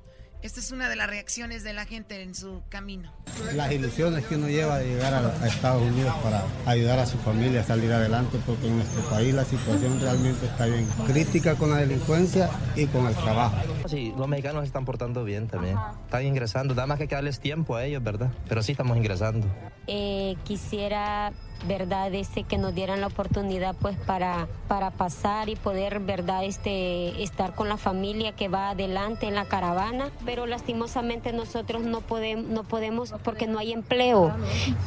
Esta 0.44 0.60
es 0.60 0.74
una 0.74 0.90
de 0.90 0.98
las 0.98 1.10
reacciones 1.10 1.64
de 1.64 1.72
la 1.72 1.86
gente 1.86 2.22
en 2.22 2.36
su 2.36 2.64
camino. 2.68 3.10
Las 3.56 3.72
ilusiones 3.72 4.26
que 4.26 4.36
uno 4.36 4.50
lleva 4.50 4.80
de 4.80 4.90
llegar 4.90 5.14
a, 5.14 5.48
Estados 5.48 5.82
Unidos 5.82 6.14
para 6.22 6.44
ayudar 6.66 7.00
a 7.00 7.06
su 7.06 7.18
familia 7.20 7.62
a 7.62 7.64
salir 7.64 7.90
adelante, 7.94 8.38
porque 8.46 8.68
en 8.68 8.76
nuestro 8.76 9.02
país 9.04 9.34
la 9.34 9.46
situación 9.46 10.02
realmente 10.02 10.46
está 10.46 10.66
bien 10.66 10.86
crítica 11.08 11.56
con 11.56 11.70
la 11.70 11.78
delincuencia 11.78 12.50
y 12.76 12.88
con 12.88 13.08
el 13.08 13.16
trabajo. 13.16 13.56
sí, 13.88 14.14
los 14.18 14.28
mexicanos 14.28 14.64
se 14.64 14.68
están 14.68 14.84
portando 14.84 15.24
bien 15.24 15.48
también. 15.48 15.78
Están 16.04 16.26
ingresando, 16.26 16.76
nada 16.76 16.88
más 16.88 16.98
que 16.98 17.08
darles 17.08 17.40
tiempo 17.40 17.78
a 17.78 17.86
ellos, 17.86 18.04
¿verdad? 18.04 18.30
Pero 18.50 18.62
sí 18.64 18.74
estamos 18.74 18.98
ingresando. 18.98 19.48
Eh, 19.88 20.36
quisiera 20.44 21.32
verdad 21.68 22.14
este 22.14 22.44
que 22.44 22.58
nos 22.58 22.74
dieran 22.76 23.02
la 23.02 23.08
oportunidad 23.08 23.76
pues 23.80 23.98
para 23.98 24.48
para 24.68 24.92
pasar 24.92 25.50
y 25.50 25.56
poder 25.56 26.00
verdad 26.00 26.44
este 26.44 27.22
estar 27.24 27.56
con 27.56 27.70
la 27.70 27.78
familia 27.78 28.34
que 28.34 28.48
va 28.48 28.70
adelante 28.70 29.28
en 29.28 29.36
la 29.36 29.46
caravana. 29.46 30.10
Pero 30.26 30.46
lastimosamente 30.46 31.34
nosotros 31.34 31.84
no 31.84 32.02
podemos 32.02 32.46
no 32.50 32.64
podemos 32.64 33.14
porque 33.24 33.48
no 33.48 33.60
hay 33.60 33.72
empleo. 33.74 34.32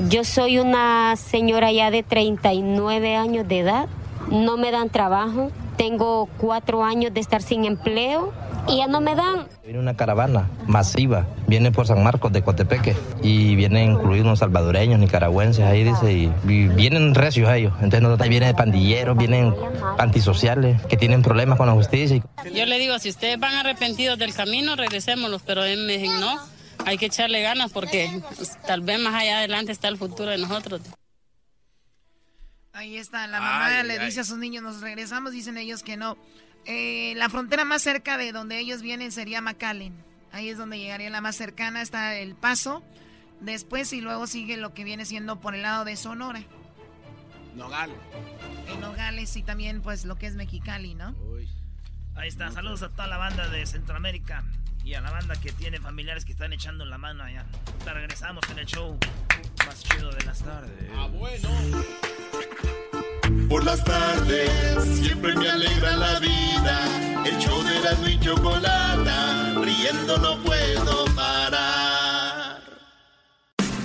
Yo 0.09 0.25
soy 0.25 0.59
una 0.59 1.17
señora 1.17 1.73
ya 1.73 1.91
de 1.91 2.03
39 2.03 3.17
años 3.17 3.49
de 3.49 3.61
edad. 3.61 3.89
No 4.31 4.57
me 4.57 4.71
dan 4.71 4.91
trabajo. 4.91 5.51
Tengo 5.77 6.29
cuatro 6.39 6.85
años 6.85 7.13
de 7.13 7.21
estar 7.21 7.43
sin 7.43 7.65
empleo 7.65 8.33
y 8.69 8.79
ya 8.79 8.87
no 8.87 9.01
me 9.01 9.15
dan. 9.15 9.49
Viene 9.65 9.79
una 9.79 9.97
caravana 9.97 10.49
masiva, 10.67 11.27
viene 11.47 11.73
por 11.73 11.87
San 11.87 12.03
Marcos 12.03 12.33
de 12.33 12.43
Cotepeque 12.43 12.97
y 13.23 13.55
vienen 13.57 13.93
incluidos 13.93 14.27
unos 14.27 14.39
salvadoreños, 14.41 14.99
nicaragüenses 14.99 15.65
ahí, 15.65 15.85
dice, 15.85 16.13
y, 16.13 16.29
vienen 16.69 17.15
recios 17.15 17.51
ellos. 17.51 17.73
Entonces 17.75 18.03
nosotros 18.03 18.29
vienen 18.29 18.55
pandilleros, 18.55 19.17
vienen 19.17 19.55
antisociales 19.99 20.81
que 20.83 20.97
tienen 20.97 21.23
problemas 21.23 21.59
con 21.59 21.67
la 21.67 21.75
justicia. 21.75 22.23
Yo 22.53 22.67
le 22.67 22.79
digo, 22.79 22.99
si 22.99 23.11
ustedes 23.11 23.39
van 23.39 23.55
arrepentidos 23.55 24.19
del 24.19 24.35
camino, 24.35 24.77
regresémoslos, 24.77 25.43
pero 25.43 25.65
él 25.65 25.87
me 25.87 25.99
dijo, 25.99 26.15
no, 26.15 26.39
hay 26.85 26.99
que 26.99 27.07
echarle 27.07 27.43
ganas 27.43 27.73
porque 27.73 28.23
tal 28.67 28.81
vez 28.81 29.01
más 29.01 29.15
allá 29.15 29.39
adelante 29.39 29.73
está 29.73 29.89
el 29.89 29.97
futuro 29.97 30.31
de 30.31 30.39
nosotros. 30.39 30.81
Ahí 32.73 32.99
está, 32.99 33.27
la 33.27 33.41
mamá 33.41 33.83
le 33.85 33.99
dice 33.99 34.21
a 34.21 34.25
sus 34.25 34.37
niños, 34.37 34.63
nos 34.63 34.83
regresamos, 34.83 35.33
dicen 35.33 35.57
ellos 35.57 35.83
que 35.83 35.97
no. 35.97 36.19
Eh, 36.67 37.15
la 37.17 37.29
frontera 37.29 37.65
más 37.65 37.83
cerca 37.83 38.19
de 38.19 38.33
donde 38.33 38.59
ellos 38.59 38.83
vienen 38.83 39.13
sería 39.13 39.41
McAllen. 39.41 39.95
Ahí 40.33 40.49
es 40.49 40.59
donde 40.59 40.79
llegaría 40.79 41.09
la 41.11 41.21
más 41.21 41.37
cercana, 41.37 41.81
está 41.81 42.17
El 42.17 42.35
Paso. 42.35 42.83
Después 43.41 43.93
y 43.93 44.01
luego 44.01 44.27
sigue 44.27 44.57
lo 44.57 44.75
que 44.75 44.85
viene 44.85 45.05
siendo 45.05 45.41
por 45.41 45.55
el 45.55 45.63
lado 45.63 45.85
de 45.85 45.97
Sonora. 45.97 46.43
Nogales. 47.55 47.97
En 48.69 48.81
Nogales 48.81 49.37
y 49.37 49.43
también 49.43 49.81
pues 49.81 50.05
lo 50.05 50.17
que 50.17 50.27
es 50.27 50.35
Mexicali, 50.35 50.95
¿no? 50.95 51.15
Ahí 52.15 52.29
está, 52.29 52.51
saludos 52.51 52.83
a 52.83 52.89
toda 52.89 53.07
la 53.07 53.19
banda 53.19 53.49
de 53.49 53.65
Centroamérica 53.67 54.45
y 54.85 54.95
a 54.95 55.01
la 55.01 55.11
banda 55.11 55.35
que 55.37 55.53
tiene 55.53 55.79
familiares 55.81 56.25
que 56.25 56.33
están 56.33 56.53
echando 56.53 56.85
la 56.85 56.99
mano 56.99 57.25
allá. 57.25 57.45
regresamos 57.85 58.43
en 58.51 58.59
el 58.59 58.67
show 58.67 58.99
más 59.67 59.83
chido 59.83 60.11
de 60.11 60.25
las 60.25 60.43
tardes. 60.43 60.91
Ah, 60.95 61.09
bueno. 61.09 61.49
Por 63.49 63.65
las 63.65 63.83
tardes 63.85 64.85
siempre 65.01 65.35
me 65.35 65.49
alegra 65.49 65.97
la 65.97 66.19
vida. 66.21 66.79
El 67.25 67.39
show 67.39 67.63
de 67.63 67.81
la 67.81 68.11
y 68.11 68.21
chocolata, 68.21 69.55
riendo 69.61 70.17
no 70.19 70.39
puedo 70.43 71.05
parar. 71.15 72.61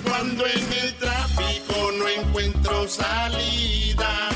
Cuando 0.04 0.46
en 0.46 0.74
el 0.84 0.94
tráfico 0.96 1.92
no 1.98 2.08
encuentro 2.08 2.88
salida, 2.88 4.30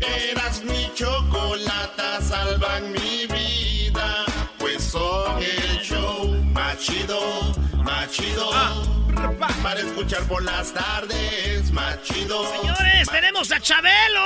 eras 0.00 0.62
mi 0.64 0.90
chocolata, 0.94 2.20
salvan 2.22 2.92
mi 2.92 3.26
vida. 3.26 4.24
Pues 4.58 4.82
son 4.82 5.42
el 5.42 5.80
show 5.82 6.28
más 6.54 6.78
chido, 6.78 7.20
más 8.06 8.10
chido. 8.14 8.50
Ah. 8.52 8.82
Para 9.62 9.80
escuchar 9.80 10.22
por 10.28 10.42
las 10.42 10.72
tardes, 10.72 11.70
más 11.72 12.02
chido. 12.02 12.44
Señores, 12.60 13.08
tenemos 13.10 13.50
a 13.50 13.60
Chabelo. 13.60 14.22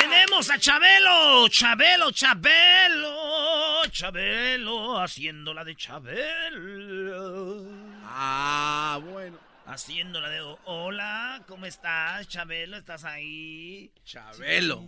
Tenemos 0.00 0.50
a 0.50 0.58
Chabelo. 0.58 1.48
Chabelo, 1.48 2.10
Chabelo. 2.12 3.82
Chabelo, 3.90 5.00
haciéndola 5.00 5.64
de 5.64 5.74
Chabelo. 5.74 7.64
Ah, 8.04 9.00
bueno. 9.02 9.38
Haciéndola 9.66 10.28
de 10.28 10.40
hola, 10.64 11.42
¿cómo 11.46 11.66
estás, 11.66 12.28
Chabelo? 12.28 12.76
¿Estás 12.76 13.04
ahí? 13.04 13.92
Chabelo. 14.04 14.86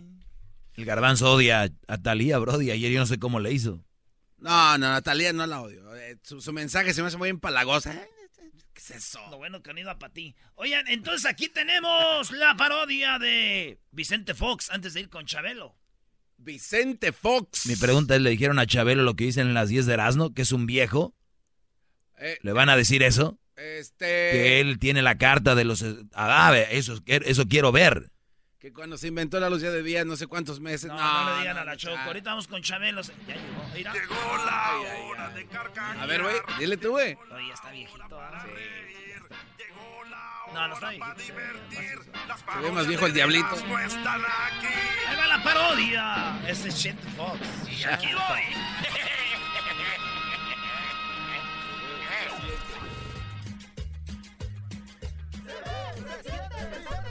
El 0.75 0.85
garbanzo 0.85 1.33
odia 1.33 1.69
a 1.87 1.97
Talía, 1.97 2.37
Brody. 2.37 2.71
Ayer 2.71 2.91
yo 2.91 2.99
no 2.99 3.05
sé 3.05 3.17
cómo 3.17 3.39
le 3.39 3.51
hizo. 3.51 3.84
No, 4.45 4.77
no, 4.77 4.89
Natalia 4.91 5.33
no 5.33 5.47
la 5.47 5.59
odio. 5.59 5.95
Eh, 5.95 6.17
su, 6.21 6.53
mensaje 6.53 6.93
se 6.93 7.01
me 7.01 7.07
hace 7.07 7.17
muy 7.17 7.29
empalagosa. 7.29 7.91
¿eh? 7.91 8.07
¿Qué 8.73 8.79
es 8.79 8.91
eso? 8.91 9.19
Lo 9.31 9.37
bueno 9.37 9.63
que 9.63 9.71
han 9.71 9.77
ido 9.79 9.89
a 9.89 9.97
para 9.97 10.13
ti. 10.13 10.35
Oigan, 10.53 10.87
entonces 10.87 11.25
aquí 11.25 11.49
tenemos 11.49 12.29
la 12.29 12.55
parodia 12.55 13.17
de 13.17 13.79
Vicente 13.89 14.35
Fox 14.35 14.69
antes 14.69 14.93
de 14.93 14.99
ir 14.99 15.09
con 15.09 15.25
Chabelo. 15.25 15.75
Vicente 16.37 17.11
Fox. 17.11 17.65
Mi 17.65 17.75
pregunta 17.75 18.15
es, 18.15 18.21
¿le 18.21 18.29
dijeron 18.29 18.59
a 18.59 18.67
Chabelo 18.67 19.01
lo 19.01 19.15
que 19.15 19.23
dicen 19.23 19.47
en 19.47 19.55
las 19.55 19.69
10 19.69 19.87
de 19.87 19.93
Erasmo, 19.93 20.31
que 20.35 20.43
es 20.43 20.51
un 20.51 20.67
viejo? 20.67 21.15
Eh, 22.19 22.37
¿Le 22.43 22.53
van 22.53 22.69
a 22.69 22.77
decir 22.77 23.01
eso? 23.01 23.39
Este... 23.55 24.05
Que 24.05 24.59
él 24.59 24.77
tiene 24.77 25.01
la 25.01 25.17
carta 25.17 25.55
de 25.55 25.63
los... 25.63 25.83
Ah, 26.13 26.55
eso, 26.69 27.01
eso 27.07 27.47
quiero 27.47 27.71
ver. 27.71 28.11
Que 28.65 28.73
cuando 28.73 28.97
se 28.97 29.09
inventó 29.09 29.39
la 29.39 29.47
luz 29.47 29.61
ya 29.61 29.69
de 29.69 29.83
día, 29.83 30.03
no 30.05 30.15
sé 30.15 30.25
cuántos 30.25 30.59
meses. 30.59 30.87
No, 30.87 30.95
no, 30.95 31.35
le 31.35 31.39
digan 31.41 31.55
a 31.55 31.65
la 31.65 31.77
Choco. 31.77 31.99
Ahorita 31.99 32.31
vamos 32.31 32.47
con 32.47 32.63
Chabelo. 32.63 33.03
Ya 33.03 33.13
llegó. 33.35 33.93
Llegó 33.93 34.37
la 34.43 34.71
hora 35.05 35.29
de 35.29 35.45
carcajear. 35.45 35.99
A 35.99 36.05
ver, 36.07 36.23
güey, 36.23 36.35
dile 36.57 36.75
tú, 36.75 36.89
güey. 36.89 37.15
Oye, 37.31 37.53
está 37.53 37.69
viejito. 37.69 38.19
¿ah? 38.19 38.43
No, 40.51 40.67
no 40.67 40.73
está 40.73 40.89
viejito. 40.89 41.15
Se 41.19 42.59
ve 42.59 42.71
más 42.71 42.87
viejo 42.87 43.05
el 43.05 43.13
diablito. 43.13 43.55
Ahí 43.55 45.15
va 45.15 45.27
la 45.27 45.43
parodia. 45.43 46.41
Ese 46.47 46.69
es 46.69 46.75
Shit 46.75 46.99
Fox. 47.15 47.39
Y 47.69 47.83
aquí 47.83 48.07
voy. 48.15 48.41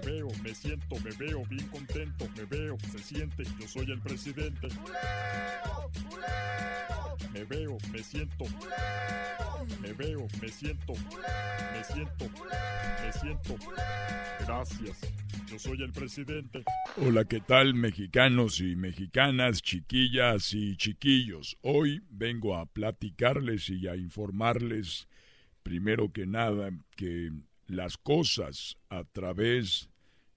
veo, 0.00 0.28
me 0.42 0.54
siento, 0.54 0.96
me 1.04 1.10
veo 1.12 1.44
bien 1.46 1.66
contento, 1.68 2.28
me 2.36 2.44
veo, 2.44 2.76
se 2.90 2.98
siente, 2.98 3.44
yo 3.58 3.68
soy 3.68 3.90
el 3.90 4.00
presidente. 4.00 4.68
Me 7.32 7.44
veo, 7.44 7.78
me 7.90 8.02
siento. 8.02 8.44
Me 9.80 9.92
veo, 9.92 10.26
me 10.40 10.48
siento. 10.48 10.92
Me 11.72 11.84
siento. 11.84 12.30
Me 13.02 13.12
siento. 13.12 13.56
Gracias. 14.40 15.12
Yo 15.46 15.58
soy 15.58 15.82
el 15.82 15.92
presidente. 15.92 16.62
Hola, 16.96 17.24
¿qué 17.24 17.40
tal 17.40 17.74
mexicanos 17.74 18.60
y 18.60 18.76
mexicanas, 18.76 19.62
chiquillas 19.62 20.52
y 20.52 20.76
chiquillos? 20.76 21.56
Hoy 21.62 22.02
vengo 22.10 22.56
a 22.56 22.66
platicarles 22.66 23.68
y 23.70 23.88
a 23.88 23.96
informarles, 23.96 25.08
primero 25.62 26.12
que 26.12 26.26
nada, 26.26 26.70
que 26.96 27.32
las 27.66 27.96
cosas 27.96 28.76
a 28.88 29.04
través 29.04 29.88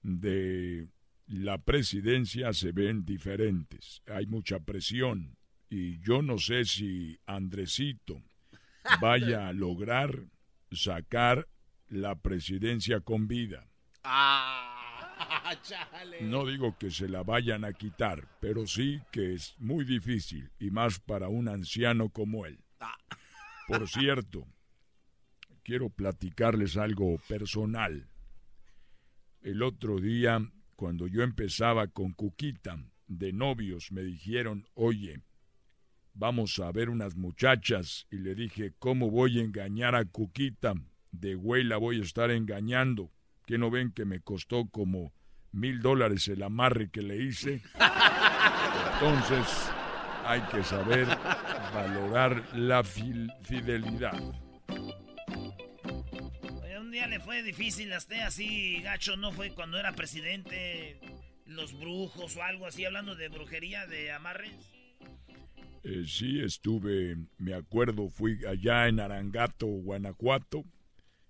de 0.01 0.87
la 1.27 1.57
presidencia 1.57 2.53
se 2.53 2.71
ven 2.71 3.05
diferentes. 3.05 4.01
Hay 4.07 4.27
mucha 4.27 4.59
presión 4.59 5.37
y 5.69 5.99
yo 6.01 6.21
no 6.21 6.37
sé 6.37 6.65
si 6.65 7.19
Andresito 7.25 8.21
vaya 9.01 9.47
a 9.47 9.53
lograr 9.53 10.25
sacar 10.71 11.47
la 11.87 12.15
presidencia 12.15 12.99
con 12.99 13.27
vida. 13.27 13.67
Ah, 14.03 15.55
no 16.21 16.45
digo 16.45 16.77
que 16.77 16.91
se 16.91 17.07
la 17.07 17.23
vayan 17.23 17.65
a 17.65 17.73
quitar, 17.73 18.27
pero 18.39 18.67
sí 18.67 19.01
que 19.11 19.33
es 19.33 19.55
muy 19.57 19.85
difícil 19.85 20.51
y 20.59 20.69
más 20.69 20.99
para 20.99 21.27
un 21.27 21.47
anciano 21.47 22.09
como 22.09 22.45
él. 22.45 22.59
Ah. 22.79 22.95
Por 23.67 23.87
cierto, 23.89 24.45
quiero 25.65 25.89
platicarles 25.89 26.77
algo 26.77 27.17
personal. 27.27 28.07
El 29.41 29.63
otro 29.63 29.99
día, 29.99 30.39
cuando 30.75 31.07
yo 31.07 31.23
empezaba 31.23 31.87
con 31.87 32.13
Cuquita 32.13 32.77
de 33.07 33.33
novios, 33.33 33.91
me 33.91 34.03
dijeron, 34.03 34.67
oye, 34.75 35.21
vamos 36.13 36.59
a 36.59 36.71
ver 36.71 36.89
unas 36.89 37.15
muchachas. 37.15 38.05
Y 38.11 38.17
le 38.17 38.35
dije, 38.35 38.73
¿cómo 38.77 39.09
voy 39.09 39.39
a 39.39 39.43
engañar 39.43 39.95
a 39.95 40.05
Cuquita? 40.05 40.75
De 41.11 41.33
güey 41.33 41.63
la 41.63 41.77
voy 41.77 41.99
a 41.99 42.03
estar 42.03 42.29
engañando. 42.29 43.11
¿Que 43.47 43.57
no 43.57 43.71
ven 43.71 43.91
que 43.91 44.05
me 44.05 44.19
costó 44.19 44.69
como 44.69 45.13
mil 45.51 45.81
dólares 45.81 46.27
el 46.27 46.43
amarre 46.43 46.91
que 46.91 47.01
le 47.01 47.17
hice? 47.17 47.63
Entonces, 48.93 49.71
hay 50.25 50.41
que 50.41 50.63
saber 50.63 51.07
valorar 51.73 52.55
la 52.55 52.83
fidelidad 52.83 54.44
día 56.95 57.07
le 57.07 57.19
fue 57.19 57.43
difícil 57.43 57.91
a 57.91 57.97
usted 57.97 58.21
así, 58.21 58.79
gacho, 58.81 59.17
¿no 59.17 59.33
fue 59.33 59.51
cuando 59.51 59.77
era 59.77 59.91
presidente? 59.91 60.97
Los 61.45 61.77
brujos 61.77 62.37
o 62.37 62.43
algo 62.43 62.67
así, 62.67 62.85
hablando 62.85 63.15
de 63.15 63.27
brujería, 63.27 63.85
de 63.85 64.13
amarres. 64.13 64.53
Eh, 65.83 66.05
sí, 66.07 66.39
estuve, 66.39 67.17
me 67.37 67.53
acuerdo, 67.53 68.07
fui 68.07 68.39
allá 68.45 68.87
en 68.87 69.01
Arangato, 69.01 69.65
Guanajuato. 69.65 70.63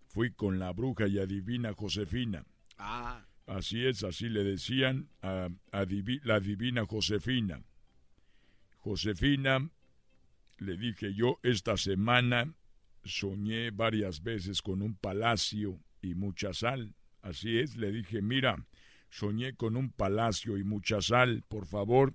Fui 0.08 0.32
con 0.32 0.60
la 0.60 0.72
bruja 0.72 1.08
y 1.08 1.18
adivina 1.18 1.74
Josefina. 1.74 2.46
Ah. 2.78 3.26
Así 3.48 3.88
es, 3.88 4.04
así 4.04 4.30
le 4.30 4.44
decían 4.44 5.10
a, 5.24 5.50
la 5.72 6.40
divina 6.42 6.86
Josefina. 6.86 7.64
Josefina, 8.78 9.68
le 10.60 10.78
dije 10.78 11.16
yo, 11.16 11.40
esta 11.42 11.76
semana 11.76 12.54
soñé 13.06 13.72
varias 13.72 14.22
veces 14.24 14.62
con 14.62 14.82
un 14.82 14.96
palacio 14.96 15.80
y 16.02 16.16
mucha 16.16 16.54
sal. 16.54 16.94
Así 17.22 17.58
es, 17.60 17.76
le 17.78 17.92
dije, 17.92 18.22
mira, 18.22 18.66
soñé 19.10 19.56
con 19.56 19.78
un 19.78 19.92
palacio 19.92 20.58
y 20.58 20.64
mucha 20.64 21.02
sal. 21.02 21.44
Por 21.48 21.66
favor, 21.66 22.14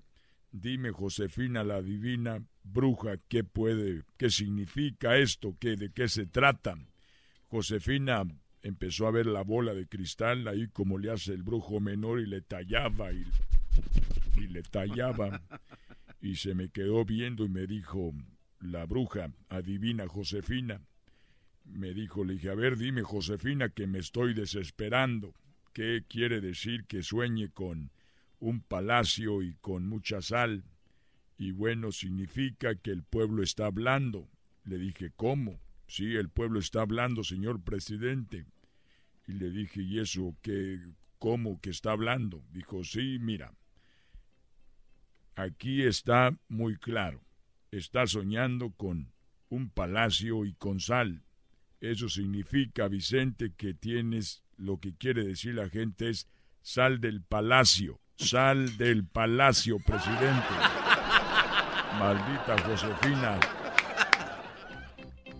dime, 0.52 0.90
Josefina, 0.90 1.64
la 1.64 1.80
divina 1.80 2.44
bruja, 2.62 3.16
qué 3.28 3.42
puede, 3.44 4.04
qué 4.16 4.30
significa 4.30 5.16
esto, 5.16 5.56
qué, 5.58 5.76
de 5.76 5.90
qué 5.92 6.08
se 6.08 6.26
trata. 6.26 6.76
Josefina 7.48 8.24
empezó 8.62 9.06
a 9.06 9.10
ver 9.10 9.26
la 9.26 9.42
bola 9.42 9.74
de 9.74 9.88
cristal 9.88 10.46
ahí 10.46 10.68
como 10.68 10.98
le 10.98 11.10
hace 11.10 11.32
el 11.32 11.42
brujo 11.42 11.80
menor 11.80 12.20
y 12.20 12.26
le 12.26 12.42
tallaba 12.42 13.12
y, 13.12 13.24
y 14.36 14.48
le 14.48 14.62
tallaba 14.62 15.42
y 16.20 16.36
se 16.36 16.54
me 16.54 16.68
quedó 16.68 17.04
viendo 17.04 17.44
y 17.44 17.48
me 17.48 17.66
dijo 17.66 18.12
la 18.60 18.86
bruja 18.86 19.32
adivina 19.48 20.06
Josefina 20.08 20.80
me 21.64 21.92
dijo 21.94 22.24
le 22.24 22.34
dije 22.34 22.50
a 22.50 22.54
ver 22.54 22.76
dime 22.76 23.02
Josefina 23.02 23.68
que 23.68 23.86
me 23.86 23.98
estoy 23.98 24.34
desesperando 24.34 25.34
qué 25.72 26.04
quiere 26.08 26.40
decir 26.40 26.84
que 26.84 27.02
sueñe 27.02 27.50
con 27.50 27.90
un 28.38 28.60
palacio 28.62 29.42
y 29.42 29.54
con 29.60 29.86
mucha 29.86 30.22
sal 30.22 30.64
y 31.36 31.52
bueno 31.52 31.92
significa 31.92 32.74
que 32.74 32.90
el 32.90 33.02
pueblo 33.02 33.42
está 33.42 33.66
hablando 33.66 34.28
le 34.64 34.78
dije 34.78 35.10
cómo 35.16 35.60
Sí, 35.90 36.14
el 36.14 36.28
pueblo 36.28 36.60
está 36.60 36.82
hablando, 36.82 37.24
señor 37.24 37.64
presidente. 37.64 38.46
Y 39.26 39.32
le 39.32 39.50
dije, 39.50 39.82
¿y 39.82 39.98
eso 39.98 40.36
qué? 40.40 40.78
¿Cómo 41.18 41.60
que 41.60 41.70
está 41.70 41.90
hablando? 41.90 42.44
Dijo, 42.52 42.84
sí, 42.84 43.18
mira. 43.20 43.52
Aquí 45.34 45.82
está 45.82 46.38
muy 46.46 46.76
claro. 46.76 47.24
Está 47.72 48.08
soñando 48.08 48.72
con 48.72 49.12
un 49.48 49.70
palacio 49.70 50.44
y 50.44 50.54
con 50.54 50.80
sal. 50.80 51.22
Eso 51.80 52.08
significa, 52.08 52.88
Vicente, 52.88 53.52
que 53.56 53.74
tienes 53.74 54.42
lo 54.56 54.78
que 54.78 54.96
quiere 54.96 55.24
decir 55.24 55.54
la 55.54 55.68
gente 55.68 56.10
es 56.10 56.26
sal 56.62 57.00
del 57.00 57.22
palacio. 57.22 58.00
Sal 58.16 58.76
del 58.76 59.06
palacio, 59.06 59.78
presidente. 59.78 60.48
Maldita 61.98 62.58
Josefina. 62.66 63.38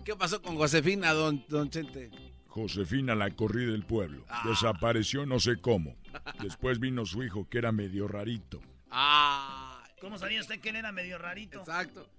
¿Qué 0.05 0.15
pasó 0.15 0.41
con 0.41 0.55
Josefina, 0.55 1.11
don, 1.11 1.45
don 1.49 1.69
Chente? 1.69 2.09
Josefina 2.47 3.13
la 3.13 3.29
corrí 3.31 3.65
del 3.65 3.83
pueblo. 3.83 4.25
Ah. 4.29 4.43
Desapareció 4.45 5.25
no 5.25 5.39
sé 5.39 5.57
cómo. 5.57 5.95
Después 6.41 6.79
vino 6.79 7.05
su 7.05 7.23
hijo 7.23 7.47
que 7.49 7.57
era 7.57 7.73
medio 7.73 8.07
rarito. 8.07 8.61
Ah. 8.89 9.83
¿Cómo 9.99 10.17
sabía 10.17 10.41
usted 10.41 10.59
que 10.59 10.69
él 10.69 10.77
era 10.77 10.91
medio 10.91 11.17
rarito? 11.17 11.59
Exacto. 11.59 12.09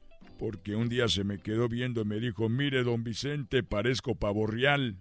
Porque 0.42 0.74
un 0.74 0.88
día 0.88 1.06
se 1.06 1.22
me 1.22 1.38
quedó 1.38 1.68
viendo 1.68 2.00
y 2.00 2.04
me 2.04 2.18
dijo, 2.18 2.48
mire, 2.48 2.82
don 2.82 3.04
Vicente, 3.04 3.62
parezco 3.62 4.16
pavo 4.16 4.44
real. 4.44 4.96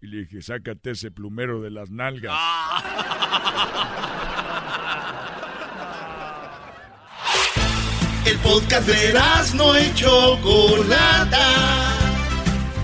Y 0.00 0.08
le 0.08 0.24
dije, 0.24 0.42
sácate 0.42 0.90
ese 0.90 1.12
plumero 1.12 1.62
de 1.62 1.70
las 1.70 1.92
nalgas. 1.92 2.34
El 8.26 8.38
podcast 8.38 8.88
de 8.88 9.14
no 9.54 9.76
hecho 9.76 10.36
Chocolata 10.42 11.96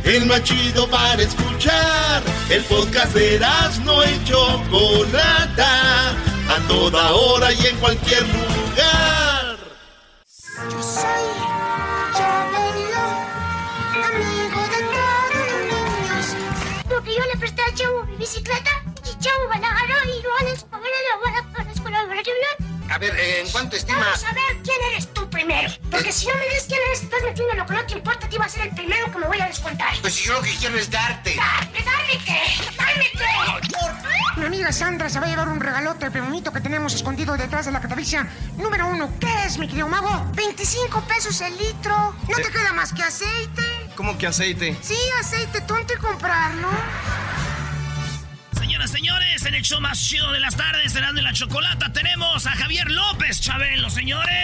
el 0.05 0.25
más 0.27 0.45
chido 0.45 0.89
para 0.89 1.21
escuchar. 1.21 2.23
El 2.49 2.63
podcast 2.63 3.13
de 3.13 3.41
no 3.85 4.05
y 4.05 4.25
Chocolata, 4.25 6.13
a 6.13 6.69
toda 6.69 7.13
hora 7.13 7.53
y 7.53 7.67
en 7.67 7.77
cualquier 7.79 8.23
lugar. 8.23 9.59
Yo 10.71 10.81
soy 10.81 11.48
Chavo 18.19 18.27
bicicleta 18.27 18.71
y 19.05 19.19
Chavo 19.23 19.49
van 19.49 19.65
a 19.65 19.71
agarrar 19.71 20.07
y 20.07 20.23
lo 20.23 20.31
van 20.31 21.37
a 21.37 21.53
para 21.53 21.65
la 21.65 21.71
escuela 21.71 22.05
de 22.05 22.19
a 22.91 22.99
ver, 22.99 23.15
¿en 23.17 23.49
cuánto 23.51 23.77
estima? 23.77 24.01
Vamos 24.01 24.25
a 24.25 24.33
ver 24.33 24.63
quién 24.65 24.77
eres 24.91 25.13
tú 25.13 25.29
primero. 25.29 25.71
Porque 25.91 26.11
si 26.11 26.27
no 26.27 26.35
me 26.35 26.45
dices 26.47 26.65
quién 26.69 26.81
eres, 26.87 27.03
estás 27.03 27.23
metiendo 27.23 27.55
lo 27.55 27.67
que 27.67 27.75
no 27.75 27.85
te 27.85 27.93
importa, 27.93 28.29
te 28.29 28.35
iba 28.35 28.47
a 28.47 28.49
ser 28.49 28.63
el 28.63 28.75
primero 28.75 29.13
que 29.13 29.19
me 29.19 29.27
voy 29.27 29.41
a 29.41 29.47
descontar. 29.47 29.95
Pues 30.01 30.15
si 30.15 30.25
yo 30.25 30.33
lo 30.33 30.43
que 30.43 30.51
quiero 30.57 30.77
es 30.79 30.91
darte. 30.91 31.37
¡Dame, 31.37 31.85
dame 31.85 32.25
qué! 32.25 32.41
¡Dame 32.79 33.11
qué! 33.13 34.41
Mi 34.41 34.47
amiga 34.47 34.73
Sandra 34.73 35.11
se 35.11 35.21
va 35.21 35.27
a 35.27 35.29
llevar 35.29 35.49
un 35.49 35.61
regalote 35.61 36.09
de 36.09 36.21
bonito 36.21 36.51
que 36.51 36.61
tenemos 36.61 36.95
escondido 36.95 37.37
detrás 37.37 37.67
de 37.67 37.73
la 37.73 37.81
catafixia. 37.81 38.27
Número 38.57 38.87
uno, 38.87 39.13
¿qué 39.21 39.45
es, 39.45 39.59
mi 39.59 39.69
querido 39.69 39.89
mago? 39.89 40.25
25 40.35 41.03
pesos 41.03 41.41
el 41.43 41.57
litro. 41.59 42.17
¿No 42.27 42.37
te 42.37 42.51
queda 42.51 42.73
más 42.73 42.93
que 42.93 43.03
aceite? 43.03 43.63
¿Cómo 43.97 44.17
que 44.17 44.27
aceite? 44.27 44.77
Sí, 44.81 44.97
aceite, 45.21 45.61
tonto 45.61 45.93
y 45.93 45.97
comprarlo. 45.99 46.69
Señoras, 48.79 48.91
señores, 48.93 49.45
en 49.45 49.55
el 49.57 49.63
show 49.65 49.81
más 49.81 50.01
chido 50.01 50.31
de 50.31 50.39
las 50.39 50.57
tardes, 50.57 50.95
de 50.95 51.01
la 51.21 51.33
Chocolata, 51.33 51.93
tenemos 51.93 52.47
a 52.47 52.53
Javier 52.53 52.89
López 52.89 53.41
Chabelo, 53.41 53.91
señores. 53.91 54.37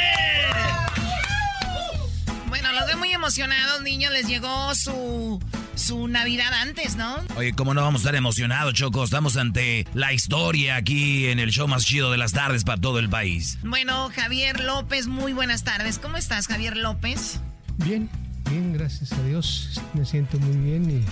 Bueno, 2.48 2.72
los 2.72 2.84
veo 2.86 2.98
muy 2.98 3.12
emocionados, 3.12 3.82
niños. 3.82 4.12
Les 4.12 4.26
llegó 4.26 4.74
su, 4.74 5.40
su 5.76 6.08
Navidad 6.08 6.52
antes, 6.52 6.96
¿no? 6.96 7.22
Oye, 7.36 7.52
¿cómo 7.52 7.74
no 7.74 7.82
vamos 7.82 8.00
a 8.00 8.02
estar 8.02 8.16
emocionados, 8.16 8.74
Choco? 8.74 9.04
Estamos 9.04 9.36
ante 9.36 9.86
la 9.94 10.12
historia 10.12 10.74
aquí 10.74 11.28
en 11.28 11.38
el 11.38 11.52
show 11.52 11.68
más 11.68 11.84
chido 11.84 12.10
de 12.10 12.18
las 12.18 12.32
tardes 12.32 12.64
para 12.64 12.80
todo 12.80 12.98
el 12.98 13.08
país. 13.08 13.58
Bueno, 13.62 14.10
Javier 14.16 14.58
López, 14.64 15.06
muy 15.06 15.32
buenas 15.32 15.62
tardes. 15.62 16.00
¿Cómo 16.00 16.16
estás, 16.16 16.48
Javier 16.48 16.76
López? 16.76 17.38
Bien, 17.76 18.10
bien, 18.50 18.72
gracias 18.72 19.12
a 19.12 19.22
Dios. 19.22 19.80
Me 19.92 20.04
siento 20.04 20.40
muy 20.40 20.56
bien 20.56 20.90
y 20.90 21.04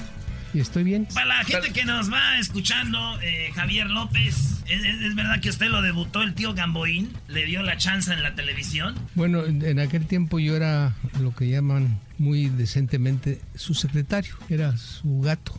y 0.55 0.61
estoy 0.61 0.85
bien. 0.85 1.07
Para 1.15 1.27
la 1.27 1.45
gente 1.45 1.73
que 1.73 1.85
nos 1.85 2.13
va 2.13 2.39
escuchando, 2.39 3.21
eh, 3.21 3.51
Javier 3.55 3.89
López, 3.89 4.63
¿es, 4.67 5.15
verdad 5.15 5.41
que 5.41 5.51
usted 5.51 5.69
lo 5.69 5.83
debutó 5.83 6.23
el 6.23 6.35
tío 6.35 6.55
Gamboín? 6.55 7.13
¿Le 7.29 7.47
dio 7.47 7.63
la 7.63 7.77
chance 7.77 8.13
en 8.13 8.23
la 8.23 8.35
televisión? 8.35 8.95
Bueno, 9.15 9.45
en 9.45 9.79
aquel 9.79 10.07
tiempo 10.07 10.39
yo 10.39 10.57
era 10.57 10.95
lo 11.21 11.35
que 11.35 11.49
llaman 11.49 12.01
muy 12.19 12.49
decentemente 12.49 13.41
su 13.55 13.75
secretario, 13.75 14.37
era 14.49 14.77
su 14.77 15.21
gato. 15.21 15.59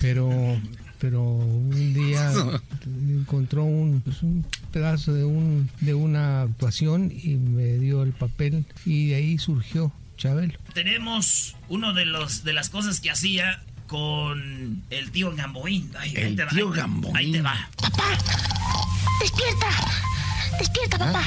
Pero 0.00 0.60
pero 1.00 1.22
un 1.22 1.94
día 1.94 2.32
encontró 2.86 3.64
un, 3.64 4.00
pues, 4.00 4.22
un 4.22 4.44
pedazo 4.72 5.14
de 5.14 5.24
un 5.24 5.70
de 5.80 5.94
una 5.94 6.42
actuación 6.42 7.12
y 7.12 7.36
me 7.36 7.78
dio 7.78 8.02
el 8.02 8.12
papel 8.12 8.64
y 8.84 9.08
de 9.08 9.14
ahí 9.16 9.38
surgió 9.38 9.92
Chabelo. 10.18 10.58
Tenemos 10.74 11.54
uno 11.68 11.92
de 11.94 12.04
los 12.04 12.42
de 12.44 12.52
las 12.52 12.68
cosas 12.68 13.00
que 13.00 13.10
hacía 13.10 13.62
con 13.86 14.82
el 14.90 15.10
tío 15.12 15.34
Gamboín. 15.34 15.90
el 16.14 16.36
tío 16.48 16.70
Gamboín. 16.70 17.16
Ahí 17.16 17.32
te 17.32 17.40
va. 17.40 17.70
Papá, 17.80 18.18
despierta. 19.20 19.68
Despierta, 20.58 20.98
papá. 20.98 21.22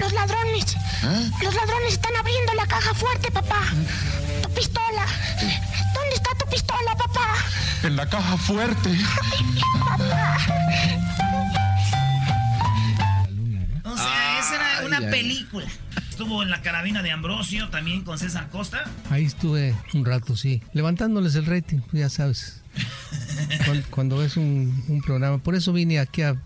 Los 0.00 0.12
ladrones. 0.12 0.76
¿Ah? 1.02 1.20
Los 1.42 1.54
ladrones 1.54 1.92
están 1.94 2.14
abriendo 2.16 2.54
la 2.54 2.66
caja 2.66 2.94
fuerte, 2.94 3.30
papá. 3.30 3.60
Tu 4.42 4.48
pistola. 4.54 5.06
¿Dónde 5.92 6.14
está 6.14 6.30
tu 6.38 6.48
pistola, 6.48 6.94
papá? 6.96 7.26
En 7.82 7.96
la 7.96 8.08
caja 8.08 8.36
fuerte. 8.36 8.96
papá. 9.84 10.38
O 13.92 13.96
sea, 13.96 14.40
esa 14.40 14.54
era 14.56 14.86
una 14.86 15.00
película. 15.10 15.66
Estuvo 16.08 16.42
en 16.42 16.50
la 16.50 16.62
carabina 16.62 17.02
de 17.02 17.10
Ambrosio, 17.10 17.68
también 17.68 18.02
con 18.04 18.18
César 18.18 18.48
Costa. 18.50 18.84
Ahí 19.10 19.24
estuve 19.24 19.74
un 19.92 20.04
rato, 20.04 20.36
sí. 20.36 20.62
Levantándoles 20.72 21.34
el 21.34 21.46
rating, 21.46 21.80
ya 21.92 22.08
sabes. 22.08 22.61
Cuando, 23.90 24.18
ves 24.18 24.36
un, 24.36 25.02
programa. 25.04 25.38
Por 25.38 25.54
eso 25.54 25.72
vine 25.72 25.98
aquí, 25.98 26.22
a, 26.22 26.36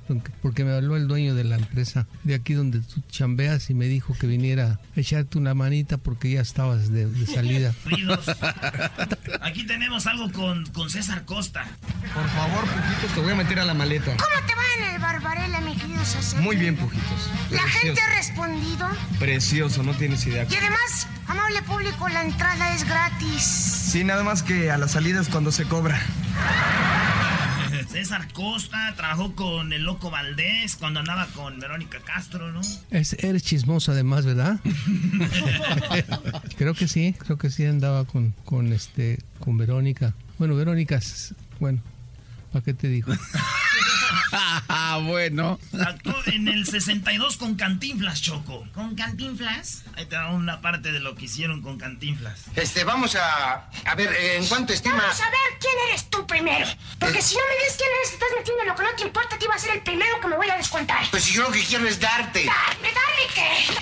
porque 0.43 0.65
me 0.65 0.73
habló 0.73 0.97
el 0.97 1.09
dueño 1.09 1.35
de 1.35 1.45
la 1.45 1.57
empresa 1.57 2.07
de 2.25 2.35
aquí 2.35 2.55
donde 2.55 2.81
tú 2.81 3.03
chambeas 3.09 3.71
y 3.71 3.75
me 3.75 3.87
dijo 3.87 4.15
que 4.19 4.27
viniera 4.27 4.81
a 4.97 5.01
echarte 5.01 5.39
una 5.39 5.55
manita 5.55 5.99
porque 5.99 6.31
ya 6.31 6.41
estabas 6.41 6.91
de, 6.91 7.07
salida. 7.27 7.75
Aquí 9.43 9.67
tenemos 9.67 10.07
algo 10.07 10.31
con, 10.33 10.67
con 10.67 10.91
César 10.91 11.25
Costa. 11.25 11.67
Por 12.15 12.29
favor, 12.31 12.65
Pujitos, 12.65 13.15
te 13.15 13.21
voy 13.21 13.33
a 13.33 13.37
meter 13.37 13.59
a 13.61 13.65
la 13.65 13.75
maleta. 13.75 14.17
¿Cómo 14.17 14.47
te 14.47 14.55
va 14.55 14.63
en 14.79 14.95
el 14.95 15.01
Barbarella, 15.01 15.61
mi 15.61 15.77
querido 15.77 16.05
César? 16.05 16.41
Muy 16.41 16.57
bien, 16.57 16.77
Pujitos. 16.77 17.31
¿La 17.51 17.63
gente 17.63 18.01
ha 18.01 18.15
respondido? 18.17 18.89
Precioso, 19.19 19.83
no 19.83 19.95
tienes 19.95 20.27
idea. 20.27 20.47
Y 20.51 20.55
además, 20.57 21.09
amable 21.27 21.63
público, 21.63 22.09
la 22.09 22.23
entrada 22.23 22.75
es 22.75 22.85
gratis. 22.85 23.43
Sí, 23.43 24.05
nada 24.05 24.23
más 24.23 24.43
que 24.43 24.71
a 24.71 24.79
la 24.79 24.89
salida 24.89 25.21
es 25.21 25.29
cuando 25.29 25.53
se 25.53 25.65
cobra. 25.65 26.01
César 27.89 28.31
Costa 28.33 28.93
trabajó 28.95 29.35
con 29.35 29.73
el 29.73 29.85
Loco 29.85 30.11
Valdés 30.11 30.77
cuando 30.77 31.01
andaba 31.01 31.27
con 31.29 31.59
Verónica 31.59 31.99
Castro, 32.01 32.53
¿no? 32.53 32.61
Es, 32.91 33.15
eres 33.15 33.43
chismoso 33.43 33.93
además, 33.93 34.27
¿verdad? 34.27 34.61
creo 36.59 36.75
que 36.75 36.89
sí, 36.89 37.15
creo 37.19 37.39
que 37.39 37.49
sí 37.49 37.65
andaba 37.65 38.05
con, 38.05 38.33
con, 38.45 38.73
este, 38.73 39.19
con 39.41 39.57
Verónica. 39.57 40.15
Bueno, 40.39 40.57
Verónica, 40.57 41.01
bueno, 41.59 41.81
¿para 42.53 42.65
qué 42.65 42.75
te 42.75 42.89
digo? 42.89 43.15
ah, 44.33 45.01
bueno. 45.05 45.59
Actuó 45.81 46.15
en 46.27 46.49
el 46.49 46.67
62 46.67 47.37
con 47.37 47.55
Cantinflas, 47.57 48.23
Choco. 48.23 48.67
¿Con 48.75 48.95
Cantinflas? 48.95 49.83
Ahí 49.97 50.07
te 50.07 50.17
da 50.17 50.31
una 50.31 50.61
parte 50.61 50.93
de 50.93 51.01
lo 51.01 51.15
que 51.15 51.27
hicieron 51.27 51.63
con 51.63 51.79
Cantinflas. 51.79 52.45
Este, 52.55 52.85
vamos 52.85 53.15
a. 53.17 53.69
A 53.85 53.95
ver, 53.95 54.13
eh, 54.13 54.37
¿en 54.37 54.47
cuánto 54.47 54.73
estima? 54.73 54.97
Vamos 54.97 55.21
a 55.21 55.31
ver 55.31 55.59
quién 55.61 55.75
eres 55.89 56.09
tú 56.11 56.27
primero. 56.27 56.67
Porque 56.99 57.23
si 57.23 57.35
no 57.35 57.43
me 57.49 57.55
dices 57.57 57.77
quién 57.77 57.91
eres, 57.99 58.09
te 58.11 58.15
estás 58.15 58.29
metiendo 58.37 58.63
en 58.63 58.69
lo 58.69 58.75
que 58.75 58.83
no 58.83 58.91
te 58.97 59.03
importa, 59.03 59.39
te 59.39 59.45
iba 59.45 59.55
a 59.55 59.59
ser 59.59 59.77
el 59.77 59.83
primero 59.83 60.21
que 60.21 60.29
me 60.29 60.37
voy 60.37 60.49
a 60.51 60.57
descontar. 60.57 61.09
Pues 61.11 61.25
si 61.25 61.35
yo 61.35 61.43
lo 61.43 61.51
que 61.51 61.63
quiero 61.63 61.87
es 61.87 62.01
darte. 62.01 62.45
Dame, 62.45 62.93
dame 62.93 63.35
qué. 63.35 63.77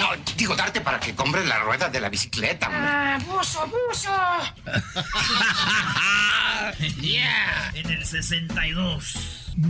No, 0.00 0.08
digo 0.36 0.56
darte 0.56 0.80
para 0.80 0.98
que 1.00 1.14
compres 1.14 1.46
la 1.46 1.58
rueda 1.60 1.88
de 1.88 2.00
la 2.00 2.08
bicicleta, 2.08 2.66
hombre. 2.66 2.82
Ah, 2.84 3.18
buzo, 3.26 3.66
buzo. 3.68 4.10
yeah. 7.00 7.70
En 7.74 7.90
el 7.90 8.04
62. 8.04 9.14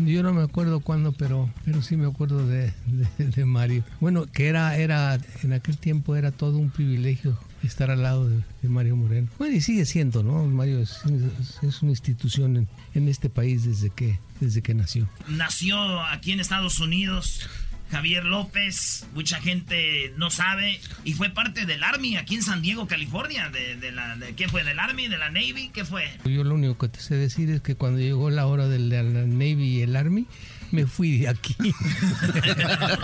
Yo 0.06 0.22
no 0.22 0.32
me 0.32 0.42
acuerdo 0.42 0.78
cuándo, 0.80 1.10
pero, 1.12 1.52
pero 1.64 1.82
sí 1.82 1.96
me 1.96 2.06
acuerdo 2.06 2.46
de, 2.46 2.72
de- 3.18 3.44
Mario. 3.44 3.82
Bueno, 4.00 4.26
que 4.26 4.46
era, 4.46 4.76
era, 4.76 5.18
en 5.42 5.52
aquel 5.52 5.76
tiempo 5.76 6.14
era 6.14 6.30
todo 6.30 6.58
un 6.58 6.70
privilegio 6.70 7.36
estar 7.64 7.90
al 7.90 8.02
lado 8.02 8.28
de, 8.28 8.42
Mario 8.68 8.94
Moreno. 8.96 9.28
Bueno, 9.38 9.56
y 9.56 9.60
sigue 9.60 9.84
siendo, 9.84 10.22
¿no? 10.22 10.44
Mario 10.46 10.78
es, 10.78 11.00
es- 11.06 11.62
es 11.62 11.82
una 11.82 11.90
institución 11.90 12.56
en, 12.56 12.68
en 12.94 13.08
este 13.08 13.28
país 13.28 13.64
desde 13.64 13.90
que, 13.90 14.20
desde 14.40 14.62
que 14.62 14.72
nació. 14.74 15.08
Nació 15.28 16.00
aquí 16.06 16.30
en 16.32 16.38
Estados 16.40 16.78
Unidos. 16.78 17.48
Javier 17.92 18.24
López, 18.24 19.06
mucha 19.12 19.38
gente 19.38 20.14
no 20.16 20.30
sabe, 20.30 20.80
y 21.04 21.12
fue 21.12 21.28
parte 21.28 21.66
del 21.66 21.84
Army 21.84 22.16
aquí 22.16 22.36
en 22.36 22.42
San 22.42 22.62
Diego, 22.62 22.86
California. 22.86 23.50
De, 23.50 23.76
de 23.76 23.92
la, 23.92 24.16
de, 24.16 24.34
¿Qué 24.34 24.48
fue? 24.48 24.64
¿Del 24.64 24.78
Army? 24.78 25.08
¿De 25.08 25.18
la 25.18 25.28
Navy? 25.28 25.70
¿Qué 25.74 25.84
fue? 25.84 26.04
Yo 26.24 26.42
lo 26.42 26.54
único 26.54 26.78
que 26.78 26.88
te 26.88 27.00
sé 27.00 27.16
decir 27.16 27.50
es 27.50 27.60
que 27.60 27.74
cuando 27.74 28.00
llegó 28.00 28.30
la 28.30 28.46
hora 28.46 28.66
del 28.66 28.88
de 28.88 29.02
la 29.02 29.26
Navy 29.26 29.76
y 29.76 29.82
el 29.82 29.94
Army, 29.94 30.26
me 30.72 30.86
fui 30.86 31.18
de 31.18 31.28
aquí. 31.28 31.54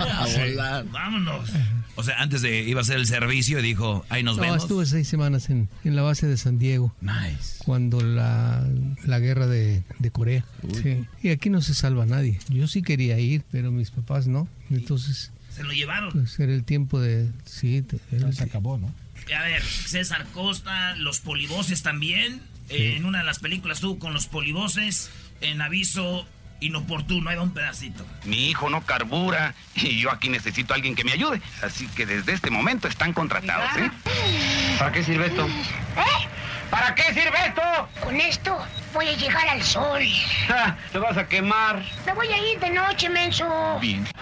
A 0.09 0.27
volar. 0.37 0.85
Vámonos. 0.91 1.49
O 1.95 2.03
sea, 2.03 2.21
antes 2.21 2.41
de 2.41 2.61
iba 2.61 2.79
a 2.79 2.83
hacer 2.83 2.97
el 2.97 3.05
servicio, 3.07 3.61
dijo, 3.61 4.05
ahí 4.09 4.23
nos 4.23 4.37
No, 4.37 4.43
vemos. 4.43 4.63
estuve 4.63 4.85
seis 4.85 5.07
semanas 5.07 5.49
en, 5.49 5.67
en 5.83 5.95
la 5.95 6.01
base 6.01 6.27
de 6.27 6.37
San 6.37 6.57
Diego. 6.57 6.95
Nice. 7.01 7.55
Cuando 7.65 7.99
la, 8.01 8.65
la 9.05 9.19
guerra 9.19 9.47
de, 9.47 9.83
de 9.99 10.11
Corea. 10.11 10.45
Sí. 10.81 11.05
Y 11.21 11.29
aquí 11.29 11.49
no 11.49 11.61
se 11.61 11.73
salva 11.73 12.05
nadie. 12.05 12.39
Yo 12.49 12.67
sí 12.67 12.81
quería 12.81 13.19
ir, 13.19 13.43
pero 13.51 13.71
mis 13.71 13.91
papás 13.91 14.27
no. 14.27 14.47
Entonces, 14.69 15.31
Se 15.53 15.63
lo 15.63 15.73
llevaron. 15.73 16.11
pues 16.11 16.39
era 16.39 16.53
el 16.53 16.63
tiempo 16.63 16.99
de... 17.01 17.29
Sí, 17.45 17.83
se 18.31 18.43
acabó, 18.43 18.77
¿no? 18.77 18.93
Y 19.27 19.33
A 19.33 19.41
ver, 19.43 19.61
César 19.61 20.25
Costa, 20.33 20.95
los 20.95 21.19
polivoces 21.19 21.81
también. 21.83 22.41
Eh, 22.69 22.95
en 22.95 23.05
una 23.05 23.19
de 23.19 23.25
las 23.25 23.39
películas 23.39 23.77
estuvo 23.79 23.99
con 23.99 24.13
los 24.13 24.27
polivoces. 24.27 25.09
En 25.41 25.61
aviso 25.61 26.25
inoportuno, 26.59 27.29
ahí 27.29 27.35
va 27.37 27.43
un 27.43 27.51
pedacito. 27.53 28.05
Mi 28.25 28.49
hijo 28.49 28.69
no 28.69 28.81
carbura 28.85 29.53
y 29.75 29.99
yo 29.99 30.11
aquí 30.11 30.29
necesito 30.29 30.73
a 30.73 30.75
alguien 30.75 30.95
que 30.95 31.03
me 31.03 31.11
ayude. 31.13 31.41
Así 31.63 31.87
que 31.87 32.05
desde 32.05 32.33
este 32.33 32.49
momento 32.49 32.87
están 32.87 33.13
contratados, 33.13 33.69
¿eh? 33.77 33.89
¿Para 34.77 34.91
qué 34.91 35.03
sirve 35.03 35.27
esto? 35.27 35.45
¿Eh? 35.47 36.27
¿Para 36.69 36.93
qué 36.93 37.03
sirve 37.13 37.33
esto? 37.47 37.61
Con 38.03 38.15
esto 38.21 38.57
voy 38.93 39.07
a 39.07 39.13
llegar 39.17 39.47
al 39.49 39.63
sol. 39.63 40.03
Ah, 40.49 40.75
Te 40.91 40.99
vas 40.99 41.17
a 41.17 41.27
quemar. 41.27 41.83
Me 42.05 42.13
voy 42.13 42.27
a 42.27 42.37
ir 42.51 42.59
de 42.59 42.69
noche, 42.69 43.09
menso. 43.09 43.47
Bien. 43.81 44.07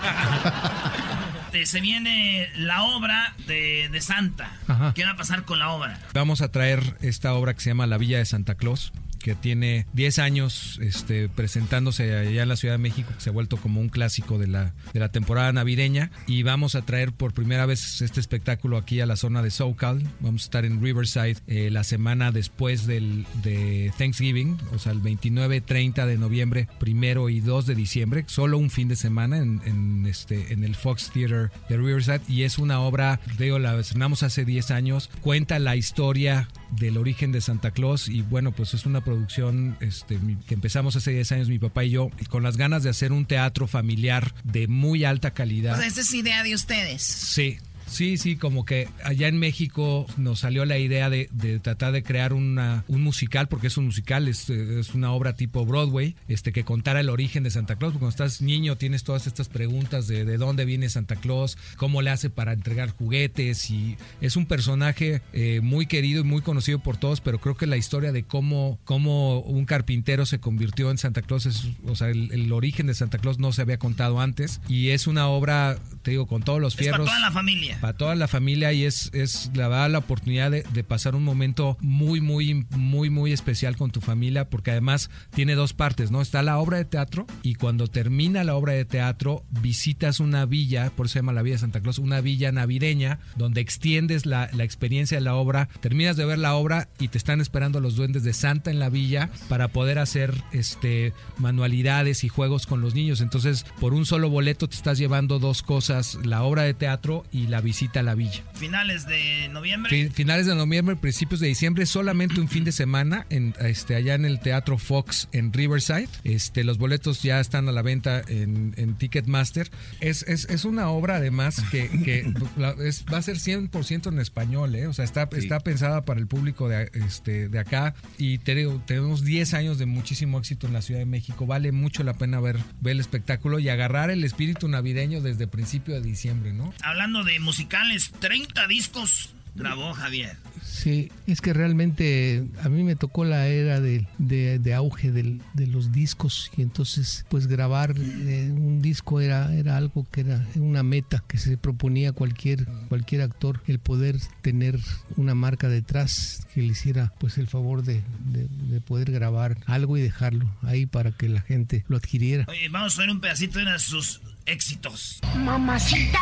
Se 1.66 1.82
viene 1.82 2.50
la 2.56 2.84
obra 2.84 3.34
de, 3.48 3.90
de 3.92 4.00
Santa. 4.00 4.52
Ajá. 4.68 4.94
¿Qué 4.94 5.04
va 5.04 5.12
a 5.12 5.16
pasar 5.16 5.44
con 5.44 5.58
la 5.58 5.70
obra? 5.70 5.98
Vamos 6.14 6.42
a 6.42 6.52
traer 6.52 6.96
esta 7.02 7.34
obra 7.34 7.56
que 7.56 7.62
se 7.62 7.72
llama 7.72 7.88
La 7.88 7.98
Villa 7.98 8.20
de 8.20 8.26
Santa 8.26 8.54
Claus, 8.56 8.94
que 9.28 9.36
tiene 9.36 9.88
10 9.92 10.20
años 10.20 10.80
este, 10.82 11.28
presentándose 11.28 12.16
allá 12.16 12.44
en 12.44 12.48
la 12.48 12.56
Ciudad 12.56 12.76
de 12.76 12.78
México, 12.78 13.12
que 13.14 13.20
se 13.20 13.30
ha 13.30 13.34
vuelto 13.34 13.58
como 13.58 13.82
un 13.82 13.90
clásico 13.90 14.38
de 14.38 14.48
la, 14.48 14.74
de 14.94 15.02
la 15.02 15.12
temporada 15.12 15.52
navideña. 15.52 16.12
Y 16.28 16.44
vamos 16.44 16.76
a 16.76 16.84
traer 16.84 17.12
por 17.12 17.34
primera 17.34 17.66
vez 17.66 18.02
este 18.02 18.22
espectáculo 18.22 18.78
aquí 18.78 19.02
a 19.02 19.06
la 19.06 19.18
zona 19.18 19.42
de 19.42 19.52
SoCal. 19.52 20.02
Vamos 20.22 20.44
a 20.44 20.46
estar 20.46 20.64
en 20.64 20.82
Riverside 20.82 21.36
eh, 21.48 21.70
la 21.72 21.84
semana 21.84 22.32
después 22.32 22.88
del, 22.88 23.26
de 23.44 23.92
Thanksgiving, 23.98 24.60
o 24.74 24.80
sea, 24.80 24.94
el 24.94 25.00
29, 25.00 25.60
30 25.60 26.06
de 26.06 26.18
noviembre, 26.18 26.70
primero 26.80 27.28
y 27.28 27.42
2 27.42 27.66
de 27.66 27.76
diciembre, 27.76 28.24
solo 28.28 28.58
un 28.58 28.70
fin 28.70 28.88
de 28.88 28.96
semana 28.96 29.40
en, 29.40 29.60
en, 29.66 30.06
este, 30.06 30.54
en 30.54 30.64
el 30.64 30.76
Fox 30.76 31.12
Theater 31.14 31.52
de 31.68 31.76
Riverside. 31.76 32.22
Y 32.30 32.44
es 32.44 32.60
una 32.60 32.80
obra, 32.80 33.20
digo, 33.38 33.60
la 33.60 33.78
estrenamos 33.78 34.24
hace 34.24 34.46
10 34.46 34.72
años, 34.72 35.10
cuenta 35.20 35.60
la 35.60 35.76
historia 35.76 36.48
del 36.72 36.98
origen 36.98 37.32
de 37.32 37.42
Santa 37.42 37.72
Claus 37.72 38.10
y 38.10 38.22
bueno, 38.22 38.52
pues 38.52 38.74
es 38.74 38.86
una 38.86 39.02
producción 39.02 39.78
este, 39.80 40.20
que 40.48 40.54
empezamos 40.54 40.96
hace 40.96 41.12
10 41.12 41.32
años 41.34 41.50
mi 41.50 41.60
papá 41.60 41.84
y 41.84 41.92
yo 41.92 42.10
con 42.30 42.44
las 42.44 42.58
ganas 42.58 42.84
de 42.84 42.90
hacer 42.90 43.12
un 43.12 43.26
teatro 43.26 43.68
familiar 43.68 44.34
de 44.44 44.68
muy 44.68 45.04
alta 45.06 45.32
calidad. 45.32 45.74
O 45.74 45.78
sea, 45.78 45.88
esa 45.88 46.02
es 46.02 46.14
idea 46.14 46.44
de 46.44 46.54
ustedes. 46.54 47.02
Sí. 47.02 47.58
Sí, 47.88 48.18
sí, 48.18 48.36
como 48.36 48.66
que 48.66 48.90
allá 49.04 49.28
en 49.28 49.40
México 49.40 50.06
nos 50.18 50.40
salió 50.40 50.66
la 50.66 50.78
idea 50.78 51.10
de, 51.10 51.30
tratar 51.62 51.94
de 51.94 52.04
crear 52.04 52.34
una, 52.34 52.84
un 52.88 53.02
musical, 53.02 53.48
porque 53.48 53.68
es 53.68 53.78
un 53.78 53.86
musical, 53.86 54.28
es, 54.28 54.50
una 54.94 55.12
obra 55.12 55.36
tipo 55.36 55.66
Broadway, 55.66 56.16
este 56.28 56.52
que 56.52 56.64
contara 56.64 57.00
el 57.00 57.10
origen 57.10 57.44
de 57.44 57.50
Santa 57.50 57.76
Claus, 57.76 57.94
porque 57.94 58.02
cuando 58.02 58.26
estás 58.26 58.42
niño 58.42 58.76
tienes 58.78 59.04
todas 59.04 59.26
estas 59.26 59.48
preguntas 59.48 60.08
de, 60.08 60.26
de 60.26 60.38
dónde 60.38 60.66
viene 60.66 60.90
Santa 60.90 61.16
Claus, 61.16 61.58
cómo 61.78 62.02
le 62.02 62.10
hace 62.10 62.30
para 62.30 62.54
entregar 62.54 62.90
juguetes, 62.90 63.70
y 63.72 63.98
es 64.22 64.36
un 64.36 64.46
personaje 64.46 65.22
eh, 65.34 65.62
muy 65.62 65.86
querido 65.86 66.22
y 66.22 66.24
muy 66.26 66.42
conocido 66.42 66.80
por 66.80 66.98
todos, 66.98 67.22
pero 67.22 67.40
creo 67.40 67.56
que 67.56 67.68
la 67.68 67.78
historia 67.78 68.12
de 68.12 68.24
cómo, 68.24 68.80
cómo 68.84 69.40
un 69.40 69.66
carpintero 69.66 70.26
se 70.26 70.40
convirtió 70.40 70.92
en 70.92 70.98
Santa 70.98 71.22
Claus, 71.22 71.46
es, 71.46 71.68
o 71.86 71.96
sea, 71.96 72.10
el 72.10 72.52
origen 72.52 72.88
de 72.88 72.94
Santa 72.94 73.18
Claus 73.18 73.40
no 73.40 73.52
se 73.54 73.62
había 73.62 73.80
contado 73.80 74.20
antes, 74.20 74.62
y 74.68 74.90
es 74.90 75.08
una 75.08 75.28
obra, 75.28 75.78
te 76.08 76.12
digo, 76.12 76.26
con 76.26 76.42
todos 76.42 76.62
los 76.62 76.74
Es 76.76 76.78
para 76.78 76.86
fierros 76.86 77.08
toda 77.08 77.20
la 77.20 77.32
familia. 77.34 77.78
para 77.82 77.98
toda 77.98 78.16
la 78.16 78.30
familia 78.30 78.72
y 78.72 78.86
es, 78.86 79.10
es 79.14 79.52
la 79.56 79.68
verdad 79.68 79.90
la 79.90 79.98
oportunidad 79.98 80.50
de, 80.50 80.64
de 80.72 80.84
pasar 80.86 81.16
un 81.16 81.24
momento 81.26 81.76
muy, 81.82 82.22
muy, 82.22 82.66
muy, 82.70 83.10
muy 83.10 83.34
especial 83.34 83.76
con 83.76 83.92
tu 83.92 84.00
familia, 84.00 84.50
porque 84.50 84.72
además 84.72 85.10
tiene 85.36 85.56
dos 85.56 85.74
partes, 85.74 86.10
¿no? 86.10 86.22
Está 86.22 86.44
la 86.44 86.60
obra 86.60 86.78
de 86.78 86.86
teatro 86.86 87.28
y 87.44 87.56
cuando 87.56 87.88
termina 87.88 88.46
la 88.46 88.56
obra 88.56 88.72
de 88.72 88.86
teatro 88.86 89.44
visitas 89.50 90.22
una 90.22 90.46
villa, 90.46 90.92
por 90.96 91.08
eso 91.08 91.14
se 91.14 91.20
llama 91.20 91.34
la 91.34 91.42
Villa 91.42 91.56
de 91.56 91.60
Santa 91.60 91.82
Claus, 91.82 92.00
una 92.00 92.22
villa 92.22 92.54
navideña, 92.54 93.20
donde 93.36 93.60
extiendes 93.60 94.26
la, 94.26 94.50
la 94.54 94.64
experiencia 94.64 95.18
de 95.18 95.26
la 95.26 95.36
obra, 95.36 95.68
terminas 95.82 96.16
de 96.16 96.24
ver 96.24 96.40
la 96.40 96.56
obra 96.56 96.88
y 97.00 97.10
te 97.10 97.18
están 97.18 97.42
esperando 97.42 97.82
los 97.82 97.98
duendes 97.98 98.24
de 98.24 98.32
Santa 98.32 98.72
en 98.72 98.80
la 98.80 98.88
villa 98.88 99.30
para 99.50 99.68
poder 99.68 100.00
hacer 100.00 100.34
este 100.54 101.12
manualidades 101.38 102.24
y 102.24 102.30
juegos 102.30 102.66
con 102.66 102.80
los 102.80 102.96
niños. 102.96 103.20
Entonces, 103.20 103.66
por 103.82 103.94
un 103.94 104.06
solo 104.06 104.30
boleto 104.30 104.70
te 104.70 104.78
estás 104.78 104.98
llevando 104.98 105.38
dos 105.40 105.64
cosas, 105.64 105.97
la 106.24 106.44
obra 106.44 106.64
de 106.64 106.74
teatro 106.74 107.26
y 107.32 107.48
la 107.48 107.62
visita 107.62 108.00
a 108.02 108.04
la 108.04 108.16
villa. 108.16 108.44
Finales 108.54 109.08
de 109.08 109.50
noviembre. 109.50 109.90
Fi- 109.90 110.10
Finales 110.10 110.46
de 110.46 110.56
noviembre, 110.56 110.96
principios 110.96 111.40
de 111.40 111.48
diciembre, 111.48 111.86
solamente 111.86 112.40
un 112.40 112.48
fin 112.48 112.64
de 112.64 112.72
semana 112.72 113.26
en 113.30 113.54
este 113.60 113.96
allá 113.96 114.16
en 114.16 114.26
el 114.26 114.40
Teatro 114.40 114.78
Fox 114.78 115.28
en 115.32 115.54
Riverside. 115.54 116.10
Este, 116.24 116.64
los 116.64 116.78
boletos 116.78 117.22
ya 117.24 117.40
están 117.40 117.68
a 117.70 117.72
la 117.72 117.82
venta 117.82 118.22
en, 118.28 118.74
en 118.78 118.96
Ticketmaster. 118.96 119.70
Es, 120.00 120.24
es, 120.28 120.46
es 120.50 120.66
una 120.66 120.90
obra 120.90 121.16
además 121.18 121.62
que, 121.72 121.88
que 122.04 122.32
la- 122.58 122.76
es- 122.84 123.06
va 123.12 123.18
a 123.18 123.22
ser 123.22 123.38
100% 123.38 124.08
en 124.12 124.20
español, 124.20 124.76
¿eh? 124.76 124.88
o 124.88 124.94
sea, 124.94 125.06
está, 125.06 125.30
está 125.36 125.60
pensada 125.60 126.04
para 126.06 126.20
el 126.20 126.28
público 126.28 126.70
de, 126.70 126.90
este, 126.94 127.50
de 127.50 127.60
acá 127.60 127.94
y 128.18 128.38
tenemos 128.40 129.24
10 129.24 129.54
años 129.54 129.78
de 129.78 129.86
muchísimo 129.86 130.38
éxito 130.40 130.68
en 130.68 130.74
la 130.74 130.82
Ciudad 130.82 131.00
de 131.00 131.06
México. 131.06 131.46
Vale 131.46 131.72
mucho 131.72 132.04
la 132.04 132.14
pena 132.14 132.40
ver, 132.40 132.58
ver 132.82 132.92
el 132.92 133.00
espectáculo 133.00 133.60
y 133.60 133.70
agarrar 133.70 134.10
el 134.10 134.24
espíritu 134.24 134.68
navideño 134.68 135.22
desde 135.22 135.48
principio 135.48 135.87
de 135.94 136.02
diciembre, 136.02 136.54
¿no? 136.54 136.74
Hablando 136.84 137.24
de 137.24 137.40
musicales, 137.40 138.12
30 138.20 138.68
discos 138.68 139.30
grabó 139.58 139.94
Javier. 139.94 140.38
Sí, 140.64 141.12
es 141.28 141.42
que 141.42 141.54
realmente 141.54 142.46
a 142.64 142.70
mí 142.70 142.84
me 142.84 142.96
tocó 142.96 143.24
la 143.26 143.48
era 143.48 143.80
de, 143.80 144.06
de- 144.18 144.60
de 144.60 144.74
auge 144.74 145.12
del- 145.12 145.42
de 145.54 145.66
los 145.68 145.92
discos 145.92 146.52
y 146.58 146.62
entonces 146.62 147.26
pues 147.30 147.48
grabar 147.48 147.96
eh, 147.98 148.52
un 148.52 148.82
disco 148.82 149.20
era, 149.22 149.54
era 149.56 149.78
algo 149.78 150.06
que 150.12 150.22
era 150.22 150.46
una 150.56 150.84
meta 150.84 151.24
que 151.28 151.38
se 151.38 151.58
proponía 151.58 152.12
cualquier, 152.12 152.66
cualquier 152.90 153.22
actor, 153.22 153.62
el 153.68 153.80
poder 153.80 154.18
tener 154.42 154.78
una 155.16 155.36
marca 155.36 155.68
detrás 155.70 156.46
que 156.54 156.62
le 156.62 156.68
hiciera 156.68 157.14
pues 157.20 157.38
el 157.38 157.48
favor 157.48 157.84
de, 157.84 158.04
de- 158.26 158.48
de 158.70 158.82
poder 158.82 159.12
grabar 159.12 159.58
algo 159.66 159.98
y 159.98 160.02
dejarlo 160.02 160.50
ahí 160.64 160.86
para 160.86 161.12
que 161.12 161.30
la 161.30 161.42
gente 161.42 161.86
lo 161.88 161.98
adquiriera. 161.98 162.46
Oye, 162.50 162.70
vamos 162.70 162.98
a 162.98 163.02
ver 163.02 163.10
un 163.10 163.22
pedacito 163.22 163.58
de 163.58 163.64
uno 163.64 163.74
de 163.74 163.80
sus 163.80 164.22
éxitos. 164.46 165.20
Mamacita, 165.38 166.20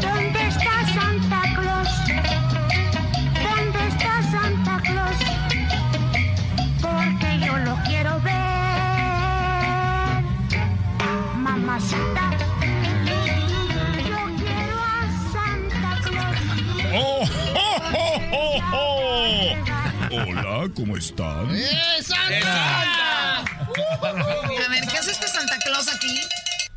¿dónde 0.00 0.48
está 0.48 0.86
Santa 0.94 1.42
Claus? 1.54 1.88
¿Dónde 3.42 3.80
está 3.88 4.22
Santa 4.30 4.80
Claus? 4.82 5.16
Porque 6.80 7.38
yo 7.44 7.58
lo 7.58 7.76
quiero 7.84 8.20
ver. 8.20 8.34
Mamacita, 11.36 12.30
yo 14.08 14.20
quiero 14.36 14.76
a 14.78 15.08
Santa 15.32 15.90
Claus. 16.02 16.36
¡Oh, 16.94 17.22
oh, 17.54 17.78
oh, 17.94 18.20
oh, 18.32 18.60
oh! 18.72 19.56
Hola, 20.10 20.68
¿cómo 20.74 20.96
están? 20.96 21.50
¡Eh, 21.54 22.02
Santa! 22.02 23.44
A 23.44 24.68
ver, 24.70 24.84
¿qué 24.90 24.98
hace 24.98 25.12
este 25.12 25.28
Santa 25.28 25.56
Claus 25.64 25.88
aquí? 25.94 26.20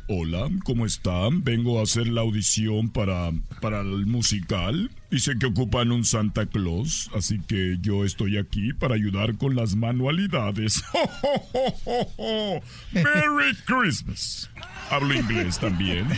Hola, 0.08 0.50
¿cómo 0.64 0.84
están? 0.84 1.44
Vengo 1.44 1.78
a 1.78 1.84
hacer 1.84 2.08
la 2.08 2.22
audición 2.22 2.90
para, 2.90 3.30
para 3.60 3.82
el 3.82 4.06
musical 4.06 4.90
y 5.12 5.20
sé 5.20 5.38
que 5.38 5.46
ocupan 5.46 5.92
un 5.92 6.04
Santa 6.04 6.46
Claus, 6.46 7.08
así 7.14 7.40
que 7.40 7.76
yo 7.80 8.04
estoy 8.04 8.36
aquí 8.36 8.72
para 8.72 8.96
ayudar 8.96 9.38
con 9.38 9.54
las 9.54 9.76
manualidades. 9.76 10.82
¡Merry 12.92 13.54
Christmas! 13.64 14.50
Hablo 14.90 15.14
inglés 15.14 15.60
también. 15.60 16.08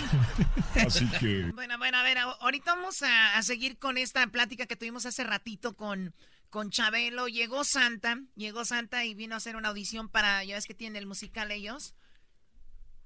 Así 0.75 1.07
que... 1.21 1.51
Bueno, 1.55 1.77
bueno, 1.77 1.99
a 1.99 2.03
ver, 2.03 2.17
ahorita 2.19 2.75
vamos 2.75 3.03
a, 3.03 3.37
a 3.37 3.43
seguir 3.43 3.79
con 3.79 3.99
esta 3.99 4.27
plática 4.29 4.67
que 4.67 4.77
tuvimos 4.77 5.05
hace 5.05 5.25
ratito 5.25 5.77
con, 5.77 6.15
con 6.49 6.71
Chabelo. 6.71 7.29
Llegó 7.29 7.65
Santa, 7.65 8.19
llegó 8.35 8.65
Santa 8.65 9.05
y 9.05 9.15
vino 9.15 9.35
a 9.35 9.39
hacer 9.39 9.57
una 9.57 9.69
audición 9.69 10.09
para, 10.09 10.43
ya 10.43 10.55
ves 10.55 10.67
que 10.67 10.75
tienen 10.75 10.97
el 10.97 11.07
musical 11.07 11.51
ellos. 11.51 11.95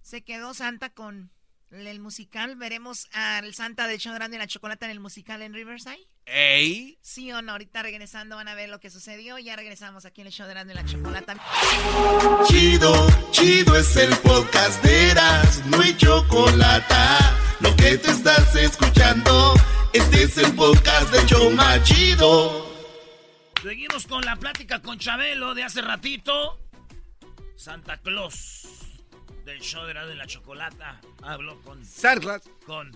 Se 0.08 0.22
quedó 0.22 0.54
Santa 0.54 0.88
con 0.88 1.30
el 1.70 2.00
musical. 2.00 2.56
Veremos 2.56 3.08
al 3.12 3.52
Santa 3.52 3.86
del 3.86 3.98
show 3.98 4.14
grande 4.14 4.38
y 4.38 4.38
la 4.38 4.46
chocolate 4.46 4.86
en 4.86 4.92
el 4.92 5.00
musical 5.00 5.42
en 5.42 5.52
Riverside. 5.52 6.00
¡Ey! 6.24 6.98
Sí 7.02 7.30
o 7.30 7.42
no, 7.42 7.52
ahorita 7.52 7.82
regresando 7.82 8.36
van 8.36 8.48
a 8.48 8.54
ver 8.54 8.70
lo 8.70 8.80
que 8.80 8.88
sucedió. 8.88 9.38
Ya 9.38 9.54
regresamos 9.54 10.06
aquí 10.06 10.22
en 10.22 10.28
el 10.28 10.32
show 10.32 10.46
de 10.46 10.54
Grande 10.54 10.72
y 10.72 10.76
la 10.76 10.86
chocolate. 10.86 11.34
Chido, 12.48 13.06
chido 13.32 13.76
es 13.76 13.94
el 13.96 14.16
podcast 14.20 14.82
de 14.82 15.10
Eras, 15.10 15.66
no 15.66 15.78
hay 15.82 15.94
chocolate. 15.94 16.94
Lo 17.60 17.76
que 17.76 17.98
te 17.98 18.10
estás 18.10 18.56
escuchando, 18.56 19.52
este 19.92 20.22
es 20.22 20.38
el 20.38 20.54
podcast 20.54 21.12
de 21.12 21.26
Choma 21.26 21.82
Chido. 21.82 22.66
Seguimos 23.62 24.06
con 24.06 24.24
la 24.24 24.36
plática 24.36 24.80
con 24.80 24.98
Chabelo 24.98 25.52
de 25.52 25.64
hace 25.64 25.82
ratito. 25.82 26.58
Santa 27.56 27.98
Claus 27.98 28.87
del 29.48 29.60
show 29.60 29.86
de 29.86 29.94
la, 29.94 30.06
de 30.06 30.14
la 30.14 30.26
chocolata. 30.26 31.00
Hablo 31.22 31.60
con. 31.62 31.82
Sarlas. 31.84 32.42
Con. 32.66 32.92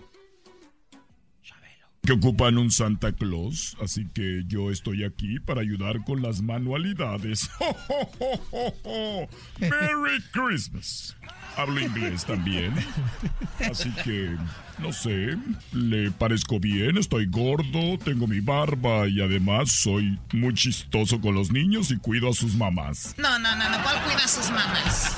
que 2.05 2.11
ocupan 2.11 2.57
un 2.57 2.69
Santa 2.69 3.13
Claus, 3.13 3.77
así 3.81 4.05
que 4.13 4.43
yo 4.45 4.69
estoy 4.69 5.05
aquí 5.05 5.39
para 5.39 5.61
ayudar 5.61 6.03
con 6.03 6.21
las 6.21 6.41
manualidades. 6.41 7.49
¡Merry 9.59 10.21
Christmas! 10.33 11.15
Hablo 11.55 11.79
inglés 11.79 12.25
también. 12.25 12.73
Así 13.71 13.89
que, 14.03 14.35
no 14.79 14.91
sé, 14.91 15.37
le 15.71 16.11
parezco 16.11 16.59
bien, 16.59 16.97
estoy 16.97 17.27
gordo, 17.27 17.97
tengo 18.03 18.27
mi 18.27 18.41
barba 18.41 19.07
y 19.07 19.21
además 19.21 19.71
soy 19.71 20.19
muy 20.33 20.53
chistoso 20.55 21.21
con 21.21 21.35
los 21.35 21.51
niños 21.51 21.89
y 21.91 21.97
cuido 21.97 22.29
a 22.29 22.33
sus 22.33 22.55
mamás. 22.55 23.15
No, 23.17 23.39
no, 23.39 23.55
no, 23.55 23.69
no. 23.69 23.81
¿Cuál 23.81 24.03
cuida 24.03 24.25
a 24.25 24.27
sus 24.27 24.49
mamás? 24.49 25.17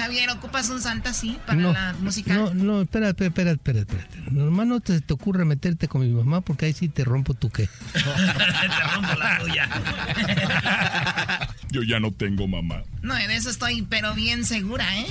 Javier, 0.00 0.30
¿ocupas 0.30 0.70
un 0.70 0.80
Santa 0.80 1.10
así 1.10 1.38
para 1.46 1.60
la 1.60 1.94
música? 2.00 2.32
No, 2.34 2.54
no, 2.54 2.82
espera, 2.82 3.10
espera, 3.10 3.28
espera, 3.28 3.50
espera, 3.52 3.80
espera. 3.80 4.04
Normal 4.30 4.68
no 4.68 4.80
te, 4.80 5.00
te 5.00 5.12
ocurre 5.12 5.44
meterte 5.44 5.88
con 5.88 6.00
mi 6.00 6.08
mamá 6.08 6.40
porque 6.40 6.66
ahí 6.66 6.72
sí 6.72 6.88
te 6.88 7.04
rompo 7.04 7.34
tu 7.34 7.50
qué. 7.50 7.68
Te 7.92 8.94
rompo 8.94 9.14
la 9.18 9.38
tuya. 9.40 9.68
Yo 11.70 11.82
ya 11.82 12.00
no 12.00 12.12
tengo 12.12 12.48
mamá. 12.48 12.82
No, 13.02 13.16
en 13.16 13.30
eso 13.30 13.50
estoy, 13.50 13.82
pero 13.82 14.14
bien 14.14 14.44
segura, 14.44 14.86
¿eh? 14.98 15.06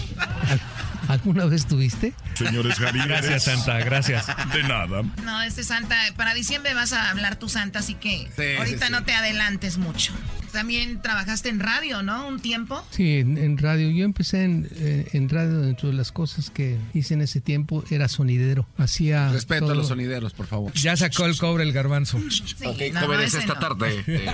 ¿Alguna 1.07 1.45
vez 1.45 1.65
tuviste? 1.65 2.13
Señores 2.35 2.75
Javier. 2.77 3.07
Gracias, 3.07 3.43
Santa, 3.43 3.79
gracias. 3.79 4.25
De 4.53 4.63
nada. 4.63 5.03
No, 5.23 5.41
este 5.41 5.63
Santa, 5.63 5.95
para 6.15 6.33
diciembre 6.33 6.73
vas 6.73 6.93
a 6.93 7.09
hablar 7.09 7.37
tu 7.37 7.49
Santa, 7.49 7.79
así 7.79 7.95
que 7.95 8.27
Sí, 8.35 8.55
ahorita 8.57 8.87
sí, 8.87 8.91
no 8.91 8.99
sí. 8.99 9.03
te 9.05 9.13
adelantes 9.13 9.77
mucho. 9.77 10.13
También 10.51 10.99
trabajaste 11.01 11.49
en 11.49 11.59
radio, 11.59 12.01
¿no? 12.01 12.27
Un 12.27 12.39
tiempo. 12.39 12.83
Sí, 12.89 13.17
en, 13.19 13.37
en 13.37 13.57
radio. 13.59 13.91
Yo 13.91 14.03
empecé 14.03 14.43
en, 14.45 14.67
eh, 14.77 15.07
en 15.13 15.29
radio. 15.29 15.59
Dentro 15.59 15.89
de 15.89 15.95
las 15.95 16.11
cosas 16.11 16.49
que 16.49 16.77
hice 16.95 17.13
en 17.13 17.21
ese 17.21 17.39
tiempo 17.39 17.83
era 17.91 18.07
sonidero. 18.07 18.67
Hacía. 18.77 19.29
Respeto 19.31 19.71
a 19.71 19.75
los 19.75 19.89
sonideros, 19.89 20.33
por 20.33 20.47
favor. 20.47 20.73
Ya 20.73 20.97
sacó 20.97 21.27
el 21.27 21.37
cobre 21.37 21.63
el 21.63 21.71
garbanzo. 21.71 22.17
ok, 22.17 22.81
no, 22.93 23.19
esta 23.19 23.45
no. 23.45 23.59
tarde. 23.59 24.03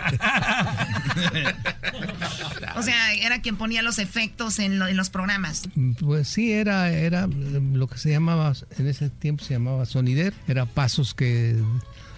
O 2.78 2.84
sea, 2.84 3.14
era 3.14 3.42
quien 3.42 3.56
ponía 3.58 3.82
los 3.82 4.00
efectos 4.00 4.60
en, 4.60 4.80
lo- 4.80 4.88
en 4.88 4.98
los 4.98 5.10
programas. 5.10 5.64
Pues 6.00 6.28
sí, 6.28 6.52
era, 6.52 6.92
era 6.92 7.24
eh, 7.26 7.62
lo 7.74 7.88
que 7.88 7.98
se 7.98 8.10
llamaba, 8.10 8.54
en 8.78 8.88
ese 8.88 9.10
tiempo 9.10 9.44
se 9.44 9.54
llamaba 9.54 9.86
sonider, 9.86 10.34
era 10.48 10.66
pasos 10.66 11.14
que 11.14 11.56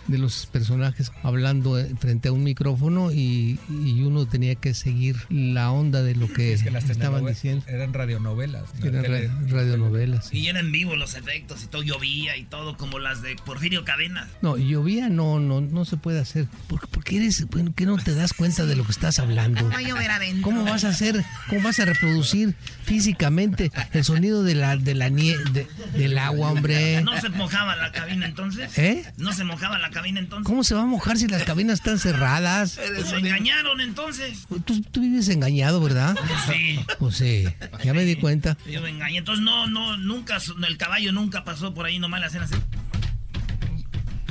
de 0.07 0.17
los 0.17 0.45
personajes 0.45 1.11
hablando 1.23 1.77
eh, 1.79 1.91
frente 1.99 2.29
a 2.29 2.31
un 2.31 2.43
micrófono 2.43 3.11
y, 3.11 3.59
y 3.69 4.01
uno 4.03 4.25
tenía 4.25 4.55
que 4.55 4.73
seguir 4.73 5.17
la 5.29 5.71
onda 5.71 6.01
de 6.03 6.15
lo 6.15 6.31
que, 6.31 6.53
Es 6.53 6.63
que 6.63 6.71
las 6.71 6.89
estaban 6.89 7.25
diciendo. 7.25 7.63
Eran 7.67 7.93
radionovelas. 7.93 8.63
Eran 8.83 9.03
Tele- 9.03 9.27
ra- 9.27 9.47
radionovelas. 9.49 10.33
Y 10.33 10.47
eran 10.47 10.65
en 10.67 10.71
vivo 10.71 10.95
los 10.95 11.15
efectos 11.15 11.63
y 11.63 11.67
todo 11.67 11.83
llovía 11.83 12.37
y 12.37 12.43
todo, 12.45 12.77
como 12.77 12.99
las 12.99 13.21
de 13.21 13.35
Porfirio 13.45 13.83
Cadena. 13.85 14.27
No, 14.41 14.57
llovía 14.57 15.09
no, 15.09 15.39
no, 15.39 15.61
no 15.61 15.85
se 15.85 15.97
puede 15.97 16.19
hacer. 16.19 16.47
Porque, 16.67 16.87
porque 16.89 17.17
eres, 17.17 17.45
bueno, 17.49 17.73
que 17.75 17.85
no 17.85 17.97
te 17.97 18.15
das 18.15 18.33
cuenta 18.33 18.65
de 18.65 18.75
lo 18.75 18.83
que 18.85 18.91
estás 18.91 19.19
hablando. 19.19 19.67
Va 19.69 19.77
a 19.77 19.81
llover 19.81 20.09
adentro. 20.11 20.43
¿Cómo 20.43 20.63
vas 20.63 20.83
a 20.85 20.89
hacer, 20.89 21.23
cómo 21.49 21.61
vas 21.63 21.79
a 21.79 21.85
reproducir 21.85 22.55
físicamente 22.83 23.71
el 23.91 24.03
sonido 24.05 24.43
de 24.43 24.55
la, 24.55 24.77
de 24.77 24.95
la 24.95 25.09
nie- 25.09 25.37
de- 25.51 25.67
del 25.97 26.17
agua, 26.17 26.51
hombre? 26.51 27.01
¿No 27.03 27.19
se 27.19 27.29
mojaba 27.29 27.75
la 27.75 27.91
cabina 27.91 28.25
entonces? 28.25 28.77
¿Eh? 28.77 29.03
¿No 29.17 29.33
se 29.33 29.43
mojaba 29.43 29.77
la 29.77 29.89
cabina 29.89 29.96
entonces? 30.05 30.45
¿Cómo 30.45 30.63
se 30.63 30.75
va 30.75 30.81
a 30.81 30.85
mojar 30.85 31.17
si 31.17 31.27
las 31.27 31.43
cabinas 31.43 31.79
están 31.79 31.99
cerradas? 31.99 32.77
Pues 32.77 33.11
me 33.11 33.29
engañaron 33.29 33.81
entonces. 33.81 34.47
Tú, 34.65 34.81
tú 34.81 35.01
vives 35.01 35.29
engañado, 35.29 35.81
¿verdad? 35.81 36.15
Sí. 36.49 36.79
Pues 36.99 37.17
sí, 37.17 37.45
ya 37.83 37.93
me 37.93 38.03
di 38.05 38.15
cuenta. 38.15 38.57
Yo 38.65 38.81
me 38.81 38.89
engañé. 38.89 39.19
Entonces 39.19 39.43
no, 39.43 39.67
no, 39.67 39.97
nunca, 39.97 40.37
el 40.67 40.77
caballo 40.77 41.11
nunca 41.11 41.43
pasó 41.43 41.73
por 41.73 41.85
ahí, 41.85 41.99
nomás 41.99 42.19
le 42.21 42.25
hacen 42.27 42.41
así. 42.43 42.55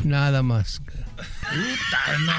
Nada 0.05 0.43
más. 0.43 0.80
Puta, 1.16 2.18
no. 2.26 2.32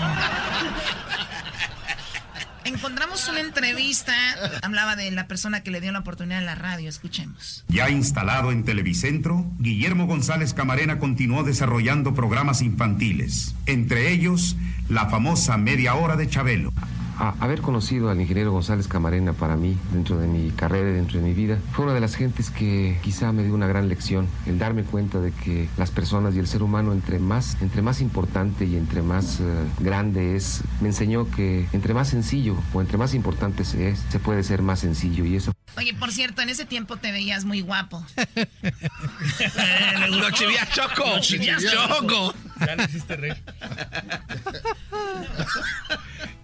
Encontramos 2.68 3.27
una 3.30 3.39
entrevista. 3.39 4.14
Hablaba 4.61 4.98
de 4.98 5.10
la 5.11 5.27
persona 5.27 5.64
que 5.64 5.72
le 5.72 5.80
dio 5.80 5.91
la 5.94 5.99
oportunidad 5.99 6.39
en 6.39 6.45
la 6.45 6.56
radio. 6.56 6.89
Escuchemos. 6.89 7.64
Ya 7.69 7.89
instalado 7.89 8.52
en 8.52 8.65
Televicentro, 8.65 9.49
Guillermo 9.57 10.06
González 10.06 10.53
Camarena 10.53 10.99
continuó 10.99 11.44
desarrollando 11.44 12.14
programas 12.14 12.61
infantiles, 12.61 13.56
entre 13.68 14.11
ellos 14.11 14.57
la 14.89 15.07
famosa 15.07 15.57
Media 15.57 15.95
Hora 15.95 16.18
de 16.18 16.27
Chabelo. 16.27 16.73
A- 17.19 17.34
haber 17.39 17.61
conocido 17.61 18.10
al 18.11 18.22
ingeniero 18.22 18.52
González 18.52 18.88
Camarena 18.88 19.34
para 19.34 19.56
mí, 19.56 19.76
dentro 19.91 20.18
de 20.18 20.27
mi 20.27 20.52
carrera 20.52 20.89
y 20.91 20.94
dentro 20.94 21.19
de 21.19 21.26
mi 21.26 21.34
vida, 21.34 21.57
fue 21.72 21.85
una 21.85 21.94
de 21.95 21.99
las 21.99 22.15
gentes 22.15 22.49
que 22.52 22.99
quizá 23.03 23.31
me 23.31 23.44
dio 23.44 23.53
una 23.56 23.65
gran 23.68 23.89
lección, 23.89 24.27
el 24.45 24.60
darme 24.60 24.84
cuenta 24.84 25.19
de 25.19 25.31
que 25.31 25.68
las 25.77 25.89
personas 25.91 26.35
y 26.35 26.39
el 26.39 26.48
ser 26.48 26.61
humano, 26.61 26.94
entre 26.94 27.18
más, 27.19 27.57
entre 27.61 27.81
más 27.81 28.02
importante 28.02 28.65
y 28.65 28.76
entre 28.76 29.02
más 29.02 29.39
eh, 29.39 29.44
grande 29.80 30.35
es, 30.35 30.61
me 30.81 30.89
enseñó 30.89 31.30
que 31.31 31.68
entre 31.73 31.94
más 31.95 32.10
sencillo 32.10 32.56
o 32.73 32.81
entre 32.81 32.98
más 32.98 33.14
importante 33.15 33.65
se 33.65 33.89
es, 33.89 33.99
se 34.10 34.19
puede 34.19 34.44
ser 34.44 34.61
más 34.61 34.80
sencillo 34.80 35.26
y 35.26 35.35
eso 35.35 35.52
Oye, 35.76 35.94
por 35.94 36.11
cierto, 36.11 36.41
en 36.41 36.49
ese 36.49 36.65
tiempo 36.65 36.98
te 36.98 37.11
veías 37.11 37.45
muy 37.45 37.61
guapo. 37.61 38.03
Lo 40.10 40.31
chivías 40.31 40.69
choco. 40.72 41.03
Lo 41.15 41.19
chivías 41.19 41.64
choco. 41.64 42.34
Ya 42.65 42.75
le 42.75 42.84
hiciste 42.85 43.15
reír. 43.15 43.43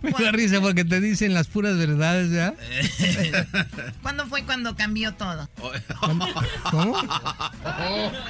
Me 0.02 0.12
da 0.12 0.32
risa 0.32 0.60
porque 0.60 0.84
te 0.84 1.00
dicen 1.00 1.34
las 1.34 1.48
puras 1.48 1.78
verdades, 1.78 2.32
¿ya? 2.32 2.54
¿Cuándo 4.02 4.28
fue 4.28 4.44
cuando 4.44 4.76
cambió 4.76 5.14
todo? 5.14 5.50
¿Cómo? 6.70 6.98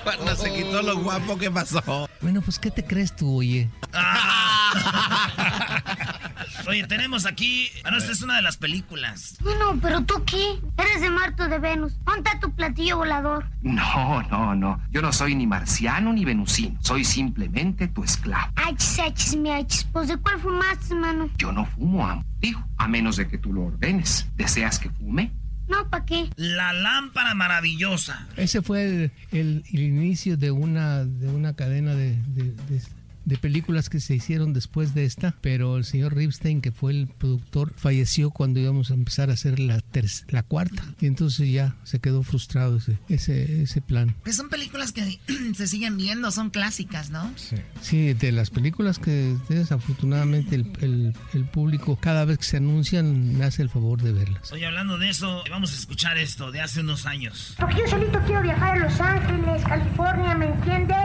Cuando 0.04 0.36
se 0.36 0.54
quitó 0.54 0.84
lo 0.84 1.00
guapo, 1.00 1.38
¿qué 1.38 1.50
pasó? 1.50 2.08
Bueno, 2.22 2.42
pues 2.42 2.60
¿qué 2.60 2.70
te 2.70 2.86
crees 2.86 3.16
tú, 3.16 3.40
oye? 3.40 3.70
Oye, 6.68 6.86
tenemos 6.88 7.26
aquí. 7.26 7.68
Ah, 7.84 7.92
no, 7.92 7.98
esta 7.98 8.12
es 8.12 8.22
una 8.22 8.36
de 8.36 8.42
las 8.42 8.58
películas. 8.58 9.38
Bueno, 9.42 9.78
pero 9.82 10.02
tú 10.04 10.24
qué? 10.26 10.60
Eres 10.78 11.02
de 11.02 11.10
Marte 11.10 11.44
o 11.44 11.48
de 11.50 11.60
Venus. 11.60 11.94
Ponte 12.06 12.30
tu 12.42 12.54
platillo 12.56 12.98
volador. 12.98 13.46
No, 13.62 14.22
no, 14.30 14.56
no. 14.56 14.82
Yo 14.92 15.02
no 15.02 15.12
soy 15.14 15.36
ni 15.36 15.48
marciano 15.48 16.14
ni 16.14 16.26
venusino. 16.26 16.78
Soy 16.82 17.04
simplemente 17.06 17.88
tu 17.88 18.04
esclavo. 18.04 18.52
Achis, 18.56 19.00
achis, 19.00 19.36
mi 19.36 19.52
achis. 19.52 19.84
Pues 19.92 20.08
de 20.08 20.18
cuál 20.18 20.40
fumaste, 20.40 20.96
mano? 20.96 21.30
Yo 21.38 21.52
no 21.52 21.66
fumo, 21.66 22.08
amo. 22.08 22.24
Digo, 22.40 22.64
a 22.78 22.88
menos 22.88 23.16
de 23.18 23.28
que 23.28 23.38
tú 23.38 23.54
lo 23.54 23.64
ordenes. 23.66 24.28
¿Deseas 24.36 24.80
que 24.80 24.90
fume? 24.90 25.32
No, 25.70 25.90
¿para 25.90 26.06
qué? 26.06 26.30
La 26.36 26.74
lámpara 26.74 27.34
maravillosa. 27.36 28.28
Ese 28.36 28.62
fue 28.62 28.84
el, 28.84 29.12
el- 29.32 29.64
el 29.72 29.80
inicio 29.80 30.36
de 30.36 30.52
una, 30.52 31.06
de 31.06 31.28
una 31.30 31.56
cadena 31.56 31.94
de, 31.96 32.18
de- 32.28 32.52
de- 32.68 32.82
de 33.26 33.38
películas 33.38 33.90
que 33.90 34.00
se 34.00 34.16
hicieron 34.16 34.54
después 34.54 34.94
de 34.94 35.06
esta, 35.06 35.36
pero 35.42 35.78
el 35.78 35.86
señor 35.86 36.16
Ripstein, 36.16 36.62
que 36.62 36.72
fue 36.72 36.92
el 36.92 37.08
productor, 37.08 37.74
falleció 37.76 38.32
cuando 38.32 38.60
íbamos 38.60 38.92
a 38.92 38.94
empezar 38.94 39.30
a 39.30 39.34
hacer 39.34 39.60
la, 39.60 39.82
la 40.30 40.44
cuarta. 40.44 40.84
Y 41.00 41.08
entonces 41.08 41.52
ya 41.52 41.76
se 41.84 42.00
quedó 42.00 42.24
frustrado 42.24 42.78
ese, 42.78 43.00
ese, 43.10 43.64
ese 43.64 43.82
plan. 43.82 44.16
Pues 44.24 44.36
son 44.36 44.50
películas 44.50 44.92
que 44.92 45.20
se 45.56 45.68
siguen 45.68 45.98
viendo, 45.98 46.32
son 46.32 46.50
clásicas, 46.50 47.10
¿no? 47.10 47.32
Sí. 47.36 47.58
sí 47.82 48.14
de 48.14 48.32
las 48.32 48.50
películas 48.50 49.00
que 49.00 49.36
desafortunadamente 49.50 50.56
el, 50.56 51.14
el, 51.34 51.46
público 51.46 51.98
cada 52.00 52.26
vez 52.26 52.40
que 52.40 52.46
se 52.46 52.58
anuncian 52.58 53.38
me 53.38 53.46
hace 53.46 53.62
el 53.62 53.70
favor 53.70 54.02
de 54.02 54.12
verlas. 54.12 54.52
Oye, 54.52 54.66
hablando 54.66 54.98
de 54.98 55.10
eso, 55.10 55.44
vamos 55.50 55.72
a 55.74 55.76
escuchar 55.76 56.18
esto 56.18 56.52
de 56.52 56.62
hace 56.62 56.82
unos 56.82 57.06
años. 57.06 57.56
Porque 57.60 57.82
yo 57.82 57.88
solito 57.88 58.20
quiero 58.26 58.42
viajar 58.42 58.78
a 58.78 58.90
Los 58.90 59.00
Ángeles, 59.00 59.64
California, 59.64 60.36
¿me 60.36 60.48
entiende? 60.48 60.96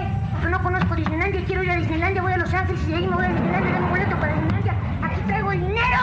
Yo 0.42 0.48
no 0.50 0.62
conozco 0.62 0.94
Disneylandia, 0.94 1.44
quiero 1.44 1.62
ir 1.62 1.70
a 1.70 1.76
Disneylandia, 1.76 2.22
voy 2.22 2.32
a 2.32 2.38
Los 2.38 2.54
Ángeles 2.54 2.80
y 2.86 2.90
de 2.90 2.96
ahí 2.96 3.06
me 3.06 3.14
voy 3.14 3.24
a 3.24 3.28
Disneylandia, 3.28 3.74
tengo 3.74 3.88
boleto 3.88 4.16
para 4.16 4.34
Disneylandia. 4.34 4.74
Aquí 5.02 5.20
traigo 5.26 5.50
dinero. 5.50 5.98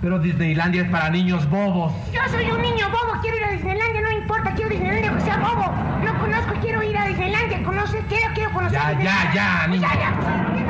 Pero 0.00 0.18
Disneylandia 0.18 0.82
es 0.82 0.90
para 0.90 1.10
niños 1.10 1.48
bobos. 1.48 1.92
Yo 2.12 2.20
soy 2.30 2.50
un 2.50 2.62
niño 2.62 2.88
bobo, 2.88 3.20
quiero 3.20 3.36
ir 3.36 3.44
a 3.44 3.50
Disneylandia, 3.50 4.00
no 4.00 4.10
importa, 4.12 4.54
quiero 4.54 4.70
Disneylandia 4.70 5.14
que 5.14 5.20
sea 5.20 5.36
bobo. 5.36 5.72
No 6.04 6.18
conozco, 6.18 6.54
quiero 6.60 6.82
ir 6.82 6.96
a 6.96 7.06
Disneylandia, 7.06 7.62
conoce, 7.62 8.02
quiero, 8.08 8.34
quiero 8.34 8.52
conocer. 8.52 8.78
Ya, 8.78 9.02
ya, 9.02 9.32
ya, 9.34 9.66
niño. 9.68 9.82
Ya, 9.82 9.94
ya, 9.94 10.12
pues, 10.18 10.60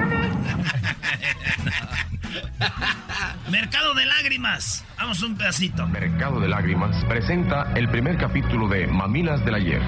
Mercado 3.50 3.94
de 3.94 4.06
Lágrimas. 4.06 4.84
Vamos 4.98 5.22
un 5.22 5.36
pedacito. 5.36 5.86
Mercado 5.88 6.40
de 6.40 6.48
Lágrimas 6.48 7.04
presenta 7.06 7.72
el 7.74 7.88
primer 7.88 8.16
capítulo 8.16 8.68
de 8.68 8.86
Mamilas 8.86 9.44
del 9.44 9.54
Ayer. 9.54 9.82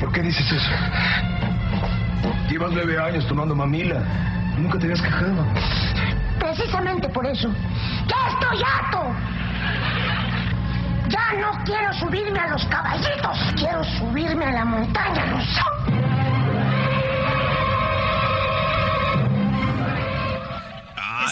¿Por 0.00 0.12
qué 0.12 0.22
dices 0.22 0.46
eso? 0.50 1.33
Llevas 2.48 2.72
nueve 2.72 2.98
años 2.98 3.26
tomando 3.26 3.54
mamila. 3.54 4.02
Nunca 4.56 4.78
te 4.78 4.84
habías 4.84 5.02
quejado. 5.02 5.46
Precisamente 6.38 7.08
por 7.08 7.26
eso. 7.26 7.48
¡Ya 8.06 8.28
estoy 8.32 8.62
harto! 8.62 9.14
Ya 11.08 11.32
no 11.40 11.64
quiero 11.64 11.92
subirme 11.94 12.38
a 12.38 12.48
los 12.48 12.64
caballitos. 12.66 13.38
Quiero 13.56 13.84
subirme 13.98 14.44
a 14.44 14.52
la 14.52 14.64
montaña 14.64 15.24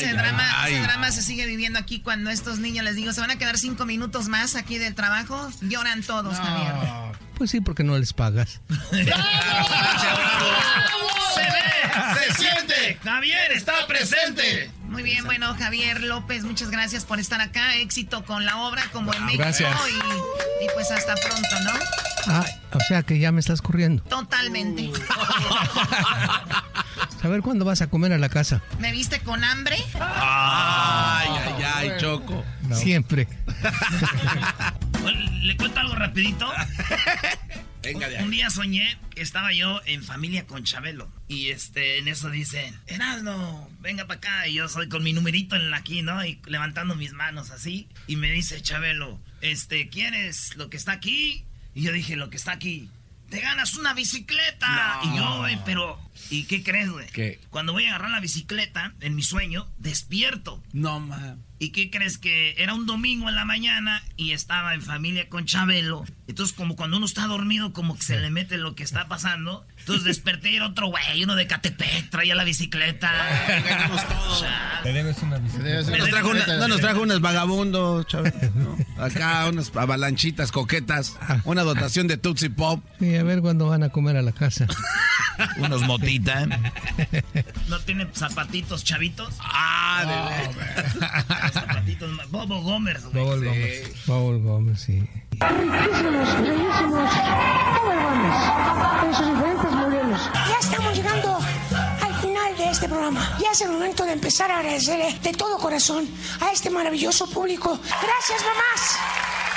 ese, 0.02 0.12
drama, 0.14 0.43
ese 0.66 0.81
drama 0.81 1.10
se 1.10 1.23
sigue 1.23 1.47
viviendo 1.47 1.78
aquí 1.78 2.01
cuando 2.01 2.31
estos 2.31 2.59
niños 2.59 2.85
les 2.85 2.97
digo, 2.97 3.12
se 3.12 3.20
van 3.20 3.31
a 3.31 3.36
quedar 3.36 3.59
cinco 3.59 3.85
minutos 3.86 4.28
más 4.28 4.55
aquí 4.56 4.78
del 4.78 4.94
trabajo. 4.94 5.48
Lloran 5.60 6.02
todos, 6.02 6.39
Javier. 6.39 6.73
Pues 7.43 7.51
sí, 7.51 7.60
porque 7.60 7.82
no 7.82 7.98
les 7.98 8.12
pagas. 8.12 8.60
se 8.90 8.97
ve, 8.98 9.05
se 12.14 12.35
siente. 12.35 13.01
Javier 13.02 13.51
está 13.51 13.85
presente. 13.89 14.70
Muy 14.85 15.02
bien, 15.02 15.24
bueno, 15.24 15.52
Javier 15.59 16.05
López, 16.05 16.44
muchas 16.44 16.70
gracias 16.70 17.05
por 17.05 17.19
estar 17.19 17.40
acá. 17.40 17.74
Éxito 17.78 18.24
con 18.24 18.47
la 18.47 18.59
obra 18.59 18.85
como 18.93 19.12
en 19.12 19.24
México. 19.24 19.43
Gracias. 19.43 19.77
Y, 20.60 20.69
pues 20.73 20.93
hasta 20.93 21.16
pronto, 21.16 21.60
¿no? 21.64 21.73
Ah, 22.28 22.47
o 22.74 22.78
sea 22.78 23.02
que 23.02 23.19
ya 23.19 23.32
me 23.32 23.40
estás 23.40 23.60
corriendo. 23.60 24.05
Totalmente. 24.05 24.93
A 27.24 27.28
ver 27.28 27.43
cuándo 27.43 27.64
vas 27.64 27.82
a 27.82 27.89
comer 27.89 28.12
a 28.12 28.19
la 28.19 28.28
casa. 28.28 28.62
¿Me 28.78 28.93
viste 28.93 29.19
con 29.19 29.43
hambre? 29.43 29.78
Ay, 29.94 31.28
ay, 31.28 31.64
ay, 31.74 31.90
Choco. 31.98 32.44
Siempre. 32.74 33.28
¿Le 35.43 35.57
cuento 35.57 35.81
algo 35.81 35.94
rapidito? 35.94 36.51
Venga 37.82 38.09
de 38.09 38.23
Un 38.23 38.31
día 38.31 38.49
soñé 38.49 38.97
que 39.11 39.23
estaba 39.23 39.53
yo 39.53 39.81
en 39.86 40.05
familia 40.05 40.47
con 40.47 40.62
Chabelo. 40.62 41.11
Y 41.27 41.49
este, 41.49 41.99
en 41.99 42.07
eso 42.07 42.31
dicen, 42.31 42.78
Erasmo, 42.86 43.69
venga 43.81 44.07
para 44.07 44.19
acá. 44.19 44.47
Y 44.47 44.55
yo 44.55 44.69
soy 44.69 44.89
con 44.89 45.03
mi 45.03 45.12
numerito 45.12 45.57
en 45.57 45.70
la 45.70 45.78
aquí, 45.78 46.03
¿no? 46.03 46.24
Y 46.24 46.40
levantando 46.47 46.94
mis 46.94 47.12
manos 47.12 47.51
así. 47.51 47.89
Y 48.07 48.15
me 48.15 48.31
dice 48.31 48.62
Chabelo, 48.62 49.19
este, 49.40 49.89
¿quieres 49.89 50.57
lo 50.57 50.70
que 50.70 50.77
está 50.77 50.93
aquí? 50.93 51.44
Y 51.74 51.82
yo 51.82 51.93
dije, 51.93 52.15
lo 52.15 52.31
que 52.31 52.36
está 52.36 52.53
aquí. 52.53 52.89
Te 53.33 53.41
ganas 53.41 53.77
una 53.77 53.95
bicicleta. 53.95 55.01
Y 55.05 55.17
yo, 55.17 55.39
güey, 55.39 55.59
pero 55.65 55.99
¿Y 56.31 56.45
qué 56.45 56.63
crees, 56.63 56.91
güey? 56.91 57.07
¿Qué? 57.09 57.41
Cuando 57.51 57.73
voy 57.73 57.85
a 57.85 57.91
agarrar 57.91 58.11
la 58.11 58.21
bicicleta, 58.21 58.95
en 59.01 59.15
mi 59.15 59.23
sueño, 59.23 59.69
despierto. 59.79 60.63
No, 60.73 61.01
man. 61.01 61.43
¿Y 61.59 61.71
qué 61.71 61.91
crees 61.91 62.19
que 62.19 62.55
era 62.59 62.75
un 62.75 62.87
domingo 62.87 63.29
en 63.29 63.35
la 63.35 63.45
mañana 63.45 64.03
y 64.17 64.33
estaba 64.33 64.75
en 64.75 64.83
familia 64.83 65.29
con 65.29 65.47
Chabelo? 65.47 66.05
Entonces, 66.27 66.57
como 66.57 66.75
cuando 66.77 66.97
uno 66.97 67.07
está 67.07 67.27
dormido, 67.27 67.73
como 67.73 67.97
que 67.97 68.03
se 68.03 68.21
le 68.21 68.31
mete 68.31 68.57
lo 68.57 68.75
que 68.75 68.83
está 68.83 69.09
pasando. 69.09 69.67
Entonces 69.83 70.05
desperté 70.05 70.53
y 70.53 70.57
era 70.57 70.69
otro 70.69 70.87
güey, 70.87 71.25
uno 71.25 71.35
de 71.35 71.49
Catepec, 71.49 72.09
traía 72.09 72.37
la 72.37 72.45
bicicleta. 72.45 73.11
Ganamos 73.69 74.07
todos. 74.07 74.45
Te 74.85 74.93
debes 74.93 75.21
una 75.23 75.39
bicicleta. 75.39 75.91
Nos 75.97 76.09
trajo 76.09 76.31
una, 76.31 76.47
no 76.47 76.69
nos 76.69 76.81
trajo 76.81 77.03
unos 77.03 77.21
vagabundos, 77.21 78.07
Chabelo. 78.07 78.39
No. 78.55 78.79
Acá 79.03 79.49
unas 79.49 79.73
avalanchitas 79.75 80.53
coquetas, 80.53 81.19
una 81.45 81.63
dotación 81.63 82.07
de 82.07 82.17
Tootsie 82.17 82.51
Pop. 82.51 82.85
Sí, 83.01 83.17
a 83.17 83.25
ver 83.25 83.41
cuándo 83.41 83.67
van 83.67 83.83
a 83.83 83.89
comer 83.89 84.17
a 84.17 84.23
la 84.23 84.31
casa. 84.31 84.69
unos 85.59 85.83
motitas. 85.83 86.49
¿No 87.69 87.81
tiene 87.81 88.07
zapatitos 88.15 88.85
chavitos? 88.85 89.35
Ah, 89.41 90.45
de 90.47 90.53
verdad. 90.55 91.53
zapatitos. 91.53 92.31
Bobo 92.31 92.63
Gómez, 92.63 93.05
güey. 93.07 93.25
Bobo 93.25 93.35
Gómez. 93.35 94.07
Bobo 94.07 94.39
Gómez, 94.39 94.81
sí. 94.81 95.03
Riquísimos, 95.51 96.40
bellísimos. 96.40 97.10
Gómez. 97.82 98.36
En 99.05 99.14
sus 99.14 99.27
diferentes 99.27 99.73
modelos. 99.73 100.20
Ya 100.48 100.59
estamos 100.60 100.94
llegando 100.94 101.39
al 102.02 102.14
final 102.14 102.56
de 102.56 102.70
este 102.70 102.89
programa. 102.89 103.36
Ya 103.40 103.51
es 103.51 103.60
el 103.60 103.70
momento 103.70 104.05
de 104.05 104.12
empezar 104.12 104.51
a 104.51 104.59
agradecer 104.59 105.20
de 105.20 105.32
todo 105.32 105.59
corazón 105.59 106.09
a 106.40 106.52
este 106.52 106.70
maravilloso 106.70 107.28
público. 107.28 107.78
Gracias, 107.82 108.43
mamás. 108.44 108.98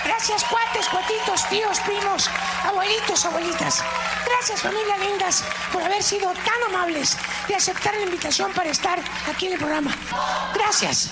Gracias, 0.06 0.44
cuates, 0.44 0.88
cuatitos, 0.88 1.50
tíos, 1.50 1.80
primos, 1.80 2.30
abuelitos, 2.64 3.26
abuelitas. 3.26 3.84
Gracias, 4.26 4.62
familia 4.62 4.98
lindas, 4.98 5.44
por 5.72 5.82
haber 5.82 6.04
sido 6.04 6.32
tan 6.32 6.76
amables 6.76 7.18
y 7.48 7.54
aceptar 7.54 7.96
la 7.96 8.04
invitación 8.04 8.52
para 8.54 8.70
estar 8.70 9.00
aquí 9.28 9.48
en 9.48 9.54
el 9.54 9.60
programa. 9.60 9.96
Gracias. 10.54 11.12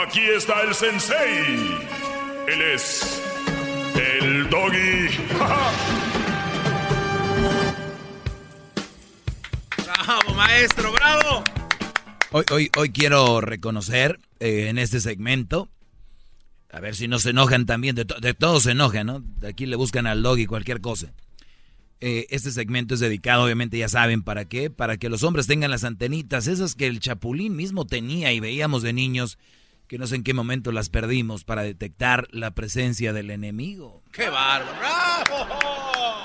Aquí 0.00 0.20
está 0.20 0.62
el 0.62 0.74
sensei. 0.74 1.76
Él 2.46 2.62
es 2.72 3.20
el 3.96 4.48
doggy. 4.48 5.08
¡Bravo, 9.84 10.34
maestro! 10.36 10.92
¡Bravo! 10.92 11.42
Hoy, 12.30 12.44
hoy, 12.52 12.70
hoy 12.76 12.90
quiero 12.90 13.40
reconocer 13.40 14.20
eh, 14.38 14.68
en 14.68 14.78
este 14.78 15.00
segmento, 15.00 15.68
a 16.70 16.78
ver 16.78 16.94
si 16.94 17.08
no 17.08 17.18
se 17.18 17.30
enojan 17.30 17.66
también, 17.66 17.96
de, 17.96 18.04
de 18.04 18.34
todos 18.34 18.62
se 18.62 18.70
enojan, 18.70 19.06
¿no? 19.06 19.20
De 19.40 19.48
aquí 19.48 19.66
le 19.66 19.74
buscan 19.74 20.06
al 20.06 20.22
doggy 20.22 20.46
cualquier 20.46 20.80
cosa. 20.80 21.12
Eh, 22.00 22.26
este 22.30 22.52
segmento 22.52 22.94
es 22.94 23.00
dedicado, 23.00 23.42
obviamente 23.42 23.76
ya 23.76 23.88
saben 23.88 24.22
para 24.22 24.44
qué, 24.44 24.70
para 24.70 24.96
que 24.96 25.08
los 25.08 25.24
hombres 25.24 25.48
tengan 25.48 25.72
las 25.72 25.82
antenitas, 25.82 26.46
esas 26.46 26.76
que 26.76 26.86
el 26.86 27.00
chapulín 27.00 27.56
mismo 27.56 27.84
tenía 27.84 28.32
y 28.32 28.38
veíamos 28.38 28.82
de 28.82 28.92
niños, 28.92 29.38
que 29.88 29.98
no 29.98 30.06
sé 30.06 30.16
en 30.16 30.22
qué 30.22 30.34
momento 30.34 30.70
las 30.70 30.90
perdimos 30.90 31.44
para 31.44 31.62
detectar 31.62 32.28
la 32.30 32.50
presencia 32.52 33.14
del 33.14 33.30
enemigo. 33.30 34.02
¡Qué 34.12 34.28
bárbaro! 34.28 34.78
¡Bravo! 34.78 36.22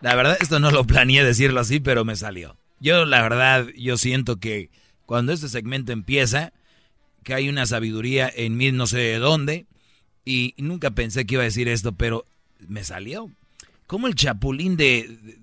La 0.00 0.14
verdad, 0.14 0.38
esto 0.40 0.60
no 0.60 0.70
lo 0.70 0.84
planeé 0.84 1.24
decirlo 1.24 1.58
así, 1.58 1.80
pero 1.80 2.04
me 2.04 2.14
salió. 2.14 2.56
Yo, 2.78 3.04
la 3.04 3.20
verdad, 3.20 3.66
yo 3.76 3.98
siento 3.98 4.36
que 4.36 4.70
cuando 5.06 5.32
este 5.32 5.48
segmento 5.48 5.90
empieza, 5.90 6.52
que 7.24 7.34
hay 7.34 7.48
una 7.48 7.66
sabiduría 7.66 8.30
en 8.32 8.56
mí 8.56 8.70
no 8.70 8.86
sé 8.86 8.98
de 8.98 9.18
dónde, 9.18 9.66
y 10.24 10.54
nunca 10.56 10.92
pensé 10.92 11.26
que 11.26 11.34
iba 11.34 11.42
a 11.42 11.46
decir 11.46 11.66
esto, 11.66 11.92
pero 11.92 12.24
me 12.60 12.84
salió. 12.84 13.28
¿Cómo 13.88 14.06
el 14.06 14.14
chapulín 14.14 14.76
de, 14.76 15.40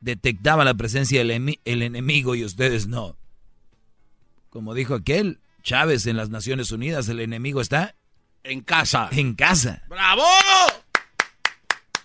detectaba 0.00 0.66
la 0.66 0.74
presencia 0.74 1.24
del 1.24 1.58
el 1.64 1.82
enemigo 1.82 2.34
y 2.34 2.44
ustedes 2.44 2.88
no? 2.88 3.16
Como 4.50 4.74
dijo 4.74 4.94
aquel, 4.94 5.38
Chávez 5.64 6.06
en 6.06 6.16
las 6.16 6.28
Naciones 6.28 6.70
Unidas, 6.70 7.08
el 7.08 7.20
enemigo 7.20 7.60
está 7.60 7.96
en 8.44 8.60
casa. 8.60 9.08
En 9.10 9.34
casa. 9.34 9.82
¡Bravo! 9.88 10.22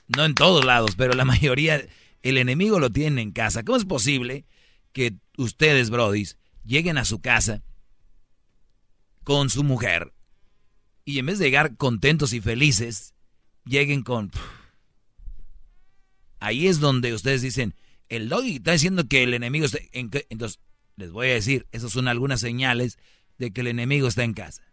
No 0.07 0.25
en 0.25 0.33
todos 0.33 0.65
lados, 0.65 0.95
pero 0.97 1.13
la 1.13 1.25
mayoría 1.25 1.85
El 2.23 2.37
enemigo 2.37 2.79
lo 2.79 2.89
tienen 2.89 3.19
en 3.19 3.31
casa. 3.31 3.63
¿Cómo 3.63 3.77
es 3.77 3.85
posible 3.85 4.45
que 4.93 5.13
ustedes, 5.37 5.89
brodis, 5.89 6.37
lleguen 6.65 6.97
a 6.97 7.05
su 7.05 7.21
casa 7.21 7.61
con 9.23 9.49
su 9.49 9.63
mujer 9.63 10.13
y 11.05 11.19
en 11.19 11.25
vez 11.25 11.39
de 11.39 11.45
llegar 11.45 11.75
contentos 11.75 12.33
y 12.33 12.41
felices, 12.41 13.13
lleguen 13.65 14.03
con... 14.03 14.31
Ahí 16.39 16.67
es 16.67 16.79
donde 16.79 17.13
ustedes 17.13 17.41
dicen, 17.41 17.75
el 18.07 18.29
doggy 18.29 18.55
está 18.55 18.71
diciendo 18.71 19.07
que 19.07 19.23
el 19.23 19.33
enemigo 19.33 19.65
está... 19.65 19.79
En... 19.91 20.11
Entonces, 20.29 20.59
les 20.95 21.11
voy 21.11 21.27
a 21.27 21.33
decir, 21.33 21.67
esas 21.71 21.91
son 21.91 22.07
algunas 22.07 22.39
señales 22.41 22.97
de 23.39 23.51
que 23.51 23.61
el 23.61 23.67
enemigo 23.67 24.07
está 24.07 24.23
en 24.23 24.33
casa. 24.33 24.63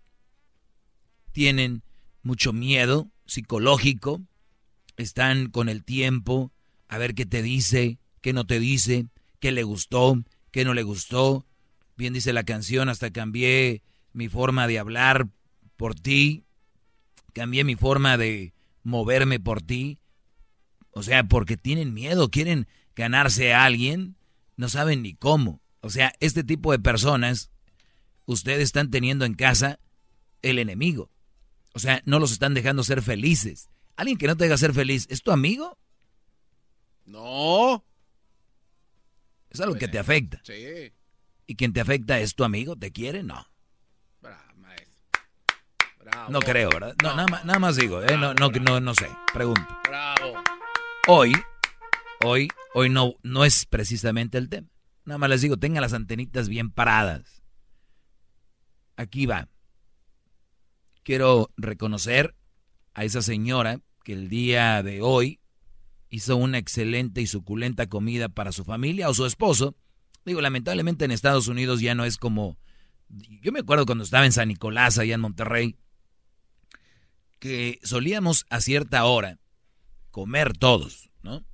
Tienen 1.33 1.83
mucho 2.23 2.53
miedo 2.53 3.11
psicológico, 3.25 4.21
están 4.97 5.51
con 5.51 5.69
el 5.69 5.85
tiempo 5.85 6.53
a 6.89 6.99
ver 6.99 7.15
qué 7.15 7.27
te 7.27 7.43
dice, 7.43 7.99
qué 8.21 8.33
no 8.33 8.47
te 8.47 8.61
dice, 8.61 9.07
qué 9.41 9.53
le 9.53 9.63
gustó, 9.63 10.23
qué 10.51 10.65
no 10.65 10.75
le 10.75 10.83
gustó. 10.83 11.47
Bien 11.97 12.13
dice 12.13 12.33
la 12.33 12.45
canción, 12.45 12.89
hasta 12.89 13.11
cambié 13.11 13.83
mi 14.13 14.29
forma 14.29 14.67
de 14.67 14.79
hablar 14.79 15.29
por 15.77 15.95
ti, 15.95 16.45
cambié 17.33 17.65
mi 17.65 17.77
forma 17.77 18.17
de 18.19 18.53
moverme 18.83 19.41
por 19.41 19.63
ti. 19.63 19.99
O 20.91 21.03
sea, 21.03 21.25
porque 21.25 21.57
tienen 21.57 21.93
miedo, 21.93 22.31
quieren 22.31 22.67
ganarse 22.95 23.53
a 23.53 23.65
alguien, 23.65 24.17
no 24.57 24.69
saben 24.69 25.03
ni 25.03 25.15
cómo. 25.15 25.61
O 25.81 25.91
sea, 25.91 26.13
este 26.21 26.43
tipo 26.43 26.73
de 26.73 26.79
personas, 26.79 27.51
ustedes 28.27 28.63
están 28.63 28.91
teniendo 28.91 29.25
en 29.25 29.35
casa 29.35 29.81
el 30.43 30.59
enemigo. 30.59 31.11
O 31.75 31.79
sea, 31.79 32.03
no 32.05 32.19
los 32.19 32.33
están 32.33 32.55
dejando 32.55 32.85
ser 32.85 33.03
felices. 33.03 33.69
Alguien 33.97 34.19
que 34.19 34.27
no 34.27 34.37
te 34.37 34.45
deja 34.45 34.59
ser 34.59 34.75
feliz, 34.75 35.07
¿es 35.11 35.23
tu 35.23 35.31
amigo? 35.31 35.79
No. 37.05 37.85
Es 39.51 39.61
algo 39.61 39.77
que 39.77 39.89
te 39.89 39.99
afecta. 39.99 40.41
Sí. 40.45 40.93
¿Y 41.47 41.57
quien 41.57 41.73
te 41.73 41.81
afecta 41.81 42.21
es 42.21 42.35
tu 42.35 42.45
amigo? 42.45 42.77
¿Te 42.77 42.93
quiere? 42.93 43.23
No. 43.23 43.47
No 46.29 46.41
creo, 46.41 46.71
¿verdad? 46.71 46.95
No, 47.03 47.15
Nada, 47.15 47.29
más, 47.29 47.45
nada, 47.45 47.59
más 47.59 47.77
digo, 47.77 48.03
¿eh? 48.03 48.17
no, 48.17 48.35
no, 48.35 48.49
no, 48.49 48.81
no 48.81 48.95
sé. 48.95 49.09
Pregunto. 49.33 49.67
Bravo. 49.85 50.35
Hoy, 51.09 51.33
hoy, 52.25 52.49
hoy 52.75 52.89
no, 52.89 53.15
no 53.23 53.45
es 53.45 53.67
precisamente 53.67 54.39
el 54.39 54.49
tema. 54.49 54.69
Nada 55.05 55.19
más 55.19 55.31
les 55.31 55.43
digo, 55.43 55.57
tengan 55.57 55.83
las 55.83 55.93
antenitas 55.93 56.49
bien 56.49 56.71
paradas. 56.71 57.36
Aquí 58.97 59.27
va. 59.27 59.49
Quiero 61.03 61.51
reconocer 61.57 62.35
a 62.95 63.05
esa 63.05 63.23
señora 63.23 63.81
que 64.05 64.13
el 64.13 64.29
día 64.29 64.83
de 64.83 65.03
hoy 65.03 65.41
hizo 66.09 66.37
una 66.37 66.59
excelente 66.59 67.21
y 67.21 67.27
suculenta 67.27 67.89
comida 67.89 68.29
para 68.29 68.53
su 68.53 68.65
familia 68.65 69.09
o 69.09 69.15
su 69.15 69.27
esposo. 69.27 69.77
Digo, 70.25 70.41
lamentablemente 70.41 71.05
en 71.05 71.11
Estados 71.11 71.49
Unidos 71.49 71.81
ya 71.81 71.95
no 71.95 72.05
es 72.05 72.17
como... 72.17 72.57
Yo 73.09 73.53
me 73.53 73.61
acuerdo 73.61 73.87
cuando 73.87 74.03
estaba 74.03 74.27
en 74.27 74.33
San 74.33 74.49
Nicolás, 74.49 74.99
allá 74.99 75.15
en 75.15 75.21
Monterrey, 75.21 75.77
que 77.39 77.79
solíamos 77.85 78.45
a 78.51 78.61
cierta 78.61 79.05
hora 79.05 79.39
comer 80.11 80.57
todos, 80.57 81.11
¿no? 81.23 81.45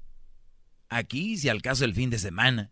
Aquí, 0.89 1.37
si 1.37 1.49
al 1.49 1.61
caso, 1.61 1.85
el 1.85 1.95
fin 1.95 2.09
de 2.09 2.19
semana. 2.19 2.71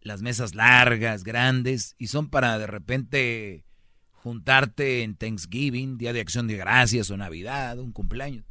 Las 0.00 0.22
mesas 0.22 0.54
largas, 0.54 1.24
grandes, 1.24 1.94
y 1.98 2.06
son 2.06 2.30
para 2.30 2.58
de 2.58 2.66
repente 2.66 3.64
juntarte 4.12 5.02
en 5.02 5.16
Thanksgiving, 5.16 5.98
Día 5.98 6.12
de 6.12 6.20
Acción 6.20 6.46
de 6.46 6.56
Gracias 6.56 7.10
o 7.10 7.16
Navidad, 7.16 7.78
un 7.78 7.92
cumpleaños. 7.92 8.44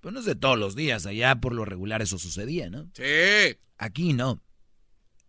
Pero 0.00 0.12
no 0.12 0.20
es 0.20 0.26
de 0.26 0.34
todos 0.34 0.58
los 0.58 0.76
días, 0.76 1.06
allá 1.06 1.36
por 1.36 1.54
lo 1.54 1.64
regular 1.64 2.02
eso 2.02 2.18
sucedía, 2.18 2.68
¿no? 2.68 2.90
Sí. 2.94 3.56
Aquí 3.78 4.12
no. 4.12 4.42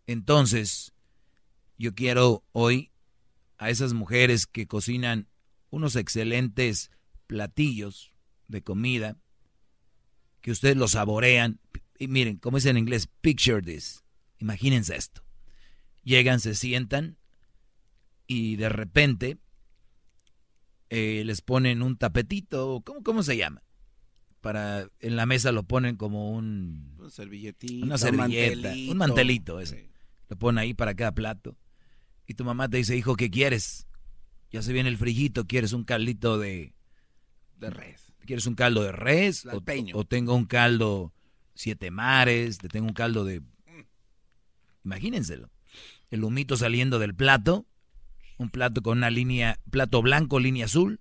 Entonces, 0.07 0.93
yo 1.77 1.95
quiero 1.95 2.43
hoy 2.51 2.91
a 3.57 3.69
esas 3.69 3.93
mujeres 3.93 4.45
que 4.47 4.67
cocinan 4.67 5.27
unos 5.69 5.95
excelentes 5.95 6.91
platillos 7.27 8.13
de 8.47 8.61
comida 8.61 9.17
que 10.41 10.51
ustedes 10.51 10.77
lo 10.77 10.87
saborean. 10.87 11.59
Y 11.97 12.07
miren, 12.07 12.37
como 12.37 12.57
es 12.57 12.65
en 12.65 12.77
inglés, 12.77 13.09
picture 13.21 13.61
this. 13.61 14.03
Imagínense 14.37 14.95
esto. 14.95 15.24
Llegan, 16.05 16.39
se 16.39 16.55
sientan 16.55 17.17
y 18.27 18.55
de 18.55 18.69
repente 18.69 19.37
eh, 20.89 21.23
les 21.25 21.41
ponen 21.41 21.81
un 21.81 21.97
tapetito, 21.97 22.81
¿cómo, 22.85 23.03
¿cómo 23.03 23.23
se 23.23 23.35
llama? 23.35 23.63
Para, 24.39 24.87
en 24.99 25.15
la 25.15 25.25
mesa 25.25 25.51
lo 25.51 25.63
ponen 25.63 25.97
como 25.97 26.31
un... 26.31 26.95
Un 26.99 27.11
servilletito. 27.11 27.85
Una 27.85 27.97
servilleta, 27.97 28.71
un 28.71 28.97
mantelito, 28.97 29.59
ese. 29.59 29.89
Lo 30.29 30.37
ponen 30.37 30.59
ahí 30.59 30.73
para 30.73 30.95
cada 30.95 31.11
plato. 31.11 31.57
Y 32.27 32.35
tu 32.35 32.45
mamá 32.45 32.69
te 32.69 32.77
dice, 32.77 32.95
hijo, 32.95 33.15
¿qué 33.15 33.29
quieres? 33.29 33.87
Ya 34.51 34.61
se 34.61 34.71
viene 34.71 34.89
el 34.89 34.97
frillito, 34.97 35.45
¿quieres 35.45 35.73
un 35.73 35.83
caldito 35.83 36.37
de, 36.37 36.75
de 37.57 37.69
res. 37.71 38.13
¿Quieres 38.25 38.45
un 38.45 38.55
caldo 38.55 38.83
de 38.83 38.91
res? 38.91 39.45
O, 39.45 39.63
o, 39.93 40.05
tengo 40.05 40.35
un 40.35 40.45
caldo 40.45 41.13
siete 41.53 41.91
mares, 41.91 42.57
te 42.57 42.69
tengo 42.69 42.87
un 42.87 42.93
caldo 42.93 43.25
de... 43.25 43.41
Imagínenselo. 44.83 45.49
El 46.15 46.23
humito 46.23 46.57
saliendo 46.57 46.97
del 46.97 47.13
plato, 47.13 47.67
un 48.37 48.49
plato 48.49 48.81
con 48.81 48.97
una 48.97 49.09
línea, 49.09 49.59
plato 49.69 50.01
blanco, 50.01 50.39
línea 50.39 50.65
azul. 50.65 50.99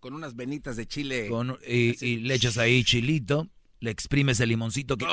Con 0.00 0.14
unas 0.14 0.36
venitas 0.36 0.76
de 0.76 0.86
chile. 0.86 1.30
y, 1.66 2.16
le 2.16 2.34
echas 2.34 2.58
ahí 2.58 2.82
chilito, 2.84 3.48
le 3.80 3.90
exprimes 3.90 4.40
el 4.40 4.48
limoncito 4.48 4.96
que 4.96 5.06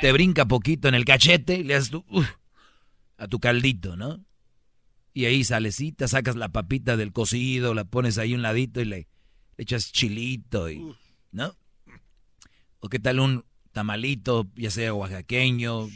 te 0.00 0.12
brinca 0.12 0.46
poquito 0.46 0.88
en 0.88 0.94
el 0.94 1.04
cachete 1.04 1.56
y 1.56 1.64
le 1.64 1.74
haces 1.74 1.90
tu, 1.90 2.04
a 3.16 3.26
tu 3.26 3.40
caldito, 3.40 3.96
¿no? 3.96 4.24
Y 5.12 5.24
ahí 5.24 5.42
salecita, 5.42 6.06
sacas 6.06 6.36
la 6.36 6.50
papita 6.50 6.96
del 6.96 7.12
cocido, 7.12 7.74
la 7.74 7.84
pones 7.84 8.18
ahí 8.18 8.34
un 8.34 8.42
ladito 8.42 8.80
y 8.80 8.84
le 8.84 9.08
echas 9.56 9.92
chilito 9.92 10.70
y, 10.70 10.84
¿no? 11.32 11.56
O 12.80 12.88
qué 12.88 12.98
tal 12.98 13.18
un 13.18 13.44
tamalito, 13.72 14.48
ya 14.54 14.70
sea 14.70 14.94
oaxaqueño, 14.94 15.88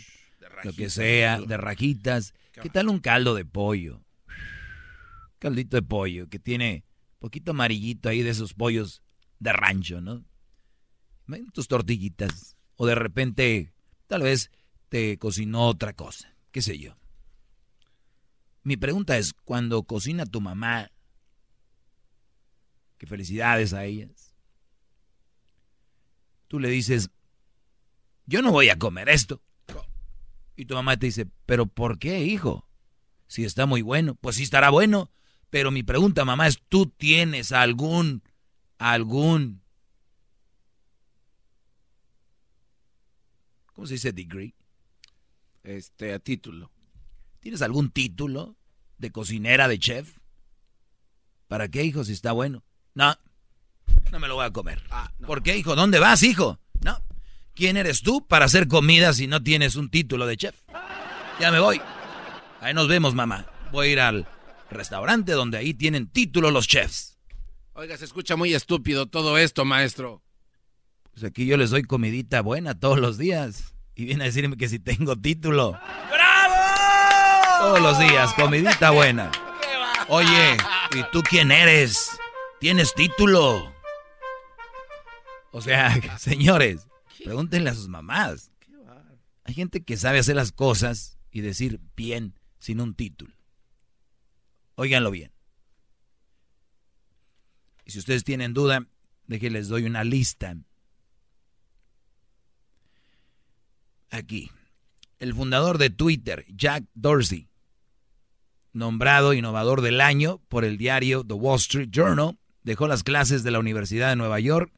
lo 0.65 0.73
que 0.73 0.91
sea, 0.91 1.41
de 1.41 1.57
rajitas. 1.57 2.35
¿Qué 2.63 2.71
tal 2.71 2.89
un 2.89 3.01
caldo 3.01 3.35
de 3.35 3.45
pollo? 3.45 4.05
Caldito 5.41 5.77
de 5.77 5.83
pollo 5.83 6.29
que 6.29 6.39
tiene 6.39 6.85
poquito 7.19 7.51
amarillito 7.51 8.09
ahí 8.09 8.23
de 8.23 8.31
esos 8.31 8.55
pollos 8.55 9.03
de 9.41 9.53
rancho, 9.53 10.01
¿no? 10.01 10.25
Tus 11.53 11.67
tortillitas. 11.67 12.57
O 12.77 12.87
de 12.87 12.95
repente, 12.95 13.73
tal 14.07 14.23
vez 14.23 14.53
te 14.89 15.19
cocinó 15.19 15.67
otra 15.67 15.93
cosa, 15.93 16.37
qué 16.53 16.63
sé 16.63 16.79
yo. 16.79 16.97
Mi 18.63 18.77
pregunta 18.77 19.19
es, 19.19 19.33
cuando 19.33 19.83
cocina 19.83 20.25
tu 20.25 20.41
mamá, 20.41 20.93
que 22.97 23.09
felicidades 23.09 23.73
a 23.73 23.85
ellas. 23.85 24.37
Tú 26.47 26.61
le 26.61 26.69
dices, 26.69 27.11
yo 28.27 28.41
no 28.41 28.53
voy 28.53 28.69
a 28.69 28.79
comer 28.79 29.09
esto. 29.09 29.43
Y 30.57 30.67
tu 30.67 30.75
mamá 30.75 30.97
te 30.97 31.07
dice, 31.07 31.27
pero 31.47 31.67
¿por 31.67 31.99
qué, 31.99 32.25
hijo? 32.25 32.67
Si 33.27 33.45
está 33.45 33.67
muy 33.67 33.83
bueno, 33.83 34.15
pues 34.17 34.37
sí 34.37 34.43
estará 34.43 34.71
bueno. 34.71 35.11
Pero 35.51 35.71
mi 35.71 35.83
pregunta, 35.83 36.25
mamá, 36.25 36.47
es, 36.47 36.63
¿tú 36.69 36.87
tienes 36.87 37.53
algún, 37.53 38.23
algún, 38.79 39.63
¿cómo 43.75 43.87
se 43.87 43.95
dice 43.95 44.13
degree? 44.13 44.55
Este, 45.63 46.15
a 46.15 46.19
título. 46.19 46.71
¿Tienes 47.41 47.61
algún 47.63 47.91
título 47.91 48.57
de 48.99 49.11
cocinera, 49.11 49.69
de 49.69 49.79
chef? 49.79 50.17
¿Para 51.49 51.69
qué, 51.69 51.85
hijo, 51.85 52.05
si 52.05 52.13
está 52.13 52.33
bueno? 52.33 52.65
No, 52.95 53.15
no 54.11 54.21
me 54.21 54.29
lo 54.29 54.37
voy 54.37 54.47
a 54.47 54.53
comer. 54.53 54.83
Ah, 54.91 55.13
¿Por 55.27 55.43
qué, 55.43 55.57
hijo? 55.57 55.75
¿Dónde 55.75 55.99
vas, 55.99 56.23
hijo? 56.23 56.61
¿Quién 57.55 57.77
eres 57.77 58.03
tú 58.03 58.27
para 58.27 58.47
hacer 58.47 58.67
comida 58.67 59.13
si 59.13 59.27
no 59.27 59.43
tienes 59.43 59.77
un 59.77 59.91
título 59.91 60.27
de 60.27 60.37
chef? 60.37 60.55
Ya 61.39 61.51
me 61.51 61.61
voy. 61.61 61.81
Ahí 62.61 62.73
nos 62.73 62.89
vemos, 62.89 63.15
mamá. 63.15 63.47
Voy 63.71 63.89
a 63.89 63.91
ir 63.93 64.01
al 64.01 64.27
restaurante 64.71 65.33
donde 65.33 65.59
ahí 65.59 65.75
tienen 65.75 66.09
título 66.09 66.51
los 66.51 66.67
chefs. 66.67 67.19
Oiga, 67.75 67.97
se 67.97 68.05
escucha 68.05 68.37
muy 68.37 68.55
estúpido 68.55 69.07
todo 69.07 69.39
esto, 69.39 69.65
maestro. 69.65 70.23
Pues 71.13 71.25
aquí 71.25 71.47
yo 71.47 71.57
les 71.57 71.71
doy 71.71 71.83
comidita 71.83 72.41
buena 72.41 72.79
todos 72.79 72.99
los 72.99 73.19
días. 73.19 73.75
Y 73.95 74.07
viene 74.07 74.25
a 74.25 74.27
decirme 74.27 74.57
que 74.57 74.69
si 74.69 74.79
tengo 74.79 75.17
título. 75.17 75.79
¡Bravo! 76.11 76.55
Todos 77.61 77.81
los 77.81 77.99
días, 77.99 78.33
comidita 78.35 78.91
buena. 78.91 79.31
Oye, 80.09 80.57
¿y 80.95 81.03
tú 81.13 81.23
quién 81.23 81.53
eres? 81.53 82.11
Tienes 82.61 82.95
título. 82.95 83.73
O 85.51 85.61
sea, 85.61 85.99
señores, 86.19 86.87
pregúntenle 87.25 87.71
a 87.71 87.75
sus 87.75 87.89
mamás. 87.89 88.53
Hay 89.45 89.55
gente 89.55 89.83
que 89.83 89.97
sabe 89.97 90.19
hacer 90.19 90.37
las 90.37 90.53
cosas 90.53 91.19
y 91.31 91.41
decir 91.41 91.81
bien 91.97 92.39
sin 92.59 92.81
un 92.81 92.95
título. 92.95 93.35
Óiganlo 94.77 95.11
bien. 95.11 95.33
Y 97.85 97.91
si 97.91 97.99
ustedes 97.99 98.25
tienen 98.25 98.55
duda, 98.55 98.87
déjenles 99.27 99.69
doy 99.69 99.85
una 99.85 100.05
lista. 100.05 100.57
Aquí. 104.11 104.51
El 105.19 105.35
fundador 105.35 105.79
de 105.79 105.91
Twitter, 105.91 106.45
Jack 106.49 106.85
Dorsey, 106.95 107.49
nombrado 108.73 109.35
innovador 109.35 109.81
del 109.81 110.01
año 110.01 110.39
por 110.49 110.65
el 110.65 110.79
diario 110.79 111.25
The 111.25 111.35
Wall 111.35 111.59
Street 111.59 111.91
Journal, 111.91 112.39
dejó 112.65 112.89
las 112.89 113.05
clases 113.05 113.43
de 113.45 113.53
la 113.53 113.61
Universidad 113.61 114.11
de 114.11 114.17
Nueva 114.17 114.41
York 114.41 114.73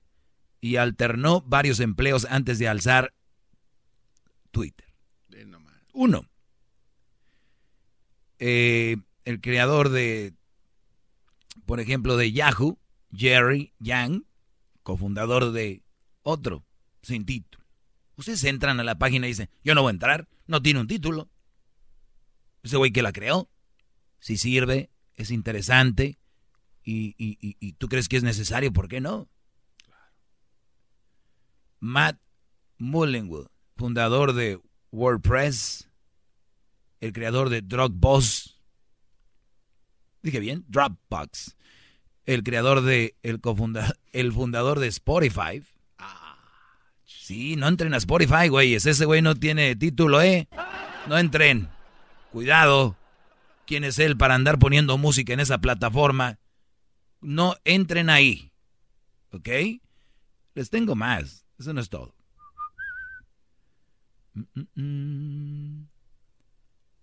y 0.65 0.77
alternó 0.77 1.43
varios 1.43 1.79
empleos 1.79 2.27
antes 2.31 2.59
de 2.59 2.69
alzar 2.69 3.13
Twitter. 4.51 4.95
Uno. 5.93 6.27
Eh, 8.39 8.97
el 9.27 9.43
creador 9.43 9.91
de, 9.91 10.33
por 11.67 11.81
ejemplo, 11.81 12.17
de 12.17 12.33
Yahoo, 12.33 12.79
Jerry 13.15 13.75
Yang, 13.79 14.25
cofundador 14.83 15.53
de 15.53 15.83
otro, 16.23 16.65
sin 17.03 17.27
título. 17.27 17.63
Ustedes 18.17 18.43
entran 18.45 18.81
a 18.81 18.85
la 18.85 18.95
página 18.95 19.27
y 19.27 19.33
dicen, 19.33 19.51
yo 19.65 19.75
no 19.75 19.83
voy 19.83 19.91
a 19.91 19.93
entrar, 19.93 20.29
no 20.47 20.63
tiene 20.63 20.81
un 20.81 20.87
título. 20.87 21.29
Ese 22.63 22.79
güey 22.79 22.91
que 22.91 23.03
la 23.03 23.13
creó, 23.13 23.51
si 24.19 24.39
sirve, 24.39 24.89
es 25.15 25.31
interesante 25.31 26.17
y, 26.83 27.15
y 27.19 27.73
tú 27.75 27.89
crees 27.89 28.09
que 28.09 28.17
es 28.17 28.23
necesario, 28.23 28.73
¿por 28.73 28.89
qué 28.89 29.03
no? 29.03 29.29
Matt 31.85 32.19
Mullenwood, 32.79 33.49
fundador 33.77 34.33
de 34.33 34.59
WordPress, 34.91 35.91
el 37.03 37.13
creador 37.13 37.51
de 37.51 37.61
Dropbox, 37.61 38.59
dije 40.23 40.41
bien, 40.41 40.65
Dropbox, 40.69 41.59
el 42.25 42.43
creador 42.43 42.81
de, 42.81 43.17
el 43.23 43.39
el 44.13 44.33
fundador 44.33 44.79
de 44.79 44.87
Spotify. 44.87 45.63
Sí, 47.05 47.55
no 47.57 47.69
entren 47.69 47.93
a 47.93 47.99
Spotify, 47.99 48.49
güeyes, 48.49 48.87
ese 48.87 49.05
güey 49.05 49.21
no 49.21 49.35
tiene 49.35 49.77
título, 49.77 50.23
¿eh? 50.23 50.49
No 51.07 51.19
entren. 51.19 51.69
Cuidado. 52.33 52.97
¿Quién 53.67 53.85
es 53.85 53.99
él 53.99 54.17
para 54.17 54.35
andar 54.35 54.59
poniendo 54.59 54.97
música 54.97 55.35
en 55.35 55.41
esa 55.41 55.59
plataforma? 55.59 56.39
No 57.21 57.57
entren 57.65 58.09
ahí. 58.09 58.53
¿Ok? 59.33 59.51
Les 60.55 60.71
tengo 60.71 60.95
más. 60.95 61.44
Eso 61.59 61.73
no 61.73 61.81
es 61.81 61.89
todo. 61.89 62.15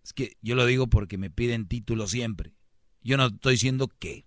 Es 0.03 0.13
que 0.13 0.37
yo 0.41 0.55
lo 0.55 0.65
digo 0.65 0.87
porque 0.87 1.17
me 1.17 1.29
piden 1.29 1.67
título 1.67 2.07
siempre. 2.07 2.53
Yo 3.01 3.17
no 3.17 3.27
estoy 3.27 3.53
diciendo 3.53 3.87
que 3.87 4.25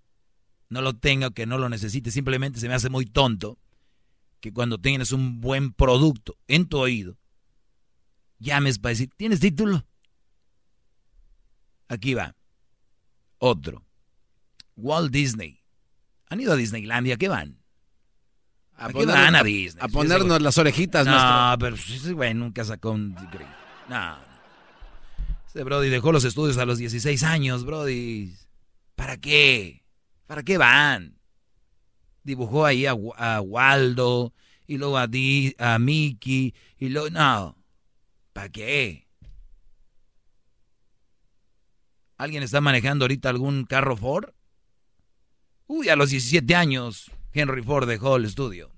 no 0.68 0.80
lo 0.80 0.94
tenga 0.94 1.28
o 1.28 1.30
que 1.32 1.46
no 1.46 1.58
lo 1.58 1.68
necesite. 1.68 2.10
Simplemente 2.10 2.60
se 2.60 2.68
me 2.68 2.74
hace 2.74 2.88
muy 2.88 3.06
tonto 3.06 3.58
que 4.40 4.52
cuando 4.52 4.78
tienes 4.78 5.12
un 5.12 5.40
buen 5.40 5.72
producto 5.72 6.36
en 6.48 6.66
tu 6.66 6.78
oído, 6.78 7.18
llames 8.38 8.78
para 8.78 8.90
decir, 8.90 9.10
¿tienes 9.16 9.40
título? 9.40 9.86
Aquí 11.88 12.14
va. 12.14 12.34
Otro. 13.38 13.84
Walt 14.76 15.12
Disney. 15.12 15.60
¿Han 16.28 16.40
ido 16.40 16.52
a 16.52 16.56
Disneylandia? 16.56 17.16
¿Qué 17.16 17.28
van? 17.28 17.63
A, 18.76 18.86
¿A 18.86 18.88
qué 18.88 18.94
poner- 18.94 19.14
van 19.14 19.36
a 19.36 19.42
Disney? 19.44 19.84
a 19.84 19.88
ponernos 19.88 20.42
las 20.42 20.58
orejitas, 20.58 21.06
No, 21.06 21.12
maestro. 21.12 21.58
pero 21.60 21.76
ese 21.76 22.12
güey 22.12 22.34
nunca 22.34 22.64
sacó 22.64 22.90
un... 22.92 23.14
No. 23.88 24.18
Ese 25.46 25.62
Brody 25.62 25.88
dejó 25.88 26.10
los 26.10 26.24
estudios 26.24 26.58
a 26.58 26.64
los 26.66 26.78
16 26.78 27.22
años, 27.22 27.64
Brody. 27.64 28.34
¿Para 28.96 29.16
qué? 29.18 29.84
¿Para 30.26 30.42
qué 30.42 30.58
van? 30.58 31.16
Dibujó 32.24 32.64
ahí 32.66 32.86
a, 32.86 32.94
a 33.16 33.40
Waldo 33.40 34.32
y 34.66 34.78
luego 34.78 34.98
a, 34.98 35.06
Di- 35.06 35.54
a 35.58 35.78
Mickey 35.78 36.54
y 36.78 36.88
luego... 36.88 37.10
No. 37.10 37.56
¿Para 38.32 38.48
qué? 38.48 39.06
¿Alguien 42.16 42.42
está 42.42 42.60
manejando 42.60 43.04
ahorita 43.04 43.28
algún 43.28 43.64
carro 43.64 43.96
Ford? 43.96 44.30
Uy, 45.66 45.88
a 45.88 45.96
los 45.96 46.10
17 46.10 46.54
años 46.54 47.10
Henry 47.34 47.62
Ford 47.62 47.88
dejó 47.88 48.16
el 48.16 48.24
estudio. 48.24 48.70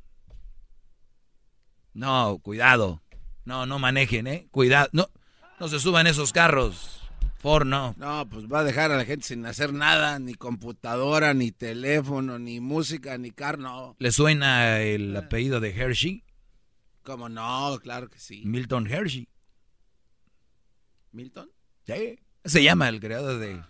No, 1.92 2.38
cuidado. 2.42 3.02
No, 3.44 3.66
no 3.66 3.78
manejen, 3.78 4.26
¿eh? 4.26 4.48
Cuidado. 4.50 4.88
No, 4.92 5.08
no 5.60 5.68
se 5.68 5.78
suban 5.78 6.06
esos 6.06 6.32
carros. 6.32 7.02
Ford 7.36 7.66
no. 7.66 7.94
No, 7.98 8.26
pues 8.28 8.46
va 8.46 8.60
a 8.60 8.64
dejar 8.64 8.90
a 8.90 8.96
la 8.96 9.04
gente 9.04 9.26
sin 9.26 9.44
hacer 9.44 9.72
nada, 9.72 10.18
ni 10.18 10.34
computadora, 10.34 11.34
ni 11.34 11.52
teléfono, 11.52 12.38
ni 12.38 12.60
música, 12.60 13.18
ni 13.18 13.30
carro, 13.30 13.58
no. 13.58 13.96
¿Le 13.98 14.10
suena 14.10 14.80
el 14.80 15.14
apellido 15.14 15.60
de 15.60 15.70
Hershey? 15.70 16.24
¿Cómo 17.02 17.28
no? 17.28 17.78
Claro 17.82 18.08
que 18.08 18.18
sí. 18.18 18.42
Milton 18.44 18.86
Hershey. 18.86 19.28
¿Milton? 21.12 21.50
Sí. 21.86 22.18
Se 22.44 22.62
llama 22.62 22.88
el 22.88 23.00
creador 23.00 23.38
de... 23.38 23.62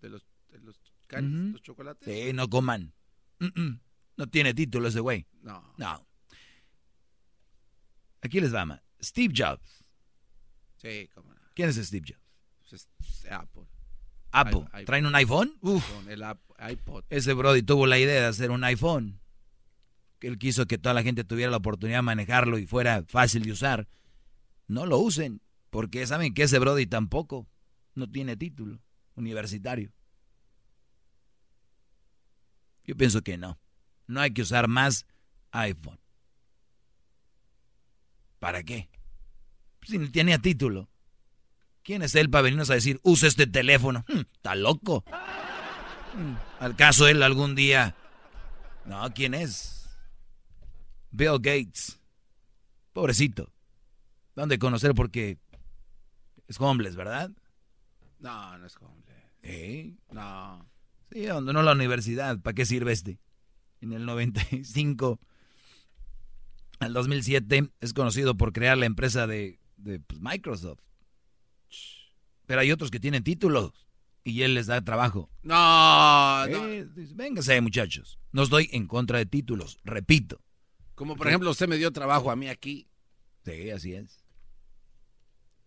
¿De 0.00 0.08
los, 0.08 0.26
de 0.50 0.58
los 0.60 1.62
chocolates? 1.62 2.12
Sí, 2.12 2.32
no 2.32 2.48
coman. 2.48 2.92
Mm, 3.38 3.60
mm. 3.60 3.80
No 4.16 4.26
tiene 4.28 4.54
título 4.54 4.88
ese 4.88 5.00
güey. 5.00 5.26
No. 5.42 5.74
No. 5.76 6.06
Aquí 8.22 8.40
les 8.40 8.54
va, 8.54 8.64
ma. 8.64 8.82
Steve 9.02 9.34
Jobs. 9.36 9.84
Sí, 10.76 11.08
cómo 11.14 11.32
no. 11.34 11.40
¿Quién 11.54 11.68
es 11.68 11.76
Steve 11.76 12.06
Jobs? 12.08 12.20
Pues 12.58 12.72
es 12.72 13.30
Apple. 13.30 13.64
Apple. 14.30 14.64
I- 14.80 14.84
¿Traen 14.84 15.06
un 15.06 15.14
iPhone? 15.14 15.56
Uf. 15.60 15.84
El 16.08 16.22
iPod. 16.70 17.04
Ese 17.10 17.32
Brody 17.34 17.62
tuvo 17.62 17.86
la 17.86 17.98
idea 17.98 18.20
de 18.22 18.26
hacer 18.26 18.50
un 18.50 18.64
iPhone. 18.64 19.20
Que 20.18 20.28
él 20.28 20.38
quiso 20.38 20.66
que 20.66 20.78
toda 20.78 20.94
la 20.94 21.02
gente 21.02 21.24
tuviera 21.24 21.50
la 21.50 21.58
oportunidad 21.58 21.98
de 21.98 22.02
manejarlo 22.02 22.58
y 22.58 22.66
fuera 22.66 23.04
fácil 23.06 23.42
de 23.42 23.52
usar. 23.52 23.88
No 24.66 24.86
lo 24.86 24.98
usen, 24.98 25.42
porque 25.70 26.06
saben 26.06 26.32
que 26.32 26.44
ese 26.44 26.58
Brody 26.58 26.86
tampoco 26.86 27.46
no 27.94 28.10
tiene 28.10 28.36
título 28.36 28.80
universitario. 29.16 29.92
Yo 32.84 32.96
pienso 32.96 33.22
que 33.22 33.36
no. 33.36 33.58
No 34.06 34.20
hay 34.20 34.32
que 34.32 34.42
usar 34.42 34.68
más 34.68 35.06
iPhone. 35.52 35.98
¿Para 38.38 38.62
qué? 38.62 38.88
Si 39.82 39.98
ni 39.98 40.08
tenía 40.10 40.38
título. 40.38 40.88
¿Quién 41.82 42.02
es 42.02 42.14
él 42.14 42.30
para 42.30 42.42
venirnos 42.42 42.70
a 42.70 42.74
decir, 42.74 42.98
usa 43.02 43.28
este 43.28 43.46
teléfono? 43.46 44.04
Hmm, 44.08 44.20
Está 44.34 44.54
loco. 44.54 45.04
Hmm, 46.14 46.34
¿Al 46.60 46.76
caso 46.76 47.06
él 47.08 47.22
algún 47.22 47.54
día? 47.54 47.94
No, 48.86 49.12
¿quién 49.14 49.34
es? 49.34 49.88
Bill 51.10 51.38
Gates. 51.40 52.00
Pobrecito. 52.92 53.52
¿Dónde 54.34 54.58
conocer? 54.58 54.94
Porque 54.94 55.38
es 56.48 56.60
homeless, 56.60 56.96
¿verdad? 56.96 57.30
No, 58.18 58.58
no 58.58 58.66
es 58.66 58.76
hombre. 58.80 59.30
¿Eh? 59.42 59.94
No. 60.10 60.66
Sí, 61.12 61.26
abandonó 61.28 61.62
la 61.62 61.72
universidad. 61.72 62.38
¿Para 62.40 62.54
qué 62.54 62.64
sirve 62.64 62.92
este? 62.92 63.18
En 63.84 63.92
el 63.92 64.06
95 64.06 65.20
al 66.78 66.94
2007 66.94 67.68
es 67.80 67.92
conocido 67.92 68.34
por 68.34 68.54
crear 68.54 68.78
la 68.78 68.86
empresa 68.86 69.26
de, 69.26 69.60
de, 69.76 70.00
pues, 70.00 70.20
Microsoft. 70.22 70.80
Pero 72.46 72.60
hay 72.62 72.72
otros 72.72 72.90
que 72.90 72.98
tienen 72.98 73.22
títulos 73.22 73.72
y 74.24 74.40
él 74.40 74.54
les 74.54 74.66
da 74.66 74.82
trabajo. 74.82 75.30
No, 75.42 76.46
no. 76.46 76.66
Eh, 76.66 76.86
dice, 76.94 77.12
Véngase, 77.14 77.60
muchachos. 77.60 78.18
No 78.32 78.44
estoy 78.44 78.70
en 78.72 78.86
contra 78.86 79.18
de 79.18 79.26
títulos, 79.26 79.78
repito. 79.84 80.40
Como 80.94 81.14
por 81.14 81.28
ejemplo 81.28 81.50
usted 81.50 81.68
me 81.68 81.76
dio 81.76 81.92
trabajo 81.92 82.30
a 82.30 82.36
mí 82.36 82.48
aquí. 82.48 82.88
Sí, 83.44 83.70
así 83.70 83.92
es. 83.92 84.24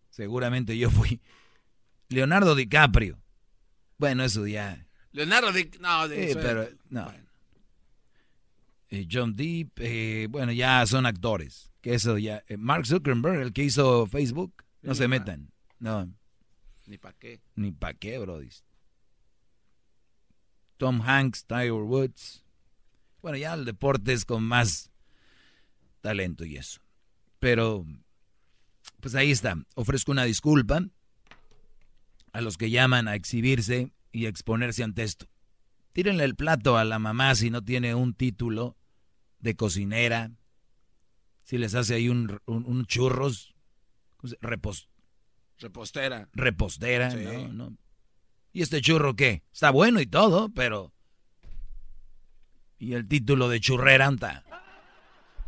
Seguramente 0.10 0.76
yo 0.76 0.89
fui 0.89 1.22
Leonardo 2.10 2.56
DiCaprio. 2.56 3.19
Bueno, 3.99 4.23
eso 4.23 4.48
ya. 4.48 4.88
Leonardo 5.11 5.52
Di... 5.52 5.69
No, 5.80 6.07
de 6.07 6.30
Sí, 6.30 6.34
pero 6.41 6.68
no. 6.89 7.11
Eh, 8.90 9.08
John 9.12 9.36
Deep, 9.36 9.72
eh, 9.78 10.28
bueno, 10.30 10.52
ya 10.52 10.86
son 10.86 11.06
actores. 11.06 11.72
Que 11.82 11.94
eso 11.94 12.18
ya. 12.18 12.44
eh, 12.48 12.58
Mark 12.58 12.86
Zuckerberg, 12.86 13.42
el 13.42 13.54
que 13.54 13.64
hizo 13.64 14.08
Facebook, 14.08 14.64
no 14.82 14.94
Sí, 14.94 15.00
se 15.00 15.08
metan. 15.08 15.52
No, 15.80 16.10
Ni 16.86 16.98
para 16.98 17.14
qué. 17.18 17.40
ni 17.56 17.72
pa' 17.72 17.94
qué, 17.94 18.18
bro. 18.20 18.40
Tom 20.78 21.02
Hanks, 21.02 21.46
Tiger 21.46 21.72
Woods. 21.74 22.44
Bueno, 23.22 23.38
ya 23.38 23.54
el 23.54 23.66
deporte 23.66 24.14
es 24.14 24.26
con 24.26 24.44
más 24.44 24.92
talento 26.02 26.46
y 26.46 26.58
eso. 26.58 26.80
Pero, 27.40 27.86
pues 29.00 29.16
ahí 29.16 29.32
está. 29.32 29.56
Ofrezco 29.76 30.12
una 30.12 30.24
disculpa 30.24 30.82
a 32.32 32.42
los 32.42 32.58
que 32.58 32.70
llaman 32.70 33.08
a 33.08 33.16
exhibirse 33.16 33.92
y 34.12 34.26
a 34.26 34.30
exponerse 34.30 34.84
ante 34.84 35.04
esto. 35.04 35.28
Tírenle 35.98 36.26
el 36.26 36.36
plato 36.36 36.78
a 36.78 36.86
la 36.86 36.99
mamá 36.99 37.34
si 37.34 37.49
no 37.49 37.64
tiene 37.64 37.95
un 37.95 38.14
título 38.14 38.78
de 39.40 39.56
cocinera. 39.56 40.30
Si 41.41 41.57
les 41.57 41.74
hace 41.74 41.95
ahí 41.95 42.07
un, 42.07 42.40
un- 42.45 42.65
un 42.68 42.86
churros, 42.86 43.56
¿cómo 44.18 44.30
se- 44.30 44.40
repos- 44.41 44.90
Repostera. 45.57 46.30
repostera, 46.34 47.10
Sí. 47.10 47.18
¿no? 47.24 47.48
¿no? 47.72 47.78
¿Y 48.53 48.61
este 48.61 48.80
churro 48.80 49.15
qué? 49.15 49.41
Está 49.52 49.72
bueno 49.72 49.99
y 49.99 50.06
todo, 50.06 50.49
pero... 50.49 50.94
¿Y 52.78 52.94
el 52.94 53.07
título 53.07 53.49
de 53.49 53.60
churrera 53.60 54.06
anta? 54.06 54.44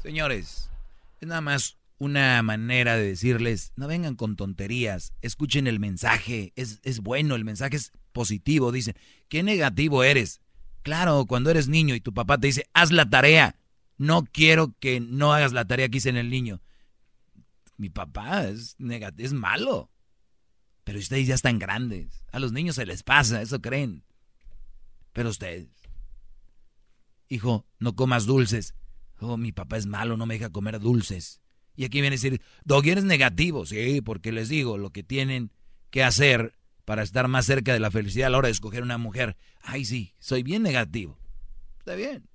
Señores, 0.01 0.71
es 1.21 1.27
nada 1.27 1.41
más 1.41 1.77
una 1.99 2.41
manera 2.41 2.95
de 2.95 3.05
decirles, 3.05 3.73
no 3.76 3.88
vengan 3.88 4.15
con 4.15 4.35
tonterías, 4.35 5.13
escuchen 5.21 5.67
el 5.67 5.80
mensaje, 5.80 6.53
es, 6.55 6.80
es 6.84 7.01
bueno, 7.01 7.35
el 7.35 7.45
mensaje 7.45 7.76
es 7.76 7.91
positivo, 8.13 8.71
dicen, 8.71 8.95
¿qué 9.27 9.43
negativo 9.43 10.03
eres? 10.03 10.41
Claro, 10.81 11.26
cuando 11.26 11.51
eres 11.51 11.67
niño 11.67 11.93
y 11.93 12.01
tu 12.01 12.13
papá 12.13 12.38
te 12.38 12.47
dice, 12.47 12.65
haz 12.73 12.91
la 12.91 13.09
tarea, 13.09 13.57
no 13.97 14.23
quiero 14.23 14.73
que 14.80 15.01
no 15.01 15.34
hagas 15.34 15.51
la 15.51 15.65
tarea 15.65 15.89
que 15.89 15.97
hice 15.97 16.09
en 16.09 16.17
el 16.17 16.30
niño. 16.30 16.61
Mi 17.76 17.89
papá 17.89 18.47
es, 18.47 18.77
es 19.17 19.34
malo. 19.34 19.91
Pero 20.85 20.99
ustedes 20.99 21.27
ya 21.27 21.35
están 21.35 21.59
grandes. 21.59 22.23
A 22.31 22.39
los 22.39 22.53
niños 22.53 22.76
se 22.76 22.85
les 22.85 23.03
pasa, 23.03 23.41
eso 23.41 23.61
creen. 23.61 24.03
Pero 25.11 25.30
ustedes. 25.30 25.67
Hijo, 27.27 27.67
no 27.77 27.95
comas 27.95 28.26
dulces. 28.26 28.73
Oh, 29.19 29.38
mi 29.38 29.51
papá 29.51 29.77
es 29.77 29.85
malo, 29.85 30.15
no 30.15 30.26
me 30.26 30.35
deja 30.35 30.49
comer 30.49 30.80
dulces. 30.80 31.41
Y 31.75 31.85
aquí 31.85 32.01
viene 32.01 32.15
a 32.15 32.17
decir, 32.17 32.41
Doggy, 32.65 32.91
eres 32.91 33.03
negativo. 33.03 33.65
Sí, 33.65 34.01
porque 34.01 34.31
les 34.31 34.49
digo 34.49 34.77
lo 34.77 34.91
que 34.91 35.03
tienen 35.03 35.51
que 35.91 36.03
hacer 36.03 36.55
para 36.85 37.03
estar 37.03 37.27
más 37.27 37.45
cerca 37.45 37.73
de 37.73 37.79
la 37.79 37.91
felicidad 37.91 38.27
a 38.27 38.29
la 38.31 38.37
hora 38.37 38.47
de 38.47 38.53
escoger 38.53 38.83
una 38.83 38.97
mujer. 38.97 39.37
Ay, 39.61 39.85
sí, 39.85 40.13
soy 40.19 40.43
bien 40.43 40.63
negativo. 40.63 41.17
Está 41.79 41.95
bien. 41.95 42.27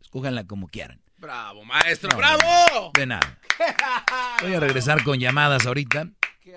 Escójanla 0.00 0.44
como 0.44 0.68
quieran. 0.68 1.00
Bravo, 1.18 1.64
maestro, 1.64 2.16
bravo. 2.16 2.90
De 2.94 3.06
nada. 3.06 3.38
Voy 4.42 4.54
a 4.54 4.60
regresar 4.60 5.02
con 5.04 5.18
llamadas 5.18 5.66
ahorita. 5.66 6.10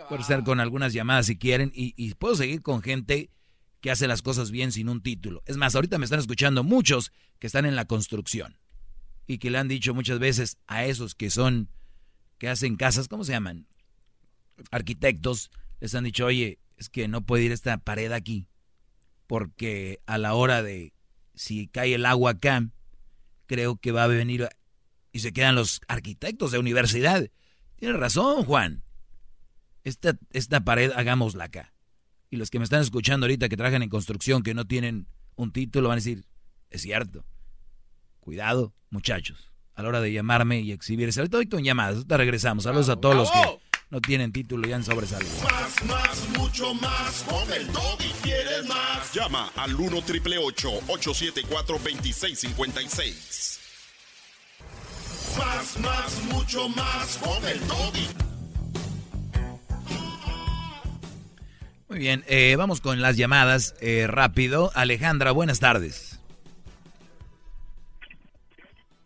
Puedo 0.08 0.22
estar 0.22 0.44
con 0.44 0.60
algunas 0.60 0.94
llamadas 0.94 1.28
si 1.28 1.38
quieren. 1.38 1.72
Y, 1.74 1.94
y 1.98 2.14
puedo 2.16 2.36
seguir 2.36 2.62
con 2.62 2.82
gente 2.82 3.30
que 3.82 3.92
hace 3.92 4.08
las 4.08 4.22
cosas 4.22 4.52
bien 4.52 4.72
sin 4.72 4.90
un 4.90 5.02
título. 5.02 5.42
Es 5.46 5.58
más, 5.58 5.76
ahorita 5.76 5.98
me 5.98 6.06
están 6.06 6.20
escuchando 6.20 6.64
muchos 6.64 7.12
que 7.40 7.48
están 7.48 7.66
en 7.66 7.76
la 7.76 7.86
construcción 7.86 8.58
y 9.28 9.38
que 9.38 9.50
le 9.50 9.58
han 9.58 9.68
dicho 9.68 9.94
muchas 9.94 10.20
veces 10.20 10.58
a 10.68 10.86
esos 10.86 11.16
que 11.16 11.30
son, 11.30 11.70
que 12.40 12.50
hacen 12.50 12.78
casas, 12.78 13.08
¿cómo 13.08 13.24
se 13.24 13.34
llaman? 13.34 13.68
Arquitectos, 14.72 15.52
les 15.80 15.94
han 15.94 16.06
dicho, 16.06 16.26
oye, 16.26 16.60
es 16.78 16.90
que 16.90 17.08
no 17.08 17.22
puede 17.26 17.44
ir 17.44 17.52
esta 17.52 17.78
pared 17.78 18.12
aquí, 18.12 18.48
porque 19.28 20.02
a 20.08 20.18
la 20.18 20.34
hora 20.34 20.64
de, 20.64 20.94
si 21.36 21.68
cae 21.68 21.94
el 21.94 22.06
agua 22.06 22.32
acá, 22.32 22.68
creo 23.46 23.76
que 23.76 23.92
va 23.92 24.06
a 24.06 24.08
venir 24.08 24.48
y 25.12 25.20
se 25.20 25.34
quedan 25.34 25.56
los 25.56 25.82
arquitectos 25.88 26.52
de 26.52 26.60
universidad. 26.60 27.30
Tienes 27.76 28.00
razón, 28.00 28.44
Juan. 28.46 28.84
Esta, 29.84 30.18
esta 30.32 30.62
pared 30.62 30.92
hagámosla 30.92 31.46
acá. 31.46 31.74
Y 32.30 32.38
los 32.38 32.50
que 32.50 32.60
me 32.60 32.64
están 32.64 32.82
escuchando 32.82 33.26
ahorita 33.26 33.50
que 33.50 33.58
trabajan 33.58 33.82
en 33.82 33.90
construcción, 33.90 34.44
que 34.44 34.54
no 34.54 34.66
tienen 34.66 35.08
un 35.36 35.52
título, 35.52 35.90
van 35.90 35.96
a 35.96 36.02
decir, 36.02 36.26
es 36.70 36.82
cierto. 36.84 37.26
Cuidado, 38.20 38.76
muchachos, 38.92 39.49
a 39.80 39.82
la 39.82 39.90
hora 39.90 40.02
de 40.02 40.12
llamarme 40.12 40.60
y 40.60 40.74
exhibirse. 40.74 41.22
Ahorita 41.22 41.40
con 41.50 41.64
llamadas, 41.64 41.96
ahorita 41.96 42.18
regresamos. 42.18 42.66
Saludos 42.66 42.90
a 42.90 42.98
todos 42.98 43.16
los 43.16 43.32
que 43.32 43.40
no 43.90 44.02
tienen 44.02 44.34
título 44.34 44.68
y 44.68 44.74
han 44.74 44.84
sobresalido. 44.84 45.32
Más, 45.42 45.86
más, 45.86 46.28
mucho 46.38 46.74
más. 46.74 47.24
Con 47.24 47.54
el 47.54 47.66
y 47.68 48.12
quieres 48.22 48.68
más. 48.68 49.14
Llama 49.14 49.50
al 49.56 49.74
1 49.74 50.02
triple 50.02 50.38
874 50.38 51.78
2656. 51.78 53.60
Más, 55.38 55.80
más, 55.80 56.24
mucho 56.26 56.68
más. 56.70 57.18
Con 57.18 57.48
el 57.48 57.60
doggy. 57.68 58.08
Muy 61.88 62.00
bien, 62.00 62.26
eh, 62.28 62.56
vamos 62.58 62.82
con 62.82 63.02
las 63.02 63.16
llamadas 63.16 63.76
eh, 63.80 64.08
rápido. 64.08 64.72
Alejandra, 64.76 65.32
buenas 65.32 65.62
tardes. 65.62 66.09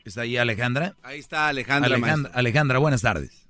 ¿Está 0.04 0.22
ahí 0.22 0.38
Alejandra? 0.38 0.96
Ahí 1.02 1.20
está 1.20 1.48
Alejandra. 1.48 1.96
Alejandra, 1.96 2.32
Alejandra 2.34 2.80
buenas 2.80 3.02
tardes. 3.02 3.48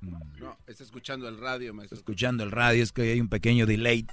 No, 0.00 0.56
está 0.66 0.82
escuchando 0.82 1.28
el 1.28 1.38
radio, 1.38 1.74
maestro. 1.74 1.98
Escuchando 1.98 2.42
el 2.42 2.50
radio, 2.50 2.82
es 2.82 2.92
que 2.92 3.02
hay 3.02 3.20
un 3.20 3.28
pequeño 3.28 3.66
delay. 3.66 4.06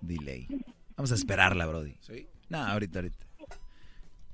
Delay. 0.00 0.46
Vamos 0.96 1.12
a 1.12 1.14
esperarla, 1.14 1.66
Brody. 1.66 1.96
¿Sí? 2.00 2.28
No, 2.48 2.58
ahorita, 2.58 2.98
ahorita. 2.98 3.26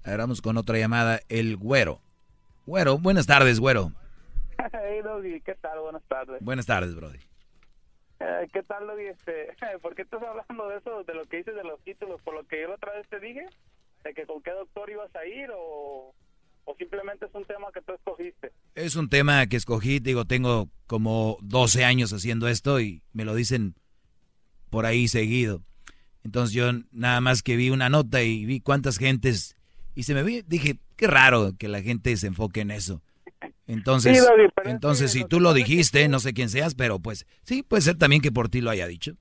Ahora 0.05 0.25
vamos 0.25 0.43
con 0.43 0.57
otra 0.57 0.79
llamada, 0.79 1.21
el 1.29 1.57
güero. 1.57 2.01
Güero, 2.67 2.99
buenas 2.99 3.27
tardes, 3.27 3.61
güero. 3.61 3.93
Hey, 4.73 5.01
Doggy, 5.05 5.43
¿qué 5.43 5.55
tal? 5.57 5.79
Buenas 5.81 6.03
tardes. 6.09 6.39
Buenas 6.41 6.67
tardes, 6.67 6.95
Brody. 6.95 7.19
Eh, 8.21 8.49
¿Qué 8.53 8.63
tal, 8.63 8.87
Doggy? 8.87 9.07
Este, 9.07 9.49
¿Por 9.83 9.95
qué 9.95 10.03
estás 10.03 10.23
hablando 10.23 10.69
de 10.69 10.79
eso, 10.79 11.05
de 11.05 11.15
lo 11.15 11.25
que 11.27 11.39
dices 11.39 11.55
de 11.55 11.65
los 11.65 11.81
títulos? 11.83 12.21
¿Por 12.23 12.35
lo 12.35 12.45
que 12.47 12.63
yo 12.63 12.75
otra 12.75 12.93
vez 12.95 13.07
te 13.09 13.21
dije? 13.21 13.47
¿De 14.05 14.15
que 14.15 14.27
con 14.27 14.43
qué 14.43 14.53
doctor 14.53 14.89
ibas 14.89 15.15
a 15.15 15.27
ir 15.27 15.51
o, 15.55 16.15
o 16.65 16.77
simplemente 16.77 17.27
es 17.27 17.35
un 17.35 17.45
tema 17.45 17.69
que 17.73 17.83
tú 17.83 17.93
escogiste? 17.93 18.53
Es 18.75 18.97
un 18.97 19.09
tema 19.09 19.47
que 19.47 19.57
escogí, 19.57 19.99
digo, 19.99 20.25
tengo 20.25 20.69
como 20.87 21.39
12 21.43 21.85
años 21.85 22.13
haciendo 22.13 22.49
esto 22.49 22.81
y 22.81 23.03
me 23.13 23.25
lo 23.25 23.35
dicen 23.35 23.75
por 24.71 24.87
ahí 24.87 25.09
seguido. 25.09 25.63
Entonces 26.25 26.55
yo 26.55 26.71
nada 26.91 27.21
más 27.21 27.43
que 27.43 27.57
vi 27.57 27.71
una 27.71 27.89
nota 27.89 28.23
y 28.23 28.45
vi 28.47 28.61
cuántas 28.61 28.99
gentes 28.99 29.57
y 29.95 30.03
se 30.03 30.15
me 30.15 30.23
vi, 30.23 30.43
dije, 30.43 30.79
qué 30.97 31.07
raro 31.07 31.53
que 31.59 31.69
la 31.69 31.83
gente 31.83 32.17
se 32.17 32.27
enfoque 32.27 32.61
en 32.61 32.71
eso. 32.71 33.03
Entonces, 33.67 34.25
Sí, 34.25 34.27
entonces 34.65 35.13
si 35.13 35.25
tú 35.25 35.41
lo 35.41 35.53
dijiste, 35.53 36.09
no 36.09 36.21
sé 36.21 36.33
quién 36.33 36.49
seas, 36.49 36.75
pero 36.75 37.01
pues 37.01 37.27
sí, 37.43 37.63
puede 37.63 37.83
ser 37.83 37.99
también 37.99 38.23
que 38.23 38.31
por 38.31 38.49
ti 38.49 38.61
lo 38.61 38.71
haya 38.71 38.87
dicho. 38.87 39.13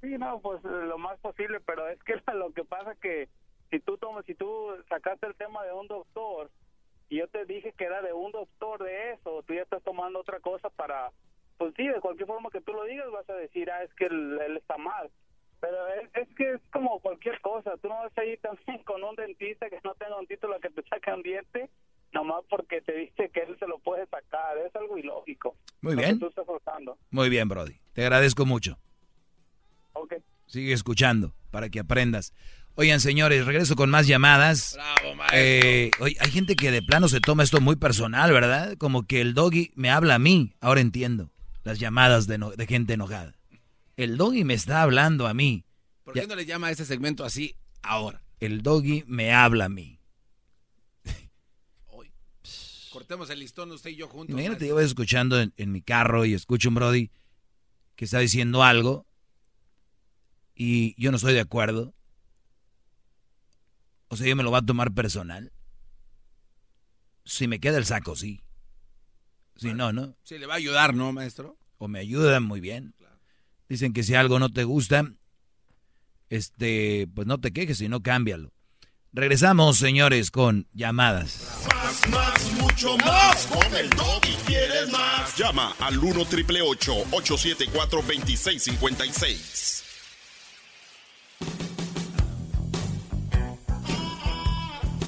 Sí, 0.00 0.18
no, 0.18 0.40
pues 0.40 0.62
eh, 0.64 0.86
lo 0.86 0.98
más 0.98 1.18
posible, 1.20 1.60
pero 1.60 1.88
es 1.88 2.02
que 2.02 2.14
lo 2.34 2.52
que 2.52 2.64
pasa 2.64 2.94
que 3.00 3.28
si 3.70 3.80
tú 3.80 3.96
tomas, 3.98 4.24
si 4.26 4.34
tú 4.34 4.68
sacaste 4.88 5.26
el 5.26 5.34
tema 5.34 5.64
de 5.64 5.72
un 5.72 5.86
doctor 5.86 6.50
y 7.08 7.18
yo 7.18 7.28
te 7.28 7.44
dije 7.44 7.72
que 7.76 7.84
era 7.84 8.02
de 8.02 8.12
un 8.12 8.32
doctor 8.32 8.82
de 8.82 9.12
eso, 9.12 9.42
tú 9.46 9.54
ya 9.54 9.62
estás 9.62 9.82
tomando 9.82 10.20
otra 10.20 10.40
cosa 10.40 10.68
para, 10.70 11.10
pues 11.56 11.72
sí, 11.76 11.86
de 11.86 12.00
cualquier 12.00 12.26
forma 12.26 12.50
que 12.50 12.60
tú 12.60 12.72
lo 12.72 12.84
digas 12.84 13.06
vas 13.12 13.28
a 13.30 13.34
decir, 13.34 13.70
ah, 13.70 13.82
es 13.82 13.94
que 13.94 14.06
él, 14.06 14.38
él 14.46 14.56
está 14.56 14.76
mal. 14.76 15.10
Pero 15.60 15.88
es, 15.88 16.10
es 16.14 16.28
que 16.36 16.52
es 16.52 16.60
como 16.72 17.00
cualquier 17.00 17.40
cosa, 17.40 17.76
tú 17.78 17.88
no 17.88 17.94
vas 17.94 18.18
a 18.18 18.24
ir 18.24 18.38
también 18.42 18.82
con 18.84 19.02
un 19.02 19.14
dentista 19.14 19.70
que 19.70 19.80
no 19.84 19.94
tenga 19.94 20.18
un 20.18 20.26
título 20.26 20.58
que 20.60 20.70
te 20.70 20.82
saque 20.82 21.12
un 21.12 21.22
diente, 21.22 21.70
nomás 22.14 22.42
porque 22.48 22.80
te 22.80 22.96
dice 22.96 23.28
que 23.34 23.40
él 23.40 23.56
se 23.58 23.66
lo 23.66 23.78
puede 23.80 24.06
sacar, 24.06 24.56
es 24.66 24.74
algo 24.76 24.96
ilógico. 24.96 25.56
Muy 25.82 25.96
bien. 25.96 26.18
tú 26.18 26.28
estás 26.28 26.46
forzando. 26.46 26.96
Muy 27.10 27.28
bien, 27.28 27.48
Brody. 27.48 27.74
Te 27.92 28.02
agradezco 28.02 28.46
mucho. 28.46 28.78
Ok. 29.92 30.14
Sigue 30.46 30.72
escuchando 30.72 31.34
para 31.50 31.68
que 31.68 31.80
aprendas. 31.80 32.32
Oigan, 32.76 32.98
señores, 33.00 33.46
regreso 33.46 33.76
con 33.76 33.90
más 33.90 34.06
llamadas. 34.06 34.74
Bravo, 34.74 35.14
maestro. 35.16 35.38
Eh, 35.40 35.90
oye, 36.00 36.16
hay 36.20 36.30
gente 36.30 36.56
que 36.56 36.70
de 36.72 36.82
plano 36.82 37.08
se 37.08 37.20
toma 37.20 37.42
esto 37.44 37.60
muy 37.60 37.76
personal, 37.76 38.32
¿verdad? 38.32 38.76
Como 38.78 39.06
que 39.06 39.20
el 39.20 39.34
doggy 39.34 39.70
me 39.76 39.90
habla 39.90 40.16
a 40.16 40.18
mí. 40.18 40.54
Ahora 40.60 40.80
entiendo 40.80 41.30
las 41.62 41.78
llamadas 41.78 42.26
de, 42.26 42.38
no- 42.38 42.50
de 42.50 42.66
gente 42.66 42.94
enojada. 42.94 43.34
El 43.96 44.16
doggy 44.16 44.42
me 44.44 44.54
está 44.54 44.82
hablando 44.82 45.26
a 45.28 45.34
mí. 45.34 45.64
¿Por 46.02 46.14
qué 46.14 46.26
no 46.26 46.34
le 46.34 46.46
llama 46.46 46.66
a 46.66 46.70
ese 46.72 46.84
segmento 46.84 47.24
así 47.24 47.54
ahora? 47.82 48.22
El 48.40 48.62
doggy 48.62 49.04
me 49.06 49.32
habla 49.32 49.66
a 49.66 49.68
mí. 49.68 49.93
El 53.30 53.38
listón 53.38 53.70
usted 53.70 53.90
y 53.90 53.96
yo 53.96 54.08
juntos. 54.08 54.32
Imagínate, 54.32 54.66
yo 54.66 54.74
voy 54.74 54.84
escuchando 54.84 55.40
en, 55.40 55.52
en 55.56 55.72
mi 55.72 55.82
carro 55.82 56.24
y 56.24 56.34
escucho 56.34 56.68
un 56.68 56.74
Brody 56.74 57.10
que 57.96 58.04
está 58.04 58.18
diciendo 58.18 58.62
algo 58.62 59.06
y 60.54 61.00
yo 61.00 61.10
no 61.10 61.16
estoy 61.16 61.34
de 61.34 61.40
acuerdo. 61.40 61.94
O 64.08 64.16
sea, 64.16 64.26
yo 64.26 64.36
me 64.36 64.42
lo 64.42 64.50
va 64.50 64.58
a 64.58 64.66
tomar 64.66 64.92
personal. 64.92 65.52
Si 67.24 67.48
me 67.48 67.60
queda 67.60 67.78
el 67.78 67.84
saco, 67.84 68.16
sí. 68.16 68.42
Si 69.56 69.72
no, 69.72 69.92
no. 69.92 70.16
Sí, 70.24 70.38
le 70.38 70.46
va 70.46 70.54
a 70.54 70.56
ayudar, 70.56 70.94
¿no, 70.94 71.12
maestro? 71.12 71.56
O 71.78 71.88
me 71.88 72.00
ayudan 72.00 72.42
muy 72.42 72.60
bien. 72.60 72.94
Dicen 73.68 73.92
que 73.92 74.02
si 74.02 74.14
algo 74.14 74.38
no 74.38 74.52
te 74.52 74.64
gusta, 74.64 75.10
este, 76.28 77.08
pues 77.14 77.26
no 77.26 77.40
te 77.40 77.52
quejes, 77.52 77.78
sino 77.78 78.02
cámbialo. 78.02 78.52
Regresamos, 79.12 79.78
señores, 79.78 80.30
con 80.30 80.68
llamadas. 80.72 81.66
Más, 81.94 82.08
más, 82.08 82.52
mucho 82.60 82.96
más. 82.98 83.46
Con 83.46 83.76
el 83.76 83.86
y 83.86 84.34
quieres 84.46 84.90
más. 84.90 85.36
Llama 85.36 85.74
al 85.78 85.96
1 85.96 86.24
triple 86.24 86.60
874 86.60 88.02
2656. 88.02 89.84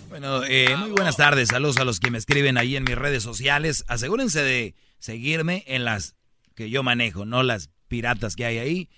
Bueno, 0.09 0.45
eh, 0.45 0.77
muy 0.77 0.91
buenas 0.91 1.17
tardes. 1.17 1.49
Saludos 1.49 1.79
a 1.79 1.85
los 1.85 1.99
que 1.99 2.13
me 2.13 2.19
escriben 2.19 2.57
ahí 2.57 2.77
en 2.77 2.85
mis 2.85 2.95
redes 2.95 3.25
sociales. 3.25 3.85
Asegúrense 3.89 4.43
de 4.43 4.77
seguirme 5.01 5.65
en 5.67 5.85
las 5.85 6.15
que 6.55 6.71
yo 6.71 6.85
manejo, 6.85 7.25
no 7.25 7.43
las 7.43 7.71
piratas 7.89 8.37
que 8.37 8.45
hay 8.45 8.59
ahí. 8.59 8.89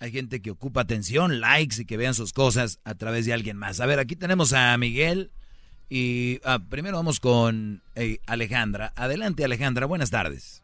Hay 0.00 0.10
gente 0.10 0.42
que 0.42 0.50
ocupa 0.50 0.80
atención, 0.80 1.40
likes 1.40 1.80
y 1.80 1.84
que 1.84 1.96
vean 1.96 2.14
sus 2.14 2.32
cosas 2.32 2.80
a 2.84 2.96
través 2.96 3.24
de 3.24 3.32
alguien 3.32 3.56
más. 3.56 3.78
A 3.80 3.86
ver, 3.86 4.00
aquí 4.00 4.16
tenemos 4.16 4.52
a 4.52 4.76
Miguel 4.78 5.30
y 5.88 6.40
ah, 6.44 6.58
primero 6.68 6.96
vamos 6.96 7.20
con 7.20 7.82
eh, 7.94 8.18
Alejandra. 8.26 8.92
Adelante, 8.96 9.44
Alejandra. 9.44 9.86
Buenas 9.86 10.10
tardes. 10.10 10.62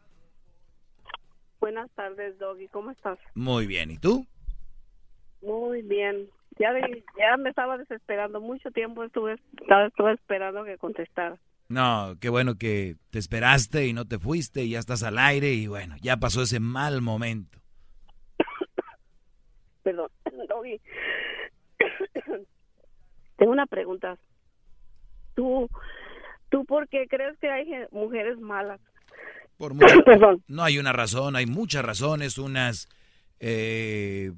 Buenas 1.59 1.89
tardes, 1.91 2.37
Doggy. 2.39 2.67
¿Cómo 2.67 2.91
estás? 2.91 3.17
Muy 3.35 3.65
bien. 3.67 3.89
¿Y 3.91 3.97
tú? 3.97 4.25
Muy 5.41 5.81
bien. 5.81 6.27
ya, 6.59 6.71
de- 6.73 7.03
ya 7.17 7.37
me 7.37 7.49
estaba 7.49 7.77
desesperando. 7.77 8.41
Mucho 8.41 8.69
tiempo 8.71 9.03
estuve, 9.03 9.39
estaba, 9.61 9.87
estuve 9.87 10.13
esperando 10.13 10.63
que 10.65 10.77
contestara. 10.77 11.37
No, 11.69 12.15
qué 12.19 12.27
bueno 12.29 12.55
que 12.55 12.97
te 13.09 13.19
esperaste 13.19 13.87
y 13.87 13.93
no 13.93 14.05
te 14.05 14.19
fuiste 14.19 14.63
y 14.63 14.71
ya 14.71 14.79
estás 14.79 15.01
al 15.03 15.17
aire 15.17 15.53
y 15.53 15.67
bueno, 15.67 15.95
ya 16.01 16.17
pasó 16.17 16.41
ese 16.43 16.59
mal 16.59 17.01
momento. 17.01 17.59
Perdón, 19.83 20.09
Doggy. 20.49 20.81
Tengo 23.37 23.51
una 23.53 23.65
pregunta. 23.65 24.17
¿Tú, 25.35 25.69
¿Tú 26.49 26.65
por 26.65 26.87
qué 26.87 27.07
crees 27.07 27.37
que 27.39 27.49
hay 27.49 27.67
mujeres 27.91 28.39
malas? 28.39 28.79
Por 29.57 29.73
mucho-. 29.73 29.87
No 30.47 30.63
hay 30.63 30.77
una 30.77 30.93
razón, 30.93 31.35
hay 31.35 31.45
muchas 31.45 31.83
razones, 31.83 32.37
unas, 32.37 32.87
eh, 33.39 34.31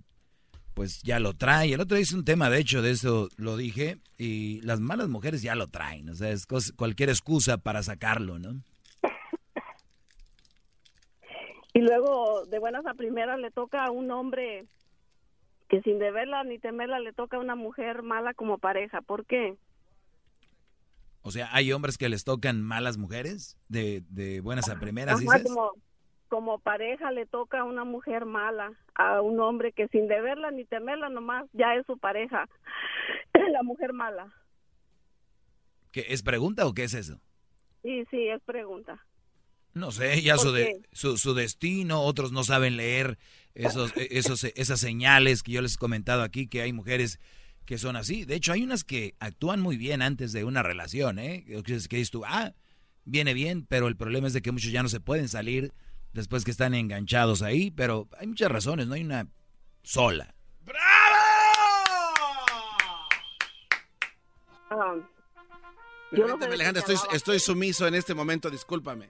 pues 0.74 1.02
ya 1.04 1.20
lo 1.20 1.34
trae. 1.34 1.74
El 1.74 1.82
otro 1.82 1.96
día 1.96 2.04
hice 2.04 2.16
un 2.16 2.26
tema, 2.26 2.50
de 2.50 2.60
hecho, 2.60 2.82
de 2.82 2.92
eso 2.92 3.30
lo 3.38 3.58
dije, 3.58 3.98
y 4.18 4.62
las 4.62 4.80
malas 4.80 5.10
mujeres 5.10 5.42
ya 5.42 5.56
lo 5.56 5.68
traen, 5.68 6.10
o 6.10 6.16
sea, 6.16 6.30
es 6.30 6.46
cualquier 6.76 7.10
excusa 7.10 7.58
para 7.58 7.84
sacarlo, 7.84 8.40
¿no? 8.40 8.62
Y 11.76 11.82
luego, 11.82 12.46
de 12.46 12.58
buenas 12.58 12.86
a 12.86 12.94
primeras, 12.94 13.38
le 13.38 13.52
toca 13.52 13.84
a 13.84 13.92
un 13.92 14.10
hombre 14.10 14.66
que 15.68 15.82
sin 15.82 16.00
deberla 16.00 16.46
ni 16.46 16.58
temerla 16.58 17.02
le 17.02 17.12
toca 17.12 17.36
a 17.36 17.42
una 17.42 17.56
mujer 17.56 18.02
mala 18.02 18.34
como 18.34 18.60
pareja. 18.60 19.02
¿Por 19.02 19.26
qué? 19.26 19.58
O 21.28 21.32
sea, 21.32 21.50
hay 21.54 21.72
hombres 21.72 21.98
que 21.98 22.08
les 22.08 22.24
tocan 22.24 22.62
malas 22.62 22.98
mujeres, 22.98 23.58
de, 23.68 24.04
de 24.10 24.42
buenas 24.42 24.70
a 24.70 24.80
primeras, 24.80 25.16
Ajá, 25.16 25.22
dices. 25.40 25.44
como, 25.44 25.72
como 26.28 26.60
pareja 26.60 27.10
le 27.12 27.26
toca 27.26 27.62
a 27.62 27.64
una 27.64 27.84
mujer 27.84 28.26
mala, 28.26 28.74
a 28.94 29.22
un 29.22 29.40
hombre 29.40 29.72
que 29.72 29.88
sin 29.88 30.08
deberla 30.08 30.52
ni 30.52 30.66
temerla 30.66 31.10
nomás 31.10 31.48
ya 31.54 31.74
es 31.74 31.86
su 31.88 31.98
pareja. 31.98 32.48
La 33.52 33.64
mujer 33.64 33.92
mala. 33.92 34.32
¿Qué, 35.92 36.06
¿Es 36.10 36.22
pregunta 36.22 36.68
o 36.68 36.74
qué 36.74 36.84
es 36.84 36.94
eso? 36.94 37.20
Sí, 37.82 38.04
sí, 38.12 38.28
es 38.28 38.42
pregunta. 38.44 39.04
No 39.74 39.92
sé, 39.92 40.22
ya 40.22 40.36
¿Por 40.36 40.44
su, 40.46 40.52
de- 40.52 40.82
su, 40.92 41.18
su 41.18 41.34
destino, 41.34 42.02
otros 42.04 42.32
no 42.32 42.44
saben 42.44 42.78
leer 42.78 43.18
esos, 43.56 43.98
e- 43.98 44.10
esos, 44.12 44.44
esas 44.44 44.80
señales 44.80 45.42
que 45.42 45.54
yo 45.54 45.62
les 45.64 45.74
he 45.74 45.78
comentado 45.80 46.22
aquí, 46.22 46.48
que 46.48 46.62
hay 46.62 46.72
mujeres 46.72 47.20
que 47.66 47.78
son 47.78 47.96
así. 47.96 48.26
De 48.26 48.36
hecho, 48.36 48.54
hay 48.54 48.64
unas 48.64 48.84
que 48.84 49.16
actúan 49.20 49.60
muy 49.60 49.78
bien 49.78 50.02
antes 50.02 50.32
de 50.32 50.44
una 50.44 50.64
relación, 50.64 51.20
¿eh? 51.20 51.44
Que 51.46 51.62
dices 51.62 51.88
que 51.88 51.98
dices 51.98 52.12
tú, 52.12 52.24
ah, 52.26 52.54
viene 53.06 53.34
bien, 53.34 53.66
pero 53.68 53.88
el 53.88 53.96
problema 53.96 54.28
es 54.28 54.34
de 54.34 54.42
que 54.42 54.52
muchos 54.52 54.72
ya 54.72 54.84
no 54.84 54.90
se 54.90 55.00
pueden 55.00 55.28
salir 55.30 55.74
después 56.14 56.46
que 56.46 56.52
están 56.52 56.74
enganchados 56.74 57.42
ahí, 57.42 57.72
pero 57.72 58.08
hay 58.18 58.28
muchas 58.28 58.52
razones, 58.52 58.88
no 58.88 58.94
hay 58.94 59.04
una 59.04 59.28
sola. 59.84 60.34
Yo 66.12 66.28
no 66.28 66.38
qué 66.38 66.46
Alejandra, 66.46 66.80
estoy, 66.80 66.96
estoy 67.14 67.40
sumiso 67.40 67.88
en 67.88 67.96
este 67.96 68.14
momento, 68.14 68.50
discúlpame. 68.50 69.10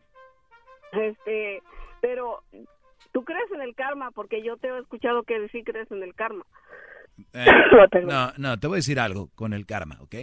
Este, 0.91 1.61
pero 2.02 2.44
tú 3.11 3.23
crees 3.23 3.52
en 3.52 3.61
el 3.61 3.76
karma 3.76 4.11
porque 4.11 4.44
yo 4.44 4.57
te 4.57 4.68
he 4.68 4.80
escuchado 4.80 5.23
que 5.23 5.48
sí 5.49 5.64
crees 5.64 5.91
en 5.91 6.03
el 6.03 6.15
karma. 6.15 6.45
Eh, 7.33 7.45
no, 8.05 8.33
no, 8.37 8.59
te 8.59 8.67
voy 8.67 8.75
a 8.75 8.77
decir 8.77 8.99
algo 8.99 9.29
con 9.35 9.53
el 9.53 9.65
karma, 9.65 9.97
¿ok? 10.01 10.15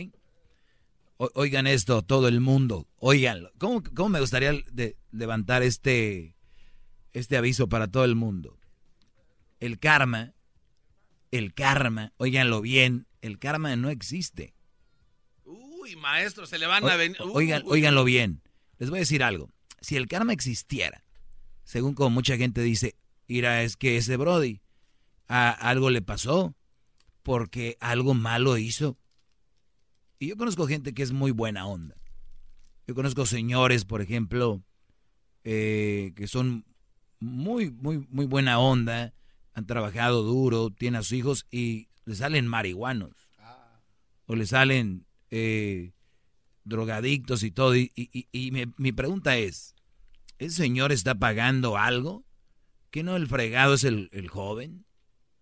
O- 1.16 1.30
oigan 1.34 1.66
esto, 1.66 2.02
todo 2.02 2.28
el 2.28 2.40
mundo, 2.40 2.86
oiganlo. 2.96 3.50
¿Cómo, 3.58 3.82
cómo 3.94 4.10
me 4.10 4.20
gustaría 4.20 4.52
de- 4.72 4.96
levantar 5.10 5.62
este, 5.62 6.34
este 7.12 7.36
aviso 7.36 7.68
para 7.68 7.88
todo 7.88 8.04
el 8.04 8.14
mundo? 8.14 8.58
El 9.60 9.78
karma, 9.78 10.32
el 11.30 11.54
karma, 11.54 12.12
oiganlo 12.16 12.60
bien, 12.60 13.06
el 13.20 13.38
karma 13.38 13.74
no 13.76 13.88
existe. 13.90 14.54
Uy, 15.44 15.96
maestro, 15.96 16.46
se 16.46 16.58
le 16.58 16.66
van 16.66 16.84
a 16.88 16.96
venir. 16.96 17.16
oigan, 17.20 17.62
oiganlo 17.66 18.04
bien. 18.04 18.42
Les 18.78 18.90
voy 18.90 18.98
a 18.98 19.00
decir 19.00 19.22
algo. 19.22 19.50
Si 19.80 19.96
el 19.96 20.08
karma 20.08 20.32
existiera, 20.32 21.04
según 21.64 21.94
como 21.94 22.10
mucha 22.10 22.36
gente 22.36 22.60
dice, 22.62 22.96
mira, 23.28 23.62
es 23.62 23.76
que 23.76 23.96
ese 23.96 24.16
Brody 24.16 24.60
a 25.28 25.50
algo 25.50 25.90
le 25.90 26.02
pasó 26.02 26.54
porque 27.22 27.76
algo 27.80 28.14
malo 28.14 28.58
hizo. 28.58 28.98
Y 30.18 30.28
yo 30.28 30.36
conozco 30.36 30.66
gente 30.66 30.94
que 30.94 31.02
es 31.02 31.12
muy 31.12 31.30
buena 31.30 31.66
onda. 31.66 31.96
Yo 32.86 32.94
conozco 32.94 33.26
señores, 33.26 33.84
por 33.84 34.02
ejemplo, 34.02 34.62
eh, 35.44 36.12
que 36.16 36.26
son 36.26 36.64
muy, 37.20 37.70
muy, 37.70 38.06
muy 38.10 38.26
buena 38.26 38.58
onda, 38.58 39.14
han 39.54 39.66
trabajado 39.66 40.22
duro, 40.22 40.70
tienen 40.70 41.00
a 41.00 41.02
sus 41.02 41.12
hijos 41.12 41.46
y 41.50 41.88
le 42.04 42.14
salen 42.14 42.46
marihuanos. 42.46 43.14
O 44.26 44.36
le 44.36 44.46
salen 44.46 45.06
eh, 45.30 45.92
drogadictos 46.64 47.42
y 47.42 47.50
todo. 47.50 47.76
Y, 47.76 47.90
mi 48.76 48.92
pregunta 48.92 49.36
es, 49.36 49.74
¿ese 50.38 50.56
señor 50.56 50.92
está 50.92 51.14
pagando 51.14 51.76
algo? 51.76 52.24
¿Que 52.90 53.02
no 53.02 53.16
el 53.16 53.26
fregado 53.26 53.74
es 53.74 53.84
el, 53.84 54.08
el 54.12 54.28
joven? 54.28 54.84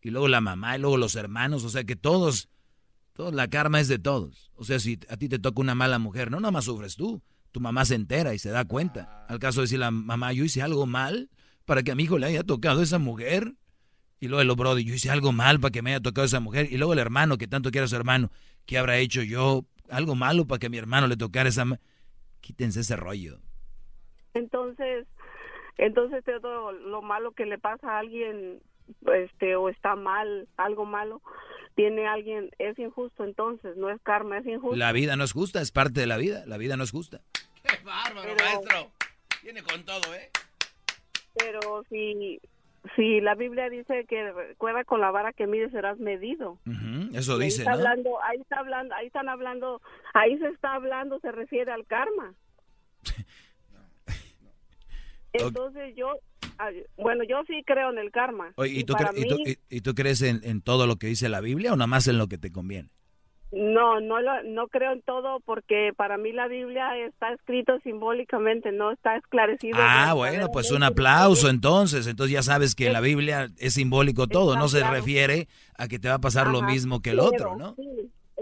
Y 0.02 0.10
luego 0.10 0.28
la 0.28 0.40
mamá 0.40 0.76
y 0.76 0.80
luego 0.80 0.96
los 0.96 1.14
hermanos. 1.14 1.64
O 1.64 1.68
sea 1.68 1.84
que 1.84 1.96
todos, 1.96 2.48
todos, 3.12 3.34
la 3.34 3.48
karma 3.48 3.80
es 3.80 3.88
de 3.88 3.98
todos. 3.98 4.50
O 4.54 4.64
sea, 4.64 4.78
si 4.78 4.98
a 5.08 5.16
ti 5.16 5.28
te 5.28 5.38
toca 5.38 5.60
una 5.60 5.74
mala 5.74 5.98
mujer, 5.98 6.30
no 6.30 6.40
nada 6.40 6.52
más 6.52 6.64
sufres 6.64 6.96
tú. 6.96 7.22
Tu 7.52 7.60
mamá 7.60 7.84
se 7.84 7.96
entera 7.96 8.32
y 8.34 8.38
se 8.38 8.50
da 8.50 8.64
cuenta. 8.64 9.26
Al 9.28 9.38
caso 9.38 9.60
de 9.60 9.64
decir 9.64 9.78
la 9.78 9.90
mamá, 9.90 10.32
yo 10.32 10.44
hice 10.44 10.62
algo 10.62 10.86
mal 10.86 11.30
para 11.64 11.82
que 11.82 11.90
a 11.90 11.94
mi 11.94 12.04
hijo 12.04 12.18
le 12.18 12.26
haya 12.26 12.42
tocado 12.42 12.82
esa 12.82 12.98
mujer. 12.98 13.54
Y 14.20 14.28
luego 14.28 14.42
el 14.42 14.56
brody, 14.56 14.84
yo 14.84 14.94
hice 14.94 15.10
algo 15.10 15.32
mal 15.32 15.60
para 15.60 15.72
que 15.72 15.82
me 15.82 15.90
haya 15.90 16.00
tocado 16.00 16.26
esa 16.26 16.40
mujer. 16.40 16.68
Y 16.70 16.76
luego 16.76 16.92
el 16.92 16.98
hermano, 16.98 17.38
que 17.38 17.48
tanto 17.48 17.70
quiere 17.70 17.86
a 17.86 17.88
su 17.88 17.96
hermano, 17.96 18.30
¿qué 18.66 18.78
habrá 18.78 18.98
hecho 18.98 19.22
yo? 19.22 19.64
Algo 19.88 20.14
malo 20.14 20.46
para 20.46 20.58
que 20.58 20.66
a 20.66 20.70
mi 20.70 20.78
hermano 20.78 21.06
le 21.06 21.16
tocara 21.16 21.48
esa... 21.48 21.64
Quítense 22.40 22.80
ese 22.80 22.96
rollo. 22.96 23.38
Entonces, 24.34 25.06
entonces 25.76 26.24
todo 26.24 26.72
lo 26.72 27.02
malo 27.02 27.32
que 27.32 27.46
le 27.46 27.58
pasa 27.58 27.96
a 27.96 27.98
alguien, 27.98 28.60
este, 29.14 29.56
o 29.56 29.68
está 29.68 29.96
mal, 29.96 30.48
algo 30.56 30.84
malo, 30.84 31.20
tiene 31.74 32.06
alguien, 32.06 32.50
es 32.58 32.78
injusto 32.78 33.24
entonces, 33.24 33.76
no 33.76 33.90
es 33.90 34.00
karma, 34.02 34.38
es 34.38 34.46
injusto. 34.46 34.76
La 34.76 34.92
vida 34.92 35.16
no 35.16 35.24
es 35.24 35.32
justa, 35.32 35.60
es 35.60 35.72
parte 35.72 36.00
de 36.00 36.06
la 36.06 36.16
vida. 36.16 36.44
La 36.46 36.56
vida 36.58 36.76
no 36.76 36.84
es 36.84 36.90
justa. 36.90 37.20
¡Qué 37.62 37.82
bárbaro, 37.84 38.34
maestro! 38.36 38.90
Viene 39.42 39.62
con 39.62 39.84
todo, 39.84 40.14
¿eh? 40.14 40.30
Pero 41.34 41.84
si, 41.88 42.40
si 42.96 43.20
la 43.20 43.34
Biblia 43.34 43.70
dice 43.70 44.04
que 44.06 44.32
recuerda 44.32 44.84
con 44.84 45.00
la 45.00 45.10
vara 45.10 45.32
que 45.32 45.46
mides 45.46 45.70
serás 45.70 45.98
medido. 45.98 46.58
Ujú, 46.66 47.16
Eso 47.16 47.32
Y 47.38 47.42
ahí 47.42 47.44
dice, 47.46 47.62
está 47.62 47.70
¿no? 47.72 47.76
hablando, 47.78 48.22
ahí 48.24 48.40
está 48.40 48.58
hablando, 48.58 48.94
ahí 48.94 49.06
están 49.06 49.28
hablando, 49.28 49.80
ahí 50.12 50.38
se 50.38 50.48
está 50.48 50.74
hablando, 50.74 51.18
se 51.20 51.32
refiere 51.32 51.72
al 51.72 51.86
karma. 51.86 52.34
Entonces 55.32 55.94
yo, 55.96 56.12
ay, 56.58 56.82
bueno, 56.96 57.24
yo 57.24 57.42
sí 57.46 57.62
creo 57.66 57.90
en 57.90 57.98
el 57.98 58.10
karma. 58.10 58.52
Oye, 58.56 58.72
¿y, 58.80 58.84
tú, 58.84 58.94
cre- 58.94 59.12
y 59.16 59.28
tú- 59.28 59.36
mí- 59.36 59.56
y- 59.68 59.80
tú 59.80 59.94
crees 59.94 60.22
en, 60.22 60.40
en 60.44 60.60
todo 60.62 60.86
lo 60.86 60.96
que 60.96 61.06
dice 61.06 61.28
la 61.28 61.40
Biblia 61.40 61.72
o 61.72 61.76
nada 61.76 61.86
más 61.86 62.06
en 62.08 62.18
lo 62.18 62.26
que 62.28 62.38
te 62.38 62.50
conviene? 62.52 62.88
No, 63.52 64.00
no, 64.00 64.20
lo- 64.20 64.44
no 64.44 64.68
creo 64.68 64.92
en 64.92 65.02
todo 65.02 65.40
porque 65.40 65.90
para 65.96 66.16
mí 66.16 66.30
la 66.32 66.46
Biblia 66.46 66.96
está 67.04 67.32
escrito 67.32 67.80
simbólicamente, 67.82 68.70
no 68.70 68.92
está 68.92 69.16
esclarecido. 69.16 69.76
Ah, 69.80 70.12
bueno, 70.14 70.50
pues 70.52 70.70
un 70.70 70.84
aplauso 70.84 71.48
entonces. 71.48 72.06
Entonces 72.06 72.32
ya 72.32 72.42
sabes 72.44 72.76
que 72.76 72.86
en 72.86 72.92
la 72.92 73.00
Biblia 73.00 73.48
es 73.58 73.74
simbólico 73.74 74.28
todo, 74.28 74.54
no 74.56 74.68
se 74.68 74.78
claro. 74.78 74.94
refiere 74.94 75.48
a 75.76 75.88
que 75.88 75.98
te 75.98 76.08
va 76.08 76.14
a 76.14 76.20
pasar 76.20 76.46
lo 76.46 76.62
mismo 76.62 77.00
que 77.02 77.10
el 77.10 77.18
otro, 77.20 77.56
¿no? 77.56 77.74
sí, 77.74 77.82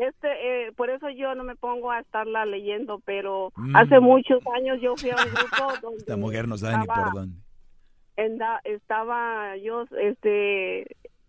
este, 0.01 0.67
eh, 0.69 0.73
por 0.73 0.91
eso 0.91 1.09
yo 1.11 1.35
no 1.35 1.45
me 1.45 1.57
pongo 1.57 1.91
a 1.91 2.01
estarla 2.01 2.45
leyendo, 2.47 3.01
pero 3.05 3.53
Mm. 3.57 3.77
hace 3.77 4.01
muchos 4.01 4.41
años 4.55 4.79
yo 4.81 4.97
fui 4.97 5.11
a 5.11 5.17
un 5.17 5.19
grupo 5.71 5.73
donde 5.83 5.99
Esta 5.99 6.17
mujer 6.17 6.47
no 6.49 6.57
sabe 6.57 6.77
ni 6.77 6.83
estaba- 6.83 7.05
por 7.05 7.15
dónde. 7.15 7.37
estaba 8.65 9.57
yo 9.57 9.85
este 10.01 10.87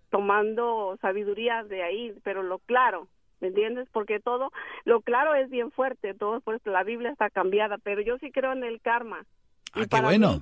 tomando 0.10 0.98
sabiduría 1.02 1.64
de 1.64 1.84
ahí, 1.84 2.14
pero 2.24 2.42
lo 2.42 2.58
claro, 2.60 3.08
¿me 3.42 3.50
entiendes? 3.50 3.88
Porque 3.92 4.20
todo, 4.20 4.52
lo 4.86 5.02
claro 5.02 5.36
es 5.36 5.50
bien 5.52 5.72
fuerte, 5.72 6.14
todo 6.16 6.42
por 6.42 6.56
eso 6.56 6.70
la 6.72 6.84
Biblia 6.84 7.12
está 7.12 7.30
cambiada, 7.30 7.78
pero 7.78 8.02
yo 8.02 8.18
sí 8.18 8.32
creo 8.32 8.54
en 8.54 8.64
el 8.64 8.82
karma. 8.82 9.24
Ah, 9.74 9.84
qué 9.90 10.02
bueno. 10.02 10.42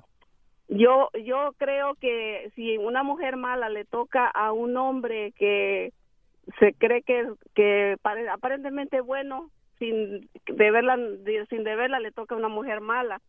Yo, 0.70 1.10
yo 1.26 1.54
creo 1.58 1.95
que 1.95 2.52
si 2.56 2.78
una 2.78 3.04
mujer 3.04 3.36
mala 3.38 3.70
le 3.70 3.86
toca 3.86 4.28
a 4.28 4.52
un 4.52 4.76
hombre 4.78 5.32
que 5.34 5.91
se 6.60 6.74
cree 6.74 7.02
que, 7.02 7.26
que 7.56 7.98
pare- 8.02 8.30
aparentemente 8.30 9.02
bueno, 9.02 9.49
sin 9.80 10.30
deberla, 10.48 10.98
de- 10.98 11.45
sin 11.49 11.64
deberla 11.64 11.99
le 11.99 12.11
toca 12.11 12.36
a 12.36 12.38
una 12.38 12.48
mujer 12.49 12.82
mala, 12.82 13.19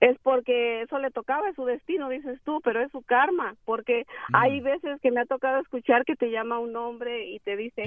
es 0.00 0.16
porque 0.22 0.80
eso 0.80 0.98
le 0.98 1.10
tocaba, 1.10 1.48
es 1.50 1.54
su 1.56 1.66
destino, 1.66 2.08
dices 2.08 2.40
tú, 2.42 2.60
pero 2.64 2.80
es 2.80 2.90
su 2.90 3.02
karma, 3.02 3.54
porque 3.66 4.06
hay 4.32 4.60
veces 4.60 4.98
que 5.02 5.10
me 5.10 5.20
ha 5.20 5.26
tocado 5.26 5.60
escuchar 5.60 6.06
que 6.06 6.16
te 6.16 6.30
llama 6.30 6.58
un 6.58 6.74
hombre 6.74 7.26
y 7.26 7.38
te 7.40 7.54
dice, 7.56 7.82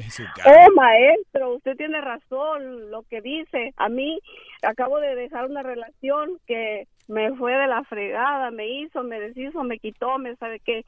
oh 0.46 0.72
maestro, 0.76 1.56
usted 1.56 1.76
tiene 1.76 2.00
razón, 2.02 2.92
lo 2.92 3.02
que 3.10 3.22
dice, 3.22 3.74
a 3.78 3.90
mí 3.90 4.20
acabo 4.62 5.00
de 5.00 5.16
dejar 5.16 5.46
una 5.50 5.64
relación 5.64 6.38
que 6.46 6.86
me 7.08 7.36
fue 7.36 7.54
de 7.54 7.68
la 7.68 7.84
fregada, 7.86 8.52
me 8.52 8.68
hizo, 8.70 9.02
me 9.04 9.20
deshizo, 9.20 9.64
me 9.64 9.80
quitó, 9.80 10.20
me 10.20 10.36
sabe 10.36 10.60
qué, 10.60 10.86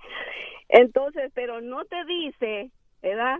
entonces, 0.69 1.31
pero 1.33 1.59
no 1.59 1.85
te 1.85 2.05
dice, 2.05 2.69
¿verdad? 3.09 3.39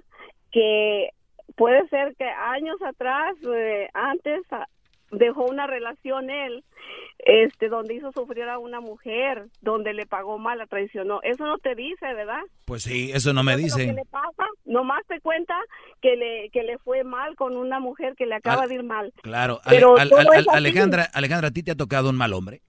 que 0.51 1.09
puede 1.57 1.85
ser 1.89 2.15
que 2.15 2.23
años 2.25 2.77
atrás, 2.81 3.35
eh, 3.53 3.89
antes, 3.93 4.41
a- 4.51 4.67
dejó 5.11 5.45
una 5.45 5.67
relación 5.67 6.29
él, 6.29 6.63
este, 7.19 7.67
donde 7.69 7.93
hizo 7.95 8.11
sufrir 8.13 8.43
a 8.45 8.57
una 8.59 8.79
mujer, 8.79 9.45
donde 9.61 9.93
le 9.93 10.05
pagó 10.05 10.37
mal, 10.39 10.57
la 10.57 10.65
traicionó. 10.67 11.19
Eso 11.23 11.45
no 11.45 11.57
te 11.57 11.75
dice, 11.75 12.13
¿verdad? 12.13 12.41
Pues 12.65 12.83
sí, 12.83 13.11
eso 13.13 13.33
no 13.33 13.43
me 13.43 13.51
Lo 13.53 13.57
que 13.57 13.63
dice. 13.63 13.93
le 13.93 14.05
pasa, 14.05 14.45
nomás 14.65 15.01
te 15.07 15.19
cuenta 15.21 15.55
que 16.01 16.15
le, 16.15 16.49
que 16.51 16.63
le 16.63 16.77
fue 16.79 17.03
mal 17.03 17.35
con 17.35 17.55
una 17.57 17.79
mujer 17.79 18.15
que 18.15 18.25
le 18.25 18.35
acaba 18.35 18.63
Al- 18.63 18.69
de 18.69 18.75
ir 18.75 18.83
mal. 18.83 19.13
Claro. 19.21 19.59
Pero 19.69 19.97
al- 19.97 20.11
al-. 20.13 20.45
Alejandra, 20.53 21.07
Alejandra, 21.13 21.49
¿a 21.49 21.51
ti 21.51 21.63
te 21.63 21.71
ha 21.71 21.75
tocado 21.75 22.09
un 22.09 22.15
mal 22.17 22.33
hombre? 22.33 22.61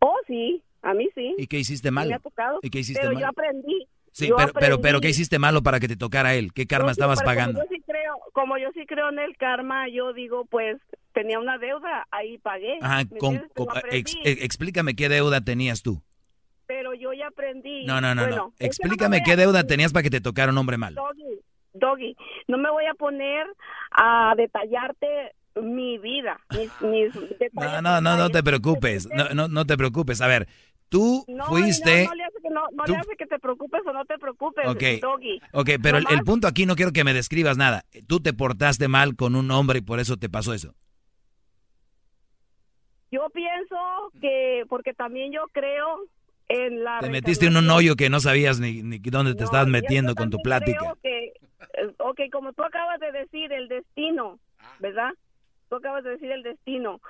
Oh, 0.00 0.16
sí, 0.26 0.62
a 0.82 0.94
mí 0.94 1.08
sí. 1.14 1.34
¿Y 1.38 1.46
qué 1.46 1.58
hiciste 1.58 1.88
Sí 1.88 1.94
malo? 1.94 2.10
Me 2.10 2.16
ha 2.16 2.20
tocado. 2.20 2.58
¿Y 2.62 2.70
qué 2.70 2.78
hiciste 2.80 3.00
pero 3.02 3.18
yo 3.18 3.26
aprendí. 3.26 3.88
Sí, 4.16 4.30
pero, 4.34 4.52
pero, 4.54 4.80
pero, 4.80 5.00
¿qué 5.02 5.10
hiciste 5.10 5.38
malo 5.38 5.62
para 5.62 5.78
que 5.78 5.88
te 5.88 5.96
tocara 5.96 6.34
él? 6.34 6.54
¿Qué 6.54 6.66
karma 6.66 6.86
No, 6.86 6.94
sí, 6.94 7.00
estabas 7.00 7.18
como 7.18 7.26
pagando? 7.26 7.60
Yo 7.60 7.66
sí 7.68 7.82
creo, 7.86 8.14
como 8.32 8.56
yo 8.56 8.68
sí 8.72 8.86
creo 8.86 9.10
en 9.10 9.18
el 9.18 9.36
karma, 9.36 9.90
yo 9.90 10.14
digo, 10.14 10.46
pues 10.46 10.78
tenía 11.12 11.38
una 11.38 11.58
deuda, 11.58 12.06
ahí 12.10 12.38
pagué. 12.38 12.78
Ajá, 12.80 13.04
¿me 13.10 13.18
con- 13.18 13.42
ex- 13.90 14.14
eh, 14.24 14.38
explícame 14.40 14.94
qué 14.96 15.10
deuda 15.10 15.42
tenías 15.42 15.82
tú. 15.82 16.02
pero 16.66 16.94
yo 16.94 17.12
ya 17.12 17.26
aprendí. 17.28 17.84
No, 17.84 18.00
no, 18.00 18.14
no, 18.14 18.22
Bueno, 18.22 18.36
no. 18.36 18.52
Explícame 18.58 19.22
qué 19.22 19.36
deuda 19.36 19.64
tenías 19.64 19.92
para 19.92 20.02
que 20.02 20.10
te 20.10 20.22
tocara 20.22 20.50
un 20.50 20.56
hombre 20.58 20.78
malo. 20.78 21.02
Doggy, 21.02 21.40
Doggy, 21.74 22.16
no 22.48 22.56
me 22.56 22.70
voy 22.70 22.86
a 22.86 22.94
poner 22.94 23.46
a 23.90 24.32
detallarte 24.34 25.32
mi 25.62 25.98
vida, 25.98 26.40
mis, 26.54 26.70
mis 26.80 27.12
No, 27.52 27.82
no, 27.82 28.00
no, 28.00 28.16
no 28.16 28.30
te 28.30 28.42
preocupes. 28.42 29.08
No, 29.12 29.28
no, 29.34 29.48
no 29.48 29.64
te 29.66 29.76
preocupes. 29.76 30.20
A 30.22 30.26
ver, 30.26 30.48
tú 30.88 31.24
No, 31.28 31.46
fuiste... 31.46 32.04
No, 32.04 32.10
no 32.10 32.14
le 32.14 32.24
hace 32.24 32.38
que, 32.42 32.50
no, 32.50 32.62
no 32.72 32.84
tú- 32.84 32.92
le 32.92 32.98
hace 32.98 33.16
que 33.16 33.26
te 33.26 33.38
preocupes 33.38 33.80
o 33.86 33.92
no 33.92 34.04
te 34.04 34.18
preocupes, 34.18 34.66
Ok, 34.66 34.82
Doggy. 35.00 35.40
ok, 35.52 35.70
pero 35.82 35.98
el, 35.98 36.22
punto 36.24 36.46
aquí 36.48 36.66
no 36.66 36.76
quiero 36.76 36.92
que 36.92 37.04
me 37.04 37.14
describas 37.14 37.56
nada. 37.56 37.84
Tú 38.06 38.20
te 38.20 38.32
portaste 38.32 38.88
mal 38.88 39.16
con 39.16 39.34
un 39.36 39.50
hombre 39.50 39.78
y 39.78 39.82
por 39.82 40.00
eso 40.00 40.16
te 40.16 40.28
pasó 40.28 40.52
eso. 40.54 40.74
Yo 43.10 43.30
pienso 43.30 43.76
que, 44.20 44.64
porque 44.68 44.92
también 44.92 45.32
yo 45.32 45.44
creo 45.52 46.00
en 46.48 46.82
la... 46.84 46.98
Te 47.00 47.10
metiste 47.10 47.46
en 47.46 47.56
un 47.56 47.70
hoyo 47.70 47.96
que 47.96 48.10
no 48.10 48.20
sabías 48.20 48.60
ni, 48.60 48.82
ni 48.82 48.98
dónde 48.98 49.34
te 49.34 49.44
estabas 49.44 49.68
metiendo 49.68 50.14
con 50.14 50.30
tu 50.30 50.38
plática. 50.38 50.78
Creo 50.78 50.98
que, 51.02 51.26
eh, 51.26 51.94
ok, 51.98 52.20
como 52.32 52.52
tú 52.52 52.62
acabas 52.64 53.00
de 53.00 53.12
decir, 53.12 53.52
el 53.52 53.68
destino, 53.68 54.38
¿verdad? 54.80 55.10
Tú 55.68 55.76
acabas 55.76 56.04
de 56.04 56.10
decir 56.10 56.30
el 56.30 56.42
destino. 56.42 57.00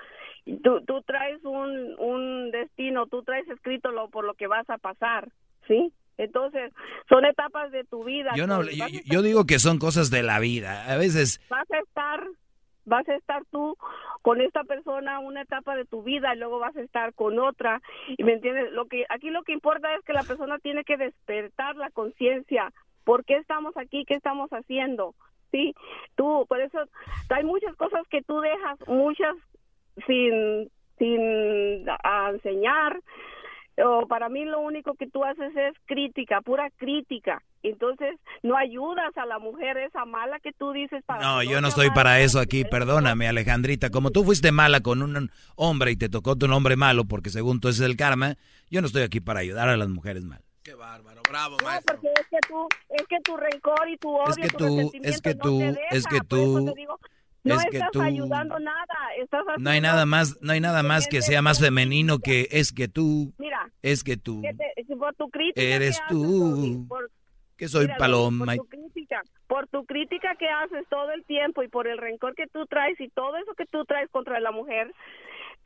Tú, 0.62 0.80
tú 0.86 1.02
traes 1.02 1.44
un, 1.44 1.94
un 1.98 2.50
destino, 2.52 3.06
tú 3.06 3.22
traes 3.22 3.48
escrito 3.48 3.90
lo 3.90 4.08
por 4.08 4.24
lo 4.24 4.34
que 4.34 4.46
vas 4.46 4.68
a 4.70 4.78
pasar, 4.78 5.28
¿sí? 5.66 5.92
Entonces, 6.18 6.72
son 7.08 7.24
etapas 7.24 7.70
de 7.72 7.84
tu 7.84 8.04
vida. 8.04 8.30
Yo, 8.36 8.46
no, 8.46 8.62
yo- 8.62 8.86
yo 9.04 9.22
digo 9.22 9.44
que 9.44 9.58
son 9.58 9.78
cosas 9.78 10.10
de 10.10 10.22
la 10.22 10.38
vida. 10.38 10.90
A 10.90 10.96
veces... 10.96 11.40
vas 11.50 11.70
a 11.70 11.78
estar 11.78 12.24
vas 12.88 13.08
a 13.08 13.16
estar 13.16 13.42
tú 13.50 13.76
con 14.22 14.40
esta 14.40 14.62
persona 14.62 15.18
una 15.18 15.42
etapa 15.42 15.74
de 15.74 15.84
tu 15.86 16.04
vida 16.04 16.32
y 16.32 16.38
luego 16.38 16.60
vas 16.60 16.76
a 16.76 16.82
estar 16.82 17.12
con 17.14 17.40
otra 17.40 17.82
y 18.16 18.22
me 18.22 18.34
entiendes 18.34 18.70
lo 18.70 18.86
que 18.86 19.04
aquí 19.08 19.30
lo 19.30 19.42
que 19.42 19.52
importa 19.52 19.92
es 19.96 20.04
que 20.04 20.12
la 20.12 20.22
persona 20.22 20.60
tiene 20.60 20.84
que 20.84 20.96
despertar 20.96 21.74
la 21.74 21.90
conciencia 21.90 22.72
por 23.02 23.24
qué 23.24 23.38
estamos 23.38 23.76
aquí 23.76 24.04
qué 24.06 24.14
estamos 24.14 24.50
haciendo 24.50 25.16
sí 25.50 25.74
tú 26.14 26.46
por 26.48 26.60
eso 26.60 26.78
hay 27.30 27.42
muchas 27.42 27.74
cosas 27.74 28.06
que 28.08 28.22
tú 28.22 28.38
dejas 28.40 28.78
muchas 28.86 29.34
sin 30.06 30.70
sin 30.98 31.84
a- 32.02 32.30
enseñar 32.30 32.98
o 33.84 34.06
para 34.06 34.30
mí 34.30 34.46
lo 34.46 34.60
único 34.60 34.94
que 34.94 35.06
tú 35.06 35.22
haces 35.22 35.54
es 35.54 35.74
crítica, 35.84 36.40
pura 36.40 36.70
crítica. 36.78 37.42
Entonces, 37.62 38.18
no 38.42 38.56
ayudas 38.56 39.14
a 39.18 39.26
la 39.26 39.38
mujer 39.38 39.76
esa 39.76 40.06
mala 40.06 40.40
que 40.40 40.52
tú 40.54 40.72
dices 40.72 41.02
para 41.04 41.20
No, 41.20 41.42
yo 41.42 41.60
no 41.60 41.68
estoy 41.68 41.90
para 41.90 42.20
eso 42.20 42.40
aquí, 42.40 42.64
perdóname 42.64 43.28
Alejandrita. 43.28 43.90
Como 43.90 44.12
tú 44.12 44.24
fuiste 44.24 44.50
mala 44.52 44.80
con 44.80 45.02
un 45.02 45.30
hombre 45.56 45.90
y 45.90 45.96
te 45.96 46.08
tocó 46.08 46.36
tu 46.36 46.50
hombre 46.50 46.76
malo, 46.76 47.04
porque 47.04 47.28
según 47.28 47.60
tú 47.60 47.68
ese 47.68 47.84
es 47.84 47.90
el 47.90 47.96
karma, 47.98 48.36
yo 48.70 48.80
no 48.80 48.86
estoy 48.86 49.02
aquí 49.02 49.20
para 49.20 49.40
ayudar 49.40 49.68
a 49.68 49.76
las 49.76 49.88
mujeres 49.88 50.24
mal. 50.24 50.40
Bravo, 51.28 51.56
No, 51.60 51.68
porque 51.84 52.08
es 52.14 52.26
que 52.30 52.38
tú, 52.48 52.68
es 52.90 53.06
que 53.08 53.20
tu 53.20 53.36
rencor 53.36 53.88
y 53.88 53.96
tu 53.98 54.08
odio, 54.10 54.28
Es 54.30 54.36
que 54.38 54.48
tu 54.48 54.58
tú, 54.58 54.64
resentimiento 54.76 55.08
es 55.10 55.20
que 55.20 55.34
tú, 55.34 55.58
deja, 55.58 55.80
es 55.90 56.06
que 56.06 56.18
por 56.22 56.38
eso 56.38 56.58
tú, 56.58 56.64
te 56.66 56.80
digo, 56.80 57.00
no 57.54 57.60
es 57.60 57.66
que 57.70 57.76
estás 57.78 57.90
tú, 57.92 58.02
ayudando 58.02 58.58
nada, 58.58 58.94
estás 59.18 59.42
no 59.58 59.70
hay 59.70 59.80
nada 59.80 60.06
más, 60.06 60.36
no 60.42 60.52
hay 60.52 60.60
nada 60.60 60.82
más 60.82 61.06
que 61.08 61.22
sea 61.22 61.42
más 61.42 61.60
femenino 61.60 62.18
que 62.18 62.48
es 62.50 62.72
que 62.72 62.88
tú, 62.88 63.32
Mira, 63.38 63.70
es 63.82 64.04
que 64.04 64.16
tú, 64.16 64.42
que 64.42 64.54
te- 64.54 64.94
por 64.96 65.14
tu 65.14 65.30
crítica 65.30 65.62
eres 65.62 66.00
tú, 66.08 66.86
por- 66.88 67.10
que 67.56 67.68
soy 67.68 67.86
Mira, 67.86 67.96
paloma. 67.96 68.54
Por 68.56 68.66
tu, 68.66 68.68
crítica, 68.68 69.22
por 69.46 69.66
tu 69.68 69.84
crítica 69.86 70.34
que 70.36 70.46
haces 70.48 70.84
todo 70.90 71.10
el 71.12 71.24
tiempo 71.24 71.62
y 71.62 71.68
por 71.68 71.86
el 71.86 71.96
rencor 71.96 72.34
que 72.34 72.46
tú 72.48 72.66
traes 72.66 73.00
y 73.00 73.08
todo 73.08 73.36
eso 73.38 73.54
que 73.54 73.64
tú 73.66 73.84
traes 73.86 74.10
contra 74.10 74.40
la 74.40 74.50
mujer, 74.50 74.92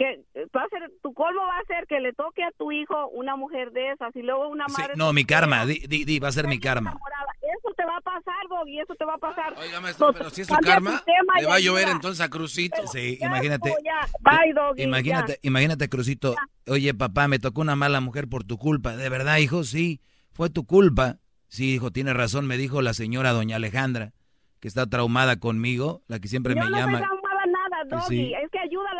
que 0.00 0.46
va 0.56 0.62
a 0.64 0.68
ser, 0.70 0.90
tu 1.02 1.12
colmo 1.12 1.42
va 1.42 1.58
a 1.58 1.64
ser 1.66 1.86
que 1.86 2.00
le 2.00 2.14
toque 2.14 2.42
a 2.42 2.50
tu 2.58 2.72
hijo 2.72 3.08
una 3.08 3.36
mujer 3.36 3.70
de 3.72 3.92
esas 3.92 4.16
y 4.16 4.22
luego 4.22 4.48
una 4.48 4.64
Sí, 4.68 4.80
madre. 4.80 4.94
no, 4.96 5.12
mi 5.12 5.24
karma, 5.26 5.66
di, 5.66 5.80
di, 5.86 6.04
di, 6.06 6.18
va 6.18 6.28
a 6.28 6.32
ser 6.32 6.46
mi 6.48 6.58
karma. 6.58 6.90
enamorada. 6.92 7.26
Eso 7.58 7.74
te 7.76 7.84
va 7.84 7.96
a 7.96 8.00
pasar, 8.00 8.48
Bobby, 8.48 8.80
eso 8.80 8.94
te 8.94 9.04
va 9.04 9.14
a 9.14 9.18
pasar. 9.18 9.54
Oiga, 9.58 9.80
maestro, 9.80 10.12
pero 10.14 10.30
si 10.30 10.40
es 10.42 10.48
karma, 10.48 10.98
tu 10.98 11.04
tema 11.04 11.34
le 11.36 11.42
y 11.42 11.44
va 11.46 11.54
a 11.56 11.58
llover 11.60 11.84
ayuda. 11.84 11.96
entonces 11.96 12.20
a 12.24 12.30
Crucito. 12.30 12.86
Sí, 12.86 13.18
Ya 13.20 13.26
imagínate. 13.26 13.74
ya. 13.84 14.00
Bye, 14.20 14.52
Doggy, 14.54 14.82
Imagínate, 14.84 15.32
ya. 15.32 15.38
imagínate, 15.42 15.88
Crucito. 15.90 16.34
Oye, 16.68 16.94
papá, 16.94 17.28
me 17.28 17.38
tocó 17.38 17.60
una 17.60 17.76
mala 17.76 18.00
mujer 18.00 18.26
por 18.28 18.44
tu 18.44 18.56
culpa. 18.56 18.96
¿De 18.96 19.08
verdad, 19.10 19.36
hijo? 19.38 19.64
Sí, 19.64 20.00
fue 20.32 20.48
tu 20.48 20.64
culpa. 20.64 21.18
Sí, 21.48 21.74
hijo, 21.74 21.90
tiene 21.90 22.14
razón, 22.14 22.46
me 22.46 22.56
dijo 22.56 22.80
la 22.80 22.94
señora 22.94 23.32
doña 23.32 23.56
Alejandra, 23.56 24.12
que 24.60 24.68
está 24.68 24.86
traumada 24.88 25.38
conmigo, 25.40 26.02
la 26.06 26.20
que 26.20 26.28
siempre 26.28 26.54
Yo 26.54 26.62
me 26.64 26.70
no 26.70 26.76
llama. 26.78 26.98
soy 27.00 27.06
traumada 27.08 27.46
nada, 27.46 27.84
Doggy. 28.02 28.16
Sí. 28.16 28.32
Es 28.34 28.50
que 28.52 28.58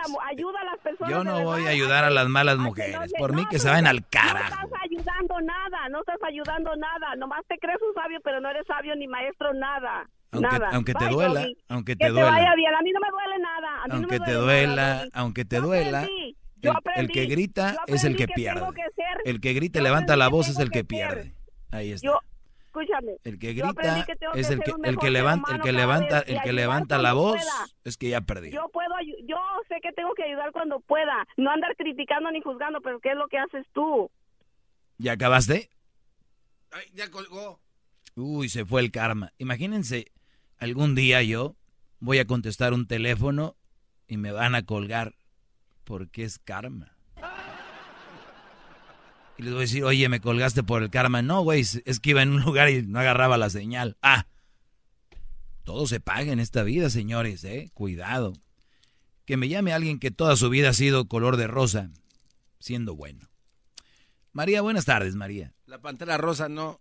la, 0.09 0.29
ayuda 0.29 0.61
a 0.61 0.65
las 0.65 0.79
personas. 0.79 1.11
Yo 1.13 1.25
no 1.25 1.43
voy 1.45 1.67
a 1.67 1.71
ayudar 1.71 2.05
a 2.05 2.11
las 2.11 2.29
malas 2.29 2.57
no 2.59 2.65
mujeres. 2.65 3.13
Por 3.19 3.35
mí 3.35 3.47
que 3.51 3.59
se 3.59 3.69
vayan 3.69 3.87
al 3.87 4.07
carajo. 4.09 4.55
No 4.55 4.65
estás 4.65 4.81
ayudando 4.83 5.41
nada, 5.41 5.89
no 5.91 6.01
estás 6.01 6.23
ayudando 6.27 6.77
nada. 6.77 7.17
Nomás 7.17 7.45
te 7.49 7.59
crees 7.59 7.79
un 7.83 7.95
sabio, 7.95 8.19
pero 8.23 8.41
no 8.41 8.51
eres 8.51 8.67
sabio 8.67 8.95
ni 8.97 9.07
maestro, 9.09 9.53
nada. 9.55 10.09
Aunque, 10.33 10.49
nada. 10.49 10.71
aunque 10.73 10.95
te 10.95 11.05
Bye, 11.07 11.15
duela, 11.15 11.47
aunque 11.69 11.97
Que 11.97 12.05
te 12.05 12.11
duela. 12.11 12.31
vaya 12.31 12.55
bien. 12.55 12.75
A 12.75 12.83
mí 12.83 12.93
no 12.93 13.01
me 13.01 13.11
duele 13.11 13.39
nada. 13.43 13.83
A 13.83 13.87
mí 13.89 13.95
Aunque 13.95 14.19
me 14.21 14.25
te 14.27 14.33
duele 14.33 14.67
duela, 14.67 15.05
aunque 15.13 15.45
te 15.45 15.61
duela, 15.61 16.09
el, 16.97 17.09
que 17.09 17.27
grita 17.27 17.77
es 17.87 18.05
el 18.05 18.17
que 18.17 18.29
pierde. 18.29 18.63
que 18.75 19.31
El 19.31 19.41
que 19.41 19.53
grita 19.55 19.79
y 19.79 19.83
yo 19.83 19.85
levanta 19.85 20.17
la 20.17 20.29
voz 20.29 20.49
es 20.49 20.59
el 20.59 20.71
que 20.71 20.85
pierde. 20.85 21.35
Ahí 21.73 21.93
está. 21.93 22.07
Yo, 22.07 22.21
escúchame. 22.71 23.17
El 23.25 23.39
que 23.39 23.53
grita 23.53 24.05
que 24.07 24.13
es 24.39 24.49
que 24.49 24.55
el 24.55 24.61
que 24.61 24.73
el 24.85 24.99
que 24.99 25.11
levanta 25.11 25.55
el 25.55 25.61
que 25.61 25.73
levanta 25.73 26.21
el 26.21 26.41
que 26.41 26.53
la 26.53 27.13
voz 27.13 27.37
pueda. 27.37 27.67
es 27.85 27.97
que 27.97 28.09
ya 28.11 28.21
perdió. 28.21 28.51
Yo 28.53 28.69
puedo, 28.69 28.95
yo 29.27 29.37
sé 29.69 29.77
que 29.83 29.93
tengo 29.93 30.15
que 30.15 30.25
ayudar 30.25 30.53
cuando 30.53 30.81
pueda, 30.81 31.27
no 31.37 31.51
andar 31.51 31.75
criticando 31.77 32.31
ni 32.31 32.41
juzgando, 32.41 32.81
pero 32.81 33.01
¿qué 33.01 33.11
es 33.11 33.17
lo 33.17 33.29
que 33.29 33.39
haces 33.39 33.67
tú? 33.73 34.11
¿Ya 34.99 35.13
acabaste? 35.13 35.71
Ay, 36.71 36.85
ya 36.95 37.11
colgó. 37.11 37.61
Uy, 38.15 38.49
se 38.49 38.65
fue 38.65 38.81
el 38.81 38.91
karma. 38.91 39.33
Imagínense, 39.39 40.07
algún 40.59 40.95
día 40.95 41.23
yo 41.23 41.57
voy 41.99 42.19
a 42.19 42.27
contestar 42.27 42.73
un 42.73 42.87
teléfono 42.87 43.57
y 44.07 44.17
me 44.17 44.33
van 44.33 44.55
a 44.55 44.65
colgar 44.65 45.15
porque 45.85 46.25
es 46.25 46.39
karma. 46.39 46.97
Y 49.41 49.43
les 49.43 49.53
voy 49.55 49.61
a 49.61 49.63
decir, 49.63 49.85
oye, 49.85 50.07
me 50.11 50.21
colgaste 50.21 50.63
por 50.63 50.83
el 50.83 50.91
karma. 50.91 51.23
No, 51.23 51.41
güey, 51.43 51.61
es 51.63 51.99
que 52.01 52.11
iba 52.11 52.21
en 52.23 52.33
un 52.33 52.43
lugar 52.45 52.69
y 52.69 52.83
no 52.83 52.99
agarraba 53.01 53.39
la 53.39 53.49
señal. 53.49 53.97
Ah, 54.03 54.27
todo 55.65 55.87
se 55.87 55.99
paga 55.99 56.31
en 56.33 56.41
esta 56.41 56.63
vida, 56.63 56.91
señores, 56.91 57.43
¿eh? 57.45 57.71
Cuidado. 57.73 58.35
Que 59.25 59.39
me 59.39 59.49
llame 59.49 59.73
alguien 59.73 59.99
que 59.99 60.11
toda 60.11 60.37
su 60.37 60.51
vida 60.51 60.69
ha 60.69 60.73
sido 60.75 61.07
color 61.09 61.39
de 61.39 61.47
rosa, 61.47 61.89
siendo 62.59 62.95
bueno. 62.97 63.29
María, 64.33 64.61
buenas 64.61 64.85
tardes, 64.85 65.15
María. 65.15 65.55
La 65.67 65.79
pantera 65.81 66.19
rosa 66.19 66.49
no. 66.51 66.79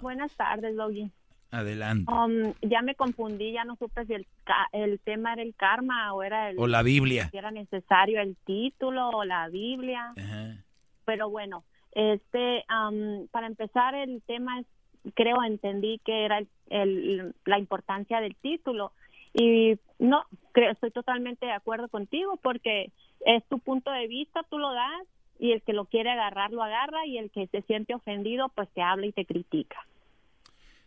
Buenas 0.00 0.32
tardes, 0.36 0.74
Logi. 0.76 1.10
Adelante. 1.50 2.12
Um, 2.12 2.52
ya 2.62 2.82
me 2.82 2.94
confundí, 2.94 3.52
ya 3.52 3.64
no 3.64 3.74
supe 3.76 4.04
si 4.06 4.12
el, 4.12 4.26
ca- 4.44 4.68
el 4.72 5.00
tema 5.00 5.32
era 5.32 5.42
el 5.42 5.54
karma 5.56 6.12
o 6.12 6.22
era 6.22 6.50
el... 6.50 6.56
O 6.58 6.66
la 6.68 6.82
Biblia. 6.82 7.30
Si 7.30 7.36
era 7.38 7.50
necesario 7.50 8.20
el 8.20 8.36
título 8.44 9.08
o 9.10 9.24
la 9.24 9.48
Biblia. 9.48 10.12
Ajá. 10.16 10.64
Pero 11.08 11.30
bueno, 11.30 11.64
este, 11.92 12.66
um, 12.68 13.28
para 13.28 13.46
empezar 13.46 13.94
el 13.94 14.20
tema, 14.26 14.60
es, 14.60 14.66
creo, 15.14 15.42
entendí 15.42 16.00
que 16.04 16.26
era 16.26 16.36
el, 16.36 16.48
el- 16.68 17.34
la 17.46 17.58
importancia 17.58 18.20
del 18.20 18.36
título. 18.36 18.92
Y 19.32 19.78
no, 19.98 20.24
creo, 20.52 20.70
estoy 20.70 20.90
totalmente 20.90 21.46
de 21.46 21.52
acuerdo 21.52 21.88
contigo 21.88 22.36
porque 22.42 22.92
es 23.24 23.42
tu 23.48 23.58
punto 23.58 23.90
de 23.90 24.06
vista, 24.06 24.42
tú 24.50 24.58
lo 24.58 24.70
das 24.74 25.06
y 25.38 25.52
el 25.52 25.62
que 25.62 25.72
lo 25.72 25.86
quiere 25.86 26.10
agarrar 26.10 26.50
lo 26.52 26.62
agarra 26.62 27.06
y 27.06 27.16
el 27.16 27.30
que 27.30 27.46
se 27.46 27.62
siente 27.62 27.94
ofendido 27.94 28.50
pues 28.50 28.68
te 28.74 28.82
habla 28.82 29.06
y 29.06 29.12
te 29.12 29.24
critica. 29.24 29.86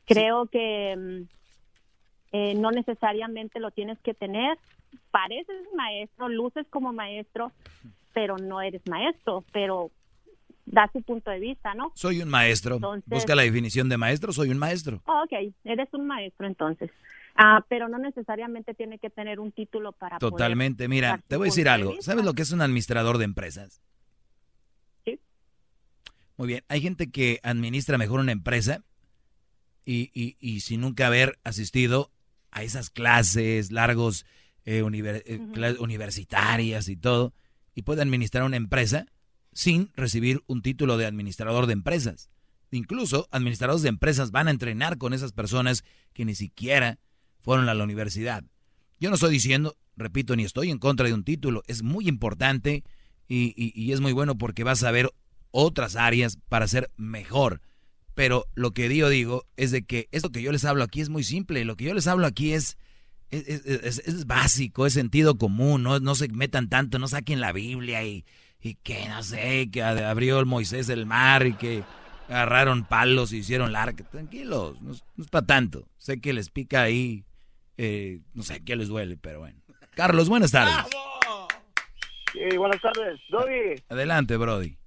Creo 0.05 0.45
que 0.45 0.95
mm, 0.95 1.21
eh, 2.33 2.53
no 2.55 2.69
necesariamente 2.69 3.59
lo 3.59 3.71
tienes 3.71 3.97
que 4.01 4.13
tener. 4.13 4.55
Pareces 5.09 5.67
maestro, 5.75 6.29
luces 6.29 6.67
como 6.69 6.93
maestro, 6.93 7.51
pero 8.13 8.37
no 8.37 8.61
eres 8.61 8.85
maestro. 8.87 9.43
Pero 9.51 9.89
da 10.65 10.89
su 10.93 11.01
punto 11.01 11.31
de 11.31 11.39
vista, 11.39 11.73
¿no? 11.73 11.91
Soy 11.95 12.21
un 12.21 12.29
maestro. 12.29 12.75
Entonces- 12.75 13.09
Busca 13.09 13.35
la 13.35 13.41
definición 13.43 13.89
de 13.89 13.97
maestro, 13.97 14.31
soy 14.33 14.49
un 14.49 14.57
maestro. 14.57 15.01
Oh, 15.05 15.23
ok, 15.23 15.53
eres 15.63 15.89
un 15.93 16.07
maestro 16.07 16.47
entonces. 16.47 16.89
Ah, 17.35 17.65
pero 17.69 17.87
no 17.87 17.97
necesariamente 17.97 18.73
tiene 18.73 18.99
que 18.99 19.09
tener 19.09 19.39
un 19.39 19.51
título 19.51 19.93
para 19.93 20.19
poder 20.19 20.31
Totalmente. 20.31 20.87
Mira, 20.87 21.21
te 21.27 21.37
voy 21.37 21.47
a 21.47 21.49
decir 21.49 21.63
de 21.63 21.69
algo. 21.69 21.95
¿Sabes 22.01 22.25
lo 22.25 22.33
que 22.33 22.41
es 22.41 22.51
un 22.51 22.61
administrador 22.61 23.17
de 23.17 23.23
empresas? 23.25 23.81
Sí. 25.05 25.19
Muy 26.37 26.47
bien. 26.47 26.63
Hay 26.67 26.81
gente 26.81 27.09
que 27.09 27.39
administra 27.43 27.97
mejor 27.97 28.19
una 28.19 28.31
empresa 28.33 28.83
y, 29.85 30.11
y, 30.13 30.35
y 30.39 30.59
sin 30.59 30.81
nunca 30.81 31.07
haber 31.07 31.39
asistido 31.43 32.11
a 32.51 32.63
esas 32.63 32.89
clases 32.89 33.71
largos 33.71 34.25
eh, 34.65 34.83
univer- 34.83 35.23
eh, 35.25 35.39
universitarias 35.79 36.87
y 36.89 36.97
todo, 36.97 37.33
y 37.73 37.81
puede 37.83 38.01
administrar 38.01 38.43
una 38.43 38.57
empresa 38.57 39.07
sin 39.53 39.91
recibir 39.95 40.41
un 40.47 40.61
título 40.61 40.97
de 40.97 41.05
administrador 41.05 41.65
de 41.67 41.73
empresas. 41.73 42.29
Incluso 42.71 43.27
administradores 43.31 43.81
de 43.81 43.89
empresas 43.89 44.31
van 44.31 44.47
a 44.47 44.51
entrenar 44.51 44.97
con 44.97 45.13
esas 45.13 45.33
personas 45.33 45.83
que 46.13 46.23
ni 46.25 46.35
siquiera 46.35 46.99
fueron 47.41 47.67
a 47.67 47.73
la 47.73 47.83
universidad. 47.83 48.43
Yo 48.99 49.09
no 49.09 49.15
estoy 49.15 49.31
diciendo, 49.31 49.75
repito, 49.97 50.35
ni 50.35 50.43
estoy 50.45 50.69
en 50.69 50.77
contra 50.79 51.07
de 51.07 51.13
un 51.13 51.23
título. 51.23 51.63
Es 51.67 51.83
muy 51.83 52.07
importante 52.07 52.83
y, 53.27 53.91
es 53.91 53.99
muy 53.99 54.13
bueno 54.13 54.37
porque 54.37 54.63
vas 54.63 54.83
a 54.83 54.91
ver 54.91 55.09
otras 55.51 55.95
áreas 55.95 56.37
para 56.49 56.67
ser 56.67 56.91
mejor. 56.97 57.61
Pero 58.13 58.45
lo 58.55 58.71
que 58.71 58.93
yo 58.95 59.09
digo 59.09 59.45
es 59.57 59.71
de 59.71 59.83
que 59.83 60.07
esto 60.11 60.31
que 60.31 60.41
yo 60.41 60.51
les 60.51 60.63
hablo 60.65 60.83
aquí 60.83 61.01
es 61.01 61.09
muy 61.09 61.23
simple. 61.23 61.65
Lo 61.65 61.75
que 61.75 61.85
yo 61.85 61.93
les 61.93 62.07
hablo 62.07 62.27
aquí 62.27 62.53
es, 62.53 62.77
es, 63.31 63.47
es- 63.47 63.65
es- 63.65 63.99
es 64.05 64.25
básico, 64.27 64.85
es 64.85 64.93
sentido 64.93 65.37
común. 65.37 65.83
No, 65.83 65.99
no 65.99 66.15
se 66.15 66.27
metan 66.29 66.69
tanto, 66.69 66.99
no 66.99 67.07
saquen 67.07 67.39
la 67.41 67.51
Biblia 67.53 68.03
y, 68.05 68.23
y 68.61 68.75
que 68.75 69.07
no 69.09 69.23
sé, 69.23 69.69
que 69.71 69.81
abrió 69.83 70.39
el 70.39 70.45
Moisés 70.45 70.89
el 70.89 71.05
mar 71.05 71.45
y 71.47 71.53
que 71.55 71.83
agarraron 72.27 72.85
palos 72.85 73.33
y 73.33 73.37
hicieron 73.39 73.71
la 73.71 73.83
arca. 73.83 74.03
Tranquilos, 74.09 74.81
no, 74.81 74.91
es- 74.91 75.03
no 75.15 75.23
es 75.23 75.29
para 75.29 75.45
tanto. 75.45 75.87
Sé 75.97 76.21
que 76.21 76.33
les 76.33 76.49
pica 76.49 76.81
ahí, 76.83 77.23
eh, 77.77 78.19
no 78.33 78.43
sé 78.43 78.63
qué 78.63 78.75
les 78.75 78.87
duele, 78.87 79.17
pero 79.17 79.39
bueno. 79.39 79.59
Carlos, 79.95 80.29
buenas 80.29 80.51
tardes. 80.51 80.73
Sí, 82.33 82.57
buenas 82.57 82.79
tardes. 82.81 83.19
Doggy, 83.29 83.81
Adelante, 83.89 84.37
Brody. 84.37 84.77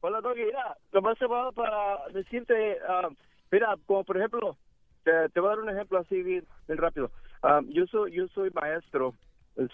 hola 0.00 0.20
Doggy, 0.20 0.44
mira, 0.44 0.76
nomás 0.92 1.18
se 1.18 1.26
va 1.26 1.50
para 1.52 2.08
decirte, 2.12 2.78
ah, 2.88 3.08
mira, 3.50 3.76
como 3.86 4.04
por 4.04 4.16
ejemplo, 4.16 4.56
te, 5.04 5.10
te 5.34 5.40
voy 5.40 5.48
a 5.48 5.56
dar 5.56 5.58
un 5.64 5.70
ejemplo 5.70 5.98
así 5.98 6.22
bien, 6.22 6.46
bien 6.66 6.78
rápido. 6.78 7.10
Ah, 7.42 7.60
yo 7.68 7.84
soy 7.86 8.12
yo 8.12 8.26
soy 8.28 8.50
maestro, 8.54 9.14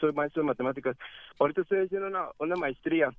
soy 0.00 0.12
maestro 0.12 0.42
de 0.42 0.48
matemáticas. 0.48 0.96
Ahorita 1.38 1.62
estoy 1.62 1.84
haciendo 1.84 2.08
una, 2.08 2.28
una 2.38 2.56
maestría. 2.56 3.10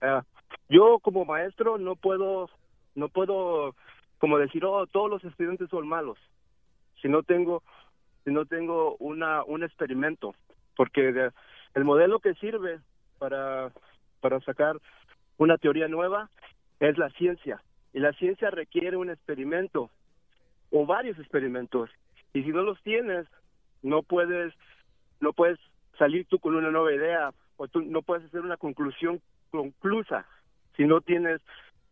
Ah, 0.00 0.22
yo 0.68 0.98
como 1.00 1.24
maestro 1.24 1.78
no 1.78 1.96
puedo, 1.96 2.50
no 2.94 3.08
puedo 3.08 3.74
como 4.18 4.38
decir, 4.38 4.64
oh, 4.64 4.86
todos 4.86 5.10
los 5.10 5.24
estudiantes 5.24 5.68
son 5.70 5.86
malos. 5.86 6.18
Si 7.02 7.08
no 7.08 7.22
tengo, 7.22 7.62
si 8.24 8.30
no 8.30 8.46
tengo 8.46 8.96
una, 8.96 9.44
un 9.44 9.62
experimento, 9.62 10.34
porque 10.76 11.30
el 11.74 11.84
modelo 11.84 12.20
que 12.20 12.34
sirve 12.34 12.80
para, 13.18 13.70
para 14.20 14.40
sacar 14.40 14.76
una 15.38 15.58
teoría 15.58 15.88
nueva 15.88 16.30
es 16.80 16.96
la 16.98 17.10
ciencia. 17.10 17.62
Y 17.92 18.00
la 18.00 18.12
ciencia 18.14 18.50
requiere 18.50 18.96
un 18.96 19.10
experimento 19.10 19.90
o 20.70 20.86
varios 20.86 21.18
experimentos. 21.18 21.90
Y 22.32 22.42
si 22.42 22.48
no 22.48 22.62
los 22.62 22.82
tienes, 22.82 23.26
no 23.82 24.02
puedes, 24.02 24.52
no 25.20 25.32
puedes 25.32 25.58
salir 25.98 26.26
tú 26.26 26.38
con 26.38 26.54
una 26.54 26.70
nueva 26.70 26.92
idea 26.92 27.30
o 27.56 27.68
tú 27.68 27.80
no 27.82 28.02
puedes 28.02 28.24
hacer 28.26 28.40
una 28.40 28.56
conclusión 28.56 29.20
conclusa 29.50 30.26
si 30.76 30.84
no 30.84 31.00
tienes, 31.00 31.40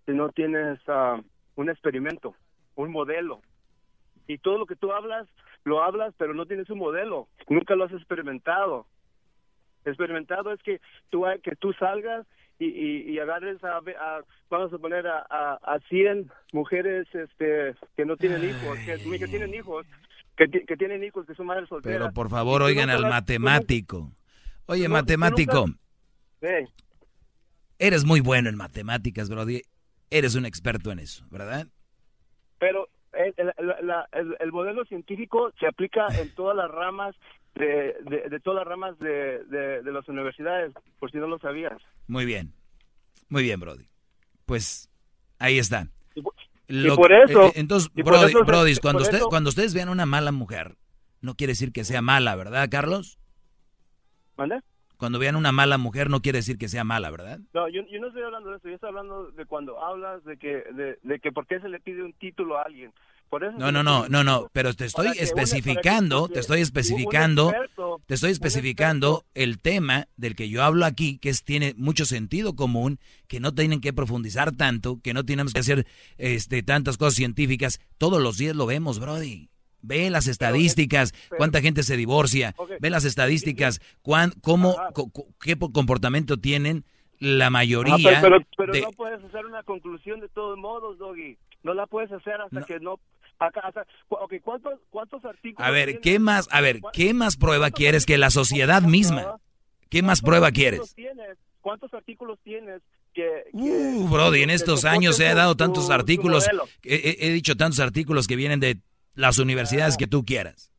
si 0.06 0.12
no 0.12 0.28
tienes 0.30 0.78
ah, 0.88 1.20
un 1.56 1.70
experimento, 1.70 2.34
un 2.74 2.90
modelo. 2.90 3.40
Y 4.26 4.38
todo 4.38 4.58
lo 4.58 4.66
que 4.66 4.76
tú 4.76 4.92
hablas, 4.92 5.26
lo 5.64 5.82
hablas, 5.82 6.14
pero 6.18 6.34
no 6.34 6.46
tienes 6.46 6.68
un 6.70 6.78
modelo. 6.78 7.28
Nunca 7.48 7.74
lo 7.76 7.84
has 7.84 7.92
experimentado 7.92 8.86
experimentado 9.84 10.50
es 10.52 10.62
que 10.62 10.80
tú 11.10 11.24
que 11.42 11.56
tú 11.56 11.72
salgas 11.74 12.26
y, 12.58 12.66
y, 12.66 13.10
y 13.10 13.18
agarres 13.18 13.62
a, 13.64 13.76
a- 13.78 14.22
vamos 14.48 14.72
a 14.72 14.78
poner 14.78 15.06
a, 15.06 15.26
a, 15.28 15.54
a 15.62 15.78
100 15.88 16.30
mujeres 16.52 17.06
este 17.14 17.74
que 17.96 18.04
no 18.06 18.16
tienen 18.16 18.42
hijos 18.44 18.78
que, 18.86 19.18
que 19.18 19.28
tienen 19.28 19.54
hijos 19.54 19.86
que, 20.36 20.48
que 20.48 20.76
tienen 20.76 21.02
hijos 21.04 21.26
que 21.26 21.34
son 21.34 21.46
madres 21.46 21.68
solteras 21.68 21.98
Pero 22.00 22.12
por 22.12 22.28
favor, 22.30 22.62
oigan 22.62 22.90
al 22.90 23.02
matemático. 23.02 24.12
Oye, 24.66 24.84
no- 24.88 24.94
matemático, 24.94 25.66
nunca- 25.66 25.78
Sí. 26.40 26.72
eres 27.78 28.04
muy 28.04 28.20
bueno 28.20 28.48
en 28.48 28.56
matemáticas, 28.56 29.28
Brody. 29.28 29.62
Eres 30.10 30.34
un 30.34 30.46
experto 30.46 30.90
en 30.92 30.98
eso, 31.00 31.26
¿verdad? 31.30 31.66
pero 32.58 32.88
el, 33.12 33.34
el- 33.36 33.66
la- 33.66 33.80
la- 33.82 34.08
el- 34.12 34.36
el 34.40 34.52
modelo 34.52 34.84
científico 34.86 35.52
se 35.60 35.66
aplica 35.66 36.06
en 36.18 36.30
todas 36.34 36.56
las 36.56 36.70
ramas 36.70 37.14
de, 37.54 37.94
de, 38.08 38.28
de 38.30 38.40
todas 38.40 38.60
las 38.60 38.66
ramas 38.66 38.98
de, 38.98 39.44
de, 39.44 39.82
de 39.82 39.92
las 39.92 40.08
universidades 40.08 40.72
por 40.98 41.10
si 41.10 41.18
no 41.18 41.26
lo 41.26 41.38
sabías 41.38 41.76
Muy 42.08 42.24
bien. 42.24 42.52
Muy 43.28 43.42
bien, 43.42 43.60
Brody. 43.60 43.84
Pues 44.46 44.88
ahí 45.38 45.58
está. 45.58 45.86
Y 46.68 46.88
por 46.96 47.12
eso- 47.12 47.46
eh, 47.46 47.52
entonces, 47.56 47.90
y 47.94 48.02
por 48.02 48.14
Brody, 48.14 48.72
eso 48.72 48.80
cuando, 48.80 49.02
usted- 49.02 49.18
eso- 49.18 49.28
cuando 49.28 49.50
ustedes 49.50 49.74
vean 49.74 49.88
una 49.88 50.06
mala 50.06 50.32
mujer, 50.32 50.76
no 51.20 51.34
quiere 51.34 51.52
decir 51.52 51.72
que 51.72 51.84
sea 51.84 52.02
mala, 52.02 52.34
¿verdad, 52.36 52.68
Carlos? 52.70 53.18
¿Mande? 54.36 54.60
Cuando 54.96 55.18
vean 55.18 55.36
una 55.36 55.52
mala 55.52 55.76
mujer, 55.76 56.08
no 56.08 56.20
quiere 56.20 56.38
decir 56.38 56.56
que 56.56 56.68
sea 56.68 56.84
mala, 56.84 57.10
¿verdad? 57.10 57.40
No, 57.52 57.68
yo, 57.68 57.82
yo 57.90 58.00
no 58.00 58.08
estoy 58.08 58.22
hablando 58.22 58.50
de 58.50 58.56
eso, 58.56 58.68
yo 58.68 58.74
estoy 58.74 58.88
hablando 58.88 59.30
de 59.32 59.44
cuando 59.44 59.82
hablas 59.84 60.24
de 60.24 60.36
que, 60.38 60.62
de, 60.72 60.98
de 61.02 61.18
que 61.20 61.32
por 61.32 61.46
qué 61.46 61.60
se 61.60 61.68
le 61.68 61.80
pide 61.80 62.02
un 62.02 62.12
título 62.14 62.58
a 62.58 62.62
alguien. 62.62 62.92
Por 63.34 63.42
eso 63.42 63.58
No, 63.58 63.72
no, 63.72 63.82
no, 63.82 64.08
no, 64.08 64.22
no, 64.22 64.46
pero 64.52 64.74
te 64.74 64.84
estoy 64.84 65.08
especificando, 65.18 66.28
te 66.28 66.38
estoy 66.38 66.60
especificando, 66.60 67.52
te 68.06 68.14
estoy 68.14 68.30
especificando 68.30 69.24
el 69.34 69.58
tema 69.60 70.06
del 70.16 70.36
que 70.36 70.48
yo 70.48 70.62
hablo 70.62 70.84
aquí, 70.84 71.18
que 71.18 71.30
es, 71.30 71.42
tiene 71.42 71.74
mucho 71.76 72.04
sentido 72.04 72.54
común, 72.54 73.00
que 73.26 73.40
no 73.40 73.52
tienen 73.52 73.80
que 73.80 73.92
profundizar 73.92 74.52
tanto, 74.52 75.00
que 75.02 75.14
no 75.14 75.24
tenemos 75.24 75.52
que 75.52 75.60
hacer 75.60 75.84
este, 76.16 76.62
tantas 76.62 76.96
cosas 76.96 77.14
científicas. 77.14 77.80
Todos 77.98 78.22
los 78.22 78.38
días 78.38 78.54
lo 78.54 78.66
vemos, 78.66 79.00
Brody. 79.00 79.48
Ve 79.82 80.08
las 80.10 80.28
estadísticas, 80.28 81.12
cuánta 81.36 81.60
gente 81.60 81.82
se 81.82 81.96
divorcia, 81.96 82.54
ve 82.80 82.88
las 82.88 83.04
estadísticas, 83.04 83.80
cuán, 84.02 84.32
cómo, 84.42 84.76
qué 85.40 85.56
po- 85.56 85.72
comportamiento 85.72 86.36
tienen 86.38 86.84
la 87.18 87.46
Ah, 87.46 87.50
mayoría 87.50 87.96
pero 88.20 88.20
pero, 88.38 88.46
pero 88.56 88.72
de- 88.72 88.80
no 88.82 88.92
puedes 88.92 89.22
hacer 89.24 89.44
una 89.44 89.62
conclusión 89.64 90.20
de 90.20 90.28
todos 90.28 90.56
modos, 90.56 90.98
Doggy. 90.98 91.36
No 91.64 91.72
la 91.74 91.86
puedes 91.86 92.12
hacer 92.12 92.40
hasta 92.40 92.62
que 92.64 92.78
no... 92.80 93.00
Acá, 93.38 93.60
hasta, 93.64 93.84
cu- 94.08 94.16
ok, 94.16 94.34
¿cuántos, 94.42 94.80
¿cuántos 94.90 95.24
artículos 95.24 95.66
A 95.66 95.70
ver? 95.70 96.00
¿qué 96.00 96.18
más, 96.18 96.48
a 96.50 96.60
ver, 96.60 96.80
qué 96.92 97.12
más 97.14 97.36
prueba 97.36 97.70
quieres 97.70 98.06
que 98.06 98.16
la 98.18 98.30
sociedad 98.30 98.82
misma? 98.82 99.36
¿Qué 99.90 100.02
más 100.02 100.20
prueba 100.22 100.50
quieres? 100.50 100.94
tienes? 100.94 101.36
¿Cuántos 101.60 101.92
artículos 101.94 102.38
tienes 102.42 102.82
que... 103.12 103.44
que- 103.52 103.58
Uh, 103.58 104.08
Brody, 104.08 104.42
en 104.42 104.50
estos 104.50 104.84
años 104.84 105.18
he 105.20 105.34
dado 105.34 105.54
tu- 105.54 105.58
tantos 105.64 105.86
tu 105.86 105.92
artículos, 105.92 106.44
modelo? 106.46 106.68
he, 106.84 107.16
he- 107.20 107.30
dicho 107.32 107.56
tantos 107.56 107.80
artículos 107.80 108.26
que 108.26 108.36
vienen 108.36 108.60
de 108.60 108.78
las 109.14 109.38
universidades 109.38 109.96
que 109.96 110.06
tú 110.06 110.24
quieras. 110.24 110.70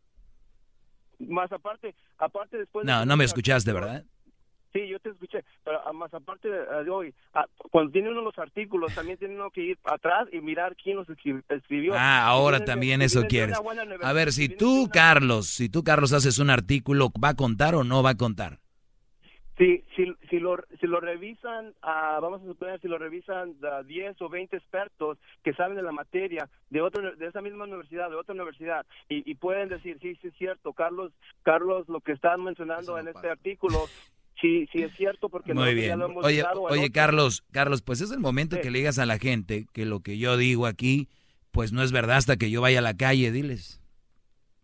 Más 1.19 1.51
aparte, 1.51 1.95
aparte 2.17 2.57
después... 2.57 2.85
de 2.85 2.91
No, 2.91 2.99
que 3.01 3.05
no 3.05 3.17
me 3.17 3.23
escuchaste, 3.25 3.71
¿verdad? 3.71 4.03
Sí, 4.73 4.87
yo 4.89 4.99
te 4.99 5.09
escuché, 5.09 5.43
pero 5.65 5.81
ah, 5.85 5.91
más 5.91 6.13
aparte 6.13 6.47
de, 6.47 6.83
de 6.83 6.89
hoy, 6.89 7.13
ah, 7.33 7.45
cuando 7.71 7.91
tiene 7.91 8.09
uno 8.09 8.21
los 8.21 8.37
artículos, 8.37 8.93
también 8.93 9.17
tiene 9.17 9.35
uno 9.35 9.49
que 9.49 9.61
ir 9.61 9.79
atrás 9.83 10.27
y 10.31 10.39
mirar 10.39 10.75
quién 10.75 10.95
los 10.97 11.07
escri- 11.09 11.43
escribió. 11.49 11.93
Ah, 11.95 12.25
ahora 12.27 12.63
también 12.63 13.01
eso 13.01 13.21
vienen 13.21 13.27
de 13.27 13.55
quieres. 13.55 13.99
A 14.03 14.13
ver, 14.13 14.31
si 14.31 14.47
tú, 14.47 14.87
Carlos, 14.93 15.47
si 15.47 15.67
tú, 15.67 15.83
Carlos, 15.83 16.13
haces 16.13 16.39
un 16.39 16.49
artículo, 16.51 17.09
¿va 17.21 17.29
a 17.29 17.35
contar 17.35 17.75
o 17.75 17.83
no 17.83 18.03
va 18.03 18.11
a 18.11 18.15
contar? 18.15 18.59
Si, 19.57 19.85
si, 19.95 20.13
si, 20.29 20.39
lo, 20.39 20.57
si 20.81 20.85
lo 20.85 20.99
revisan, 20.99 21.73
ah, 21.81 22.19
vamos 22.21 22.41
a 22.41 22.45
suponer, 22.45 22.81
si 22.81 22.89
lo 22.89 22.97
revisan 22.97 23.55
ah, 23.63 23.83
10 23.83 24.21
o 24.21 24.27
20 24.27 24.57
expertos 24.57 25.17
que 25.45 25.53
saben 25.53 25.77
de 25.77 25.81
la 25.81 25.93
materia 25.93 26.49
de 26.69 26.81
otro, 26.81 27.15
de 27.15 27.25
esa 27.25 27.41
misma 27.41 27.63
universidad, 27.63 28.09
de 28.09 28.17
otra 28.17 28.35
universidad, 28.35 28.85
y, 29.07 29.29
y 29.29 29.35
pueden 29.35 29.69
decir, 29.69 29.97
sí, 30.01 30.15
sí 30.21 30.27
es 30.27 30.33
cierto, 30.35 30.73
Carlos, 30.73 31.13
Carlos, 31.43 31.87
lo 31.87 32.01
que 32.01 32.11
están 32.11 32.43
mencionando 32.43 32.99
en 32.99 33.07
este 33.07 33.29
artículo, 33.29 33.85
sí, 34.41 34.67
sí 34.71 34.81
es 34.83 34.95
cierto, 34.95 35.29
porque 35.29 35.53
Muy 35.53 35.63
nosotros 35.63 35.81
ya 35.81 35.87
bien. 35.87 35.99
lo 35.99 36.05
hemos 36.05 36.25
Oye, 36.25 36.43
oye, 36.69 36.91
Carlos, 36.91 37.43
Carlos, 37.51 37.81
pues 37.81 38.01
es 38.01 38.11
el 38.11 38.19
momento 38.19 38.59
que 38.61 38.71
le 38.71 38.79
digas 38.79 38.99
a 38.99 39.05
la 39.05 39.17
gente 39.19 39.65
que 39.73 39.85
lo 39.85 39.99
que 40.01 40.17
yo 40.17 40.37
digo 40.37 40.65
aquí, 40.67 41.07
pues 41.51 41.71
no 41.71 41.83
es 41.83 41.91
verdad 41.91 42.17
hasta 42.17 42.37
que 42.37 42.49
yo 42.51 42.61
vaya 42.61 42.79
a 42.79 42.81
la 42.81 42.95
calle, 42.95 43.31
diles. 43.31 43.81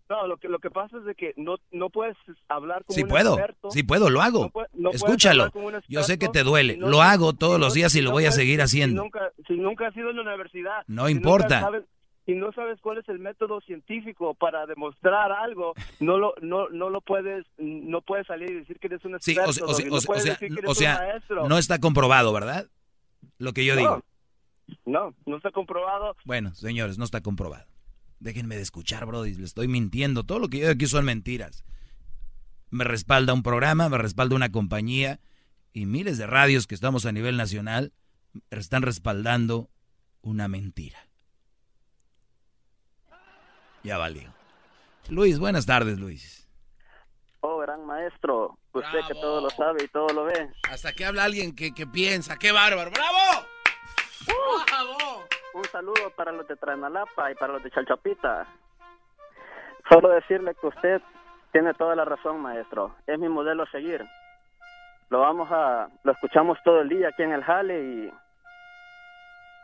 No, 0.10 0.28
lo 0.28 0.36
que, 0.36 0.50
lo 0.50 0.60
que 0.60 0.70
pasa 0.70 0.98
es 0.98 1.06
de 1.06 1.16
que 1.16 1.34
no, 1.38 1.56
no 1.72 1.90
puedes 1.90 2.18
hablar 2.50 2.84
como 2.84 2.96
Sí 2.96 3.04
un 3.04 3.08
puedo, 3.08 3.34
experto. 3.38 3.72
sí 3.72 3.82
puedo, 3.84 4.10
lo 4.10 4.22
hago. 4.22 4.52
No 4.74 4.92
Escúchalo. 4.92 5.50
Yo 5.88 6.04
sé 6.04 6.20
que 6.20 6.28
te 6.28 6.44
duele, 6.44 6.74
si 6.74 6.80
no- 6.82 6.90
lo 6.90 7.02
hago 7.02 7.32
todos 7.32 7.56
si 7.56 7.62
los 7.62 7.74
días 7.74 7.96
y 7.96 8.00
si 8.00 8.04
lo 8.04 8.12
voy 8.12 8.26
a 8.26 8.32
seguir 8.34 8.58
si 8.58 8.62
haciendo. 8.64 9.04
nunca, 9.04 9.32
si 9.48 9.54
nunca 9.54 9.88
has 9.88 9.96
ido 9.96 10.10
en 10.10 10.18
la 10.18 10.24
universidad. 10.24 10.84
No 10.88 11.06
si 11.08 11.14
importa. 11.14 11.62
nunca 11.62 11.62
sabes- 11.62 11.84
si 12.26 12.34
no 12.34 12.52
sabes 12.54 12.80
cuál 12.82 13.00
es 13.00 13.10
el 13.10 13.20
método 13.20 13.62
científico 13.62 14.34
para 14.36 14.66
demostrar 14.66 15.32
algo, 15.32 15.74
no 16.00 16.18
lo, 16.18 16.34
no, 16.42 16.70
no 16.70 16.90
lo 16.90 17.02
puedes, 17.02 17.46
no 17.58 18.02
puedes 18.02 18.28
salir 18.28 18.50
y 18.52 18.56
decir 18.56 18.78
que 18.80 18.88
eres 18.88 19.04
un 19.06 19.18
Sí, 19.20 19.32
experto. 19.32 19.50
o 19.50 19.54
sea, 19.54 19.66
o 19.66 19.74
sea, 19.74 19.76
Doggy, 19.76 19.90
no 19.90 20.70
o 20.70 20.76
sea, 20.76 21.20
o 21.42 21.50
sea, 21.50 21.60
está 21.60 21.80
comprobado, 21.80 22.32
¿verdad? 22.34 22.68
Lo 23.38 23.54
que 23.54 23.66
yo 23.66 23.74
No. 23.76 23.80
digo. 23.82 24.04
No, 24.86 25.14
no 25.26 25.38
está 25.38 25.52
comprobado. 25.52 26.16
Bueno, 26.24 26.54
señores, 26.56 26.98
no 26.98 27.04
está 27.04 27.22
comprobado. 27.22 27.66
Déjenme 28.20 28.56
de 28.56 28.62
escuchar, 28.62 29.06
Brody. 29.06 29.34
Le 29.34 29.44
estoy 29.46 29.68
mintiendo. 29.68 30.24
Todo 30.24 30.40
lo 30.40 30.48
que 30.48 30.60
yo 30.60 30.64
digo 30.68 30.74
aquí 30.76 30.86
son 30.86 31.04
mentiras. 31.06 31.66
Me 32.70 32.84
respalda 32.86 33.34
un 33.34 33.44
programa, 33.44 33.90
me 33.90 33.98
respalda 33.98 34.36
una 34.36 34.52
compañía 34.52 35.20
y 35.74 35.88
miles 35.88 36.18
de 36.18 36.28
radios 36.28 36.68
que 36.68 36.76
estamos 36.76 37.06
a 37.06 37.12
nivel 37.12 37.36
nacional 37.36 37.92
están 38.50 38.84
respaldando 38.84 39.70
una 40.22 40.48
mentira. 40.48 41.00
Ya 43.84 43.98
valió. 43.98 44.30
Luis, 45.10 45.40
buenas 45.40 45.66
tardes, 45.66 46.00
Luis. 46.00 46.48
Oh, 47.42 47.58
gran 47.58 47.86
maestro. 47.86 48.58
Usted 48.74 49.00
que 49.08 49.16
todo 49.16 49.42
lo 49.42 49.50
sabe 49.50 49.84
y 49.84 49.88
todo 49.88 50.08
lo 50.14 50.26
ve. 50.26 50.52
Hasta 50.70 50.94
que 50.94 51.06
habla 51.06 51.24
alguien 51.24 51.56
que, 51.56 51.74
que 51.74 51.88
piensa. 51.88 52.38
¡Qué 52.38 52.52
bárbaro! 52.52 52.92
¡Bravo! 52.92 53.48
Un 55.54 55.66
saludo 55.66 56.12
para 56.16 56.32
los 56.32 56.48
de 56.48 56.56
Tranalapa 56.56 57.32
y 57.32 57.36
para 57.36 57.54
los 57.54 57.64
de 57.64 57.72
Chalchapita. 57.72 58.48
Solo 59.90 60.10
decirle 60.10 60.56
que 60.56 60.68
usted 60.68 61.02
tiene 61.52 61.74
toda 61.74 61.96
la 61.96 62.06
razón, 62.06 62.40
maestro. 62.40 62.96
Es 63.08 63.20
mi 63.20 63.28
modelo 63.28 63.64
a 63.64 63.72
seguir. 63.72 64.06
Lo 65.10 65.20
vamos 65.20 65.50
a, 65.52 65.90
lo 66.04 66.14
escuchamos 66.14 66.58
todo 66.64 66.82
el 66.82 66.90
día 66.90 67.10
aquí 67.10 67.24
en 67.24 67.34
el 67.34 67.44
Jale 67.44 67.84
y 67.84 68.14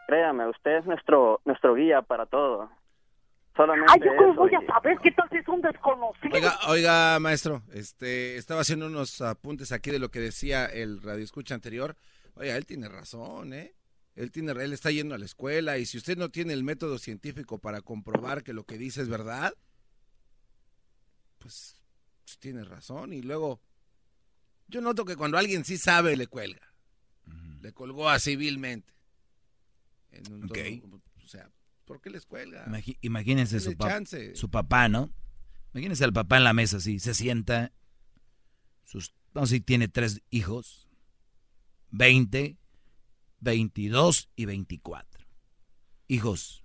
créame, 0.08 0.48
usted 0.50 0.80
es 0.80 0.86
nuestro, 0.86 1.40
nuestro 1.46 1.76
guía 1.76 2.02
para 2.02 2.26
todo. 2.26 2.70
Solamente 3.58 3.92
Ay, 3.92 4.00
yo 4.06 4.16
cómo 4.18 4.34
voy 4.36 4.52
a 4.54 4.66
saber 4.72 4.98
qué 5.04 5.12
tal 5.12 5.28
es 5.32 5.48
un 5.48 5.62
desconocido. 5.62 6.30
Oiga, 6.34 6.60
oiga, 6.68 7.20
maestro, 7.20 7.64
este, 7.74 8.38
estaba 8.38 8.62
haciendo 8.62 8.86
unos 8.86 9.20
apuntes 9.22 9.72
aquí 9.72 9.90
de 9.90 10.00
lo 10.00 10.10
que 10.12 10.20
decía 10.20 10.68
el 10.68 11.02
radioescucha 11.02 11.56
anterior. 11.56 11.98
Oiga, 12.36 12.56
él 12.56 12.66
tiene 12.68 12.88
razón, 12.88 13.54
¿eh? 13.54 13.74
Él 14.16 14.32
tiene, 14.32 14.52
él 14.52 14.74
está 14.74 14.92
yendo 14.92 15.16
a 15.16 15.18
la 15.18 15.26
escuela 15.26 15.78
y 15.80 15.86
si 15.86 15.98
usted 15.98 16.18
no 16.18 16.30
tiene 16.30 16.54
el 16.54 16.64
método 16.64 16.98
científico 17.00 17.60
para 17.60 17.82
comprobar 17.82 18.44
que 18.44 18.54
lo 18.54 18.64
que 18.64 18.78
dice 18.78 19.02
es 19.02 19.10
verdad, 19.10 19.54
pues, 21.40 21.82
pues 22.24 22.38
tiene 22.40 22.64
razón. 22.64 23.14
Y 23.14 23.22
luego, 23.22 23.60
yo 24.68 24.82
noto 24.82 25.06
que 25.06 25.16
cuando 25.16 25.38
alguien 25.38 25.66
sí 25.66 25.78
sabe 25.78 26.16
le 26.16 26.28
cuelga, 26.28 26.74
le 27.62 27.74
colgó 27.74 28.10
así 28.10 28.36
vilmente. 28.36 28.94
En 30.12 30.32
un 30.32 30.44
Ok. 30.46 30.58
tono, 30.58 30.62
o 30.64 31.00
sea, 31.00 31.07
¿por 31.88 32.02
qué 32.02 32.10
les 32.12 32.26
cuelga? 32.26 32.66
Imagínense 33.02 33.60
su, 33.60 33.76
pa- 33.76 33.88
chance. 33.88 34.36
su 34.36 34.52
papá, 34.52 34.90
¿no? 34.90 35.12
Imagínense 35.74 36.04
al 36.04 36.14
papá 36.14 36.38
en 36.38 36.44
la 36.44 36.54
mesa 36.54 36.78
así, 36.78 37.00
se 37.00 37.14
sienta, 37.14 37.72
sus, 38.84 39.14
no 39.34 39.46
sé 39.48 39.56
si 39.56 39.62
tiene 39.62 39.88
tres 39.88 40.22
hijos, 40.30 40.88
20, 41.92 42.58
22 43.40 44.30
y 44.36 44.46
24. 44.46 45.26
Hijos. 46.10 46.64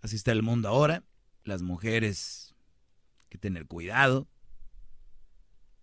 Así 0.00 0.16
está 0.16 0.32
el 0.32 0.42
mundo 0.42 0.68
ahora. 0.68 1.02
Las 1.44 1.62
mujeres, 1.62 2.54
hay 3.24 3.28
que 3.30 3.38
tener 3.38 3.66
cuidado. 3.66 4.28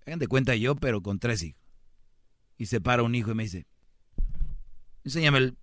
Hagan 0.06 0.19
de 0.19 0.27
cuenta 0.27 0.56
yo, 0.56 0.76
pero 0.76 1.02
con 1.02 1.19
tres 1.19 1.43
hijos. 1.43 1.61
Y 2.57 2.68
se 2.68 2.80
para 2.80 3.03
un 3.03 3.15
hijo 3.15 3.31
y 3.31 3.35
me 3.35 3.43
dice, 3.43 3.65
enséñame 5.03 5.39
el 5.39 5.57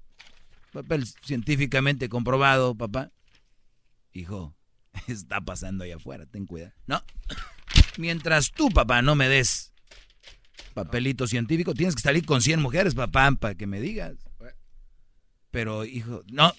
papel 0.73 1.07
científicamente 1.07 2.09
comprobado, 2.09 2.75
papá. 2.75 3.13
Hijo, 4.13 4.55
está 5.07 5.41
pasando 5.41 5.85
allá 5.85 5.97
afuera, 5.97 6.27
ten 6.27 6.47
cuidado. 6.47 6.73
No, 6.87 7.03
mientras 7.99 8.51
tú, 8.51 8.69
papá, 8.71 9.03
no 9.03 9.15
me 9.15 9.29
des 9.29 9.73
papelito 10.75 11.27
científico, 11.27 11.75
tienes 11.75 11.95
que 11.95 12.03
salir 12.03 12.25
con 12.25 12.41
100 12.43 12.61
mujeres, 12.61 12.95
papá, 12.95 13.31
para 13.33 13.55
que 13.55 13.67
me 13.67 13.81
digas. 13.81 14.17
Pero, 15.51 15.85
hijo, 15.85 16.23
no. 16.33 16.53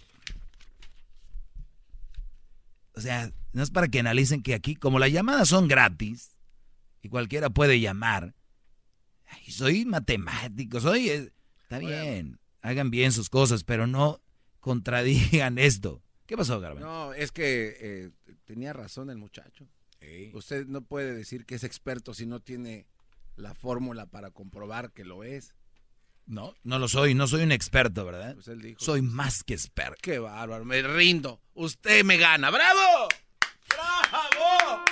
O 2.95 3.01
sea, 3.01 3.31
no 3.53 3.63
es 3.63 3.71
para 3.71 3.87
que 3.87 3.99
analicen 3.99 4.43
que 4.43 4.53
aquí, 4.53 4.75
como 4.75 4.99
las 4.99 5.11
llamadas 5.11 5.49
son 5.49 5.67
gratis 5.67 6.37
y 7.01 7.09
cualquiera 7.09 7.49
puede 7.49 7.79
llamar, 7.79 8.35
ay, 9.25 9.51
soy 9.51 9.85
matemático, 9.85 10.79
soy... 10.79 11.09
eh, 11.09 11.33
Está 11.63 11.79
bien, 11.79 12.39
hagan 12.63 12.89
bien 12.89 13.11
sus 13.11 13.29
cosas, 13.29 13.63
pero 13.63 13.85
no 13.85 14.19
contradigan 14.59 15.57
esto. 15.59 16.01
¿Qué 16.25 16.35
pasó, 16.35 16.59
Garban? 16.59 16.81
No, 16.81 17.13
es 17.13 17.31
que 17.31 17.77
eh, 17.79 18.09
tenía 18.45 18.73
razón 18.73 19.09
el 19.11 19.17
muchacho. 19.17 19.67
Usted 20.33 20.65
no 20.67 20.81
puede 20.81 21.13
decir 21.15 21.45
que 21.45 21.55
es 21.55 21.63
experto 21.63 22.13
si 22.13 22.25
no 22.25 22.39
tiene 22.41 22.87
la 23.37 23.53
fórmula 23.53 24.05
para 24.05 24.31
comprobar 24.31 24.91
que 24.91 25.05
lo 25.05 25.23
es. 25.23 25.53
No, 26.25 26.53
no 26.63 26.77
lo 26.79 26.87
soy, 26.87 27.13
no 27.13 27.25
soy 27.27 27.43
un 27.43 27.51
experto, 27.51 28.03
¿verdad? 28.05 28.33
Pues 28.35 28.47
él 28.49 28.61
dijo. 28.61 28.79
soy 28.81 29.01
más 29.01 29.43
que 29.43 29.53
experto. 29.53 29.97
Qué 30.01 30.19
bárbaro, 30.19 30.65
me 30.65 30.81
rindo. 30.81 31.41
Usted 31.53 32.03
me 32.03 32.17
gana. 32.17 32.49
¡Bravo! 32.49 33.07
¡Bravo! 33.69 34.83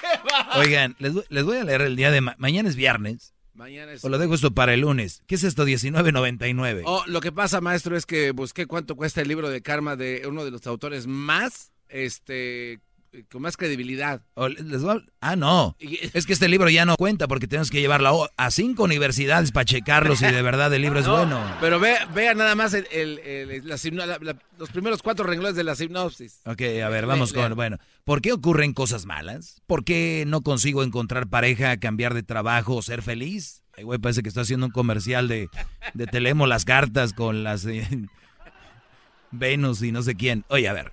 ¡Qué 0.00 0.06
bárbaro! 0.30 0.60
Oigan, 0.60 0.96
les, 0.98 1.14
voy- 1.14 1.24
les 1.28 1.44
voy 1.44 1.56
a 1.58 1.64
leer 1.64 1.82
el 1.82 1.96
día 1.96 2.10
de 2.10 2.20
ma- 2.20 2.34
mañana 2.38 2.68
es 2.68 2.76
viernes. 2.76 3.34
Mañana 3.56 3.92
es- 3.92 4.04
O 4.04 4.08
lo 4.10 4.18
dejo 4.18 4.34
esto 4.34 4.52
para 4.52 4.74
el 4.74 4.80
lunes. 4.80 5.22
¿Qué 5.26 5.34
es 5.36 5.42
esto? 5.44 5.64
19.99. 5.64 6.82
Oh, 6.84 7.02
lo 7.06 7.20
que 7.20 7.32
pasa, 7.32 7.60
maestro, 7.62 7.96
es 7.96 8.04
que 8.04 8.30
busqué 8.32 8.66
cuánto 8.66 8.96
cuesta 8.96 9.22
el 9.22 9.28
libro 9.28 9.48
de 9.48 9.62
karma 9.62 9.96
de 9.96 10.22
uno 10.28 10.44
de 10.44 10.50
los 10.50 10.66
autores 10.66 11.06
más, 11.06 11.72
este, 11.88 12.80
con 13.24 13.42
más 13.42 13.56
credibilidad. 13.56 14.22
Les- 14.36 14.82
Ah, 15.20 15.36
no. 15.36 15.76
Es 15.80 16.26
que 16.26 16.32
este 16.32 16.48
libro 16.48 16.68
ya 16.68 16.84
no 16.84 16.96
cuenta 16.96 17.26
porque 17.28 17.46
tenemos 17.48 17.70
que 17.70 17.80
llevarlo 17.80 18.28
a 18.36 18.50
cinco 18.50 18.84
universidades 18.84 19.52
para 19.52 19.64
checarlo 19.64 20.14
si 20.16 20.26
de 20.26 20.42
verdad 20.42 20.72
el 20.74 20.82
libro 20.82 21.00
es 21.00 21.06
No, 21.06 21.16
bueno. 21.16 21.40
Pero 21.60 21.80
ve, 21.80 21.96
vea 22.14 22.34
nada 22.34 22.54
más 22.54 22.74
el, 22.74 22.86
el- 22.92 23.18
el- 23.20 23.68
la 23.68 24.06
la- 24.06 24.18
la- 24.20 24.36
los 24.58 24.70
primeros 24.70 25.02
cuatro 25.02 25.24
renglones 25.26 25.56
de 25.56 25.64
la 25.64 25.74
sinopsis. 25.74 26.40
Ok, 26.46 26.62
a 26.84 26.88
ver, 26.88 27.06
vamos 27.06 27.32
con... 27.32 27.54
Bueno, 27.54 27.78
¿por 28.04 28.20
qué 28.20 28.32
ocurren 28.32 28.72
cosas 28.72 29.06
malas? 29.06 29.60
¿Por 29.66 29.84
qué 29.84 30.24
no 30.26 30.42
consigo 30.42 30.82
encontrar 30.82 31.26
pareja, 31.28 31.76
cambiar 31.78 32.14
de 32.14 32.22
trabajo 32.22 32.74
o 32.76 32.82
ser 32.82 33.02
feliz? 33.02 33.62
Ay, 33.76 33.84
güey, 33.84 33.98
parece 33.98 34.22
que 34.22 34.28
está 34.28 34.40
haciendo 34.42 34.66
un 34.66 34.72
comercial 34.72 35.28
de, 35.28 35.48
de 35.94 36.06
Telemo 36.06 36.46
las 36.46 36.64
cartas 36.64 37.12
con 37.12 37.44
las... 37.44 37.66
eh, 37.66 37.86
Venus 39.30 39.82
y 39.82 39.92
no 39.92 40.02
sé 40.02 40.14
quién. 40.14 40.44
Oye, 40.48 40.68
a 40.68 40.72
ver. 40.72 40.92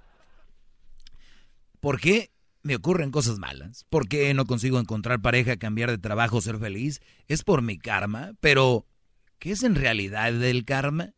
¿Por 1.84 2.00
qué 2.00 2.32
me 2.62 2.78
ocurren 2.78 3.12
cosas 3.12 3.40
malas? 3.40 3.86
¿Por 3.90 4.08
qué 4.08 4.34
no 4.34 4.46
consigo 4.46 4.80
encontrar 4.80 5.22
pareja, 5.22 5.58
cambiar 5.58 5.92
de 5.92 5.98
trabajo, 5.98 6.40
ser 6.40 6.58
feliz? 6.58 7.02
Es 7.28 7.44
por 7.44 7.62
mi 7.62 7.78
karma, 7.78 8.32
pero 8.40 8.88
¿qué 9.38 9.52
es 9.52 9.64
en 9.64 9.76
realidad 9.76 10.42
el 10.42 10.64
karma? 10.64 11.12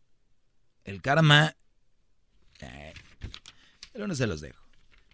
El 0.84 1.04
karma... 1.04 1.56
Eh, 2.62 2.94
el 3.94 4.02
lunes 4.02 4.18
se 4.18 4.26
los 4.26 4.42
dejo. 4.42 4.60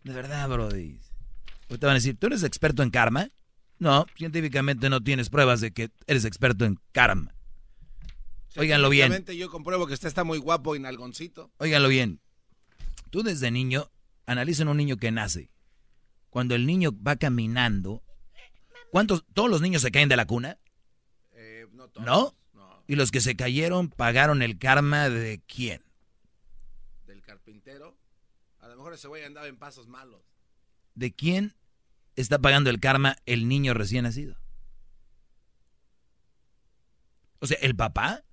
De 0.05 0.13
verdad, 0.13 0.47
Brody. 0.47 1.01
Ahorita 1.69 1.87
van 1.87 1.95
a 1.95 1.99
decir, 1.99 2.15
¿tú 2.17 2.27
eres 2.27 2.43
experto 2.43 2.81
en 2.81 2.89
karma? 2.89 3.27
No, 3.77 4.05
científicamente 4.15 4.89
no 4.89 5.01
tienes 5.01 5.29
pruebas 5.29 5.59
de 5.59 5.71
que 5.71 5.91
eres 6.07 6.23
experto 6.23 6.63
en 6.63 6.79
karma. 6.93 7.35
Óiganlo 8.55 8.89
bien. 8.89 9.25
Yo 9.25 9.51
compruebo 9.51 9.85
que 9.85 9.95
usted 9.95 10.07
está 10.07 10.23
muy 10.23 10.37
guapo 10.37 10.77
y 10.77 10.79
nalgoncito. 10.79 11.51
Óiganlo 11.57 11.89
bien. 11.89 12.21
Tú 13.09 13.21
desde 13.21 13.51
niño, 13.51 13.91
analicen 14.31 14.67
un 14.67 14.77
niño 14.77 14.97
que 14.97 15.11
nace. 15.11 15.51
Cuando 16.29 16.55
el 16.55 16.65
niño 16.65 16.91
va 17.05 17.17
caminando, 17.17 18.03
¿cuántos, 18.91 19.25
todos 19.33 19.49
los 19.49 19.61
niños 19.61 19.81
se 19.81 19.91
caen 19.91 20.09
de 20.09 20.15
la 20.15 20.25
cuna? 20.25 20.57
Eh, 21.33 21.67
no 21.71 21.89
todos. 21.89 22.05
¿No? 22.05 22.35
Y 22.87 22.95
los 22.95 23.11
que 23.11 23.21
se 23.21 23.35
cayeron 23.35 23.89
pagaron 23.89 24.41
el 24.41 24.57
karma 24.57 25.09
de 25.09 25.41
quién? 25.47 25.83
Del 27.05 27.21
carpintero. 27.21 27.97
A 28.59 28.67
lo 28.67 28.75
mejor 28.75 28.93
ese 28.93 29.07
güey 29.07 29.23
andaba 29.23 29.47
en 29.47 29.57
pasos 29.57 29.87
malos. 29.87 30.21
¿De 30.95 31.13
quién 31.13 31.55
está 32.15 32.39
pagando 32.39 32.69
el 32.69 32.79
karma 32.79 33.15
el 33.25 33.47
niño 33.47 33.73
recién 33.73 34.03
nacido? 34.03 34.37
O 37.39 37.47
sea, 37.47 37.57
¿el 37.61 37.75
papá? 37.75 38.23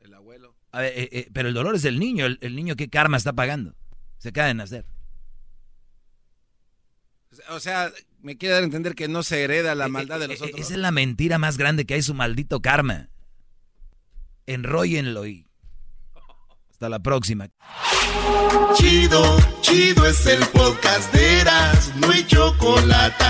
El 0.00 0.14
abuelo. 0.14 0.56
A 0.72 0.80
ver, 0.80 0.92
eh, 0.98 1.08
eh, 1.12 1.30
pero 1.32 1.48
el 1.48 1.54
dolor 1.54 1.74
es 1.74 1.82
del 1.82 1.98
niño. 1.98 2.26
El, 2.26 2.38
el 2.40 2.56
niño, 2.56 2.74
¿qué 2.74 2.88
karma 2.88 3.16
está 3.16 3.32
pagando? 3.32 3.74
Se 4.18 4.30
acaba 4.30 4.48
de 4.48 4.54
nacer. 4.54 4.86
O 7.50 7.60
sea, 7.60 7.92
me 8.20 8.36
quiere 8.36 8.54
dar 8.54 8.62
a 8.62 8.66
entender 8.66 8.94
que 8.94 9.08
no 9.08 9.22
se 9.22 9.42
hereda 9.42 9.74
la 9.74 9.88
maldad 9.88 10.20
de 10.20 10.28
los 10.28 10.40
Eh, 10.40 10.44
otros. 10.44 10.60
Esa 10.60 10.74
es 10.74 10.78
la 10.80 10.90
mentira 10.90 11.38
más 11.38 11.56
grande 11.56 11.86
que 11.86 11.94
hay, 11.94 12.02
su 12.02 12.14
maldito 12.14 12.60
karma. 12.60 13.08
Enróllenlo 14.46 15.26
y... 15.26 15.46
Hasta 16.70 16.88
la 16.88 17.00
próxima. 17.00 17.48
Chido, 18.76 19.36
chido 19.62 20.06
es 20.06 20.26
el 20.26 20.44
podcast 20.48 21.12
de 21.12 21.40
Eras, 21.40 21.92
no 21.96 22.10
hay 22.10 22.24
chocolate. 22.26 23.24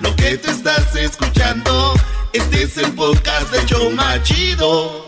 Lo 0.00 0.14
que 0.16 0.38
te 0.38 0.50
estás 0.50 0.94
escuchando, 0.96 1.94
este 2.32 2.62
es 2.62 2.78
el 2.78 2.92
podcast 2.92 3.52
de 3.52 3.66
Choma 3.66 4.22
Chido. 4.22 5.07